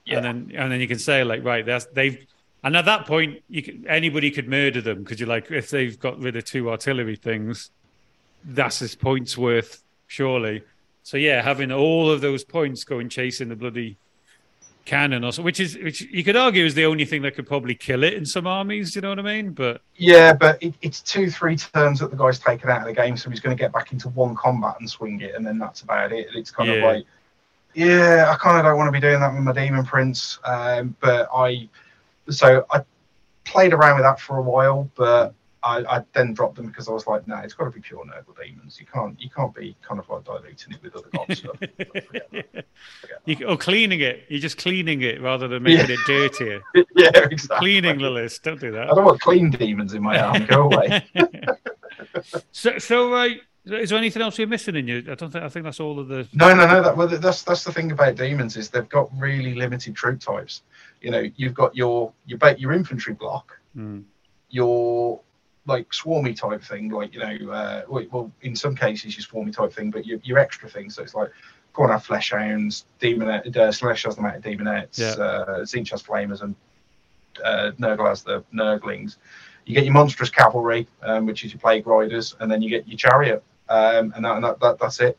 Yeah. 0.05 0.17
and 0.17 0.25
then 0.25 0.59
and 0.59 0.71
then 0.71 0.81
you 0.81 0.87
can 0.87 0.97
say 0.97 1.23
like 1.23 1.43
right 1.43 1.63
that's 1.63 1.85
they've 1.85 2.25
and 2.63 2.75
at 2.75 2.85
that 2.85 3.05
point 3.05 3.43
you 3.47 3.61
can, 3.61 3.85
anybody 3.87 4.31
could 4.31 4.47
murder 4.47 4.81
them 4.81 5.03
because 5.03 5.19
you're 5.19 5.29
like 5.29 5.51
if 5.51 5.69
they've 5.69 5.99
got 5.99 6.19
rid 6.19 6.35
of 6.35 6.43
two 6.43 6.71
artillery 6.71 7.15
things 7.15 7.69
that's 8.43 8.79
his 8.79 8.95
points 8.95 9.37
worth 9.37 9.83
surely 10.07 10.63
so 11.03 11.17
yeah 11.17 11.41
having 11.41 11.71
all 11.71 12.09
of 12.09 12.21
those 12.21 12.43
points 12.43 12.83
going 12.83 13.09
chasing 13.09 13.49
the 13.49 13.55
bloody 13.55 13.95
cannon 14.85 15.23
also 15.23 15.41
which 15.41 15.59
is 15.59 15.77
which 15.77 16.01
you 16.01 16.23
could 16.23 16.35
argue 16.35 16.65
is 16.65 16.73
the 16.73 16.85
only 16.85 17.05
thing 17.05 17.21
that 17.21 17.35
could 17.35 17.47
probably 17.47 17.75
kill 17.75 18.03
it 18.03 18.13
in 18.13 18.25
some 18.25 18.47
armies 18.47 18.95
you 18.95 19.01
know 19.01 19.09
what 19.09 19.19
i 19.19 19.21
mean 19.21 19.51
but 19.51 19.81
Yeah, 20.01 20.33
but 20.33 20.61
it, 20.63 20.73
it's 20.81 20.99
two, 20.99 21.29
three 21.29 21.55
turns 21.55 21.99
that 21.99 22.09
the 22.09 22.17
guy's 22.17 22.39
taken 22.39 22.71
out 22.71 22.81
of 22.81 22.87
the 22.87 22.93
game, 22.93 23.15
so 23.15 23.29
he's 23.29 23.39
going 23.39 23.55
to 23.55 23.61
get 23.61 23.71
back 23.71 23.91
into 23.91 24.09
one 24.09 24.35
combat 24.35 24.77
and 24.79 24.89
swing 24.89 25.21
it, 25.21 25.35
and 25.35 25.45
then 25.45 25.59
that's 25.59 25.81
about 25.81 26.11
it. 26.11 26.27
It's 26.33 26.49
kind 26.49 26.71
of 26.71 26.83
like, 26.83 27.05
yeah, 27.75 28.25
I 28.33 28.35
kind 28.37 28.57
of 28.57 28.65
don't 28.65 28.77
want 28.77 28.87
to 28.87 28.91
be 28.91 28.99
doing 28.99 29.19
that 29.19 29.31
with 29.31 29.43
my 29.43 29.53
Demon 29.53 29.85
Prince, 29.85 30.39
um, 30.43 30.95
but 31.01 31.29
I, 31.31 31.69
so 32.31 32.65
I 32.71 32.83
played 33.43 33.73
around 33.73 33.97
with 33.97 34.05
that 34.05 34.19
for 34.19 34.37
a 34.37 34.41
while, 34.41 34.89
but 34.95 35.35
I, 35.63 35.97
I 35.97 36.03
then 36.13 36.33
dropped 36.33 36.55
them 36.55 36.65
because 36.67 36.87
I 36.89 36.91
was 36.91 37.05
like, 37.05 37.27
no, 37.27 37.37
it's 37.37 37.53
got 37.53 37.65
to 37.65 37.71
be 37.71 37.81
pure 37.81 38.03
Nurgle 38.03 38.35
demons. 38.43 38.79
You 38.79 38.87
can't, 38.91 39.19
you 39.21 39.29
can't 39.29 39.53
be 39.53 39.75
kind 39.87 39.99
of 39.99 40.09
like 40.09 40.23
diluting 40.23 40.73
it 40.73 40.81
with 40.81 40.95
other 40.95 41.09
god 41.13 41.37
stuff. 41.37 41.57
You, 43.25 43.45
or 43.47 43.57
cleaning 43.57 44.01
it 44.01 44.23
you're 44.29 44.39
just 44.39 44.57
cleaning 44.57 45.01
it 45.03 45.21
rather 45.21 45.47
than 45.47 45.61
making 45.63 45.87
Yeah. 45.89 45.95
it 45.95 45.99
dirtier 46.07 46.61
yeah, 46.95 47.09
exactly. 47.29 47.57
cleaning 47.59 47.99
the 47.99 48.09
list 48.09 48.41
don't 48.43 48.59
do 48.59 48.71
that 48.71 48.89
I 48.89 48.95
don't 48.95 49.05
want 49.05 49.21
clean 49.21 49.51
demons 49.51 49.93
in 49.93 50.01
my 50.01 50.19
arm. 50.19 50.45
Go 50.47 50.63
away. 50.63 51.05
so, 52.51 52.77
so 52.79 53.13
uh, 53.13 53.27
is 53.65 53.89
there 53.91 53.99
anything 53.99 54.21
else 54.23 54.39
you're 54.39 54.47
missing 54.47 54.75
in 54.75 54.87
you? 54.87 54.97
I 55.09 55.13
don't 55.15 55.29
think. 55.31 55.43
I 55.43 55.49
think 55.49 55.65
that's 55.65 55.79
all 55.79 55.99
of 55.99 56.07
the. 56.07 56.27
No, 56.33 56.53
no, 56.55 56.65
no. 56.65 56.81
That 56.81 56.97
well, 56.97 57.07
that's 57.07 57.43
that's 57.43 57.63
the 57.63 57.71
thing 57.71 57.91
about 57.91 58.15
demons 58.15 58.57
is 58.57 58.69
they've 58.69 58.89
got 58.89 59.09
really 59.15 59.53
limited 59.53 59.95
troop 59.95 60.19
types. 60.19 60.63
You 61.01 61.11
know, 61.11 61.23
you've 61.35 61.53
got 61.53 61.75
your 61.75 62.11
your 62.25 62.39
your 62.57 62.73
infantry 62.73 63.13
block, 63.13 63.59
Hmm. 63.75 63.99
your 64.49 65.21
like 65.67 65.89
swarmy 65.91 66.35
type 66.35 66.63
thing, 66.63 66.89
like 66.89 67.13
you 67.13 67.19
know, 67.19 67.51
uh, 67.51 67.83
well, 67.87 68.31
in 68.41 68.55
some 68.55 68.75
cases 68.75 69.15
your 69.17 69.25
swarmy 69.25 69.53
type 69.53 69.71
thing, 69.73 69.91
but 69.91 70.05
your 70.05 70.19
your 70.23 70.39
extra 70.39 70.69
thing. 70.69 70.89
So 70.89 71.03
it's 71.03 71.13
like 71.15 71.29
go 71.73 71.83
on 71.83 71.89
have 71.89 72.03
flesh 72.03 72.31
hounds, 72.31 72.85
demon, 72.99 73.29
uh, 73.29 73.41
Slaanesh 73.45 74.03
has 74.05 74.15
the 74.15 74.21
amount 74.21 74.37
of 74.37 74.43
demonettes, 74.43 74.99
Yeah. 74.99 75.23
uh, 75.23 75.59
Tzeentch 75.61 75.91
has 75.91 76.03
flamers, 76.03 76.41
and 76.41 76.55
uh, 77.43 77.71
Nurgle 77.79 78.07
has 78.09 78.23
the 78.23 78.43
Nurglings. 78.53 79.17
You 79.65 79.75
get 79.75 79.85
your 79.85 79.93
monstrous 79.93 80.29
cavalry, 80.29 80.87
um, 81.03 81.25
which 81.25 81.45
is 81.45 81.53
your 81.53 81.59
plague 81.59 81.87
riders, 81.87 82.35
and 82.39 82.51
then 82.51 82.61
you 82.61 82.69
get 82.69 82.87
your 82.87 82.97
chariot, 82.97 83.43
um, 83.69 84.11
and, 84.15 84.25
that, 84.25 84.35
and 84.35 84.43
that, 84.43 84.59
that 84.59 84.79
that's 84.79 84.99
it. 84.99 85.17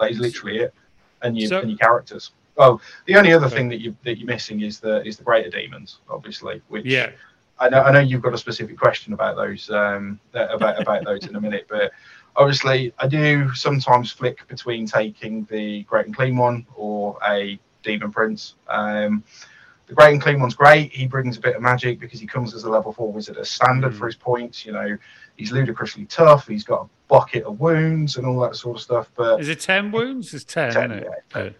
That 0.00 0.10
is 0.10 0.18
literally 0.18 0.58
it, 0.60 0.74
and 1.22 1.38
your 1.38 1.48
So- 1.48 1.60
and 1.60 1.70
your 1.70 1.78
characters. 1.78 2.32
Oh, 2.56 2.80
the 3.06 3.16
only 3.16 3.32
other 3.32 3.46
Okay. 3.46 3.56
thing 3.56 3.68
that 3.68 3.80
you 3.80 3.96
that 4.04 4.16
you're 4.18 4.26
missing 4.28 4.60
is 4.62 4.78
the 4.80 5.04
is 5.04 5.16
the 5.16 5.24
greater 5.24 5.50
demons, 5.50 5.98
obviously. 6.08 6.62
Which 6.68 6.86
Yeah. 6.86 7.10
I 7.58 7.68
know 7.68 7.82
I 7.82 7.92
know 7.92 8.00
you've 8.00 8.22
got 8.22 8.34
a 8.34 8.38
specific 8.38 8.78
question 8.78 9.12
about 9.12 9.36
those 9.36 9.70
um, 9.70 10.18
about 10.32 10.80
about 10.80 11.04
those 11.08 11.26
in 11.26 11.36
a 11.36 11.40
minute, 11.40 11.66
but 11.68 11.92
obviously 12.36 12.92
I 12.98 13.06
do 13.06 13.52
sometimes 13.54 14.10
flick 14.10 14.46
between 14.48 14.86
taking 14.86 15.44
the 15.50 15.82
Great 15.84 16.06
Unclean 16.06 16.36
One 16.36 16.66
or 16.74 17.16
a 17.26 17.58
demon 17.82 18.10
prince. 18.10 18.54
Um, 18.68 19.22
The 19.86 19.94
Great 19.94 20.14
Unclean 20.14 20.40
One's 20.40 20.54
great. 20.54 20.92
He 20.92 21.06
brings 21.06 21.36
a 21.36 21.40
bit 21.40 21.54
of 21.54 21.62
magic 21.62 22.00
because 22.00 22.18
he 22.18 22.26
comes 22.26 22.54
as 22.54 22.64
a 22.64 22.70
level 22.70 22.92
four 22.92 23.12
wizard 23.12 23.36
as 23.36 23.50
standard 23.50 23.92
Mm. 23.92 23.98
for 23.98 24.06
his 24.06 24.16
points. 24.16 24.64
You 24.66 24.72
know, 24.72 24.96
he's 25.36 25.52
ludicrously 25.52 26.06
tough. 26.06 26.48
He's 26.48 26.64
got 26.64 26.86
a 26.86 26.88
bucket 27.08 27.44
of 27.44 27.60
wounds 27.60 28.16
and 28.16 28.26
all 28.26 28.40
that 28.40 28.56
sort 28.56 28.78
of 28.78 28.82
stuff. 28.82 29.10
But 29.14 29.40
Is 29.40 29.48
it 29.48 29.60
ten 29.60 29.92
wounds? 29.92 30.32
It's 30.34 30.44
ten, 30.44 30.72
10, 30.72 30.90
isn't 30.90 31.04
it? 31.04 31.08
yeah. 31.36 31.42
Yeah. 31.44 31.50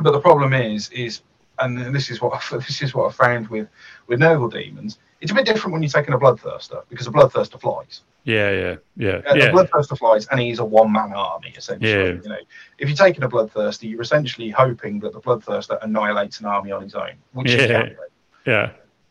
but 0.00 0.12
the 0.12 0.20
problem 0.20 0.54
is 0.54 0.88
is 0.90 1.20
and 1.60 1.94
this 1.94 2.10
is 2.10 2.20
what 2.20 2.42
this 2.52 2.82
is 2.82 2.94
what 2.94 3.08
I 3.08 3.12
found 3.12 3.48
with 3.48 3.68
with 4.06 4.20
Nurgle 4.20 4.50
demons. 4.52 4.98
It's 5.20 5.32
a 5.32 5.34
bit 5.34 5.44
different 5.46 5.72
when 5.74 5.82
you're 5.82 5.90
taking 5.90 6.14
a 6.14 6.18
bloodthirster 6.18 6.82
because 6.88 7.06
a 7.06 7.10
bloodthirster 7.10 7.60
flies. 7.60 8.02
Yeah, 8.24 8.50
yeah, 8.50 8.76
yeah, 8.96 9.20
yeah. 9.34 9.44
A 9.46 9.52
bloodthirster 9.52 9.96
flies, 9.98 10.26
and 10.28 10.40
he's 10.40 10.58
a 10.58 10.64
one 10.64 10.92
man 10.92 11.12
army 11.14 11.54
essentially. 11.56 11.90
Yeah. 11.90 12.04
You 12.22 12.28
know, 12.28 12.36
if 12.78 12.88
you're 12.88 12.96
taking 12.96 13.22
a 13.24 13.28
bloodthirster, 13.28 13.88
you're 13.88 14.00
essentially 14.02 14.50
hoping 14.50 15.00
that 15.00 15.12
the 15.12 15.20
bloodthirster 15.20 15.78
annihilates 15.82 16.40
an 16.40 16.46
army 16.46 16.70
on 16.72 16.82
his 16.82 16.94
own, 16.94 17.12
which 17.32 17.50
is 17.50 17.62
Yeah. 17.62 17.66
Gambit. 17.68 17.98
yeah. 18.46 18.70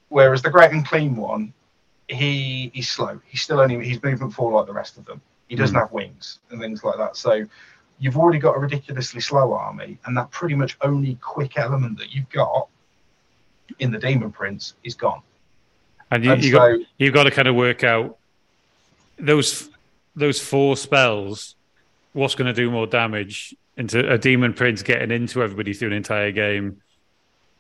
Whereas 0.10 0.42
the 0.42 0.50
Great 0.50 0.72
Unclean 0.72 1.16
One, 1.16 1.54
he 2.08 2.72
he's 2.74 2.90
slow. 2.90 3.20
He's 3.28 3.42
still 3.42 3.60
only 3.60 3.84
he's 3.86 4.02
movement 4.02 4.34
four 4.34 4.52
like 4.52 4.66
the 4.68 4.74
rest 4.74 4.98
of 4.98 5.06
them. 5.06 5.22
He 5.48 5.56
doesn't 5.56 5.76
Mm. 5.76 5.80
have 5.80 5.92
wings 5.92 6.40
and 6.50 6.60
things 6.60 6.84
like 6.84 6.98
that. 6.98 7.16
So 7.18 7.46
you've 8.00 8.18
already 8.18 8.40
got 8.40 8.56
a 8.56 8.60
ridiculously 8.60 9.22
slow 9.22 9.54
army, 9.54 9.98
and 10.06 10.18
that 10.18 10.32
pretty 10.32 10.56
much 10.56 10.78
only 10.82 11.16
quick 11.16 11.58
element 11.58 11.98
that 12.00 12.14
you've 12.14 12.30
got 12.30 12.68
in 13.80 13.92
the 13.92 14.00
Demon 14.00 14.32
Prince 14.32 14.74
is 14.84 14.96
gone. 14.96 15.22
And 16.12 16.26
you, 16.26 16.34
you 16.36 16.52
so 16.52 16.58
got 16.58 16.80
you've 16.98 17.14
got 17.14 17.24
to 17.26 17.32
kind 17.32 17.48
of 17.48 17.56
work 17.56 17.84
out 17.84 18.18
those 19.18 19.70
those 20.16 20.40
four 20.40 20.76
spells. 20.76 21.56
What's 22.14 22.34
going 22.34 22.48
to 22.48 22.54
do 22.54 22.72
more 22.72 22.88
damage 22.88 23.56
into 23.78 24.12
a 24.12 24.18
demon 24.18 24.54
prince 24.54 24.82
getting 24.82 25.12
into 25.12 25.44
everybody 25.44 25.74
through 25.74 25.90
an 25.90 25.94
entire 25.94 26.32
game, 26.32 26.82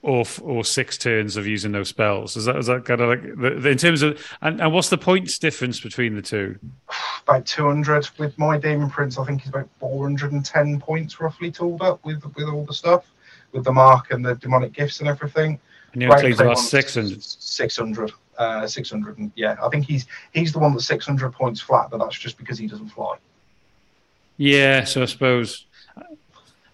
or 0.01 0.23
or 0.41 0.63
six 0.63 0.97
turns 0.97 1.35
of 1.35 1.45
using 1.45 1.71
those 1.71 1.89
spells? 1.89 2.37
Is 2.37 2.45
that 2.45 2.57
is 2.57 2.67
that 2.67 2.85
kind 2.85 3.01
of 3.01 3.09
like 3.09 3.21
the, 3.21 3.59
the, 3.61 3.69
in 3.69 3.77
terms 3.77 4.01
of 4.01 4.19
and, 4.41 4.61
and 4.61 4.73
what's 4.73 4.89
the 4.89 4.97
points 4.97 5.37
difference 5.37 5.79
between 5.79 6.15
the 6.15 6.21
two? 6.21 6.57
about 7.27 7.45
200 7.45 8.09
with 8.17 8.37
my 8.37 8.57
Demon 8.57 8.89
Prince. 8.89 9.17
I 9.17 9.25
think 9.25 9.41
he's 9.41 9.49
about 9.49 9.69
410 9.79 10.79
points 10.79 11.19
roughly 11.19 11.51
tooled 11.51 11.81
up 11.81 12.03
with 12.05 12.23
with 12.35 12.47
all 12.47 12.65
the 12.65 12.73
stuff, 12.73 13.05
with 13.51 13.63
the 13.63 13.73
mark 13.73 14.11
and 14.11 14.25
the 14.25 14.35
demonic 14.35 14.73
gifts 14.73 14.99
and 14.99 15.09
everything. 15.09 15.59
And 15.93 16.01
you 16.01 16.09
Great 16.09 16.39
about 16.39 16.59
six 16.59 16.95
hundred. 16.95 17.23
600 17.23 18.11
uh 18.37 18.65
600 18.65 19.17
and 19.17 19.31
yeah 19.35 19.57
i 19.61 19.67
think 19.69 19.85
he's 19.85 20.07
he's 20.31 20.53
the 20.53 20.59
one 20.59 20.71
that's 20.71 20.85
600 20.85 21.31
points 21.31 21.59
flat 21.59 21.89
but 21.91 21.97
that's 21.97 22.17
just 22.17 22.37
because 22.37 22.57
he 22.57 22.67
doesn't 22.67 22.89
fly 22.89 23.17
Yeah, 24.37 24.85
so 24.85 25.01
I 25.01 25.05
suppose 25.05 25.65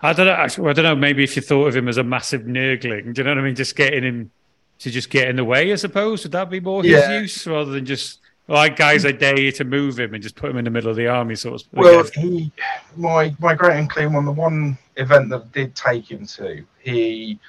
I 0.02 0.14
don't 0.14 0.26
know. 0.28 0.34
Actually, 0.34 0.70
I 0.70 0.74
don't 0.74 0.84
know. 0.86 0.96
Maybe 0.96 1.24
if 1.24 1.36
you 1.36 1.42
thought 1.42 1.68
of 1.68 1.76
him 1.76 1.88
as 1.88 1.98
a 1.98 2.04
massive 2.04 2.46
nurgling, 2.46 3.14
do 3.14 3.22
you 3.22 3.24
know 3.26 3.32
what 3.32 3.40
I 3.40 3.42
mean? 3.44 3.56
Just 3.56 3.76
getting 3.76 4.04
him 4.04 4.32
to 4.80 4.92
just 4.92 5.10
get 5.10 5.30
in 5.30 5.38
the 5.38 5.44
way, 5.46 5.72
I 5.72 5.76
suppose. 5.76 6.24
Would 6.24 6.34
that 6.34 6.50
be 6.50 6.60
more 6.60 6.84
his 6.84 6.92
Yeah. 6.92 7.20
use 7.20 7.48
rather 7.48 7.72
than 7.72 7.86
just 7.86 8.20
like 8.48 8.76
guys, 8.76 9.06
I 9.06 9.12
dare 9.12 9.40
you 9.40 9.52
to 9.54 9.64
move 9.64 10.00
him 10.00 10.14
and 10.14 10.22
just 10.22 10.36
put 10.36 10.52
him 10.52 10.58
in 10.58 10.66
the 10.66 10.70
middle 10.70 10.90
of 10.92 10.96
the 10.98 11.08
army, 11.08 11.36
sort 11.36 11.62
of. 11.62 11.68
well 11.72 12.04
he 12.14 12.52
my 12.96 13.34
my 13.40 13.56
great 13.56 13.78
and 13.78 14.16
on 14.16 14.26
the 14.26 14.32
one 14.32 14.78
event 14.98 15.30
that 15.30 15.42
I 15.42 15.48
did 15.52 15.76
take 15.76 16.12
him 16.12 16.28
to 16.28 16.64
he 16.80 17.40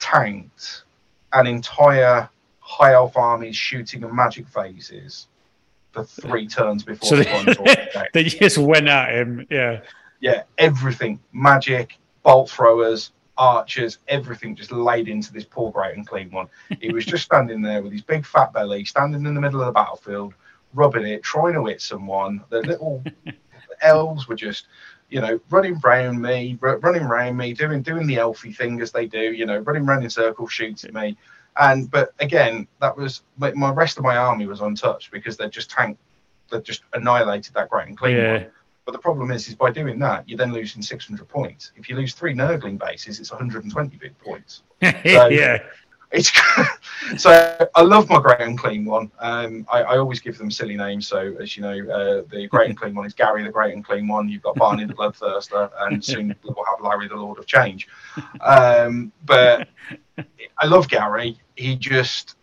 tanked 0.00 0.82
an 1.32 1.46
entire 1.46 2.28
high 2.60 2.92
elf 2.94 3.16
army's 3.16 3.56
shooting 3.56 4.02
and 4.02 4.12
magic 4.12 4.48
phases 4.48 5.28
for 5.92 6.04
three 6.04 6.46
turns 6.58 6.82
before 6.82 7.08
So 7.08 7.16
the 7.16 7.24
they, 7.24 7.32
one 7.32 7.44
brought 7.44 7.92
down. 7.94 8.04
they 8.12 8.24
just 8.24 8.58
went 8.58 8.88
at 8.88 9.14
him. 9.14 9.46
Yeah, 9.50 9.80
yeah 10.20 10.42
everything. 10.58 11.20
Magic 11.32 11.98
bolt 12.22 12.50
throwers 12.50 13.12
archers 13.38 13.98
everything 14.08 14.56
just 14.56 14.72
laid 14.72 15.08
into 15.08 15.32
this 15.32 15.44
poor 15.44 15.70
Great 15.70 15.96
Unclean 15.96 16.30
One. 16.30 16.48
He 16.80 16.92
was 16.92 17.04
just 17.04 17.24
standing 17.26 17.62
there 17.62 17.82
with 17.82 17.92
his 17.92 18.02
big 18.02 18.24
fat 18.24 18.52
belly 18.52 18.84
standing 18.84 19.26
in 19.26 19.34
the 19.34 19.40
middle 19.40 19.60
of 19.60 19.66
the 19.66 19.72
battlefield 19.72 20.34
rubbing 20.74 21.06
it 21.06 21.22
trying 21.22 21.54
to 21.54 21.64
hit 21.64 21.80
someone. 21.80 22.42
The 22.50 22.60
little 22.60 23.02
elves 23.82 24.28
were 24.28 24.36
just 24.36 24.66
you 25.08 25.20
know 25.20 25.38
running 25.50 25.78
round 25.80 26.20
me 26.20 26.58
r- 26.62 26.78
running 26.78 27.02
around 27.02 27.36
me 27.36 27.52
doing 27.52 27.82
doing 27.82 28.06
the 28.06 28.16
elfy 28.16 28.56
thing 28.56 28.80
as 28.80 28.90
they 28.90 29.06
do 29.06 29.32
you 29.32 29.46
know 29.46 29.58
running 29.58 29.86
around 29.86 30.02
in 30.02 30.10
circles 30.10 30.52
shooting 30.52 30.94
me. 30.94 31.16
And 31.58 31.90
but 31.90 32.12
again 32.20 32.66
that 32.80 32.96
was 32.96 33.22
my, 33.38 33.52
my 33.52 33.70
rest 33.70 33.98
of 33.98 34.04
my 34.04 34.16
army 34.16 34.46
was 34.46 34.60
untouched 34.60 35.10
because 35.10 35.36
they 35.36 35.48
just 35.48 35.70
tanked 35.70 36.00
they 36.50 36.60
just 36.60 36.82
annihilated 36.92 37.54
that 37.54 37.68
Great 37.68 37.88
Unclean 37.88 38.16
One. 38.16 38.24
yeah, 38.24 38.44
but 38.86 38.92
the 38.92 38.98
problem 38.98 39.32
is, 39.32 39.48
is 39.48 39.54
by 39.56 39.70
doing 39.70 39.98
that, 39.98 40.28
you're 40.28 40.38
then 40.38 40.52
losing 40.52 40.80
600 40.80 41.28
points. 41.28 41.72
If 41.76 41.88
you 41.88 41.96
lose 41.96 42.14
three 42.14 42.32
Nurgling 42.32 42.78
bases, 42.78 43.18
it's 43.18 43.32
120 43.32 43.96
big 43.96 44.16
points. 44.20 44.62
yeah. 44.80 45.58
It's 46.12 46.30
so 47.18 47.68
I 47.74 47.82
love 47.82 48.08
my 48.08 48.20
Great 48.20 48.40
Unclean 48.40 48.84
One. 48.84 49.10
Um, 49.18 49.66
I, 49.70 49.82
I 49.82 49.98
always 49.98 50.20
give 50.20 50.38
them 50.38 50.52
silly 50.52 50.76
names. 50.76 51.08
So 51.08 51.34
as 51.40 51.56
you 51.56 51.64
know, 51.64 51.72
uh, 51.72 52.22
the 52.30 52.46
Great 52.46 52.68
and 52.68 52.78
Clean 52.78 52.94
one 52.94 53.06
is 53.06 53.12
Gary 53.12 53.42
the 53.42 53.50
Great 53.50 53.74
Unclean 53.74 54.06
One. 54.06 54.28
You've 54.28 54.42
got 54.42 54.54
Barney 54.54 54.84
the 54.84 54.94
Bloodthirster, 54.94 55.68
and 55.80 56.02
soon 56.02 56.34
we'll 56.44 56.64
have 56.70 56.80
Larry 56.80 57.08
the 57.08 57.16
Lord 57.16 57.40
of 57.40 57.46
Change. 57.46 57.88
Um, 58.40 59.10
but 59.24 59.68
I 60.58 60.66
love 60.66 60.88
Gary. 60.88 61.40
He 61.56 61.74
just 61.74 62.36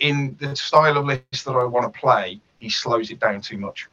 in 0.00 0.36
the 0.40 0.56
style 0.56 0.96
of 0.96 1.06
list 1.06 1.44
that 1.44 1.52
I 1.52 1.64
want 1.64 1.92
to 1.92 2.00
play, 2.00 2.40
he 2.58 2.70
slows 2.70 3.10
it 3.10 3.20
down 3.20 3.40
too 3.40 3.58
much. 3.58 3.88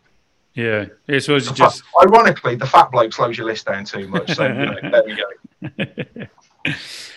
Yeah, 0.58 0.86
it's 1.08 1.28
just 1.28 1.55
fat- 1.55 1.82
ironically, 2.01 2.55
the 2.55 2.66
fat 2.66 2.91
bloke 2.91 3.14
slows 3.14 3.38
your 3.38 3.45
list 3.45 3.68
down 3.68 3.86
too 3.86 4.08
much. 4.08 4.34
So 4.34 4.47
you 4.47 4.53
know, 4.53 4.76
there 4.91 5.03
we 5.05 6.26
go. 6.26 6.26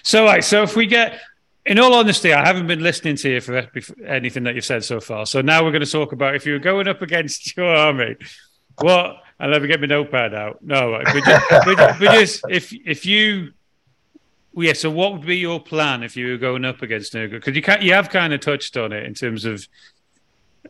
so. 0.03 0.27
Right. 0.27 0.45
So 0.45 0.63
if 0.63 0.77
we 0.77 0.85
get, 0.85 1.19
in 1.65 1.79
all 1.79 1.95
honesty, 1.95 2.35
I 2.35 2.47
haven't 2.47 2.67
been 2.67 2.83
listening 2.83 3.17
to 3.17 3.31
you 3.31 3.41
for 3.41 3.67
anything 4.07 4.43
that 4.43 4.57
you've 4.57 4.67
said 4.67 4.85
so 4.85 5.01
far. 5.01 5.25
So 5.25 5.41
now 5.41 5.65
we're 5.65 5.71
going 5.71 5.83
to 5.83 5.91
talk 5.91 6.13
about 6.13 6.35
if 6.35 6.45
you 6.45 6.53
were 6.53 6.59
going 6.59 6.87
up 6.87 7.01
against 7.01 7.57
your 7.57 7.75
army, 7.75 8.17
what? 8.83 9.23
And 9.39 9.51
let 9.51 9.63
me 9.63 9.69
get 9.69 9.81
my 9.81 9.87
notepad 9.87 10.35
out. 10.35 10.63
No, 10.63 11.01
but 11.03 11.25
just, 11.25 11.47
but, 11.49 11.77
but 11.99 12.13
just 12.13 12.43
if 12.51 12.75
if 12.85 13.07
you. 13.07 13.53
Yeah, 14.55 14.75
so 14.75 14.91
what 14.91 15.13
would 15.13 15.25
be 15.25 15.39
your 15.39 15.61
plan 15.61 16.03
if 16.03 16.15
you 16.15 16.33
were 16.33 16.37
going 16.37 16.67
up 16.67 16.83
against 16.83 17.15
Nurgle? 17.15 17.31
Because 17.31 17.57
you 17.57 17.63
can't. 17.63 17.81
you 17.81 17.95
have 17.95 18.11
kind 18.11 18.35
of 18.35 18.41
touched 18.41 18.77
on 18.77 18.93
it 18.93 19.05
in 19.05 19.15
terms 19.15 19.47
of 19.47 19.67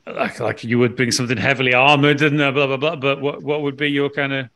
like 0.07 0.41
like 0.41 0.64
you 0.64 0.78
would 0.78 0.97
bring 0.97 1.11
something 1.11 1.36
heavily 1.36 1.74
armored 1.74 2.22
and 2.22 2.38
blah 2.38 2.51
blah 2.51 2.76
blah. 2.76 2.97
But 2.97 3.20
what 3.20 3.43
what 3.43 3.62
would 3.62 3.76
be 3.76 3.91
your 3.91 4.11
kind 4.11 4.32
of 4.32 4.49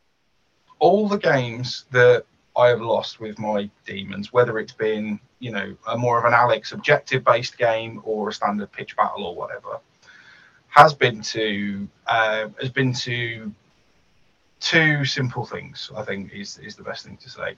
all 0.79 1.09
the 1.09 1.19
games 1.19 1.87
that 1.93 2.25
I 2.57 2.69
have 2.69 2.81
lost 2.81 3.21
with 3.21 3.39
my 3.39 3.69
demons, 3.85 4.33
whether 4.33 4.59
it's 4.59 4.73
been 4.73 5.19
you 5.39 5.51
know 5.51 5.77
a 5.89 5.97
more 5.97 6.19
of 6.19 6.25
an 6.25 6.35
Alex 6.35 6.73
objective 6.73 7.25
based 7.25 7.59
game 7.59 8.01
or 8.05 8.29
a 8.29 8.33
standard 8.33 8.71
pitch 8.73 8.97
battle 8.97 9.25
or 9.25 9.35
whatever, 9.35 9.81
has 10.69 10.95
been 10.95 11.23
to 11.23 11.89
uh, 12.07 12.49
has 12.61 12.71
been 12.71 12.93
to 12.93 13.53
two 14.61 15.05
simple 15.05 15.45
things. 15.45 15.91
I 15.97 16.03
think 16.05 16.33
is 16.33 16.59
is 16.59 16.77
the 16.77 16.85
best 16.85 17.05
thing 17.05 17.17
to 17.19 17.31
say. 17.31 17.57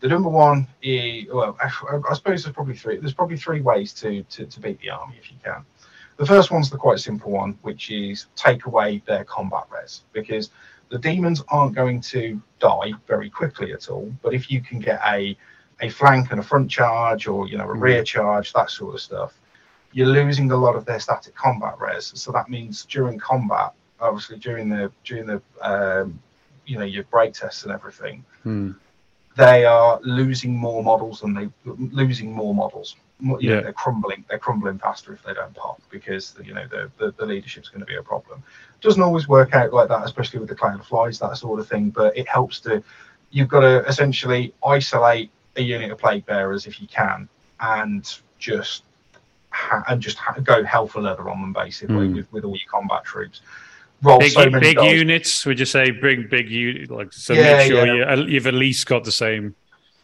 The 0.00 0.08
number 0.08 0.30
one 0.30 0.66
is 0.82 1.26
well, 1.30 1.58
I, 1.60 1.70
I 2.08 2.14
suppose 2.14 2.44
there's 2.44 2.54
probably 2.54 2.76
three. 2.76 2.96
There's 2.96 3.12
probably 3.14 3.36
three 3.36 3.60
ways 3.60 3.92
to, 3.94 4.22
to 4.22 4.46
to 4.46 4.60
beat 4.60 4.80
the 4.80 4.90
army 4.90 5.16
if 5.20 5.30
you 5.30 5.36
can. 5.44 5.64
The 6.20 6.26
first 6.26 6.50
one's 6.50 6.68
the 6.68 6.76
quite 6.76 7.00
simple 7.00 7.30
one, 7.30 7.58
which 7.62 7.90
is 7.90 8.26
take 8.36 8.66
away 8.66 9.02
their 9.06 9.24
combat 9.24 9.64
res 9.70 10.02
because 10.12 10.50
the 10.90 10.98
demons 10.98 11.42
aren't 11.48 11.74
going 11.74 12.02
to 12.12 12.38
die 12.58 12.92
very 13.08 13.30
quickly 13.30 13.72
at 13.72 13.88
all. 13.88 14.12
But 14.22 14.34
if 14.34 14.50
you 14.50 14.60
can 14.60 14.80
get 14.80 15.00
a 15.06 15.34
a 15.80 15.88
flank 15.88 16.30
and 16.30 16.38
a 16.38 16.42
front 16.42 16.70
charge, 16.70 17.26
or 17.26 17.48
you 17.48 17.56
know 17.56 17.70
a 17.70 17.74
Mhm. 17.74 17.80
rear 17.80 18.04
charge, 18.04 18.52
that 18.52 18.68
sort 18.68 18.96
of 18.96 19.00
stuff, 19.00 19.32
you're 19.92 20.14
losing 20.20 20.50
a 20.50 20.56
lot 20.56 20.76
of 20.76 20.84
their 20.84 21.00
static 21.00 21.34
combat 21.34 21.80
res. 21.80 22.12
So 22.14 22.30
that 22.32 22.50
means 22.50 22.84
during 22.84 23.18
combat, 23.18 23.72
obviously 23.98 24.36
during 24.36 24.68
the 24.68 24.92
during 25.04 25.26
the 25.26 25.40
um, 25.62 26.20
you 26.66 26.76
know 26.78 26.84
your 26.84 27.04
break 27.04 27.32
tests 27.32 27.62
and 27.62 27.72
everything, 27.72 28.26
hmm. 28.42 28.72
they 29.38 29.64
are 29.64 29.98
losing 30.02 30.54
more 30.54 30.82
models 30.84 31.22
than 31.22 31.32
they 31.32 31.48
losing 31.64 32.30
more 32.30 32.54
models. 32.54 32.96
You 33.22 33.36
Yeah. 33.40 33.54
know, 33.56 33.62
they're 33.62 33.72
crumbling. 33.72 34.24
They're 34.28 34.38
crumbling 34.38 34.78
faster 34.78 35.12
if 35.12 35.22
they 35.22 35.34
don't 35.34 35.54
pop 35.54 35.80
because 35.90 36.34
you 36.44 36.54
know 36.54 36.66
the 36.66 36.90
the, 36.98 37.12
the 37.12 37.26
leadership's 37.26 37.68
going 37.68 37.80
to 37.80 37.86
be 37.86 37.96
a 37.96 38.02
problem. 38.02 38.42
Doesn't 38.80 39.02
always 39.02 39.28
work 39.28 39.54
out 39.54 39.72
like 39.72 39.88
that, 39.88 40.04
especially 40.04 40.40
with 40.40 40.48
the 40.48 40.54
cloud 40.54 40.80
of 40.80 40.86
flies, 40.86 41.18
that 41.18 41.36
sort 41.36 41.60
of 41.60 41.68
thing. 41.68 41.90
But 41.90 42.16
it 42.16 42.28
helps 42.28 42.60
to. 42.60 42.82
You've 43.30 43.48
got 43.48 43.60
to 43.60 43.84
essentially 43.86 44.52
isolate 44.66 45.30
a 45.56 45.62
unit 45.62 45.90
of 45.90 45.98
plague 45.98 46.26
bearers 46.26 46.66
if 46.66 46.80
you 46.80 46.88
can, 46.88 47.28
and 47.60 48.04
just 48.38 48.84
ha- 49.50 49.84
and 49.88 50.00
just 50.00 50.16
ha- 50.16 50.40
go 50.42 50.64
hell 50.64 50.86
for 50.86 51.00
leather 51.02 51.28
on 51.28 51.40
them 51.40 51.52
basically 51.52 52.06
Hmm. 52.08 52.14
with, 52.14 52.32
with 52.32 52.44
all 52.44 52.56
your 52.56 52.68
combat 52.70 53.04
troops. 53.04 53.40
Roll 54.02 54.18
big, 54.18 54.32
so 54.32 54.48
big 54.48 54.80
units. 54.80 55.44
Would 55.44 55.58
you 55.58 55.66
say 55.66 55.90
bring 55.90 56.26
big 56.28 56.48
unit 56.50 56.90
like 56.90 57.12
so? 57.12 57.34
Yeah, 57.34 57.58
make 57.58 57.70
sure 57.70 57.86
yeah. 57.86 58.14
you, 58.14 58.24
you've 58.28 58.46
at 58.46 58.54
least 58.54 58.86
got 58.86 59.04
the 59.04 59.12
same. 59.12 59.54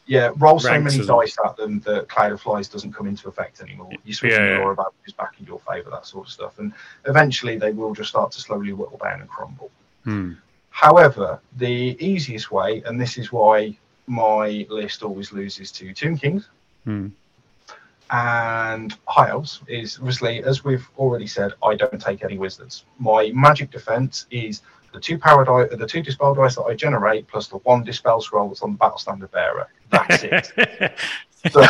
Yeah, 0.06 0.30
roll 0.36 0.60
so 0.60 0.78
many 0.80 1.04
dice 1.04 1.36
at 1.44 1.56
them 1.56 1.80
that 1.80 2.08
Cloud 2.08 2.30
of 2.32 2.40
Flies 2.40 2.68
doesn't 2.68 2.92
come 2.92 3.08
into 3.08 3.28
effect 3.28 3.60
anymore. 3.60 3.90
You 4.04 4.14
switch 4.14 4.32
Yeah, 4.32 4.38
yeah, 4.38 4.58
your 4.58 4.70
about 4.70 4.94
is 5.04 5.12
back 5.12 5.34
in 5.40 5.46
your 5.46 5.60
favour, 5.68 5.90
that 5.90 6.06
sort 6.06 6.26
of 6.28 6.32
stuff. 6.32 6.58
And 6.60 6.72
eventually 7.06 7.58
they 7.58 7.72
will 7.72 7.92
just 7.92 8.10
start 8.10 8.30
to 8.32 8.40
slowly 8.40 8.72
whittle 8.72 8.98
down 9.02 9.20
and 9.20 9.28
crumble. 9.28 9.70
Hmm. 10.04 10.32
However, 10.70 11.40
the 11.56 11.96
easiest 12.04 12.52
way, 12.52 12.82
and 12.86 13.00
this 13.00 13.18
is 13.18 13.32
why 13.32 13.76
my 14.06 14.64
list 14.68 15.02
always 15.02 15.32
loses 15.32 15.72
to 15.72 15.92
Tomb 15.92 16.16
Kings, 16.16 16.48
Hmm. 16.84 17.08
and 18.10 18.96
high 19.08 19.30
elves 19.30 19.60
is 19.66 19.98
obviously, 19.98 20.44
as 20.44 20.64
we've 20.64 20.88
already 20.98 21.26
said, 21.26 21.52
I 21.64 21.74
don't 21.74 22.00
take 22.00 22.22
any 22.22 22.38
wizards. 22.38 22.84
My 22.98 23.32
magic 23.34 23.72
defense 23.72 24.26
is 24.30 24.62
the 24.92 25.00
two 25.00 25.18
power 25.18 25.44
die, 25.44 25.74
the 25.74 25.86
two 25.86 26.02
dispel 26.02 26.34
dice 26.34 26.54
that 26.54 26.62
I 26.62 26.74
generate, 26.74 27.26
plus 27.26 27.48
the 27.48 27.56
one 27.58 27.82
dispel 27.82 28.20
scroll 28.20 28.48
that's 28.48 28.62
on 28.62 28.72
the 28.72 28.78
battle 28.78 28.98
standard 28.98 29.32
bearer. 29.32 29.68
That's 29.90 30.22
it. 30.24 30.52
so, 31.52 31.60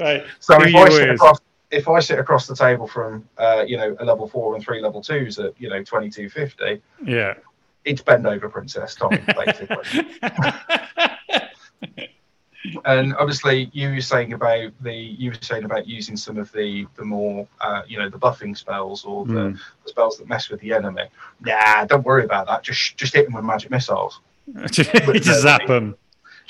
right. 0.00 0.24
so 0.40 0.60
if 0.62 0.74
I 0.74 0.88
sit 0.90 1.10
across, 1.10 1.38
if 1.70 1.88
I 1.88 2.00
sit 2.00 2.18
across 2.18 2.46
the 2.46 2.54
table 2.56 2.86
from, 2.86 3.26
uh, 3.38 3.64
you 3.66 3.76
know, 3.76 3.96
a 4.00 4.04
level 4.04 4.28
four 4.28 4.54
and 4.54 4.64
three 4.64 4.80
level 4.82 5.00
twos 5.02 5.38
at, 5.38 5.52
you 5.60 5.68
know, 5.68 5.82
twenty 5.82 6.10
two 6.10 6.28
fifty, 6.28 6.80
Yeah. 7.04 7.34
it's 7.84 8.02
bend 8.02 8.26
over 8.26 8.48
princess 8.48 8.94
time, 8.94 9.22
basically. 9.36 10.06
and 12.84 13.14
obviously 13.16 13.70
you 13.72 13.90
were 13.90 14.00
saying 14.02 14.34
about 14.34 14.70
the 14.82 14.92
you 14.92 15.30
were 15.30 15.36
saying 15.40 15.64
about 15.64 15.86
using 15.86 16.14
some 16.16 16.36
of 16.36 16.52
the 16.52 16.86
the 16.96 17.04
more 17.04 17.48
uh, 17.62 17.82
you 17.88 17.98
know 17.98 18.08
the 18.10 18.18
buffing 18.18 18.54
spells 18.56 19.04
or 19.04 19.24
the, 19.24 19.32
Mm. 19.32 19.58
the 19.84 19.88
spells 19.88 20.18
that 20.18 20.28
mess 20.28 20.50
with 20.50 20.60
the 20.60 20.74
enemy 20.74 21.04
nah 21.40 21.86
don't 21.86 22.04
worry 22.04 22.24
about 22.24 22.46
that 22.48 22.62
just 22.62 22.96
just 22.98 23.14
hit 23.14 23.24
them 23.24 23.34
with 23.34 23.44
magic 23.44 23.70
missiles 23.70 24.20
Just 24.70 25.40
zap 25.42 25.66
them. 25.68 25.94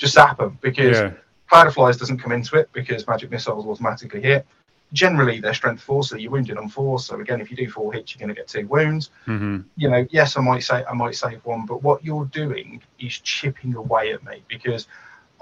Just 0.01 0.15
zap 0.15 0.37
them 0.39 0.57
because 0.61 0.97
Yeah. 0.99 1.11
cloud 1.47 1.71
flies 1.73 1.95
doesn't 1.97 2.17
come 2.17 2.31
into 2.31 2.55
it 2.57 2.69
because 2.73 3.07
magic 3.07 3.29
missiles 3.29 3.67
automatically 3.67 4.21
hit. 4.21 4.45
Generally 4.93 5.39
they're 5.41 5.53
strength 5.53 5.81
four 5.83 6.03
so 6.03 6.17
you're 6.17 6.31
wounded 6.31 6.57
on 6.57 6.67
four. 6.67 6.99
So 6.99 7.19
again 7.19 7.39
if 7.39 7.51
you 7.51 7.55
do 7.55 7.69
four 7.69 7.93
hits 7.93 8.13
you're 8.13 8.19
going 8.19 8.35
to 8.35 8.39
get 8.41 8.47
two 8.47 8.67
wounds. 8.67 9.11
Hmm 9.25 9.59
you 9.77 9.89
know, 9.89 10.05
yes, 10.09 10.35
I 10.37 10.41
might 10.41 10.63
say 10.63 10.83
I 10.89 10.93
might 10.93 11.15
save 11.15 11.45
one, 11.45 11.65
but 11.67 11.83
what 11.83 12.03
you're 12.03 12.25
doing 12.25 12.81
is 12.99 13.19
chipping 13.19 13.75
away 13.75 14.11
at 14.11 14.23
me 14.25 14.43
because 14.49 14.87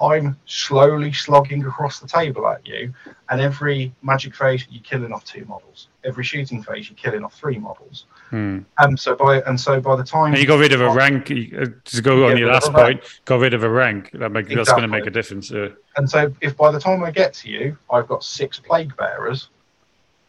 I'm 0.01 0.37
slowly 0.45 1.11
slogging 1.11 1.63
across 1.65 1.99
the 1.99 2.07
table 2.07 2.47
at 2.47 2.65
you, 2.65 2.93
and 3.29 3.41
every 3.41 3.93
magic 4.01 4.33
phase 4.35 4.65
you're 4.69 4.81
killing 4.83 5.11
off 5.11 5.25
two 5.25 5.43
models. 5.45 5.87
Every 6.05 6.23
shooting 6.23 6.63
phase 6.63 6.89
you're 6.89 6.95
killing 6.97 7.23
off 7.25 7.33
three 7.33 7.57
models. 7.57 8.05
Hmm. 8.29 8.59
And 8.77 8.97
so 8.97 9.15
by 9.15 9.41
and 9.41 9.59
so 9.59 9.81
by 9.81 9.95
the 9.97 10.03
time 10.03 10.31
And 10.33 10.37
you 10.41 10.47
got 10.47 10.59
rid 10.59 10.71
of 10.71 10.81
a 10.81 10.89
rank. 10.91 11.29
you- 11.29 11.59
uh, 11.61 11.65
To 11.83 12.01
go 12.01 12.29
on 12.29 12.37
your 12.37 12.51
last 12.51 12.71
rank. 12.71 13.01
point, 13.01 13.19
got 13.25 13.39
rid 13.41 13.53
of 13.53 13.63
a 13.63 13.69
rank. 13.69 14.11
That 14.13 14.31
make, 14.31 14.47
That's 14.47 14.69
going 14.69 14.83
to 14.83 14.87
make 14.87 15.05
a 15.05 15.09
difference. 15.11 15.51
And 15.51 16.09
so 16.09 16.33
if 16.41 16.55
by 16.55 16.71
the 16.71 16.79
time 16.79 17.03
I 17.03 17.11
get 17.11 17.33
to 17.35 17.49
you, 17.49 17.77
I've 17.91 18.07
got 18.07 18.23
six 18.23 18.57
plague 18.59 18.95
bearers. 18.95 19.49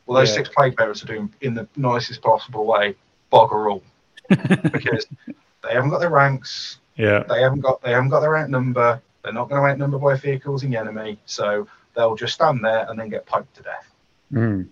Well, 0.06 0.18
those 0.18 0.30
Yeah. 0.30 0.36
six 0.36 0.48
plague 0.48 0.74
bearers 0.76 1.04
are 1.04 1.06
doing 1.06 1.32
in 1.42 1.54
the 1.54 1.68
nicest 1.76 2.22
possible 2.22 2.66
way 2.66 2.96
bogger 3.32 3.70
all 3.70 3.82
because 4.72 5.06
they 5.62 5.72
haven't 5.72 5.90
got 5.90 6.00
their 6.00 6.10
ranks, 6.10 6.78
yeah. 6.96 7.22
they 7.28 7.40
haven't 7.42 7.60
got 7.60 7.80
they 7.82 7.92
haven't 7.92 8.08
got 8.08 8.20
their 8.20 8.36
outnumber. 8.36 9.00
They're 9.22 9.32
not 9.32 9.48
going 9.48 9.60
to 9.60 9.68
outnumber 9.68 9.98
by 9.98 10.16
vehicles 10.16 10.62
in 10.62 10.70
the 10.70 10.78
enemy, 10.78 11.18
so 11.26 11.66
they'll 11.94 12.16
just 12.16 12.34
stand 12.34 12.64
there 12.64 12.86
and 12.88 12.98
then 12.98 13.08
get 13.08 13.26
piped 13.26 13.54
to 13.56 13.62
death. 13.62 13.90
Mm. 14.32 14.68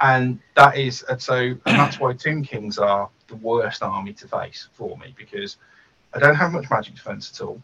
And 0.00 0.40
that 0.56 0.76
is 0.76 1.02
and 1.04 1.22
so 1.22 1.36
and 1.36 1.60
that's 1.64 2.00
why 2.00 2.12
Tomb 2.12 2.42
Kings 2.42 2.78
are 2.78 3.08
the 3.28 3.36
worst 3.36 3.82
army 3.82 4.12
to 4.14 4.26
face 4.26 4.68
for 4.72 4.96
me 4.98 5.14
because 5.16 5.58
I 6.12 6.18
don't 6.18 6.34
have 6.34 6.52
much 6.52 6.68
magic 6.70 6.94
defense 6.94 7.30
at 7.32 7.46
all. 7.46 7.62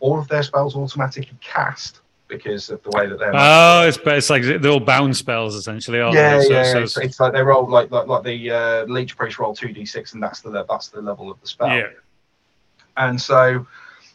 All 0.00 0.18
of 0.18 0.28
their 0.28 0.42
spells 0.42 0.76
automatically 0.76 1.36
cast 1.40 2.00
because 2.28 2.70
of 2.70 2.82
the 2.84 2.90
way 2.90 3.06
that 3.06 3.18
they're. 3.18 3.32
Oh, 3.34 3.86
it's, 3.86 3.98
it's 4.04 4.30
like 4.30 4.42
they're 4.42 4.70
all 4.70 4.80
bound 4.80 5.16
spells 5.16 5.54
essentially. 5.54 6.00
Aren't 6.00 6.14
yeah, 6.14 6.38
they? 6.38 6.44
So- 6.44 6.52
yeah. 6.52 6.72
so 6.72 6.78
it's, 6.80 6.96
it's 6.96 7.20
like 7.20 7.32
they 7.32 7.42
roll 7.42 7.68
like 7.68 7.90
like, 7.90 8.06
like 8.06 8.22
the 8.22 8.50
uh, 8.50 8.84
liche 8.84 9.14
priest 9.14 9.38
roll 9.38 9.54
two 9.54 9.72
d 9.72 9.84
six, 9.84 10.14
and 10.14 10.22
that's 10.22 10.40
the 10.40 10.64
that's 10.68 10.88
the 10.88 11.02
level 11.02 11.30
of 11.30 11.40
the 11.40 11.48
spell. 11.48 11.68
yeah. 11.68 11.88
And 12.96 13.20
so 13.20 13.66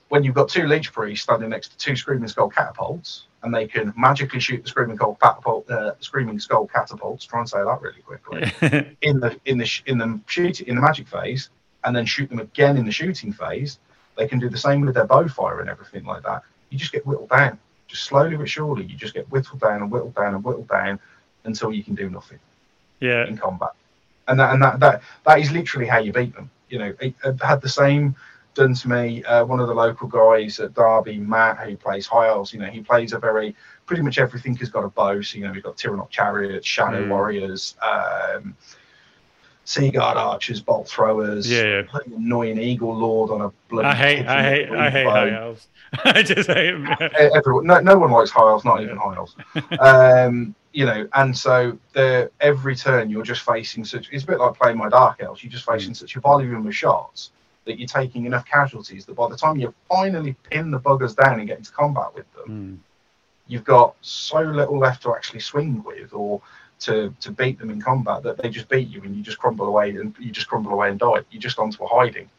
when 0.10 0.24
you've 0.24 0.36
got 0.36 0.50
two 0.50 0.68
liche 0.68 0.92
priests 0.92 1.24
standing 1.24 1.50
next 1.50 1.70
to 1.70 1.78
two 1.78 1.96
screaming 1.96 2.28
skull 2.28 2.50
catapults, 2.50 3.26
and 3.44 3.54
they 3.54 3.68
can 3.68 3.94
magically 3.98 4.40
shoot 4.40 4.64
the 4.64 4.70
screaming 4.70 4.96
skull 4.96 5.18
catapult, 5.22 5.70
uh, 5.70 5.94
screaming 6.00 6.40
skull 6.40 6.68
catapults. 6.68 7.26
Try 7.26 7.40
and 7.40 7.50
say 7.50 7.60
that 7.60 7.82
really 7.82 8.02
quickly 8.02 8.96
in 9.02 9.20
the 9.20 9.40
in 9.46 9.58
the 9.58 9.82
in 9.86 9.98
the 9.98 10.20
shoot 10.28 10.62
in 10.62 10.76
the 10.76 10.82
magic 10.82 11.08
phase, 11.08 11.50
and 11.84 11.96
then 11.96 12.06
shoot 12.06 12.30
them 12.30 12.40
again 12.40 12.78
in 12.78 12.86
the 12.86 12.92
shooting 12.92 13.34
phase. 13.34 13.80
They 14.18 14.28
can 14.28 14.40
do 14.40 14.50
the 14.50 14.58
same 14.58 14.82
with 14.82 14.96
their 14.96 15.06
bow 15.06 15.28
fire 15.28 15.60
and 15.60 15.70
everything 15.70 16.06
like 16.06 16.24
that. 16.24 16.44
You 16.70 16.78
just 16.78 16.92
get 16.92 17.06
whittled 17.06 17.30
down, 17.30 17.58
just 17.88 18.04
slowly 18.04 18.38
but 18.38 18.50
surely. 18.50 18.86
You 18.86 18.96
just 18.96 19.14
get 19.14 19.30
whittled 19.32 19.62
down 19.62 19.82
and 19.82 19.92
whittled 19.92 20.16
down 20.16 20.36
and 20.36 20.44
whittled 20.44 20.68
down 20.68 21.00
until 21.46 21.74
you 21.74 21.84
can 21.84 21.96
do 21.96 22.10
nothing 22.10 22.40
yeah. 23.00 23.28
in 23.28 23.38
combat. 23.38 23.72
And 24.28 24.40
that 24.40 24.54
and 24.54 24.62
that 24.62 24.80
that 24.80 25.02
that 25.26 25.40
is 25.40 25.52
literally 25.52 25.88
how 25.88 26.00
you 26.00 26.14
beat 26.14 26.34
them. 26.34 26.50
You 26.70 26.80
know, 26.80 26.94
it, 27.02 27.14
it 27.24 27.42
had 27.42 27.62
the 27.62 27.70
same 27.70 28.16
done 28.54 28.74
to 28.74 28.90
me. 28.90 29.24
Uh, 29.24 29.46
one 29.46 29.60
of 29.60 29.68
the 29.68 29.74
local 29.74 30.08
guys 30.08 30.60
at 30.60 30.74
Derby, 30.74 31.18
Matt, 31.18 31.60
who 31.60 31.76
plays 31.78 32.08
high 32.08 32.28
elves. 32.28 32.54
You 32.54 32.60
know, 32.60 32.68
he 32.68 32.82
plays 32.82 33.14
a 33.14 33.20
very 33.20 33.56
pretty 33.86 34.02
much 34.02 34.18
everything 34.18 34.56
has 34.58 34.70
got 34.70 34.84
a 34.84 34.90
bow. 34.90 35.22
So 35.22 35.38
you 35.38 35.46
know, 35.46 35.52
we've 35.52 35.64
got 35.64 35.78
Tiranoc 35.78 36.10
chariots, 36.10 36.68
shadow 36.68 37.04
Mm. 37.04 37.10
warriors, 37.10 37.76
um, 37.82 38.56
sea 39.66 39.92
guard 39.92 40.18
archers, 40.18 40.62
bolt 40.62 40.88
throwers. 40.88 41.50
Yeah, 41.50 41.84
yeah. 41.84 42.00
annoying 42.16 42.60
eagle 42.60 42.96
lord 42.96 43.32
on 43.32 43.42
a 43.42 43.52
bloody. 43.70 43.88
I 43.88 43.96
hate, 43.96 44.28
I 44.28 44.44
hate, 44.44 44.70
I 44.72 44.90
hate 44.90 45.06
high 45.06 45.32
elves. 45.32 45.68
I 46.06 46.24
just 46.24 46.50
hate 46.50 46.74
everyone, 47.36 47.68
no, 47.68 47.80
no 47.80 47.98
one 47.98 48.12
likes 48.12 48.32
high 48.32 48.42
elves, 48.42 48.66
not 48.66 48.82
even 48.82 48.98
high 48.98 49.16
elves. 49.16 49.36
um, 49.80 50.56
you 50.74 50.86
know, 50.86 51.08
and 51.14 51.38
so 51.38 51.78
the 51.94 52.32
every 52.42 52.76
turn 52.76 53.10
you're 53.10 53.24
just 53.24 53.42
facing 53.42 53.86
such. 53.86 54.10
It's 54.12 54.24
a 54.24 54.28
bit 54.28 54.40
like 54.40 54.56
playing 54.60 54.78
my 54.78 54.90
dark 54.90 55.22
elves. 55.22 55.44
You're 55.44 55.52
just 55.52 55.66
facing 55.66 55.94
such 55.94 56.16
a 56.16 56.20
volume 56.20 56.66
of 56.66 56.76
shots 56.76 57.32
that 57.66 57.80
you're 57.80 57.88
taking 57.88 58.26
enough 58.26 58.46
casualties 58.46 59.06
that 59.06 59.16
by 59.16 59.28
the 59.30 59.38
time 59.38 59.58
you 59.58 59.74
finally 59.90 60.36
pin 60.50 60.70
the 60.72 60.80
buggers 60.80 61.16
down 61.16 61.40
and 61.40 61.48
get 61.48 61.58
into 61.58 61.72
combat 61.72 62.14
with 62.14 62.26
them, 62.34 62.48
Mm. 62.50 62.78
you've 63.48 63.64
got 63.64 63.96
so 64.02 64.42
little 64.42 64.78
left 64.78 65.04
to 65.04 65.14
actually 65.16 65.40
swing 65.40 65.84
with 65.84 66.14
or 66.14 66.42
to 66.80 67.14
to 67.22 67.32
beat 67.32 67.58
them 67.60 67.70
in 67.70 67.82
combat 67.82 68.22
that 68.24 68.38
they 68.38 68.50
just 68.50 68.68
beat 68.68 68.90
you 68.90 69.02
and 69.04 69.16
you 69.16 69.24
just 69.24 69.38
crumble 69.38 69.68
away 69.68 69.92
and 69.92 70.14
you 70.20 70.32
just 70.32 70.48
crumble 70.48 70.72
away 70.74 70.90
and 70.90 71.00
die. 71.00 71.22
You're 71.32 71.42
just 71.42 71.58
onto 71.60 71.84
a 71.84 71.88
hiding. 71.88 72.30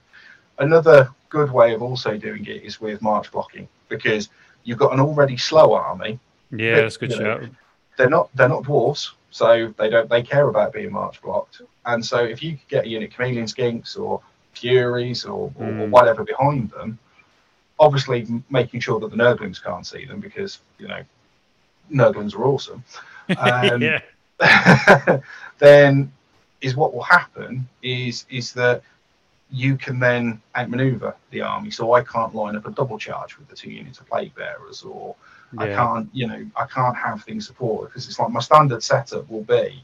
Another 0.58 1.10
good 1.30 1.50
way 1.50 1.74
of 1.74 1.82
also 1.82 2.16
doing 2.16 2.44
it 2.46 2.62
is 2.62 2.80
with 2.80 3.02
march 3.02 3.30
blocking 3.32 3.66
because 3.88 4.28
you've 4.64 4.78
got 4.78 4.92
an 4.92 5.00
already 5.00 5.36
slow 5.36 5.72
army. 5.72 6.18
Yeah, 6.50 6.76
that's 6.82 6.96
a 6.96 6.98
good 7.00 7.10
You 7.12 7.18
know, 7.20 7.40
shout. 7.40 7.50
They're 7.96 8.10
not 8.10 8.28
they're 8.34 8.48
not 8.48 8.64
dwarves, 8.64 9.12
so 9.30 9.72
they 9.78 9.88
don't 9.88 10.08
they 10.10 10.22
care 10.22 10.48
about 10.48 10.72
being 10.74 10.92
march 10.92 11.20
blocked. 11.22 11.62
And 11.86 12.04
so 12.04 12.18
if 12.18 12.42
you 12.42 12.52
could 12.58 12.68
get 12.68 12.84
a 12.84 12.88
unit 12.88 13.14
chameleon 13.14 13.46
skinks 13.46 13.98
or 13.98 14.20
furies 14.56 15.24
or, 15.24 15.52
or, 15.56 15.74
or 15.78 15.86
Mm. 15.86 15.90
whatever 15.90 16.24
behind 16.24 16.70
them, 16.70 16.98
obviously 17.78 18.26
making 18.50 18.80
sure 18.80 19.00
that 19.00 19.10
the 19.10 19.16
nurglings 19.16 19.62
can't 19.62 19.86
see 19.86 20.04
them 20.04 20.20
because 20.20 20.60
you 20.78 20.88
know 20.88 21.02
nurglings 21.92 22.34
are 22.34 22.44
awesome. 22.44 22.84
Um, 23.38 23.94
then 25.58 26.12
is 26.60 26.76
what 26.76 26.92
will 26.92 27.02
happen 27.02 27.66
is 27.82 28.26
is 28.28 28.52
that 28.52 28.82
you 29.50 29.76
can 29.76 29.98
then 29.98 30.40
outmaneuver 30.56 31.14
the 31.30 31.40
army. 31.40 31.70
So 31.70 31.92
I 31.92 32.02
can't 32.02 32.34
line 32.34 32.56
up 32.56 32.66
a 32.66 32.70
double 32.70 32.98
charge 32.98 33.38
with 33.38 33.48
the 33.48 33.56
two 33.56 33.70
units 33.70 34.00
of 34.00 34.08
plague 34.08 34.34
bearers, 34.34 34.82
or 34.82 35.14
I 35.58 35.68
can't, 35.68 36.08
you 36.12 36.26
know, 36.26 36.44
I 36.56 36.66
can't 36.66 36.96
have 36.96 37.22
things 37.22 37.46
supported 37.46 37.88
because 37.88 38.08
it's 38.08 38.18
like 38.18 38.30
my 38.30 38.40
standard 38.40 38.82
setup 38.82 39.30
will 39.30 39.44
be. 39.44 39.82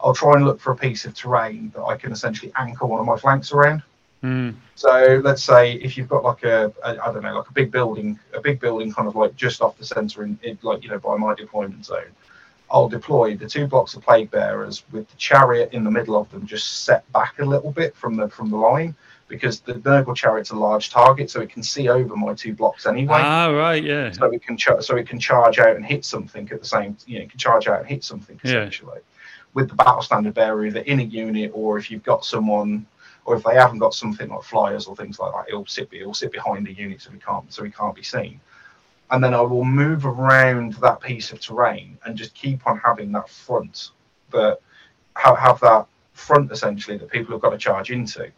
I'll 0.00 0.14
try 0.14 0.34
and 0.34 0.44
look 0.44 0.60
for 0.60 0.72
a 0.72 0.76
piece 0.76 1.04
of 1.04 1.14
terrain 1.14 1.72
that 1.74 1.82
I 1.82 1.96
can 1.96 2.12
essentially 2.12 2.52
anchor 2.56 2.86
one 2.86 3.00
of 3.00 3.06
my 3.06 3.16
flanks 3.16 3.52
around. 3.52 3.82
Mm. 4.22 4.54
So 4.74 5.20
let's 5.22 5.42
say 5.44 5.74
if 5.74 5.96
you've 5.96 6.08
got 6.08 6.24
like 6.24 6.42
a, 6.42 6.72
a 6.84 6.88
I 7.04 7.12
don't 7.12 7.22
know, 7.22 7.36
like 7.38 7.48
a 7.48 7.52
big 7.52 7.70
building, 7.70 8.18
a 8.34 8.40
big 8.40 8.58
building 8.60 8.92
kind 8.92 9.06
of 9.08 9.14
like 9.16 9.36
just 9.36 9.60
off 9.62 9.78
the 9.78 9.84
centre 9.84 10.24
in, 10.24 10.38
in 10.42 10.58
like 10.62 10.82
you 10.82 10.90
know 10.90 10.98
by 10.98 11.16
my 11.16 11.34
deployment 11.34 11.84
zone, 11.84 12.10
I'll 12.70 12.88
deploy 12.88 13.36
the 13.36 13.48
two 13.48 13.66
blocks 13.66 13.94
of 13.94 14.02
plague 14.02 14.30
bearers 14.30 14.84
with 14.90 15.08
the 15.08 15.16
chariot 15.16 15.70
in 15.72 15.84
the 15.84 15.90
middle 15.90 16.16
of 16.16 16.30
them, 16.30 16.46
just 16.46 16.84
set 16.84 17.10
back 17.12 17.38
a 17.38 17.44
little 17.44 17.70
bit 17.70 17.94
from 17.96 18.16
the 18.16 18.28
from 18.28 18.50
the 18.50 18.56
line 18.56 18.94
because 19.28 19.60
the 19.60 19.74
Nurgle 19.74 20.16
chariot's 20.16 20.50
a 20.50 20.56
large 20.56 20.88
target, 20.90 21.30
so 21.30 21.40
it 21.40 21.50
can 21.50 21.62
see 21.62 21.88
over 21.88 22.16
my 22.16 22.32
two 22.34 22.54
blocks 22.54 22.86
anyway. 22.86 23.18
Ah, 23.20 23.48
right. 23.48 23.84
Yeah. 23.84 24.10
So 24.10 24.24
it 24.32 24.42
can 24.42 24.56
char- 24.56 24.80
so 24.82 24.96
it 24.96 25.06
can 25.06 25.20
charge 25.20 25.58
out 25.58 25.76
and 25.76 25.84
hit 25.84 26.04
something 26.04 26.48
at 26.50 26.60
the 26.60 26.66
same 26.66 26.96
you 27.06 27.18
know 27.18 27.24
it 27.24 27.30
can 27.30 27.38
charge 27.38 27.68
out 27.68 27.78
and 27.80 27.88
hit 27.88 28.02
something 28.02 28.40
Yeah. 28.42 28.50
essentially 28.52 29.00
with 29.54 29.68
the 29.68 29.74
battle 29.74 30.02
standard 30.02 30.34
bearer 30.34 30.66
either 30.66 30.80
in 30.80 31.00
a 31.00 31.02
unit 31.02 31.50
or 31.54 31.78
if 31.78 31.90
you've 31.90 32.02
got 32.02 32.24
someone 32.24 32.86
or 33.28 33.36
if 33.36 33.42
they 33.42 33.54
haven't 33.54 33.78
got 33.78 33.92
something 33.92 34.30
like 34.30 34.42
flyers 34.42 34.86
or 34.86 34.96
things 34.96 35.18
like 35.18 35.30
that 35.34 35.48
it'll 35.48 35.66
sit 35.66 35.86
it'll 35.92 36.14
sit 36.14 36.32
behind 36.32 36.66
the 36.66 36.72
unit 36.72 37.02
so 37.02 37.10
we 37.10 37.18
can't 37.18 37.52
so 37.52 37.62
he 37.62 37.70
can't 37.70 37.94
be 37.94 38.02
seen. 38.02 38.40
And 39.10 39.22
then 39.22 39.34
I 39.34 39.42
will 39.42 39.64
move 39.64 40.06
around 40.06 40.74
that 40.74 41.00
piece 41.00 41.30
of 41.30 41.38
terrain 41.38 41.98
and 42.04 42.16
just 42.16 42.34
keep 42.34 42.66
on 42.66 42.78
having 42.78 43.12
that 43.12 43.28
front 43.28 43.90
that 44.30 44.60
have, 45.16 45.38
have 45.38 45.60
that 45.60 45.86
front 46.14 46.50
essentially 46.52 46.96
that 46.96 47.10
people 47.10 47.32
have 47.34 47.42
got 47.42 47.50
to 47.50 47.58
charge 47.58 47.90
into 47.90 48.30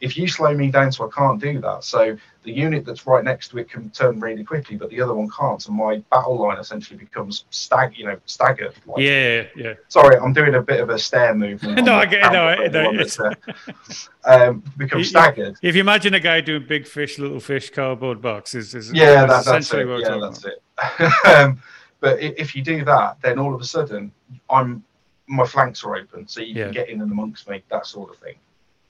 if 0.00 0.16
you 0.16 0.26
slow 0.28 0.54
me 0.54 0.70
down 0.70 0.90
so 0.90 1.06
I 1.06 1.10
can't 1.14 1.40
do 1.40 1.60
that 1.60 1.84
so 1.84 2.16
the 2.42 2.50
unit 2.52 2.86
that's 2.86 3.06
right 3.06 3.22
next 3.22 3.48
to 3.48 3.58
it 3.58 3.68
can 3.68 3.90
turn 3.90 4.18
really 4.18 4.42
quickly, 4.44 4.74
but 4.76 4.88
the 4.88 4.98
other 5.02 5.12
one 5.12 5.28
can't. 5.28 5.60
So 5.60 5.72
my 5.72 5.98
battle 6.10 6.38
line 6.40 6.56
essentially 6.56 6.98
becomes 6.98 7.44
stag, 7.50 7.98
you 7.98 8.06
know, 8.06 8.16
staggered. 8.24 8.72
Like, 8.86 9.02
Yeah, 9.02 9.42
yeah. 9.54 9.74
Sorry, 9.88 10.16
I'm 10.16 10.32
doing 10.32 10.54
a 10.54 10.62
bit 10.62 10.80
of 10.80 10.88
a 10.88 10.98
stare 10.98 11.34
movement. 11.34 11.84
No, 11.84 11.96
I 11.96 12.06
get 12.06 12.20
it, 12.20 12.32
no, 12.32 12.46
camera 12.48 12.52
I- 12.52 12.66
for 12.66 12.72
no, 12.72 13.00
it's- 13.00 14.08
um, 14.24 14.62
becomes 14.78 14.92
You- 14.92 14.98
you- 14.98 15.04
staggered. 15.04 15.56
If 15.62 15.74
you 15.74 15.80
imagine 15.82 16.14
a 16.14 16.20
guy 16.20 16.40
doing 16.40 16.64
big 16.66 16.86
fish, 16.86 17.18
little 17.18 17.40
fish 17.40 17.68
cardboard 17.70 18.22
boxes, 18.22 18.74
is, 18.74 18.90
Yeah, 18.92 19.26
that, 19.26 19.28
that's 19.28 19.46
essentially 19.46 19.82
it. 19.82 19.86
what 19.88 20.00
Yeah, 20.00 20.18
that's 20.20 20.42
talking 20.42 21.10
it. 21.26 21.26
um, 21.38 21.62
But 22.00 22.18
if 22.20 22.56
you 22.56 22.62
do 22.62 22.82
that, 22.86 23.18
then 23.20 23.38
all 23.38 23.54
of 23.54 23.60
a 23.60 23.64
sudden, 23.64 24.12
I'm 24.48 24.82
my 25.26 25.44
flanks 25.46 25.84
are 25.84 25.94
open, 25.94 26.26
so 26.26 26.40
you 26.40 26.54
Yeah. 26.54 26.64
can 26.64 26.72
get 26.72 26.88
in 26.88 27.02
and 27.02 27.12
amongst 27.12 27.48
me, 27.48 27.62
that 27.70 27.86
sort 27.86 28.10
of 28.10 28.16
thing. 28.16 28.34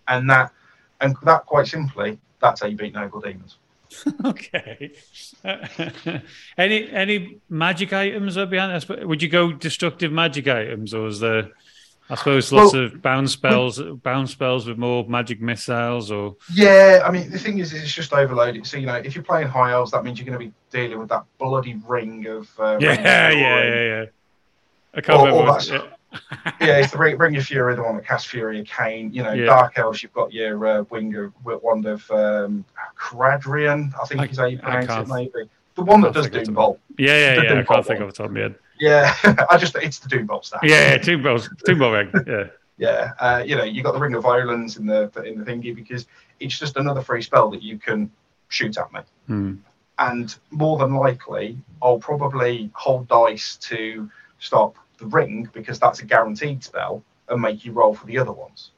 And 0.09 0.31
that, 0.31 0.53
and 1.01 1.17
that 1.25 1.47
quite 1.47 1.67
simply, 1.67 2.19
that's 2.41 2.61
how 2.63 2.67
you 2.69 2.77
beat 2.77 2.95
Nurgle 2.95 3.23
demons. 3.23 3.57
okay. 4.25 4.93
any 6.59 6.91
any 6.91 7.39
magic 7.49 7.93
items 7.93 8.37
are 8.37 8.47
behind 8.47 8.75
this? 8.75 8.89
Would 8.89 9.23
you 9.23 9.29
go 9.29 9.53
destructive 9.53 10.13
magic 10.13 10.47
items, 10.49 10.95
or 10.95 11.09
is 11.09 11.21
there? 11.21 11.51
I 12.09 12.17
suppose 12.17 12.51
lots 12.51 12.73
Well, 12.73 12.87
of 12.87 13.03
bounce 13.03 13.33
spells, 13.33 13.81
bounce 14.03 14.33
spells 14.33 14.67
with 14.67 14.79
more 14.79 15.05
magic 15.09 15.41
missiles, 15.41 16.11
or 16.11 16.37
Yeah, 16.53 17.03
I 17.05 17.11
mean 17.13 17.31
the 17.31 17.39
thing 17.39 17.59
is, 17.59 17.73
it's 17.73 17.93
just 17.93 18.13
overloaded. 18.13 18.67
So 18.67 18.79
you 18.79 18.87
know, 18.87 18.97
if 18.97 19.15
you're 19.15 19.23
playing 19.23 19.47
high 19.47 19.71
elves, 19.73 19.93
that 19.93 20.03
means 20.03 20.19
you're 20.19 20.27
going 20.27 20.39
to 20.39 20.45
be 20.45 20.53
dealing 20.71 20.99
with 20.99 21.09
that 21.11 21.25
bloody 21.39 21.81
ring 21.87 22.27
of 22.27 22.49
uh, 22.59 22.79
yeah, 22.81 22.89
ring 22.89 22.99
of 22.99 23.05
yeah, 23.05 23.31
yeah, 23.33 23.83
yeah. 23.85 24.05
I 24.95 25.01
can't 25.03 25.21
Or- 25.21 25.27
remember. 25.27 25.53
that's- 25.53 25.89
yeah, 26.61 26.79
it's 26.79 26.93
the 26.93 26.99
ring, 26.99 27.17
ring 27.19 27.37
of 27.37 27.45
fury, 27.45 27.75
the 27.77 27.83
one 27.83 27.97
that 27.97 28.07
casts 28.07 28.29
fury 28.29 28.61
of 28.61 28.67
Khaine. 28.67 29.13
You 29.15 29.23
know, 29.23 29.33
Yeah. 29.33 29.47
dark 29.47 29.79
elves, 29.79 30.03
you've 30.03 30.13
got 30.13 30.33
your 30.33 30.67
uh, 30.67 30.83
wing 30.91 31.15
of 31.17 31.33
wand 31.45 31.87
of 31.87 32.11
um, 32.11 32.65
Caradrian, 32.99 33.93
I 34.01 34.07
think 34.07 34.21
I- 34.21 34.25
is 34.27 34.39
how 34.39 34.47
you 34.47 34.59
pronounce 34.59 35.09
it, 35.11 35.13
maybe. 35.13 35.49
The 35.77 35.83
one 35.83 36.01
that 36.03 36.13
does 36.13 36.25
think 36.27 36.35
of 36.37 36.45
Doom 36.45 36.55
the- 36.55 36.59
Bolt. 36.61 36.81
yeah, 36.99 37.07
yeah, 37.07 37.35
the 37.37 37.43
yeah. 37.43 37.51
I 37.51 37.55
can't 37.55 37.69
Bolt 37.69 37.87
think 37.87 38.01
one. 38.01 38.09
of 38.09 38.15
the 38.15 38.17
top 38.23 38.27
of 38.27 38.33
my 38.33 38.41
head. 38.41 38.55
Yeah, 38.81 39.15
I 39.51 39.57
just 39.57 39.77
it's 39.77 39.99
the 39.99 40.09
Doom 40.09 40.27
Bolt 40.27 40.45
staff. 40.47 40.61
Yeah, 40.63 40.93
yeah, 40.93 40.99
two 40.99 41.19
ball 41.23 41.93
ring. 41.93 42.11
Yeah, 42.27 42.45
Yeah, 42.79 43.13
uh, 43.21 43.43
you 43.47 43.57
know, 43.57 43.65
you 43.65 43.83
got 43.83 43.93
the 43.93 44.01
Ring 44.01 44.15
of 44.15 44.23
Violence 44.23 44.77
in 44.79 44.87
the 44.87 45.11
in 45.25 45.39
the 45.39 45.45
thingy 45.45 45.75
because 45.75 46.07
it's 46.41 46.59
just 46.59 46.77
another 46.77 47.03
free 47.03 47.23
spell 47.23 47.51
that 47.51 47.63
you 47.63 47.79
can 47.79 48.11
shoot 48.49 48.77
at 48.79 48.93
me. 48.93 49.01
Hmm. 49.27 49.55
And 49.99 50.35
more 50.51 50.79
than 50.79 50.95
likely, 50.95 51.59
I'll 51.83 51.99
probably 51.99 52.71
hold 52.73 53.07
dice 53.09 53.57
to 53.57 54.11
stop 54.39 54.77
the 55.01 55.07
ring 55.07 55.49
because 55.53 55.81
that's 55.81 56.01
a 56.01 56.05
guaranteed 56.05 56.63
spell 56.63 57.03
and 57.29 57.41
make 57.43 57.65
you 57.65 57.73
roll 57.73 57.95
for 57.95 58.07
the 58.07 58.19
other 58.19 58.33
ones. 58.33 58.71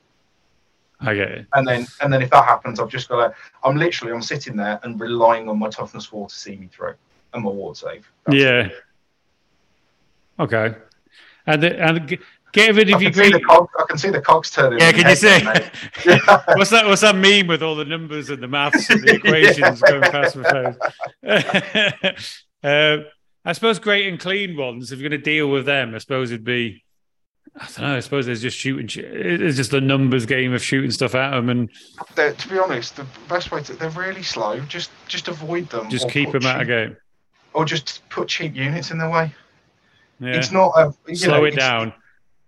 I 1.00 1.14
get 1.14 1.30
it. 1.30 1.46
And 1.54 1.66
then 1.66 1.86
and 2.00 2.12
then 2.12 2.22
if 2.22 2.30
that 2.30 2.44
happens, 2.44 2.78
I've 2.80 2.88
just 2.88 3.08
got 3.08 3.26
to. 3.28 3.34
I'm 3.64 3.76
literally 3.76 4.14
I'm 4.14 4.22
sitting 4.22 4.56
there 4.56 4.78
and 4.84 4.98
relying 5.00 5.48
on 5.48 5.58
my 5.58 5.68
toughness 5.68 6.06
four 6.06 6.28
to 6.28 6.34
see 6.34 6.56
me 6.56 6.68
through 6.72 6.94
and 7.34 7.44
my 7.44 7.50
ward 7.50 7.76
save. 7.76 8.10
That's 8.24 8.36
Yeah. 8.38 8.68
Okay. 10.38 10.74
And 11.46 11.62
the, 11.62 11.82
and 11.82 12.08
g- 12.08 12.18
get 12.52 12.74
rid 12.76 12.90
of 12.90 13.02
your 13.02 13.10
can, 13.10 13.24
see 13.24 13.30
the 13.32 13.40
great. 13.40 13.46
cog, 13.46 13.68
I 13.78 13.84
can 13.88 13.98
see 13.98 14.10
the 14.10 14.20
cogs 14.20 14.50
turning. 14.50 14.78
Yeah, 14.78 14.92
can 14.92 15.08
you 15.08 15.16
see? 15.16 15.28
head 15.28 15.44
then, 15.44 15.54
mate. 16.06 16.20
Yeah. 16.26 16.42
What's 16.56 16.70
that? 16.70 16.86
What's 16.86 17.02
that 17.02 17.16
meme 17.16 17.48
with 17.48 17.62
all 17.64 17.74
the 17.74 17.84
numbers 17.84 18.30
and 18.30 18.40
the 18.40 18.48
maths 18.48 18.88
and 18.88 19.02
the 19.02 19.14
equations 19.16 19.80
going 19.80 20.02
past 20.02 20.36
my 20.36 20.76
face? 21.24 22.42
uh, 22.62 22.98
I 23.44 23.52
suppose 23.52 23.78
Great 23.78 24.06
Unclean 24.06 24.56
Ones. 24.56 24.92
If 24.92 25.00
you're 25.00 25.08
going 25.08 25.20
to 25.20 25.24
deal 25.24 25.48
with 25.50 25.66
them, 25.66 25.94
I 25.94 25.98
suppose 25.98 26.30
it'd 26.30 26.44
be. 26.44 26.84
I 27.56 27.66
don't 27.66 27.80
know. 27.80 27.96
I 27.96 28.00
suppose 28.00 28.26
there's 28.26 28.40
just 28.40 28.56
shooting. 28.56 28.88
It's 29.04 29.56
just 29.56 29.72
a 29.72 29.80
numbers 29.80 30.24
game 30.26 30.54
of 30.54 30.62
shooting 30.62 30.90
stuff 30.90 31.14
at 31.14 31.32
them 31.32 31.50
and 31.50 31.68
They're- 32.14 32.32
to 32.32 32.48
be 32.48 32.58
honest, 32.58 32.96
the 32.96 33.06
best 33.28 33.50
way 33.50 33.62
to 33.64 33.74
they're 33.74 33.90
really 33.90 34.22
slow. 34.22 34.60
Just 34.60 34.90
just 35.08 35.28
avoid 35.28 35.68
them. 35.68 35.90
just 35.90 36.08
keep 36.08 36.30
them 36.32 36.46
out 36.46 36.56
of 36.62 36.62
cheap- 36.62 36.68
game. 36.68 36.96
Or 37.52 37.64
just 37.66 38.08
put 38.08 38.28
cheap 38.28 38.54
units 38.54 38.90
in 38.90 38.96
their 38.98 39.10
way. 39.10 39.34
Yeah. 40.20 40.36
It's 40.36 40.52
not 40.52 40.72
a 40.76 40.94
you 41.08 41.16
Slow 41.16 41.38
know, 41.40 41.44
it 41.44 41.48
it's- 41.54 41.68
down. 41.68 41.92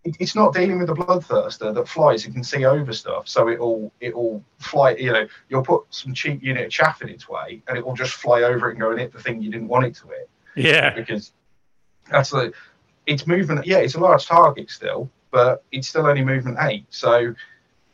it- 0.05 0.17
it's 0.21 0.35
not 0.35 0.55
dealing 0.55 0.79
with 0.79 0.89
a 0.89 0.95
bloodthirster 0.95 1.75
that 1.75 1.89
flies 1.89 2.25
and 2.25 2.33
can 2.33 2.45
see 2.45 2.65
over 2.65 2.93
stuff. 2.95 3.29
So 3.29 3.49
it'll 3.51 3.93
it'll 4.01 4.43
fly. 4.59 4.93
You 4.93 5.13
know, 5.13 5.27
you'll 5.51 5.65
put 5.65 5.83
some 5.91 6.15
cheap 6.15 6.43
unit 6.43 6.67
of 6.67 6.71
chaff 6.71 7.03
in 7.03 7.11
its 7.11 7.29
way, 7.29 7.63
and 7.69 7.77
it 7.77 7.85
will 7.85 7.97
just 7.97 8.15
fly 8.15 8.43
over 8.45 8.69
it 8.69 8.75
and 8.75 8.81
go 8.81 8.91
and 8.93 9.01
hit 9.01 9.13
the 9.13 9.21
thing 9.21 9.43
you 9.43 9.51
didn't 9.51 9.69
want 9.69 9.85
it 9.85 9.95
to 9.97 10.07
hit 10.07 10.31
Yeah. 10.57 10.95
because 10.95 11.33
that's 12.11 12.31
the 12.31 12.53
it's 13.07 13.27
movement. 13.27 13.67
Yeah, 13.67 13.79
it's 13.79 13.95
a 13.95 14.01
large 14.01 14.27
target 14.27 14.71
still, 14.71 15.11
but 15.31 15.63
it's 15.73 15.89
still 15.89 16.07
only 16.07 16.25
movement 16.25 16.59
eight. 16.61 16.87
So. 16.91 17.35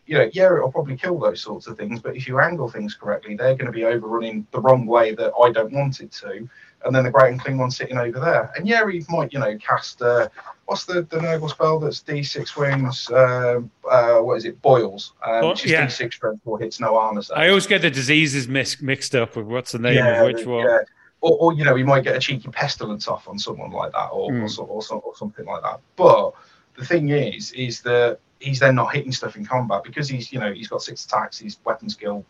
You 0.07 0.19
know, 0.19 0.31
yeah, 0.33 0.53
it'll 0.53 0.73
probably 0.73 0.97
kill 0.97 1.21
those 1.21 1.41
sorts 1.41 1.69
of 1.69 1.77
things, 1.77 2.01
but 2.01 2.17
if 2.17 2.27
you 2.27 2.41
angle 2.41 2.69
things 2.69 2.95
correctly, 2.97 3.37
they're 3.37 3.55
going 3.55 3.67
to 3.67 3.73
be 3.73 3.85
overrunning 3.85 4.45
the 4.51 4.59
wrong 4.61 4.85
way 4.85 5.15
that 5.15 5.33
I 5.41 5.53
don't 5.53 5.73
want 5.73 6.01
it 6.01 6.11
to, 6.23 6.49
and 6.85 6.93
then 6.93 7.05
the 7.05 7.13
Great 7.13 7.33
Unclean 7.35 7.59
One 7.59 7.71
sitting 7.71 7.97
over 7.97 8.19
there. 8.19 8.51
And 8.57 8.67
yeah, 8.67 8.83
he 8.91 9.05
might, 9.09 9.33
you 9.33 9.39
know, 9.39 9.57
cast 9.59 10.03
uh, 10.03 10.29
what's 10.65 10.85
the 10.85 11.03
the 11.03 11.19
Nurgle 11.19 11.49
spell 11.51 11.79
that's 11.79 12.03
D6 12.03 12.57
wounds? 12.57 13.09
Um, 13.13 13.71
uh, 13.89 14.19
what 14.19 14.39
is 14.39 14.47
it? 14.47 14.61
Boils. 14.63 15.13
Um, 15.25 15.45
Oh, 15.45 15.49
which 15.51 15.65
is 15.67 15.71
yeah. 15.71 15.87
D6 15.87 16.13
strength 16.15 16.41
or 16.45 16.59
hits 16.59 16.81
no 16.81 16.97
armor. 16.97 17.23
save. 17.23 17.39
I 17.39 17.49
always 17.49 17.69
get 17.69 17.81
the 17.83 17.91
diseases 17.91 18.49
mis- 18.49 18.83
mixed 18.83 19.15
up 19.15 19.37
with 19.37 19.47
what's 19.47 19.71
the 19.71 19.79
name 19.79 19.95
yeah, 19.95 20.25
of 20.25 20.27
which 20.35 20.45
one. 20.45 20.67
yeah. 20.67 20.79
Or, 21.23 21.37
or 21.39 21.53
you 21.53 21.65
know, 21.65 21.75
he 21.75 21.83
might 21.83 22.03
get 22.05 22.17
a 22.17 22.19
cheeky 22.19 22.49
pestilence 22.49 23.07
off 23.09 23.29
on 23.29 23.39
someone 23.39 23.71
like 23.71 23.93
that, 23.93 24.09
or 24.09 24.31
Mm. 24.31 24.59
or, 24.59 24.67
or, 24.67 25.01
or 25.03 25.17
something 25.17 25.45
like 25.45 25.63
that. 25.63 25.81
But 25.97 26.33
the 26.79 26.85
thing 26.85 27.11
is, 27.11 27.53
is 27.53 27.83
that 27.83 28.19
he's 28.39 28.59
then 28.59 28.75
not 28.75 28.95
hitting 28.95 29.13
stuff 29.13 29.37
in 29.37 29.45
combat 29.45 29.83
because 29.85 30.09
he's, 30.09 30.33
you 30.33 30.39
know, 30.41 30.53
he's 30.53 30.69
got 30.69 30.83
six 30.83 31.05
attacks, 31.05 31.39
he's 31.39 31.59
weapon 31.65 31.91
skill 31.91 32.25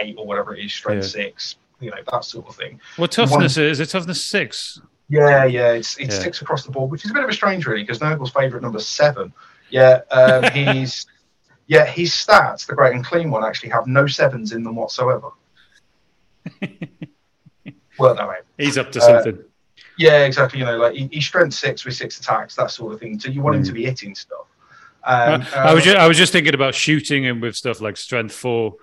eight 0.00 0.16
or 0.18 0.26
whatever 0.26 0.56
it 0.56 0.64
is, 0.64 0.72
strength 0.72 1.04
Yeah. 1.04 1.08
six, 1.26 1.56
you 1.78 1.90
know, 1.90 1.96
that 2.10 2.24
sort 2.24 2.48
of 2.48 2.56
thing. 2.56 2.80
What 2.96 3.12
toughness 3.12 3.56
is 3.56 3.78
it? 3.78 3.86
Toughness 3.90 4.24
six. 4.24 4.80
Yeah, 5.08 5.44
yeah, 5.44 5.72
it's 5.72 5.96
it's 5.98 6.16
Yeah. 6.16 6.22
six 6.22 6.42
across 6.42 6.64
the 6.64 6.72
board, 6.72 6.90
which 6.90 7.04
is 7.04 7.10
a 7.12 7.14
bit 7.14 7.22
of 7.22 7.30
a 7.30 7.32
strange, 7.32 7.66
really, 7.66 7.82
because 7.82 8.00
Nurgle's 8.00 8.30
favourite 8.32 8.62
number 8.62 8.80
seven. 8.80 9.32
Yeah, 9.70 10.00
um, 10.10 10.42
he's 10.52 11.06
yeah, 11.68 11.84
his 11.86 12.10
stats, 12.10 12.66
the 12.66 12.74
Great 12.74 12.94
Unclean 12.96 13.30
One, 13.30 13.44
actually 13.44 13.68
have 13.70 13.86
no 13.86 14.06
sevens 14.08 14.50
in 14.52 14.64
them 14.64 14.74
whatsoever. 14.74 15.30
well, 17.98 18.14
no. 18.14 18.32
He's 18.58 18.78
up 18.78 18.92
to 18.92 19.00
Uh, 19.00 19.02
something. 19.22 19.44
Yeah, 19.96 20.24
exactly. 20.24 20.58
You 20.58 20.64
know, 20.66 20.76
like 20.76 20.94
he, 20.94 21.08
he's 21.12 21.26
strength 21.26 21.54
six 21.54 21.84
with 21.84 21.94
six 21.94 22.18
attacks, 22.20 22.56
that 22.56 22.70
sort 22.70 22.94
of 22.94 23.00
thing. 23.00 23.18
So 23.20 23.28
you 23.28 23.42
want 23.42 23.56
him 23.56 23.62
Mm. 23.62 23.66
to 23.66 23.72
be 23.72 23.84
hitting 23.84 24.14
stuff. 24.14 24.46
Um, 25.04 25.42
Uh, 25.42 25.58
I 25.58 25.74
was 25.74 25.82
uh, 25.82 25.84
just, 25.84 25.96
I 25.98 26.08
was 26.08 26.16
just 26.16 26.32
thinking 26.32 26.54
about 26.54 26.74
shooting 26.74 27.22
him 27.24 27.40
with 27.40 27.54
stuff 27.56 27.80
like 27.80 27.96
strength 27.96 28.34
four, 28.34 28.74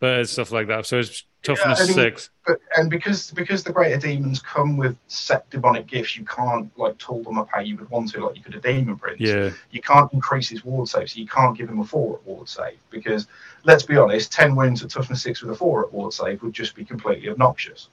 but 0.00 0.28
stuff 0.28 0.52
like 0.52 0.66
that. 0.68 0.86
So 0.86 0.98
it's 0.98 1.24
toughness 1.42 1.86
mean, 1.86 1.94
six. 1.94 2.30
but 2.46 2.58
and 2.76 2.90
because 2.90 3.30
because 3.30 3.62
the 3.62 3.72
greater 3.72 3.96
demons 3.96 4.40
come 4.40 4.76
with 4.76 4.96
set 5.06 5.48
demonic 5.50 5.86
gifts, 5.86 6.16
you 6.16 6.24
can't 6.24 6.76
like 6.76 6.98
tool 6.98 7.22
them 7.22 7.38
up 7.38 7.48
how 7.52 7.60
you 7.60 7.76
would 7.76 7.88
want 7.90 8.10
to, 8.12 8.26
like 8.26 8.36
you 8.36 8.42
could 8.42 8.56
a 8.56 8.60
demon 8.60 8.96
prince. 8.96 9.20
Yeah, 9.20 9.50
you 9.70 9.80
can't 9.80 10.12
increase 10.12 10.48
his 10.48 10.64
ward 10.64 10.88
save, 10.88 11.08
so 11.10 11.20
you 11.20 11.28
can't 11.28 11.56
give 11.56 11.68
him 11.68 11.78
a 11.78 11.84
four 11.84 12.16
at 12.16 12.24
ward 12.26 12.48
save 12.48 12.78
because 12.90 13.26
let's 13.64 13.84
be 13.84 13.96
honest, 13.96 14.32
ten 14.32 14.56
wounds 14.56 14.82
at 14.82 14.90
toughness 14.90 15.22
six 15.22 15.40
with 15.42 15.52
a 15.52 15.56
four 15.56 15.84
at 15.84 15.92
ward 15.92 16.12
save 16.12 16.42
would 16.42 16.52
just 16.52 16.74
be 16.74 16.84
completely 16.84 17.28
obnoxious. 17.30 17.88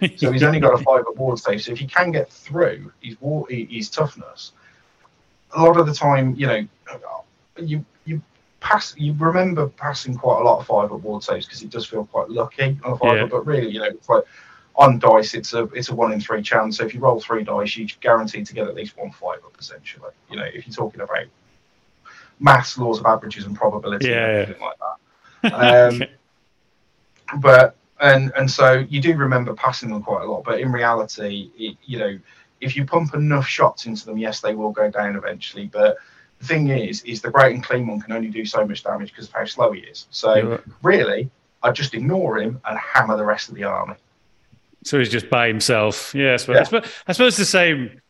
So 0.16 0.32
he's 0.32 0.42
only 0.42 0.60
got 0.60 0.78
a 0.78 0.82
five 0.82 1.04
at 1.08 1.16
ward 1.16 1.38
save. 1.38 1.62
So 1.62 1.72
if 1.72 1.78
he 1.78 1.86
can 1.86 2.10
get 2.10 2.30
through 2.30 2.92
his 3.00 3.20
war, 3.20 3.46
his 3.48 3.90
toughness, 3.90 4.52
a 5.52 5.62
lot 5.62 5.78
of 5.78 5.86
the 5.86 5.94
time, 5.94 6.34
you 6.36 6.46
know, 6.46 6.66
you 7.56 7.84
you 8.04 8.22
pass, 8.60 8.94
you 8.96 9.14
remember 9.14 9.68
passing 9.68 10.14
quite 10.16 10.40
a 10.40 10.44
lot 10.44 10.60
of 10.60 10.66
five 10.66 10.92
at 10.92 11.00
ward 11.00 11.22
saves 11.22 11.46
because 11.46 11.62
it 11.62 11.70
does 11.70 11.86
feel 11.86 12.04
quite 12.06 12.28
lucky 12.30 12.78
on 12.84 12.92
a 12.92 12.96
five. 12.96 13.16
Yeah. 13.18 13.26
But 13.26 13.46
really, 13.46 13.70
you 13.70 13.80
know, 13.80 13.86
it's 13.86 14.08
like 14.08 14.24
on 14.76 14.98
dice, 14.98 15.34
it's 15.34 15.52
a 15.52 15.64
it's 15.74 15.88
a 15.88 15.94
one 15.94 16.12
in 16.12 16.20
three 16.20 16.42
chance. 16.42 16.78
So 16.78 16.84
if 16.84 16.94
you 16.94 17.00
roll 17.00 17.20
three 17.20 17.44
dice, 17.44 17.76
you're 17.76 17.88
guaranteed 18.00 18.46
to 18.46 18.54
get 18.54 18.66
at 18.68 18.74
least 18.74 18.96
one 18.96 19.10
five 19.10 19.38
up. 19.44 19.56
Essentially, 19.58 20.10
you 20.30 20.36
know, 20.36 20.44
if 20.44 20.66
you're 20.66 20.74
talking 20.74 21.00
about 21.00 21.26
maths, 22.38 22.78
laws 22.78 22.98
of 22.98 23.06
averages, 23.06 23.44
and 23.44 23.54
probability, 23.54 24.08
Yeah, 24.08 24.42
and 24.42 24.56
yeah. 24.58 24.66
like 24.66 24.76
that. 25.52 26.02
Um, 26.02 26.02
but 27.40 27.76
and 28.00 28.32
and 28.36 28.50
so 28.50 28.84
you 28.88 29.00
do 29.00 29.16
remember 29.16 29.54
passing 29.54 29.90
them 29.90 30.02
quite 30.02 30.22
a 30.22 30.30
lot 30.30 30.42
but 30.44 30.60
in 30.60 30.72
reality 30.72 31.50
it, 31.56 31.76
you 31.84 31.98
know 31.98 32.18
if 32.60 32.76
you 32.76 32.84
pump 32.84 33.14
enough 33.14 33.46
shots 33.46 33.86
into 33.86 34.04
them 34.06 34.18
yes 34.18 34.40
they 34.40 34.54
will 34.54 34.70
go 34.72 34.90
down 34.90 35.16
eventually 35.16 35.66
but 35.66 35.96
the 36.38 36.46
thing 36.46 36.68
is 36.68 37.02
is 37.04 37.20
the 37.20 37.30
Great 37.30 37.54
Unclean 37.54 37.86
One 37.86 38.00
can 38.00 38.12
only 38.12 38.28
do 38.28 38.44
so 38.44 38.66
much 38.66 38.82
damage 38.82 39.10
because 39.12 39.28
of 39.28 39.34
how 39.34 39.44
slow 39.44 39.72
he 39.72 39.80
is 39.80 40.06
so 40.10 40.34
Yeah. 40.34 40.58
really 40.82 41.30
i 41.62 41.70
just 41.70 41.92
ignore 41.94 42.38
him 42.38 42.60
and 42.64 42.78
hammer 42.78 43.16
the 43.16 43.24
rest 43.24 43.48
of 43.50 43.54
the 43.54 43.64
army 43.64 43.94
so 44.82 44.98
he's 44.98 45.10
just 45.10 45.28
by 45.28 45.46
himself. 45.46 46.14
Yeah, 46.14 46.32
I 46.32 46.36
suppose, 46.36 46.54
Yeah. 46.54 46.60
I 46.60 46.64
suppose, 46.64 46.92
I 47.08 47.12
suppose 47.12 47.36
the 47.36 47.44
same. 47.44 48.00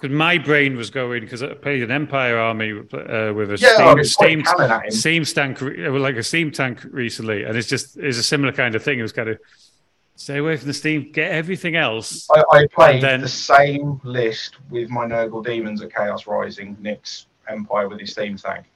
Because 0.00 0.14
my 0.14 0.38
brain 0.38 0.76
was 0.76 0.90
going 0.90 1.22
because 1.22 1.42
I 1.42 1.54
played 1.54 1.82
an 1.82 1.90
Empire 1.90 2.38
army 2.38 2.70
uh, 2.70 3.32
with 3.34 3.50
a 3.50 3.58
yeah 3.58 3.84
I 3.84 3.94
mean, 3.94 4.04
steam, 4.04 4.04
steam, 4.04 4.42
cannon 4.44 4.70
at 4.70 4.84
him. 4.84 4.90
steam 4.92 5.24
tank, 5.24 5.60
like 5.60 6.14
a 6.14 6.22
steam 6.22 6.52
tank 6.52 6.84
recently, 6.90 7.42
and 7.42 7.56
it's 7.56 7.66
just 7.66 7.96
it's 7.96 8.16
a 8.18 8.22
similar 8.22 8.52
kind 8.52 8.76
of 8.76 8.82
thing. 8.82 9.00
It 9.00 9.02
was 9.02 9.12
kind 9.12 9.28
of 9.28 9.40
stay 10.14 10.38
away 10.38 10.56
from 10.56 10.68
the 10.68 10.74
steam, 10.74 11.10
get 11.10 11.32
everything 11.32 11.74
else. 11.74 12.28
I, 12.30 12.44
I 12.52 12.66
played 12.66 13.02
then- 13.02 13.22
the 13.22 13.28
same 13.28 14.00
list 14.04 14.56
with 14.70 14.88
my 14.88 15.04
Nurgle 15.06 15.44
Demons 15.44 15.82
at 15.82 15.92
Chaos 15.92 16.26
Rising, 16.28 16.76
Nick's 16.80 17.26
Empire 17.48 17.88
with 17.88 17.98
his 17.98 18.12
steam 18.12 18.36
tank. 18.36 18.66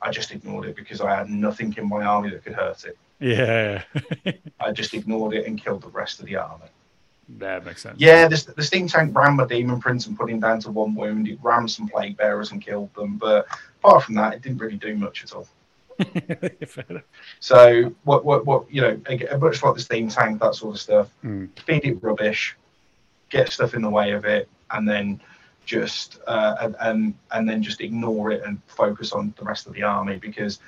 I 0.00 0.10
just 0.10 0.32
ignored 0.32 0.66
it 0.66 0.74
because 0.74 1.00
I 1.00 1.14
had 1.14 1.30
nothing 1.30 1.72
in 1.78 1.88
my 1.88 2.02
army 2.04 2.30
that 2.30 2.42
could 2.44 2.54
hurt 2.54 2.84
it. 2.84 2.98
Yeah, 3.20 3.84
I 4.60 4.72
just 4.72 4.94
ignored 4.94 5.34
it 5.34 5.46
and 5.46 5.62
killed 5.62 5.82
the 5.82 5.90
rest 5.90 6.18
of 6.18 6.26
the 6.26 6.34
army. 6.34 6.66
That 7.28 7.64
makes 7.64 7.82
sense. 7.82 8.00
Yeah, 8.00 8.28
the, 8.28 8.52
the 8.56 8.62
steam 8.62 8.88
tank 8.88 9.16
ran 9.16 9.36
my 9.36 9.46
demon 9.46 9.80
prince 9.80 10.06
and 10.06 10.18
put 10.18 10.30
him 10.30 10.40
down 10.40 10.60
to 10.60 10.70
one 10.70 10.94
wound. 10.94 11.28
It 11.28 11.38
rammed 11.42 11.70
some 11.70 11.88
plague 11.88 12.16
bearers 12.16 12.52
and 12.52 12.60
killed 12.60 12.92
them, 12.94 13.16
but 13.16 13.46
apart 13.82 14.04
from 14.04 14.14
that, 14.16 14.34
it 14.34 14.42
didn't 14.42 14.58
really 14.58 14.76
do 14.76 14.96
much 14.96 15.24
at 15.24 15.32
all. 15.32 15.46
So 17.40 17.94
what 18.04 18.24
what 18.24 18.46
what 18.46 18.72
you 18.72 18.80
know, 18.80 19.00
again, 19.06 19.38
much 19.40 19.62
like 19.62 19.74
the 19.74 19.80
steam 19.80 20.08
tank, 20.08 20.40
that 20.40 20.54
sort 20.54 20.74
of 20.74 20.80
stuff. 20.80 21.08
Mm. 21.22 21.48
Feed 21.66 21.84
it 21.84 22.02
rubbish, 22.02 22.56
get 23.30 23.52
stuff 23.52 23.74
in 23.74 23.82
the 23.82 23.90
way 23.90 24.12
of 24.12 24.24
it, 24.24 24.48
and 24.70 24.88
then 24.88 25.20
just 25.64 26.18
uh, 26.26 26.56
and, 26.60 26.76
and 26.80 27.14
and 27.32 27.48
then 27.48 27.62
just 27.62 27.80
ignore 27.80 28.30
it 28.32 28.42
and 28.44 28.60
focus 28.66 29.12
on 29.12 29.34
the 29.38 29.44
rest 29.44 29.66
of 29.66 29.74
the 29.74 29.82
army 29.82 30.16
because 30.16 30.60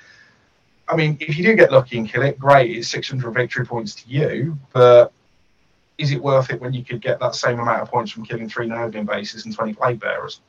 I 0.87 0.95
mean, 0.95 1.17
if 1.19 1.37
you 1.37 1.43
do 1.43 1.55
get 1.55 1.71
lucky 1.71 1.97
and 1.97 2.07
kill 2.07 2.21
it, 2.21 2.37
great. 2.37 2.77
It's 2.77 2.89
600 2.89 3.31
victory 3.31 3.65
points 3.65 3.95
to 3.95 4.09
you, 4.09 4.57
but 4.71 5.11
is 5.97 6.11
it 6.11 6.21
worth 6.21 6.49
it 6.51 6.61
when 6.61 6.73
you 6.73 6.83
could 6.83 7.01
get 7.01 7.19
that 7.19 7.35
same 7.35 7.59
amount 7.59 7.81
of 7.81 7.89
points 7.89 8.11
from 8.11 8.25
killing 8.25 8.49
three 8.49 8.67
Nurgling 8.67 9.05
bases 9.05 9.45
and 9.45 9.55
20 9.55 9.73
plague 9.73 9.99
bearers? 9.99 10.41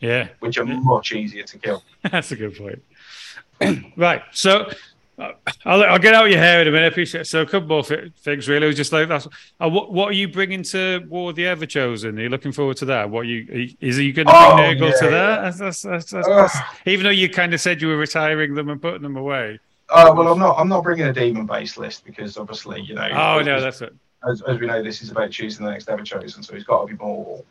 Yeah. 0.00 0.28
Which 0.40 0.58
are 0.58 0.64
yeah. 0.64 0.80
much 0.80 1.12
easier 1.12 1.44
to 1.44 1.58
kill. 1.58 1.82
That's 2.10 2.32
a 2.32 2.36
good 2.36 2.56
point. 2.56 2.82
right. 3.96 4.22
So 4.32 4.68
uh, 5.18 5.32
I'll, 5.64 5.82
I'll, 5.84 5.98
get 5.98 6.14
out 6.14 6.30
your 6.30 6.38
hair 6.38 6.62
in 6.62 6.68
a 6.68 6.70
minute. 6.70 6.86
I 6.86 6.88
appreciate 6.88 7.22
it. 7.22 7.24
So 7.26 7.42
a 7.42 7.46
couple 7.46 7.68
more 7.68 7.84
things, 7.84 8.48
really. 8.48 8.64
It 8.64 8.68
was 8.68 8.76
just 8.76 8.92
like 8.92 9.08
that's. 9.08 9.28
Uh, 9.60 9.68
what, 9.68 9.92
what 9.92 10.08
are 10.08 10.14
you 10.14 10.26
bringing 10.26 10.62
to 10.64 11.06
War 11.08 11.30
of 11.30 11.36
the 11.36 11.44
Everchosen? 11.44 12.18
Are 12.18 12.22
you 12.22 12.28
looking 12.28 12.50
forward 12.50 12.78
to 12.78 12.86
that? 12.86 13.10
What 13.10 13.20
are 13.20 13.24
you 13.24 13.74
is 13.80 13.98
are 13.98 14.02
you 14.02 14.12
going 14.12 14.26
to 14.26 14.32
bring 14.32 14.44
oh, 14.44 14.56
Nurgle 14.56 14.90
yeah, 14.90 15.00
to 15.00 15.10
that? 15.10 15.58
That's, 15.58 15.82
that's, 15.82 16.10
that's, 16.10 16.56
even 16.86 17.04
though 17.04 17.10
you 17.10 17.28
kind 17.28 17.54
of 17.54 17.60
said 17.60 17.80
you 17.80 17.88
were 17.88 17.96
retiring 17.96 18.54
them 18.54 18.70
and 18.70 18.80
putting 18.80 19.02
them 19.02 19.16
away. 19.16 19.60
Oh 19.90 20.14
well, 20.14 20.32
I'm 20.32 20.38
not. 20.38 20.58
I'm 20.58 20.68
not 20.68 20.82
bringing 20.82 21.06
a 21.06 21.12
demon 21.12 21.46
based 21.46 21.76
list 21.76 22.04
because 22.04 22.38
obviously, 22.38 22.80
you 22.80 22.94
know. 22.94 23.08
Oh 23.12 23.42
no, 23.42 23.60
that's 23.60 23.82
it. 23.82 23.94
As, 24.28 24.42
as, 24.42 24.58
we 24.58 24.66
know, 24.66 24.82
this 24.82 25.02
is 25.02 25.10
about 25.10 25.30
choosing 25.30 25.64
the 25.64 25.72
next 25.72 25.88
Everchosen, 25.88 26.44
so 26.44 26.54
he's 26.54 26.64
got 26.64 26.86
to 26.86 26.94
be 26.94 27.02
more. 27.02 27.42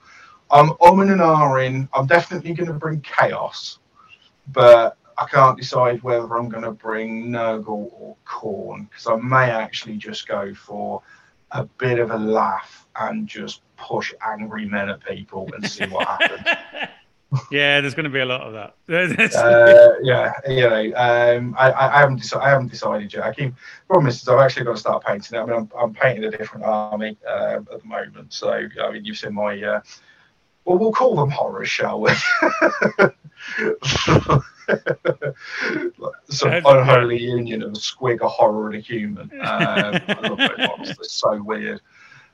I'm 0.49 0.69
and 0.69 1.21
ahhing. 1.21 1.87
I'm 1.93 2.07
definitely 2.07 2.53
going 2.53 2.67
to 2.67 2.73
bring 2.73 3.01
chaos, 3.01 3.79
but 4.51 4.97
I 5.17 5.25
can't 5.25 5.57
decide 5.57 6.01
whether 6.03 6.35
I'm 6.35 6.49
going 6.49 6.63
to 6.63 6.71
bring 6.71 7.27
Nurgle 7.27 7.89
or 7.93 8.15
Khorne 8.25 8.89
because 8.89 9.07
I 9.07 9.15
may 9.15 9.51
actually 9.51 9.97
just 9.97 10.27
go 10.27 10.53
for 10.53 11.01
a 11.51 11.63
bit 11.63 11.99
of 11.99 12.11
a 12.11 12.17
laugh 12.17 12.87
and 12.95 13.27
just 13.27 13.61
push 13.77 14.13
angry 14.25 14.65
men 14.65 14.89
at 14.89 15.03
people 15.03 15.49
and 15.53 15.69
see 15.69 15.85
what 15.85 16.07
happens. 16.07 16.89
yeah, 17.51 17.79
there's 17.79 17.93
going 17.93 18.05
to 18.05 18.09
be 18.09 18.19
a 18.19 18.25
lot 18.25 18.41
of 18.41 18.53
that. 18.53 18.75
uh, 19.35 19.93
yeah, 20.01 20.33
you 20.47 20.61
know, 20.61 20.91
um, 20.95 21.55
I, 21.57 21.71
I, 21.71 21.99
haven't 21.99 22.17
decided. 22.17 22.45
I 22.45 22.49
haven't 22.49 22.67
decided 22.67 23.13
yet. 23.13 23.23
I 23.23 23.33
keep 23.33 23.53
problem 23.87 24.07
is 24.07 24.27
I've 24.27 24.39
actually 24.39 24.65
got 24.65 24.73
to 24.73 24.77
start 24.77 25.03
painting 25.05 25.37
it. 25.37 25.41
I 25.41 25.45
mean, 25.45 25.55
I'm, 25.55 25.69
I'm 25.77 25.93
painting 25.93 26.25
a 26.25 26.31
different 26.31 26.65
army 26.65 27.17
uh, 27.27 27.59
at 27.71 27.81
the 27.81 27.87
moment. 27.87 28.33
So 28.33 28.51
I 28.51 28.91
mean, 28.91 29.05
you've 29.05 29.17
seen 29.17 29.33
my. 29.33 29.61
Uh, 29.61 29.81
well, 30.65 30.77
we'll 30.77 30.91
call 30.91 31.15
them 31.15 31.29
horrors, 31.31 31.69
shall 31.69 32.01
we? 32.01 32.11
Some 36.29 36.53
unholy 36.65 37.19
union 37.19 37.63
of 37.63 37.71
a 37.71 37.75
squig, 37.75 38.21
a 38.21 38.27
horror, 38.27 38.67
and 38.67 38.75
a 38.75 38.79
human. 38.79 39.31
Um, 39.39 39.39
I 39.41 40.19
love 40.21 40.37
those 40.37 40.57
monsters. 40.57 40.97
They're 40.97 41.09
so 41.09 41.41
weird. 41.41 41.81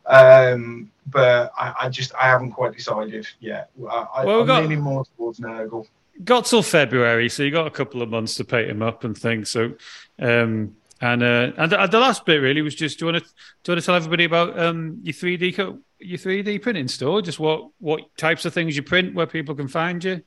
Um, 0.07 0.91
but 1.07 1.51
I, 1.57 1.73
I, 1.81 1.89
just 1.89 2.13
I 2.15 2.27
haven't 2.27 2.51
quite 2.51 2.75
decided 2.75 3.27
yet. 3.39 3.69
I, 3.77 4.25
well, 4.25 4.41
I'm 4.41 4.47
got, 4.47 4.63
leaning 4.63 4.81
more 4.81 5.05
towards 5.17 5.39
Nurgle. 5.39 5.85
Got 6.23 6.45
till 6.45 6.63
February, 6.63 7.29
so 7.29 7.43
you 7.43 7.51
got 7.51 7.67
a 7.67 7.71
couple 7.71 8.01
of 8.01 8.09
months 8.09 8.35
to 8.35 8.45
paint 8.45 8.69
him 8.69 8.81
up 8.81 9.03
and 9.03 9.17
things. 9.17 9.51
So, 9.51 9.73
um, 10.19 10.75
and 10.99 11.21
uh, 11.21 11.51
and 11.57 11.71
the 11.71 11.99
last 11.99 12.25
bit 12.25 12.37
really 12.37 12.61
was 12.61 12.73
just 12.73 12.99
do 12.99 13.05
you 13.05 13.11
want 13.11 13.23
to 13.23 13.29
do 13.63 13.71
you 13.71 13.73
want 13.73 13.81
to 13.81 13.85
tell 13.85 13.95
everybody 13.95 14.23
about 14.23 14.57
um, 14.59 14.99
your 15.03 15.13
three 15.13 15.37
D 15.37 15.55
your 15.99 16.17
three 16.17 16.41
D 16.41 16.57
printing 16.57 16.87
store? 16.87 17.21
Just 17.21 17.39
what 17.39 17.69
what 17.79 18.01
types 18.17 18.45
of 18.45 18.53
things 18.53 18.75
you 18.75 18.83
print, 18.83 19.13
where 19.13 19.27
people 19.27 19.53
can 19.55 19.67
find 19.67 20.03
you. 20.03 20.23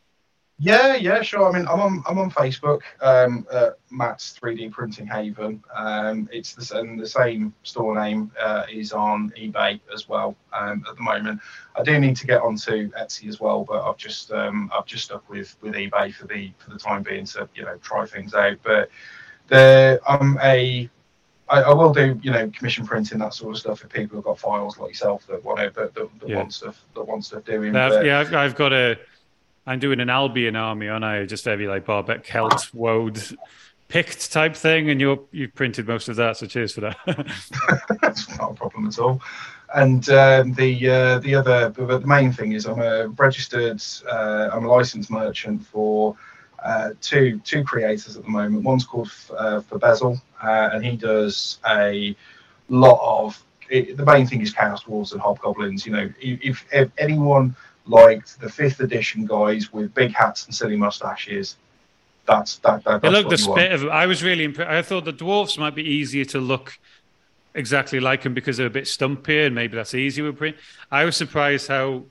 Yeah, 0.63 0.95
yeah, 0.97 1.23
sure. 1.23 1.49
I 1.49 1.59
mean, 1.59 1.67
I'm 1.67 1.81
on 1.81 2.05
I'm 2.07 2.19
on 2.19 2.31
Facebook, 2.31 2.83
um, 3.01 3.47
Matt's 3.91 4.39
3D 4.39 4.71
Printing 4.71 5.07
Haven. 5.07 5.65
Um, 5.75 6.29
it's 6.31 6.53
the, 6.53 6.79
and 6.79 7.01
the 7.01 7.07
same 7.07 7.55
store 7.63 7.99
name 7.99 8.31
uh, 8.39 8.67
is 8.71 8.93
on 8.93 9.33
eBay 9.39 9.81
as 9.93 10.07
well 10.07 10.37
um, 10.53 10.85
at 10.87 10.97
the 10.97 11.03
moment. 11.03 11.41
I 11.77 11.83
do 11.83 11.99
need 11.99 12.15
to 12.17 12.27
get 12.27 12.43
onto 12.43 12.91
Etsy 12.91 13.27
as 13.27 13.41
well, 13.41 13.65
but 13.65 13.89
I've 13.89 13.97
just 13.97 14.33
um, 14.33 14.71
I've 14.77 14.85
just 14.85 15.07
stuck 15.07 15.27
with 15.31 15.57
with 15.63 15.73
eBay 15.73 16.13
for 16.13 16.27
the 16.27 16.53
for 16.59 16.69
the 16.69 16.79
time 16.79 17.03
being 17.03 17.25
to 17.27 17.49
you 17.55 17.65
know 17.65 17.79
try 17.79 18.05
things 18.05 18.35
out. 18.35 18.59
But 18.63 18.91
the 19.49 19.99
I'm 20.07 20.39
a 20.43 20.91
I, 21.49 21.63
I, 21.63 21.75
will 21.75 21.93
do, 21.93 22.17
you 22.23 22.31
know, 22.31 22.49
commission 22.51 22.87
printing 22.87 23.19
that 23.19 23.35
sort 23.35 23.55
of 23.55 23.59
stuff 23.59 23.83
if 23.83 23.91
people 23.91 24.19
have 24.19 24.25
got 24.25 24.39
files 24.39 24.79
like 24.79 24.91
yourself 24.91 25.27
that 25.27 25.45
want 25.45 25.59
to, 25.59 25.73
that, 25.75 25.95
that, 25.95 26.21
that 26.21 26.29
yeah. 26.29 26.37
want 26.37 26.55
stuff, 26.55 26.85
that 26.95 27.03
want 27.03 27.25
stuff 27.25 27.45
doing. 27.45 27.75
I've, 27.75 28.07
yeah, 28.07 28.21
I've, 28.21 28.33
I've, 28.33 28.55
got 28.55 28.73
a 28.73 28.97
I'm 29.67 29.79
doing 29.79 30.01
an 30.01 30.11
Albion 30.11 30.57
army, 30.57 30.87
and 30.87 31.05
I 31.05 31.27
just 31.27 31.45
very 31.45 31.69
like 31.69 31.85
Barbet 31.87 32.25
Celt 32.25 32.71
Woad 32.75 33.37
Pict 33.89 34.31
type 34.33 34.55
thing, 34.55 34.89
and 34.89 35.01
you're 35.01 35.21
you've 35.33 35.55
printed 35.55 35.89
most 35.89 36.09
of 36.09 36.17
that, 36.17 36.37
so 36.37 36.47
cheers 36.47 36.73
for 36.73 36.81
that. 36.83 36.97
That's 38.01 38.29
not 38.39 38.53
a 38.53 38.55
problem 38.55 38.87
at 38.87 38.99
all. 38.99 39.21
And 39.75 40.09
um, 40.11 40.53
the 40.55 40.89
uh, 40.89 41.19
the 41.19 41.35
other 41.35 41.71
the 41.71 42.01
main 42.07 42.33
thing 42.33 42.53
is 42.53 42.67
I'm 42.67 42.81
a 42.81 43.09
registered 43.09 43.83
uh, 44.09 44.51
I'm 44.53 44.65
a 44.65 44.69
licensed 44.69 45.11
merchant 45.11 45.67
for 45.67 46.17
uh, 46.65 46.91
two 47.01 47.41
two 47.45 47.65
creators 47.65 48.17
at 48.17 48.23
the 48.23 48.31
moment. 48.31 48.63
One's 48.63 48.85
called 48.85 49.11
uh, 49.37 49.61
for 49.61 49.79
Bezel, 49.79 50.21
uh, 50.43 50.71
and 50.73 50.85
he 50.85 50.97
does 50.97 51.59
a 51.69 52.15
lot 52.69 53.01
of. 53.03 53.43
It, 53.69 53.97
the 53.97 54.05
main 54.05 54.27
thing 54.27 54.41
is 54.41 54.53
Chaos 54.53 54.85
Dwarves 54.85 55.13
and 55.13 55.21
Hobgoblins. 55.21 55.87
You 55.87 55.93
know, 55.93 56.13
if, 56.21 56.65
if 56.73 56.91
anyone 56.99 57.55
liked 57.87 58.41
the 58.41 58.49
fifth 58.49 58.81
edition 58.81 59.27
guys 59.27 59.73
with 59.73 59.95
big 59.95 60.13
hats 60.13 60.47
and 60.47 60.55
silly 60.55 60.77
mustaches. 60.77 61.57
That's 62.27 62.59
that. 62.59 62.85
that 62.85 63.03
that's 63.03 63.13
look 63.13 63.29
the 63.29 63.39
spit 63.39 63.73
of. 63.73 63.89
I 63.89 64.07
was 64.07 64.23
really 64.23 64.45
impressed. 64.45 64.71
I 64.71 64.83
thought 64.83 65.05
the 65.05 65.13
dwarfs 65.13 65.59
might 65.59 65.75
be 65.75 65.83
easier 65.83 66.25
to 66.27 66.39
look 66.39 66.79
exactly 67.55 67.99
like 67.99 68.23
them 68.23 68.35
because 68.35 68.57
they're 68.57 68.67
a 68.67 68.71
bit 68.71 68.85
stumpier, 68.85 69.47
and 69.47 69.55
maybe 69.55 69.77
that's 69.77 69.95
easier 69.95 70.25
with 70.25 70.37
print. 70.37 70.57
I 70.91 71.05
was 71.05 71.17
surprised 71.17 71.69
how 71.69 72.05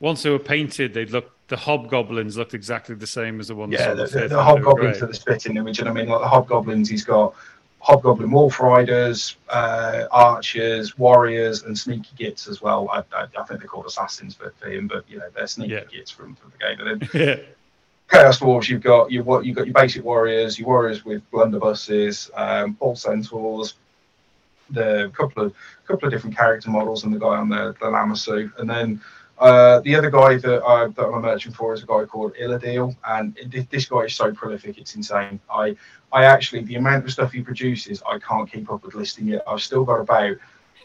once 0.00 0.22
they 0.22 0.30
were 0.30 0.38
painted, 0.38 0.94
they'd 0.94 1.10
look. 1.10 1.30
The 1.48 1.56
hobgoblins 1.58 2.38
looked 2.38 2.54
exactly 2.54 2.94
the 2.94 3.06
same 3.06 3.38
as 3.38 3.48
the 3.48 3.54
ones. 3.54 3.74
Yeah, 3.74 3.92
the, 3.92 4.06
the, 4.06 4.28
the 4.28 4.42
hobgoblins 4.42 5.02
are 5.02 5.06
the 5.06 5.14
spitting 5.14 5.56
image, 5.58 5.80
and 5.80 5.88
I 5.88 5.92
mean, 5.92 6.08
like 6.08 6.22
the 6.22 6.28
hobgoblins, 6.28 6.88
he's 6.88 7.04
got 7.04 7.34
Hobgoblin 7.82 8.30
Wolf 8.30 8.60
Riders, 8.60 9.36
uh, 9.48 10.04
Archers, 10.12 10.96
Warriors, 10.96 11.64
and 11.64 11.76
Sneaky 11.76 12.10
Gits 12.16 12.46
as 12.46 12.62
well. 12.62 12.88
I, 12.88 12.98
I, 13.12 13.24
I 13.24 13.42
think 13.44 13.58
they're 13.58 13.68
called 13.68 13.86
Assassins 13.86 14.36
for, 14.36 14.54
for, 14.60 14.70
him, 14.70 14.86
but 14.86 15.04
you 15.08 15.18
know 15.18 15.28
they're 15.34 15.48
Sneaky 15.48 15.72
yeah. 15.72 15.84
Gits 15.90 16.08
from, 16.08 16.36
from 16.36 16.52
the 16.52 16.58
game. 16.58 16.86
And 16.86 17.00
then 17.00 17.10
yeah. 17.28 17.44
Chaos 18.08 18.38
Dwarves, 18.38 18.68
you've 18.68 18.82
got 18.82 19.10
you 19.10 19.24
what 19.24 19.44
you've 19.44 19.56
got 19.56 19.66
your 19.66 19.74
basic 19.74 20.04
warriors, 20.04 20.60
your 20.60 20.68
warriors 20.68 21.04
with 21.04 21.28
blunderbusses, 21.32 22.30
um, 22.38 22.72
Bull 22.74 22.94
Centaurs, 22.94 23.74
the 24.70 25.10
couple 25.12 25.46
of 25.46 25.54
couple 25.88 26.06
of 26.06 26.12
different 26.12 26.36
character 26.36 26.70
models, 26.70 27.02
and 27.02 27.12
the 27.12 27.18
guy 27.18 27.36
on 27.36 27.48
the 27.48 27.74
the 27.80 27.86
Lamassu, 27.86 28.56
and 28.58 28.70
then 28.70 29.00
uh, 29.42 29.80
the 29.80 29.96
other 29.96 30.08
guy 30.08 30.36
that, 30.36 30.62
I, 30.62 30.86
that 30.86 31.02
I'm 31.04 31.14
a 31.14 31.20
merchant 31.20 31.56
for 31.56 31.74
is 31.74 31.82
a 31.82 31.86
guy 31.86 32.04
called 32.04 32.32
Illadil, 32.40 32.94
and 33.08 33.36
it, 33.36 33.68
this 33.70 33.86
guy 33.86 34.02
is 34.02 34.14
so 34.14 34.32
prolific, 34.32 34.78
it's 34.78 34.94
insane. 34.94 35.40
I, 35.52 35.74
I 36.12 36.24
actually, 36.26 36.62
the 36.62 36.76
amount 36.76 37.04
of 37.04 37.10
stuff 37.10 37.32
he 37.32 37.42
produces, 37.42 38.00
I 38.08 38.20
can't 38.20 38.50
keep 38.50 38.70
up 38.70 38.84
with 38.84 38.94
listing 38.94 39.30
it. 39.30 39.42
I've 39.48 39.60
still 39.60 39.84
got 39.84 39.98
about 39.98 40.36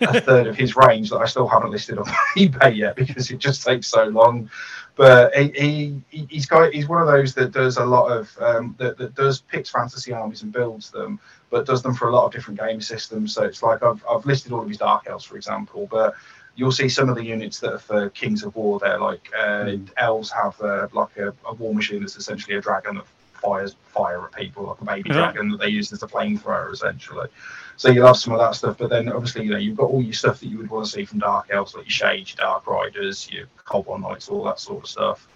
a 0.01 0.21
third 0.21 0.47
of 0.47 0.55
his 0.55 0.75
range 0.75 1.11
that 1.11 1.17
I 1.17 1.25
still 1.25 1.47
haven't 1.47 1.69
listed 1.69 1.99
on 1.99 2.05
eBay 2.35 2.75
yet 2.75 2.95
because 2.95 3.29
it 3.29 3.37
just 3.37 3.63
takes 3.63 3.85
so 3.85 4.05
long. 4.05 4.49
But 4.95 5.35
he, 5.35 6.01
he 6.09 6.25
he's 6.27 6.47
got 6.47 6.73
he's 6.73 6.87
one 6.87 7.01
of 7.01 7.07
those 7.07 7.35
that 7.35 7.51
does 7.51 7.77
a 7.77 7.85
lot 7.85 8.11
of 8.11 8.35
um, 8.41 8.73
that, 8.79 8.97
that 8.97 9.13
does 9.13 9.41
picks 9.41 9.69
fantasy 9.69 10.11
armies 10.11 10.41
and 10.41 10.51
builds 10.51 10.89
them, 10.89 11.19
but 11.51 11.67
does 11.67 11.83
them 11.83 11.93
for 11.93 12.09
a 12.09 12.11
lot 12.11 12.25
of 12.25 12.31
different 12.31 12.59
game 12.59 12.81
systems. 12.81 13.35
So 13.35 13.43
it's 13.43 13.61
like 13.61 13.83
I've 13.83 14.03
I've 14.09 14.25
listed 14.25 14.51
all 14.51 14.63
of 14.63 14.67
his 14.67 14.79
dark 14.79 15.05
elves, 15.07 15.25
for 15.25 15.35
example, 15.35 15.87
but 15.91 16.15
you'll 16.57 16.71
see 16.71 16.89
some 16.89 17.07
of 17.07 17.15
the 17.15 17.23
units 17.23 17.59
that 17.59 17.71
are 17.71 17.79
for 17.79 18.09
Kings 18.09 18.43
of 18.43 18.53
War. 18.55 18.79
They're 18.79 18.99
like 18.99 19.29
uh, 19.37 19.65
mm. 19.65 19.87
elves 19.95 20.31
have 20.31 20.59
uh, 20.59 20.87
like 20.91 21.15
a, 21.17 21.33
a, 21.45 21.53
war 21.53 21.73
machine 21.73 22.01
that's 22.01 22.17
essentially 22.17 22.57
a 22.57 22.61
dragon 22.61 22.95
that 22.95 23.05
fires 23.35 23.75
fire 23.85 24.25
at 24.25 24.35
people, 24.35 24.63
like 24.63 24.81
a 24.81 24.85
baby 24.85 25.09
yeah. 25.09 25.15
dragon 25.17 25.51
that 25.51 25.59
they 25.59 25.69
use 25.69 25.93
as 25.93 26.03
a 26.03 26.07
flamethrower, 26.07 26.73
essentially. 26.73 27.29
So 27.77 27.91
you'll 27.91 28.07
have 28.07 28.17
some 28.17 28.33
of 28.33 28.39
that 28.39 28.55
stuff, 28.55 28.79
but 28.79 28.89
then 28.89 29.07
obviously 29.07 29.45
you 29.45 29.51
know 29.51 29.57
you've 29.57 29.77
got 29.77 29.89
all 29.91 30.01
your 30.01 30.13
stuff 30.13 30.39
that 30.39 30.47
you 30.47 30.57
would 30.57 30.69
want 30.69 30.85
to 30.85 30.91
see 30.91 31.05
from 31.05 31.19
Dark 31.19 31.47
Elves, 31.51 31.75
like 31.75 31.85
your 31.85 31.91
Shades, 31.91 32.35
your 32.35 32.47
Dark 32.47 32.65
Riders, 32.65 33.29
your 33.31 33.45
Cold 33.63 33.85
One 33.85 34.01
Knights, 34.01 34.27
all 34.27 34.43
that 34.45 34.59
sort 34.59 34.83
of 34.83 34.89
stuff. 34.89 35.27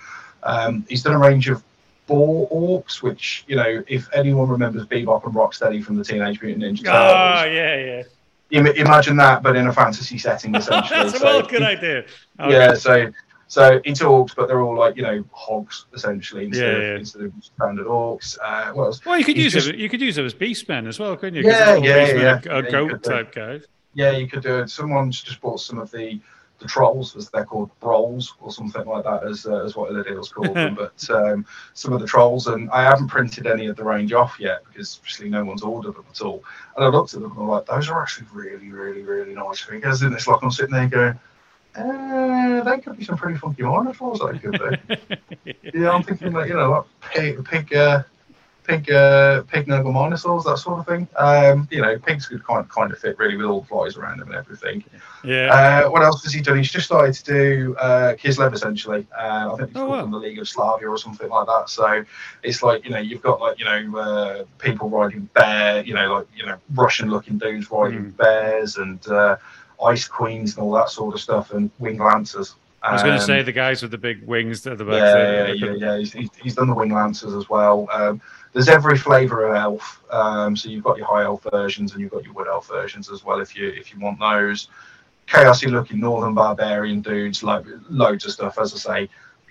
Um, 0.41 0.83
he's 0.89 1.03
done 1.03 1.13
a 1.13 1.19
range 1.19 1.49
of 1.49 1.63
Boar 2.07 2.49
Orcs, 2.49 3.03
which 3.03 3.43
you 3.47 3.55
know, 3.55 3.83
if 3.87 4.09
anyone 4.11 4.49
remembers 4.49 4.87
Bebop 4.87 5.23
and 5.23 5.35
Rocksteady 5.35 5.83
from 5.83 5.97
the 5.97 6.03
Teenage 6.03 6.41
Mutant 6.41 6.63
Ninja 6.63 6.83
Turtles, 6.83 7.41
oh 7.41 7.43
yeah, 7.43 7.75
yeah 7.75 8.03
imagine 8.51 9.17
that, 9.17 9.43
but 9.43 9.55
in 9.55 9.67
a 9.67 9.73
fantasy 9.73 10.17
setting, 10.17 10.55
essentially. 10.55 11.03
That's 11.03 11.19
so, 11.19 11.39
a 11.39 11.43
good 11.43 11.63
idea. 11.63 12.05
Okay. 12.39 12.51
Yeah, 12.51 12.73
so 12.73 13.11
so 13.47 13.81
it's 13.83 14.01
orcs, 14.01 14.33
but 14.33 14.47
they're 14.47 14.61
all 14.61 14.77
like 14.77 14.95
you 14.95 15.03
know 15.03 15.25
hogs 15.33 15.85
essentially 15.93 16.45
instead, 16.45 16.73
yeah, 16.73 16.79
yeah. 16.79 16.93
Of, 16.93 16.99
instead 17.01 17.21
of 17.23 17.33
standard 17.41 17.85
orcs. 17.85 18.37
Uh, 18.41 18.71
what 18.71 18.85
else? 18.85 19.05
Well, 19.05 19.17
you 19.17 19.25
could 19.25 19.37
use 19.37 19.51
just... 19.51 19.73
you 19.73 19.89
could 19.89 19.99
use 19.99 20.15
them 20.15 20.25
as 20.25 20.33
beastmen 20.33 20.87
as 20.87 20.99
well, 20.99 21.17
couldn't 21.17 21.35
you? 21.35 21.49
Yeah, 21.49 21.75
yeah, 21.75 22.13
yeah. 22.13 22.41
A, 22.49 22.59
a 22.59 22.71
goat 22.71 23.03
type 23.03 23.35
guys. 23.35 23.65
Yeah, 23.93 24.11
you 24.11 24.27
could 24.27 24.43
do 24.43 24.59
it. 24.59 24.69
Someone's 24.69 25.21
just 25.21 25.41
bought 25.41 25.59
some 25.59 25.79
of 25.79 25.91
the 25.91 26.21
the 26.61 26.67
trolls, 26.67 27.15
as 27.15 27.29
they're 27.29 27.45
called, 27.45 27.71
brolls 27.79 28.35
or 28.39 28.51
something 28.51 28.85
like 28.85 29.03
that, 29.03 29.23
as 29.23 29.45
uh, 29.45 29.65
as 29.65 29.75
what 29.75 29.91
Illadil's 29.91 30.31
called 30.31 30.55
them. 30.55 30.75
But 30.81 31.09
um, 31.09 31.45
some 31.73 31.93
of 31.93 31.99
the 31.99 32.07
trolls, 32.07 32.47
and 32.47 32.69
I 32.71 32.83
haven't 32.83 33.07
printed 33.07 33.47
any 33.47 33.65
of 33.67 33.75
the 33.75 33.83
range 33.83 34.13
off 34.13 34.37
yet 34.39 34.63
because 34.67 34.97
obviously 34.99 35.29
no 35.29 35.43
one's 35.43 35.63
ordered 35.63 35.95
them 35.95 36.05
at 36.09 36.21
all. 36.21 36.43
And 36.75 36.85
I 36.85 36.87
looked 36.87 37.13
at 37.13 37.21
them 37.21 37.31
and 37.31 37.39
I'm 37.41 37.47
like, 37.47 37.65
those 37.65 37.89
are 37.89 38.01
actually 38.01 38.27
really, 38.31 38.69
really, 38.69 39.01
really 39.01 39.33
nice 39.33 39.59
figures. 39.59 40.01
And 40.03 40.13
it's 40.13 40.27
like 40.27 40.41
I'm 40.41 40.51
sitting 40.51 40.73
there 40.73 40.87
going, 40.87 41.19
Uh, 41.75 42.63
they 42.63 42.79
could 42.79 42.97
be 42.97 43.05
some 43.05 43.17
pretty 43.17 43.37
funky 43.37 43.63
Minotaurs. 43.63 44.19
They 44.19 44.39
could 44.39 44.59
be. 44.59 45.55
yeah, 45.73 45.91
I'm 45.91 46.03
thinking 46.03 46.33
like 46.33 46.49
you 46.49 46.55
know, 46.55 46.71
like 46.71 47.11
pig, 47.13 47.45
pig, 47.45 47.73
uh, 47.73 48.03
pig, 48.77 48.91
uh, 48.91 49.41
pig 49.43 49.65
Nurgle 49.67 49.93
Minotaurs, 49.93 50.43
that 50.45 50.57
sort 50.57 50.79
of 50.79 50.85
thing. 50.87 51.07
Um, 51.17 51.67
you 51.71 51.81
know, 51.81 51.97
pigs 51.99 52.27
could 52.27 52.43
kind 52.43 52.67
kind 52.69 52.91
of 52.91 52.97
fit 52.99 53.17
really 53.19 53.35
with 53.37 53.45
all 53.45 53.61
the 53.61 53.67
flies 53.67 53.97
around 53.97 54.19
them 54.19 54.29
and 54.29 54.37
everything. 54.37 54.83
Yeah. 55.23 55.83
Uh, 55.85 55.89
what 55.89 56.01
else 56.03 56.23
has 56.23 56.33
he 56.33 56.41
done? 56.41 56.57
He's 56.57 56.71
just 56.71 56.85
started 56.85 57.13
to 57.13 57.23
do 57.23 57.75
uh, 57.77 58.13
Kislev 58.15 58.53
essentially. 58.53 59.05
Uh, 59.17 59.51
I 59.53 59.55
think 59.57 59.69
he's 59.69 59.77
Oh, 59.77 59.79
called 59.81 59.89
wow. 59.91 60.01
from 60.03 60.11
the 60.11 60.17
League 60.17 60.39
of 60.39 60.47
Slavia 60.49 60.89
or 60.89 60.97
something 60.97 61.29
like 61.29 61.47
that. 61.47 61.69
So 61.69 62.03
it's 62.43 62.63
like 62.63 62.83
you 62.85 62.91
know 62.91 62.99
you've 62.99 63.21
got 63.21 63.39
like 63.39 63.59
you 63.59 63.65
know 63.65 63.97
uh, 63.99 64.43
people 64.59 64.89
riding 64.89 65.29
bear, 65.33 65.83
you 65.83 65.93
know 65.93 66.13
like 66.13 66.27
you 66.35 66.45
know 66.45 66.57
Russian 66.73 67.09
looking 67.09 67.37
dudes 67.37 67.69
riding 67.71 68.05
Mm. 68.11 68.17
bears 68.17 68.77
and 68.77 69.05
uh, 69.07 69.35
ice 69.83 70.07
queens 70.07 70.55
and 70.55 70.63
all 70.63 70.71
that 70.73 70.89
sort 70.89 71.13
of 71.15 71.21
stuff 71.21 71.51
and 71.51 71.69
wing 71.79 71.97
lancers. 71.97 72.55
I 72.83 72.93
was 72.93 73.03
going 73.03 73.13
to 73.15 73.21
Um, 73.21 73.27
say 73.27 73.43
the 73.43 73.51
guys 73.51 73.83
with 73.83 73.91
the 73.91 73.97
big 73.99 74.25
wings 74.25 74.65
at 74.65 74.79
the 74.79 74.85
back. 74.85 74.93
yeah, 74.95 75.45
yeah, 75.47 75.53
yeah, 75.53 75.71
yeah. 75.77 75.97
He's, 75.99 76.13
he's, 76.13 76.29
he's 76.41 76.55
done 76.55 76.67
the 76.67 76.73
wing 76.73 76.91
lancers 76.91 77.35
as 77.35 77.47
well. 77.47 77.87
Um, 77.93 78.19
there's 78.53 78.69
every 78.69 78.97
flavour 78.97 79.47
of 79.47 79.55
elf. 79.55 80.03
Um, 80.09 80.55
so 80.55 80.69
you've 80.69 80.83
got 80.83 80.97
your 80.97 81.07
high 81.07 81.23
elf 81.23 81.45
versions 81.51 81.93
and 81.93 82.01
you've 82.01 82.11
got 82.11 82.23
your 82.23 82.33
wood 82.33 82.47
elf 82.47 82.67
versions 82.67 83.09
as 83.09 83.23
well 83.23 83.39
if 83.39 83.55
you 83.55 83.69
if 83.69 83.93
you 83.93 83.99
want 83.99 84.19
those. 84.19 84.67
Chaosy 85.27 85.71
looking 85.71 85.99
northern 85.99 86.33
barbarian 86.33 87.01
dudes, 87.01 87.43
like 87.43 87.63
loads 87.89 88.25
of 88.25 88.31
stuff. 88.31 88.57
As 88.59 88.73
I 88.73 88.77
say, 88.77 89.09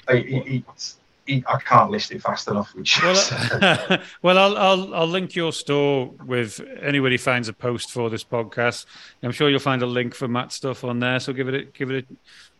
it, 0.08 0.26
it, 0.26 0.62
it's 0.68 0.98
it, 1.26 1.44
I 1.48 1.58
can't 1.60 1.90
list 1.90 2.10
it 2.12 2.22
fast 2.22 2.48
enough. 2.48 2.74
Which 2.74 3.00
Well, 3.02 3.98
well, 4.22 4.38
I'll, 4.38 4.58
I'll 4.58 4.94
I'll 4.94 5.06
link 5.06 5.34
your 5.34 5.52
store 5.52 6.12
with 6.26 6.60
anybody 6.82 7.16
finds 7.16 7.48
a 7.48 7.52
post 7.52 7.90
for 7.92 8.10
this 8.10 8.24
podcast. 8.24 8.84
I'm 9.22 9.32
sure 9.32 9.48
you'll 9.48 9.60
find 9.60 9.82
a 9.82 9.86
link 9.86 10.14
for 10.14 10.28
Matt's 10.28 10.56
stuff 10.56 10.84
on 10.84 10.98
there. 10.98 11.20
So 11.20 11.32
give 11.32 11.48
it 11.48 11.54
a, 11.54 11.64
give 11.64 11.90
it 11.90 12.06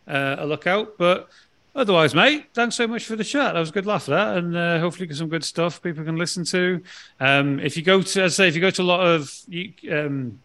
a, 0.07 0.15
uh, 0.15 0.35
a 0.39 0.45
look 0.45 0.65
out. 0.65 0.97
But 0.97 1.29
otherwise, 1.75 2.15
mate, 2.15 2.47
thanks 2.53 2.75
so 2.75 2.87
much 2.87 3.05
for 3.05 3.15
the 3.15 3.23
chat. 3.23 3.53
That 3.53 3.59
was 3.59 3.69
a 3.69 3.73
good 3.73 3.85
laugh 3.85 4.05
that, 4.07 4.37
and 4.37 4.55
uh, 4.55 4.79
hopefully 4.79 5.07
get 5.07 5.17
some 5.17 5.29
good 5.29 5.43
stuff 5.43 5.81
people 5.81 6.03
can 6.03 6.17
listen 6.17 6.43
to. 6.45 6.81
Um, 7.19 7.59
if 7.59 7.77
you 7.77 7.83
go 7.83 8.01
to, 8.01 8.23
as 8.23 8.33
I 8.33 8.43
say, 8.43 8.47
if 8.47 8.55
you 8.55 8.61
go 8.61 8.69
to 8.71 8.81
a 8.81 8.83
lot 8.83 9.05
of 9.05 9.31
um, 9.91 10.39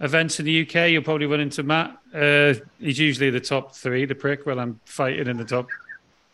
events 0.00 0.40
in 0.40 0.46
the 0.46 0.62
UK, 0.62 0.90
you'll 0.90 1.02
probably 1.02 1.26
run 1.26 1.40
into 1.40 1.62
Matt. 1.62 1.96
Uh, 2.14 2.54
he's 2.78 2.98
usually 2.98 3.30
the 3.30 3.40
top 3.40 3.74
three, 3.74 4.04
the 4.04 4.14
prick. 4.14 4.44
Well, 4.46 4.58
I'm 4.58 4.80
fighting 4.84 5.28
in 5.28 5.36
the 5.36 5.44
top 5.44 5.68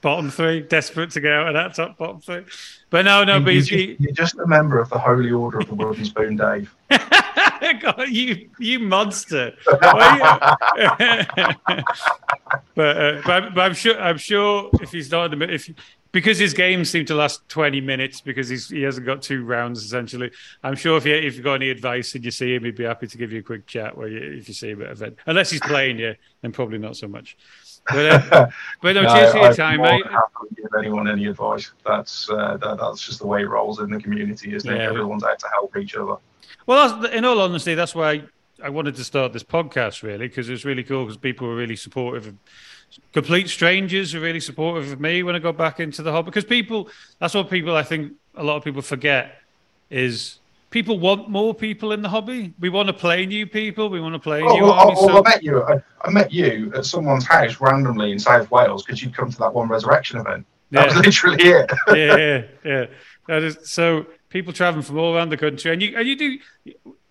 bottom 0.01 0.31
three, 0.31 0.61
desperate 0.61 1.11
to 1.11 1.21
get 1.21 1.33
out 1.33 1.49
of 1.49 1.55
that 1.55 1.75
top 1.75 1.99
bottom 1.99 2.21
three. 2.21 2.45
But 2.91 3.05
no, 3.05 3.25
no, 3.25 3.41
but 3.41 3.55
you, 3.55 3.97
are 4.09 4.13
just 4.13 4.37
a 4.37 4.47
member 4.47 4.81
of 4.81 4.89
the 4.91 4.99
Holy 4.99 5.31
Order 5.31 5.59
of 5.59 5.69
the 5.69 5.75
Wooden 5.75 6.05
Spoon, 6.05 6.37
Dave. 6.37 6.75
God, 7.81 8.09
you 8.09 8.49
you 8.59 8.79
monster. 8.79 9.53
But, 12.79 12.97
uh, 12.97 13.23
but, 13.27 13.43
I'm- 13.43 13.53
but 13.57 13.61
I'm 13.63 13.75
sure 13.75 14.01
I'm 14.01 14.19
sure 14.19 14.71
if 14.81 14.93
he's 14.93 15.11
not 15.11 15.33
in 15.33 15.41
the 15.41 15.53
if 15.53 15.69
because 16.13 16.39
his 16.39 16.55
games 16.55 16.89
seem 16.89 17.05
to 17.07 17.15
last 17.17 17.47
20 17.49 17.81
minutes 17.81 18.21
because 18.21 18.49
he's 18.49 18.69
he 18.69 18.83
hasn't 18.83 19.05
got 19.05 19.21
two 19.21 19.45
rounds 19.45 19.83
essentially. 19.85 20.31
I'm 20.63 20.77
sure 20.77 20.97
if 20.97 21.05
you 21.05 21.13
if 21.17 21.35
you've 21.35 21.43
got 21.45 21.55
any 21.55 21.71
advice 21.71 22.15
and 22.15 22.25
you 22.25 22.31
see 22.31 22.55
him, 22.55 22.63
he'd 22.63 22.77
be 22.77 22.85
happy 22.85 23.09
to 23.09 23.19
give 23.19 23.33
you 23.33 23.41
a 23.41 23.43
quick 23.43 23.67
chat 23.67 23.97
where 23.99 24.07
you, 24.07 24.39
if 24.39 24.47
you 24.47 24.55
see 24.55 24.71
him 24.71 24.83
at 24.83 24.91
event. 24.93 25.17
Unless 25.27 25.51
he's 25.51 25.61
playing 25.61 25.99
you, 25.99 26.15
then 26.43 26.53
probably 26.53 26.79
not 26.79 26.97
so 26.97 27.09
much. 27.09 27.37
But 27.91 28.33
uh, 28.33 28.47
but 28.81 28.93
no, 28.93 29.03
No, 29.03 29.13
cheers 29.13 29.33
for 29.33 29.39
your 29.39 29.55
time, 29.55 29.81
mate. 29.81 30.05
give 30.57 30.67
anyone 30.79 31.09
any 31.09 31.27
advice. 31.27 31.73
That's 31.85 32.31
uh, 32.31 32.59
that, 32.59 32.79
that's 32.79 33.05
just 33.05 33.19
the 33.19 33.27
way 33.27 33.43
it 33.43 33.49
rolls 33.49 33.81
in 33.81 33.91
the 33.91 33.99
community, 34.01 34.55
isn't 34.55 34.73
it? 34.73 34.77
Yeah. 34.79 34.89
Everyone's 34.89 35.25
out 35.25 35.41
to 35.41 35.49
help 35.49 35.77
each 35.77 35.97
other. 35.97 36.15
Well, 36.67 37.01
that's, 37.01 37.13
in 37.13 37.25
all 37.25 37.41
honesty, 37.41 37.75
that's 37.75 37.97
why 37.97 38.23
I, 38.63 38.69
wanted 38.71 38.95
to 38.97 39.05
start 39.05 39.33
this 39.33 39.43
podcast, 39.43 40.03
really, 40.03 40.29
because 40.29 40.49
it 40.49 40.53
was 40.53 40.65
really 40.65 40.83
cool 40.85 41.05
because 41.05 41.17
people 41.17 41.49
were 41.49 41.57
really 41.57 41.77
supportive. 41.77 42.27
Of, 42.29 42.35
complete 43.13 43.49
strangers 43.49 44.15
are 44.15 44.21
really 44.21 44.41
supportive 44.41 44.93
of 44.93 45.01
me 45.01 45.23
when 45.23 45.37
I 45.37 45.39
got 45.39 45.57
back 45.57 45.81
into 45.81 46.03
the 46.03 46.13
hobby. 46.13 46.27
Because 46.27 46.45
people, 46.45 46.89
that's 47.19 47.35
what 47.35 47.51
people, 47.51 47.77
I 47.77 47.83
think 47.83 48.13
a 48.35 48.43
lot 48.43 48.57
of 48.57 48.65
people 48.65 48.83
forget 48.83 49.43
is 49.91 50.39
people 50.71 50.99
want 50.99 51.29
more 51.29 51.55
people 51.55 51.93
in 51.93 52.03
the 52.03 52.09
hobby. 52.09 52.55
We 52.61 52.69
want 52.69 52.89
to 52.89 52.93
play 52.93 53.27
new 53.27 53.47
people. 53.47 53.89
We 53.89 54.01
want 54.01 54.15
to 54.15 54.19
play 54.19 54.43
Oh, 54.43 54.55
new 54.55 54.63
well, 54.65 54.73
armies. 54.73 54.99
oh, 55.01 55.07
well, 55.07 55.17
so- 55.17 55.25
I 55.25 55.31
met 55.31 55.43
you. 55.43 55.63
I, 55.63 55.83
I 56.03 56.11
met 56.11 56.33
you 56.33 56.73
at 56.75 56.85
someone's 56.85 57.27
house 57.27 57.61
randomly 57.61 58.13
in 58.13 58.19
South 58.19 58.51
Wales 58.51 58.83
because 58.85 59.03
you'd 59.03 59.15
come 59.15 59.31
to 59.31 59.39
that 59.39 59.53
one 59.53 59.69
resurrection 59.69 60.19
event. 60.21 60.47
That 60.71 60.87
was 60.89 60.97
literally 60.97 61.43
it. 61.43 61.71
yeah, 61.89 62.17
yeah, 62.17 62.43
yeah. 62.65 62.87
That 63.27 63.43
is, 63.43 63.59
so 63.63 64.07
people 64.29 64.53
traveling 64.53 64.83
from 64.83 64.99
all 64.99 65.15
around 65.15 65.31
the 65.31 65.37
country, 65.39 65.73
and 65.73 65.81
you 65.83 65.97
and 65.97 66.07
you 66.07 66.17
do 66.17 66.39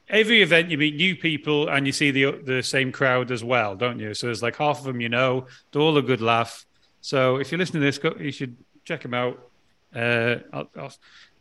every 0.10 0.42
event. 0.42 0.70
You 0.70 0.78
meet 0.78 0.96
new 0.96 1.16
people, 1.16 1.70
and 1.70 1.86
you 1.86 1.94
see 1.94 2.12
the 2.12 2.32
the 2.44 2.64
same 2.64 2.92
crowd 2.92 3.32
as 3.32 3.44
well, 3.44 3.76
don't 3.76 4.00
you? 4.00 4.14
So 4.14 4.28
there's 4.28 4.44
like 4.44 4.56
half 4.56 4.80
of 4.80 4.86
them 4.86 5.02
you 5.02 5.10
know. 5.10 5.48
They're 5.72 5.82
all 5.82 5.98
a 5.98 6.02
good 6.02 6.22
laugh. 6.22 6.66
So 7.02 7.38
if 7.38 7.52
you're 7.52 7.60
listening 7.60 7.82
to 7.82 7.86
this, 7.86 7.98
go, 7.98 8.16
you 8.20 8.32
should 8.32 8.58
check 8.86 9.02
them 9.02 9.14
out. 9.14 9.40
Uh, 9.96 10.38
I'll, 10.52 10.70
I'll, 10.78 10.94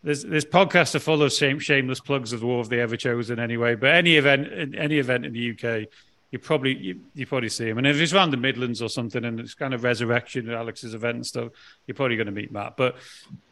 there's 0.03 0.23
there's 0.23 0.45
podcasts 0.45 0.95
are 0.95 1.01
full 1.01 1.23
of 1.23 1.33
shame, 1.33 1.59
shameless 1.59 2.01
plugs 2.01 2.33
of 2.33 2.41
the 2.41 2.47
War 2.47 2.61
of 2.61 2.69
the 2.69 2.77
Everchosen 2.77 3.39
anyway. 3.39 3.75
But 3.75 3.95
any 3.95 4.17
event, 4.17 4.75
any 4.77 4.99
event 4.99 5.27
in 5.27 5.33
the 5.33 5.51
UK, 5.51 5.89
you 6.31 6.39
probably 6.39 6.77
you, 6.77 7.01
you 7.15 7.27
probably 7.27 7.49
see 7.49 7.69
him. 7.69 7.79
And 7.79 7.87
if 7.87 7.97
it's 7.97 8.13
around 8.13 8.31
the 8.31 8.37
Midlands 8.37 8.83
or 8.83 8.89
something, 8.89 9.25
and 9.25 9.41
it's 9.41 9.55
kind 9.55 9.75
of 9.75 9.83
resurrection, 9.83 10.51
Alex's 10.51 10.95
event 10.95 11.17
and 11.17 11.27
stuff, 11.27 11.49
you're 11.87 11.95
probably 11.95 12.17
going 12.17 12.27
to 12.27 12.33
meet 12.33 12.53
Matt. 12.53 12.77
But 12.77 12.97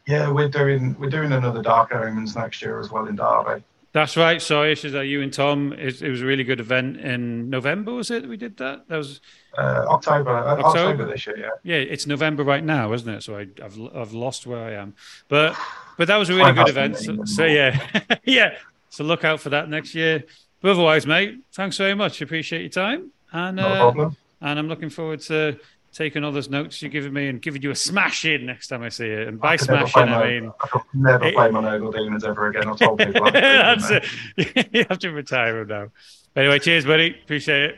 Yeah, 0.07 0.31
we're 0.31 0.49
doing 0.49 0.95
we're 0.99 1.09
doing 1.09 1.31
another 1.31 1.61
Dark 1.61 1.93
Omens 1.93 2.35
next 2.35 2.61
year 2.61 2.79
as 2.79 2.91
well 2.91 3.07
in 3.07 3.15
Derby. 3.15 3.63
That's 3.95 4.17
right. 4.17 4.41
Sorry, 4.41 4.73
is 4.73 4.81
that 4.91 5.05
you 5.05 5.21
and 5.21 5.31
Tom? 5.31 5.71
It, 5.71 6.01
it 6.01 6.09
was 6.09 6.21
a 6.21 6.25
really 6.25 6.43
good 6.43 6.59
event 6.59 6.97
in 6.97 7.49
November. 7.49 7.93
Was 7.93 8.11
it? 8.11 8.27
We 8.27 8.35
did 8.35 8.57
that. 8.57 8.89
That 8.89 8.97
was 8.97 9.21
Uh, 9.57 9.85
October, 9.87 10.31
uh, 10.37 10.57
October? 10.57 10.67
October 10.67 11.05
this 11.05 11.25
year. 11.25 11.37
Yeah. 11.39 11.49
yeah. 11.63 11.77
It's 11.77 12.05
November 12.05 12.43
right 12.43 12.61
now, 12.61 12.91
isn't 12.91 13.07
it? 13.07 13.23
So 13.23 13.37
I, 13.37 13.47
I've 13.63 13.79
I've 13.95 14.11
lost 14.11 14.45
where 14.45 14.59
I 14.65 14.73
am. 14.73 14.95
But 15.29 15.55
but 15.97 16.09
that 16.09 16.17
was 16.17 16.29
a 16.29 16.33
really 16.33 16.43
Time 16.51 16.55
good 16.55 16.67
event. 16.67 16.97
So, 16.97 17.23
so 17.23 17.45
yeah, 17.45 17.79
yeah. 18.25 18.57
So 18.89 19.05
look 19.05 19.23
out 19.23 19.39
for 19.39 19.49
that 19.51 19.69
next 19.69 19.95
year. 19.95 20.25
But 20.59 20.71
otherwise, 20.71 21.07
mate, 21.07 21.39
thanks 21.53 21.77
very 21.77 21.93
much. 21.95 22.21
Appreciate 22.21 22.63
your 22.63 22.69
time, 22.71 23.11
and 23.31 23.55
Not 23.55 23.71
a 23.71 23.73
uh, 23.75 23.79
problem. 23.79 24.17
and 24.41 24.59
I'm 24.59 24.67
looking 24.67 24.89
forward 24.89 25.21
to 25.21 25.57
taking 25.95 26.23
all 26.25 26.31
those 26.33 26.49
notes 26.49 26.81
you're 26.81 26.91
giving 26.91 27.13
me 27.13 27.29
and 27.29 27.41
giving 27.41 27.61
you 27.61 27.71
a 27.71 27.75
smash 27.75 28.25
in 28.25 28.45
next 28.45 28.67
time 28.67 28.83
I 28.83 28.89
see 28.89 29.07
you. 29.07 29.21
And 29.21 29.39
by 29.39 29.53
I 29.53 29.57
could 29.57 29.65
smashing, 29.67 30.01
I 30.03 30.05
my- 30.05 30.25
mean. 30.27 30.51
I 30.61 30.67
could 30.67 30.81
never 30.93 31.25
It- 31.25 31.33
play 31.33 31.49
my 31.49 31.61
Nurgle 31.61 31.93
Demons 31.93 32.23
ever 32.25 32.47
again. 32.47 32.67
I've 32.69 32.77
told 32.77 32.99
people. 32.99 33.23
that, 33.31 33.33
That's 33.79 33.89
it. 34.37 34.67
you 34.73 34.85
have 34.89 34.99
to 34.99 35.09
retire 35.11 35.61
him 35.61 35.67
now. 35.69 35.87
Anyway, 36.35 36.59
cheers, 36.59 36.85
buddy. 36.85 37.15
Appreciate 37.23 37.63
it. 37.71 37.75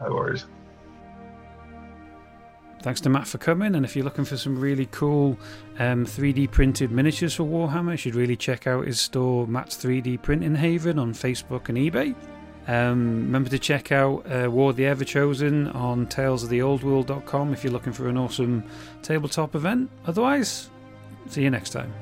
No 0.00 0.10
worries. 0.14 0.44
Thanks 2.82 3.00
to 3.00 3.08
Matt 3.08 3.26
for 3.26 3.38
coming. 3.38 3.74
And 3.74 3.84
if 3.84 3.96
you're 3.96 4.04
looking 4.04 4.24
for 4.24 4.36
some 4.36 4.56
really 4.60 4.86
cool 4.86 5.36
um, 5.80 6.04
3D 6.06 6.50
printed 6.52 6.92
miniatures 6.92 7.34
for 7.34 7.42
Warhammer, 7.44 7.92
you 7.92 7.96
should 7.96 8.14
really 8.14 8.36
check 8.36 8.66
out 8.68 8.86
his 8.86 9.00
store, 9.00 9.46
Matt's 9.48 9.76
3D 9.82 10.22
Printing 10.22 10.54
Haven, 10.54 10.98
on 10.98 11.12
Facebook 11.12 11.68
and 11.70 11.78
eBay. 11.78 12.14
Um, 12.68 13.24
remember 13.24 13.48
to 13.50 13.58
check 13.58 13.90
out 13.90 14.26
uh, 14.30 14.50
War 14.50 14.74
the 14.74 14.84
Everchosen 14.84 15.74
on 15.74 16.06
talesoftheoldworld.com 16.06 17.54
if 17.54 17.64
you're 17.64 17.72
looking 17.72 17.94
for 17.94 18.08
an 18.08 18.18
awesome 18.18 18.62
tabletop 19.02 19.54
event. 19.54 19.90
Otherwise, 20.06 20.68
see 21.28 21.42
you 21.42 21.50
next 21.50 21.70
time. 21.70 21.92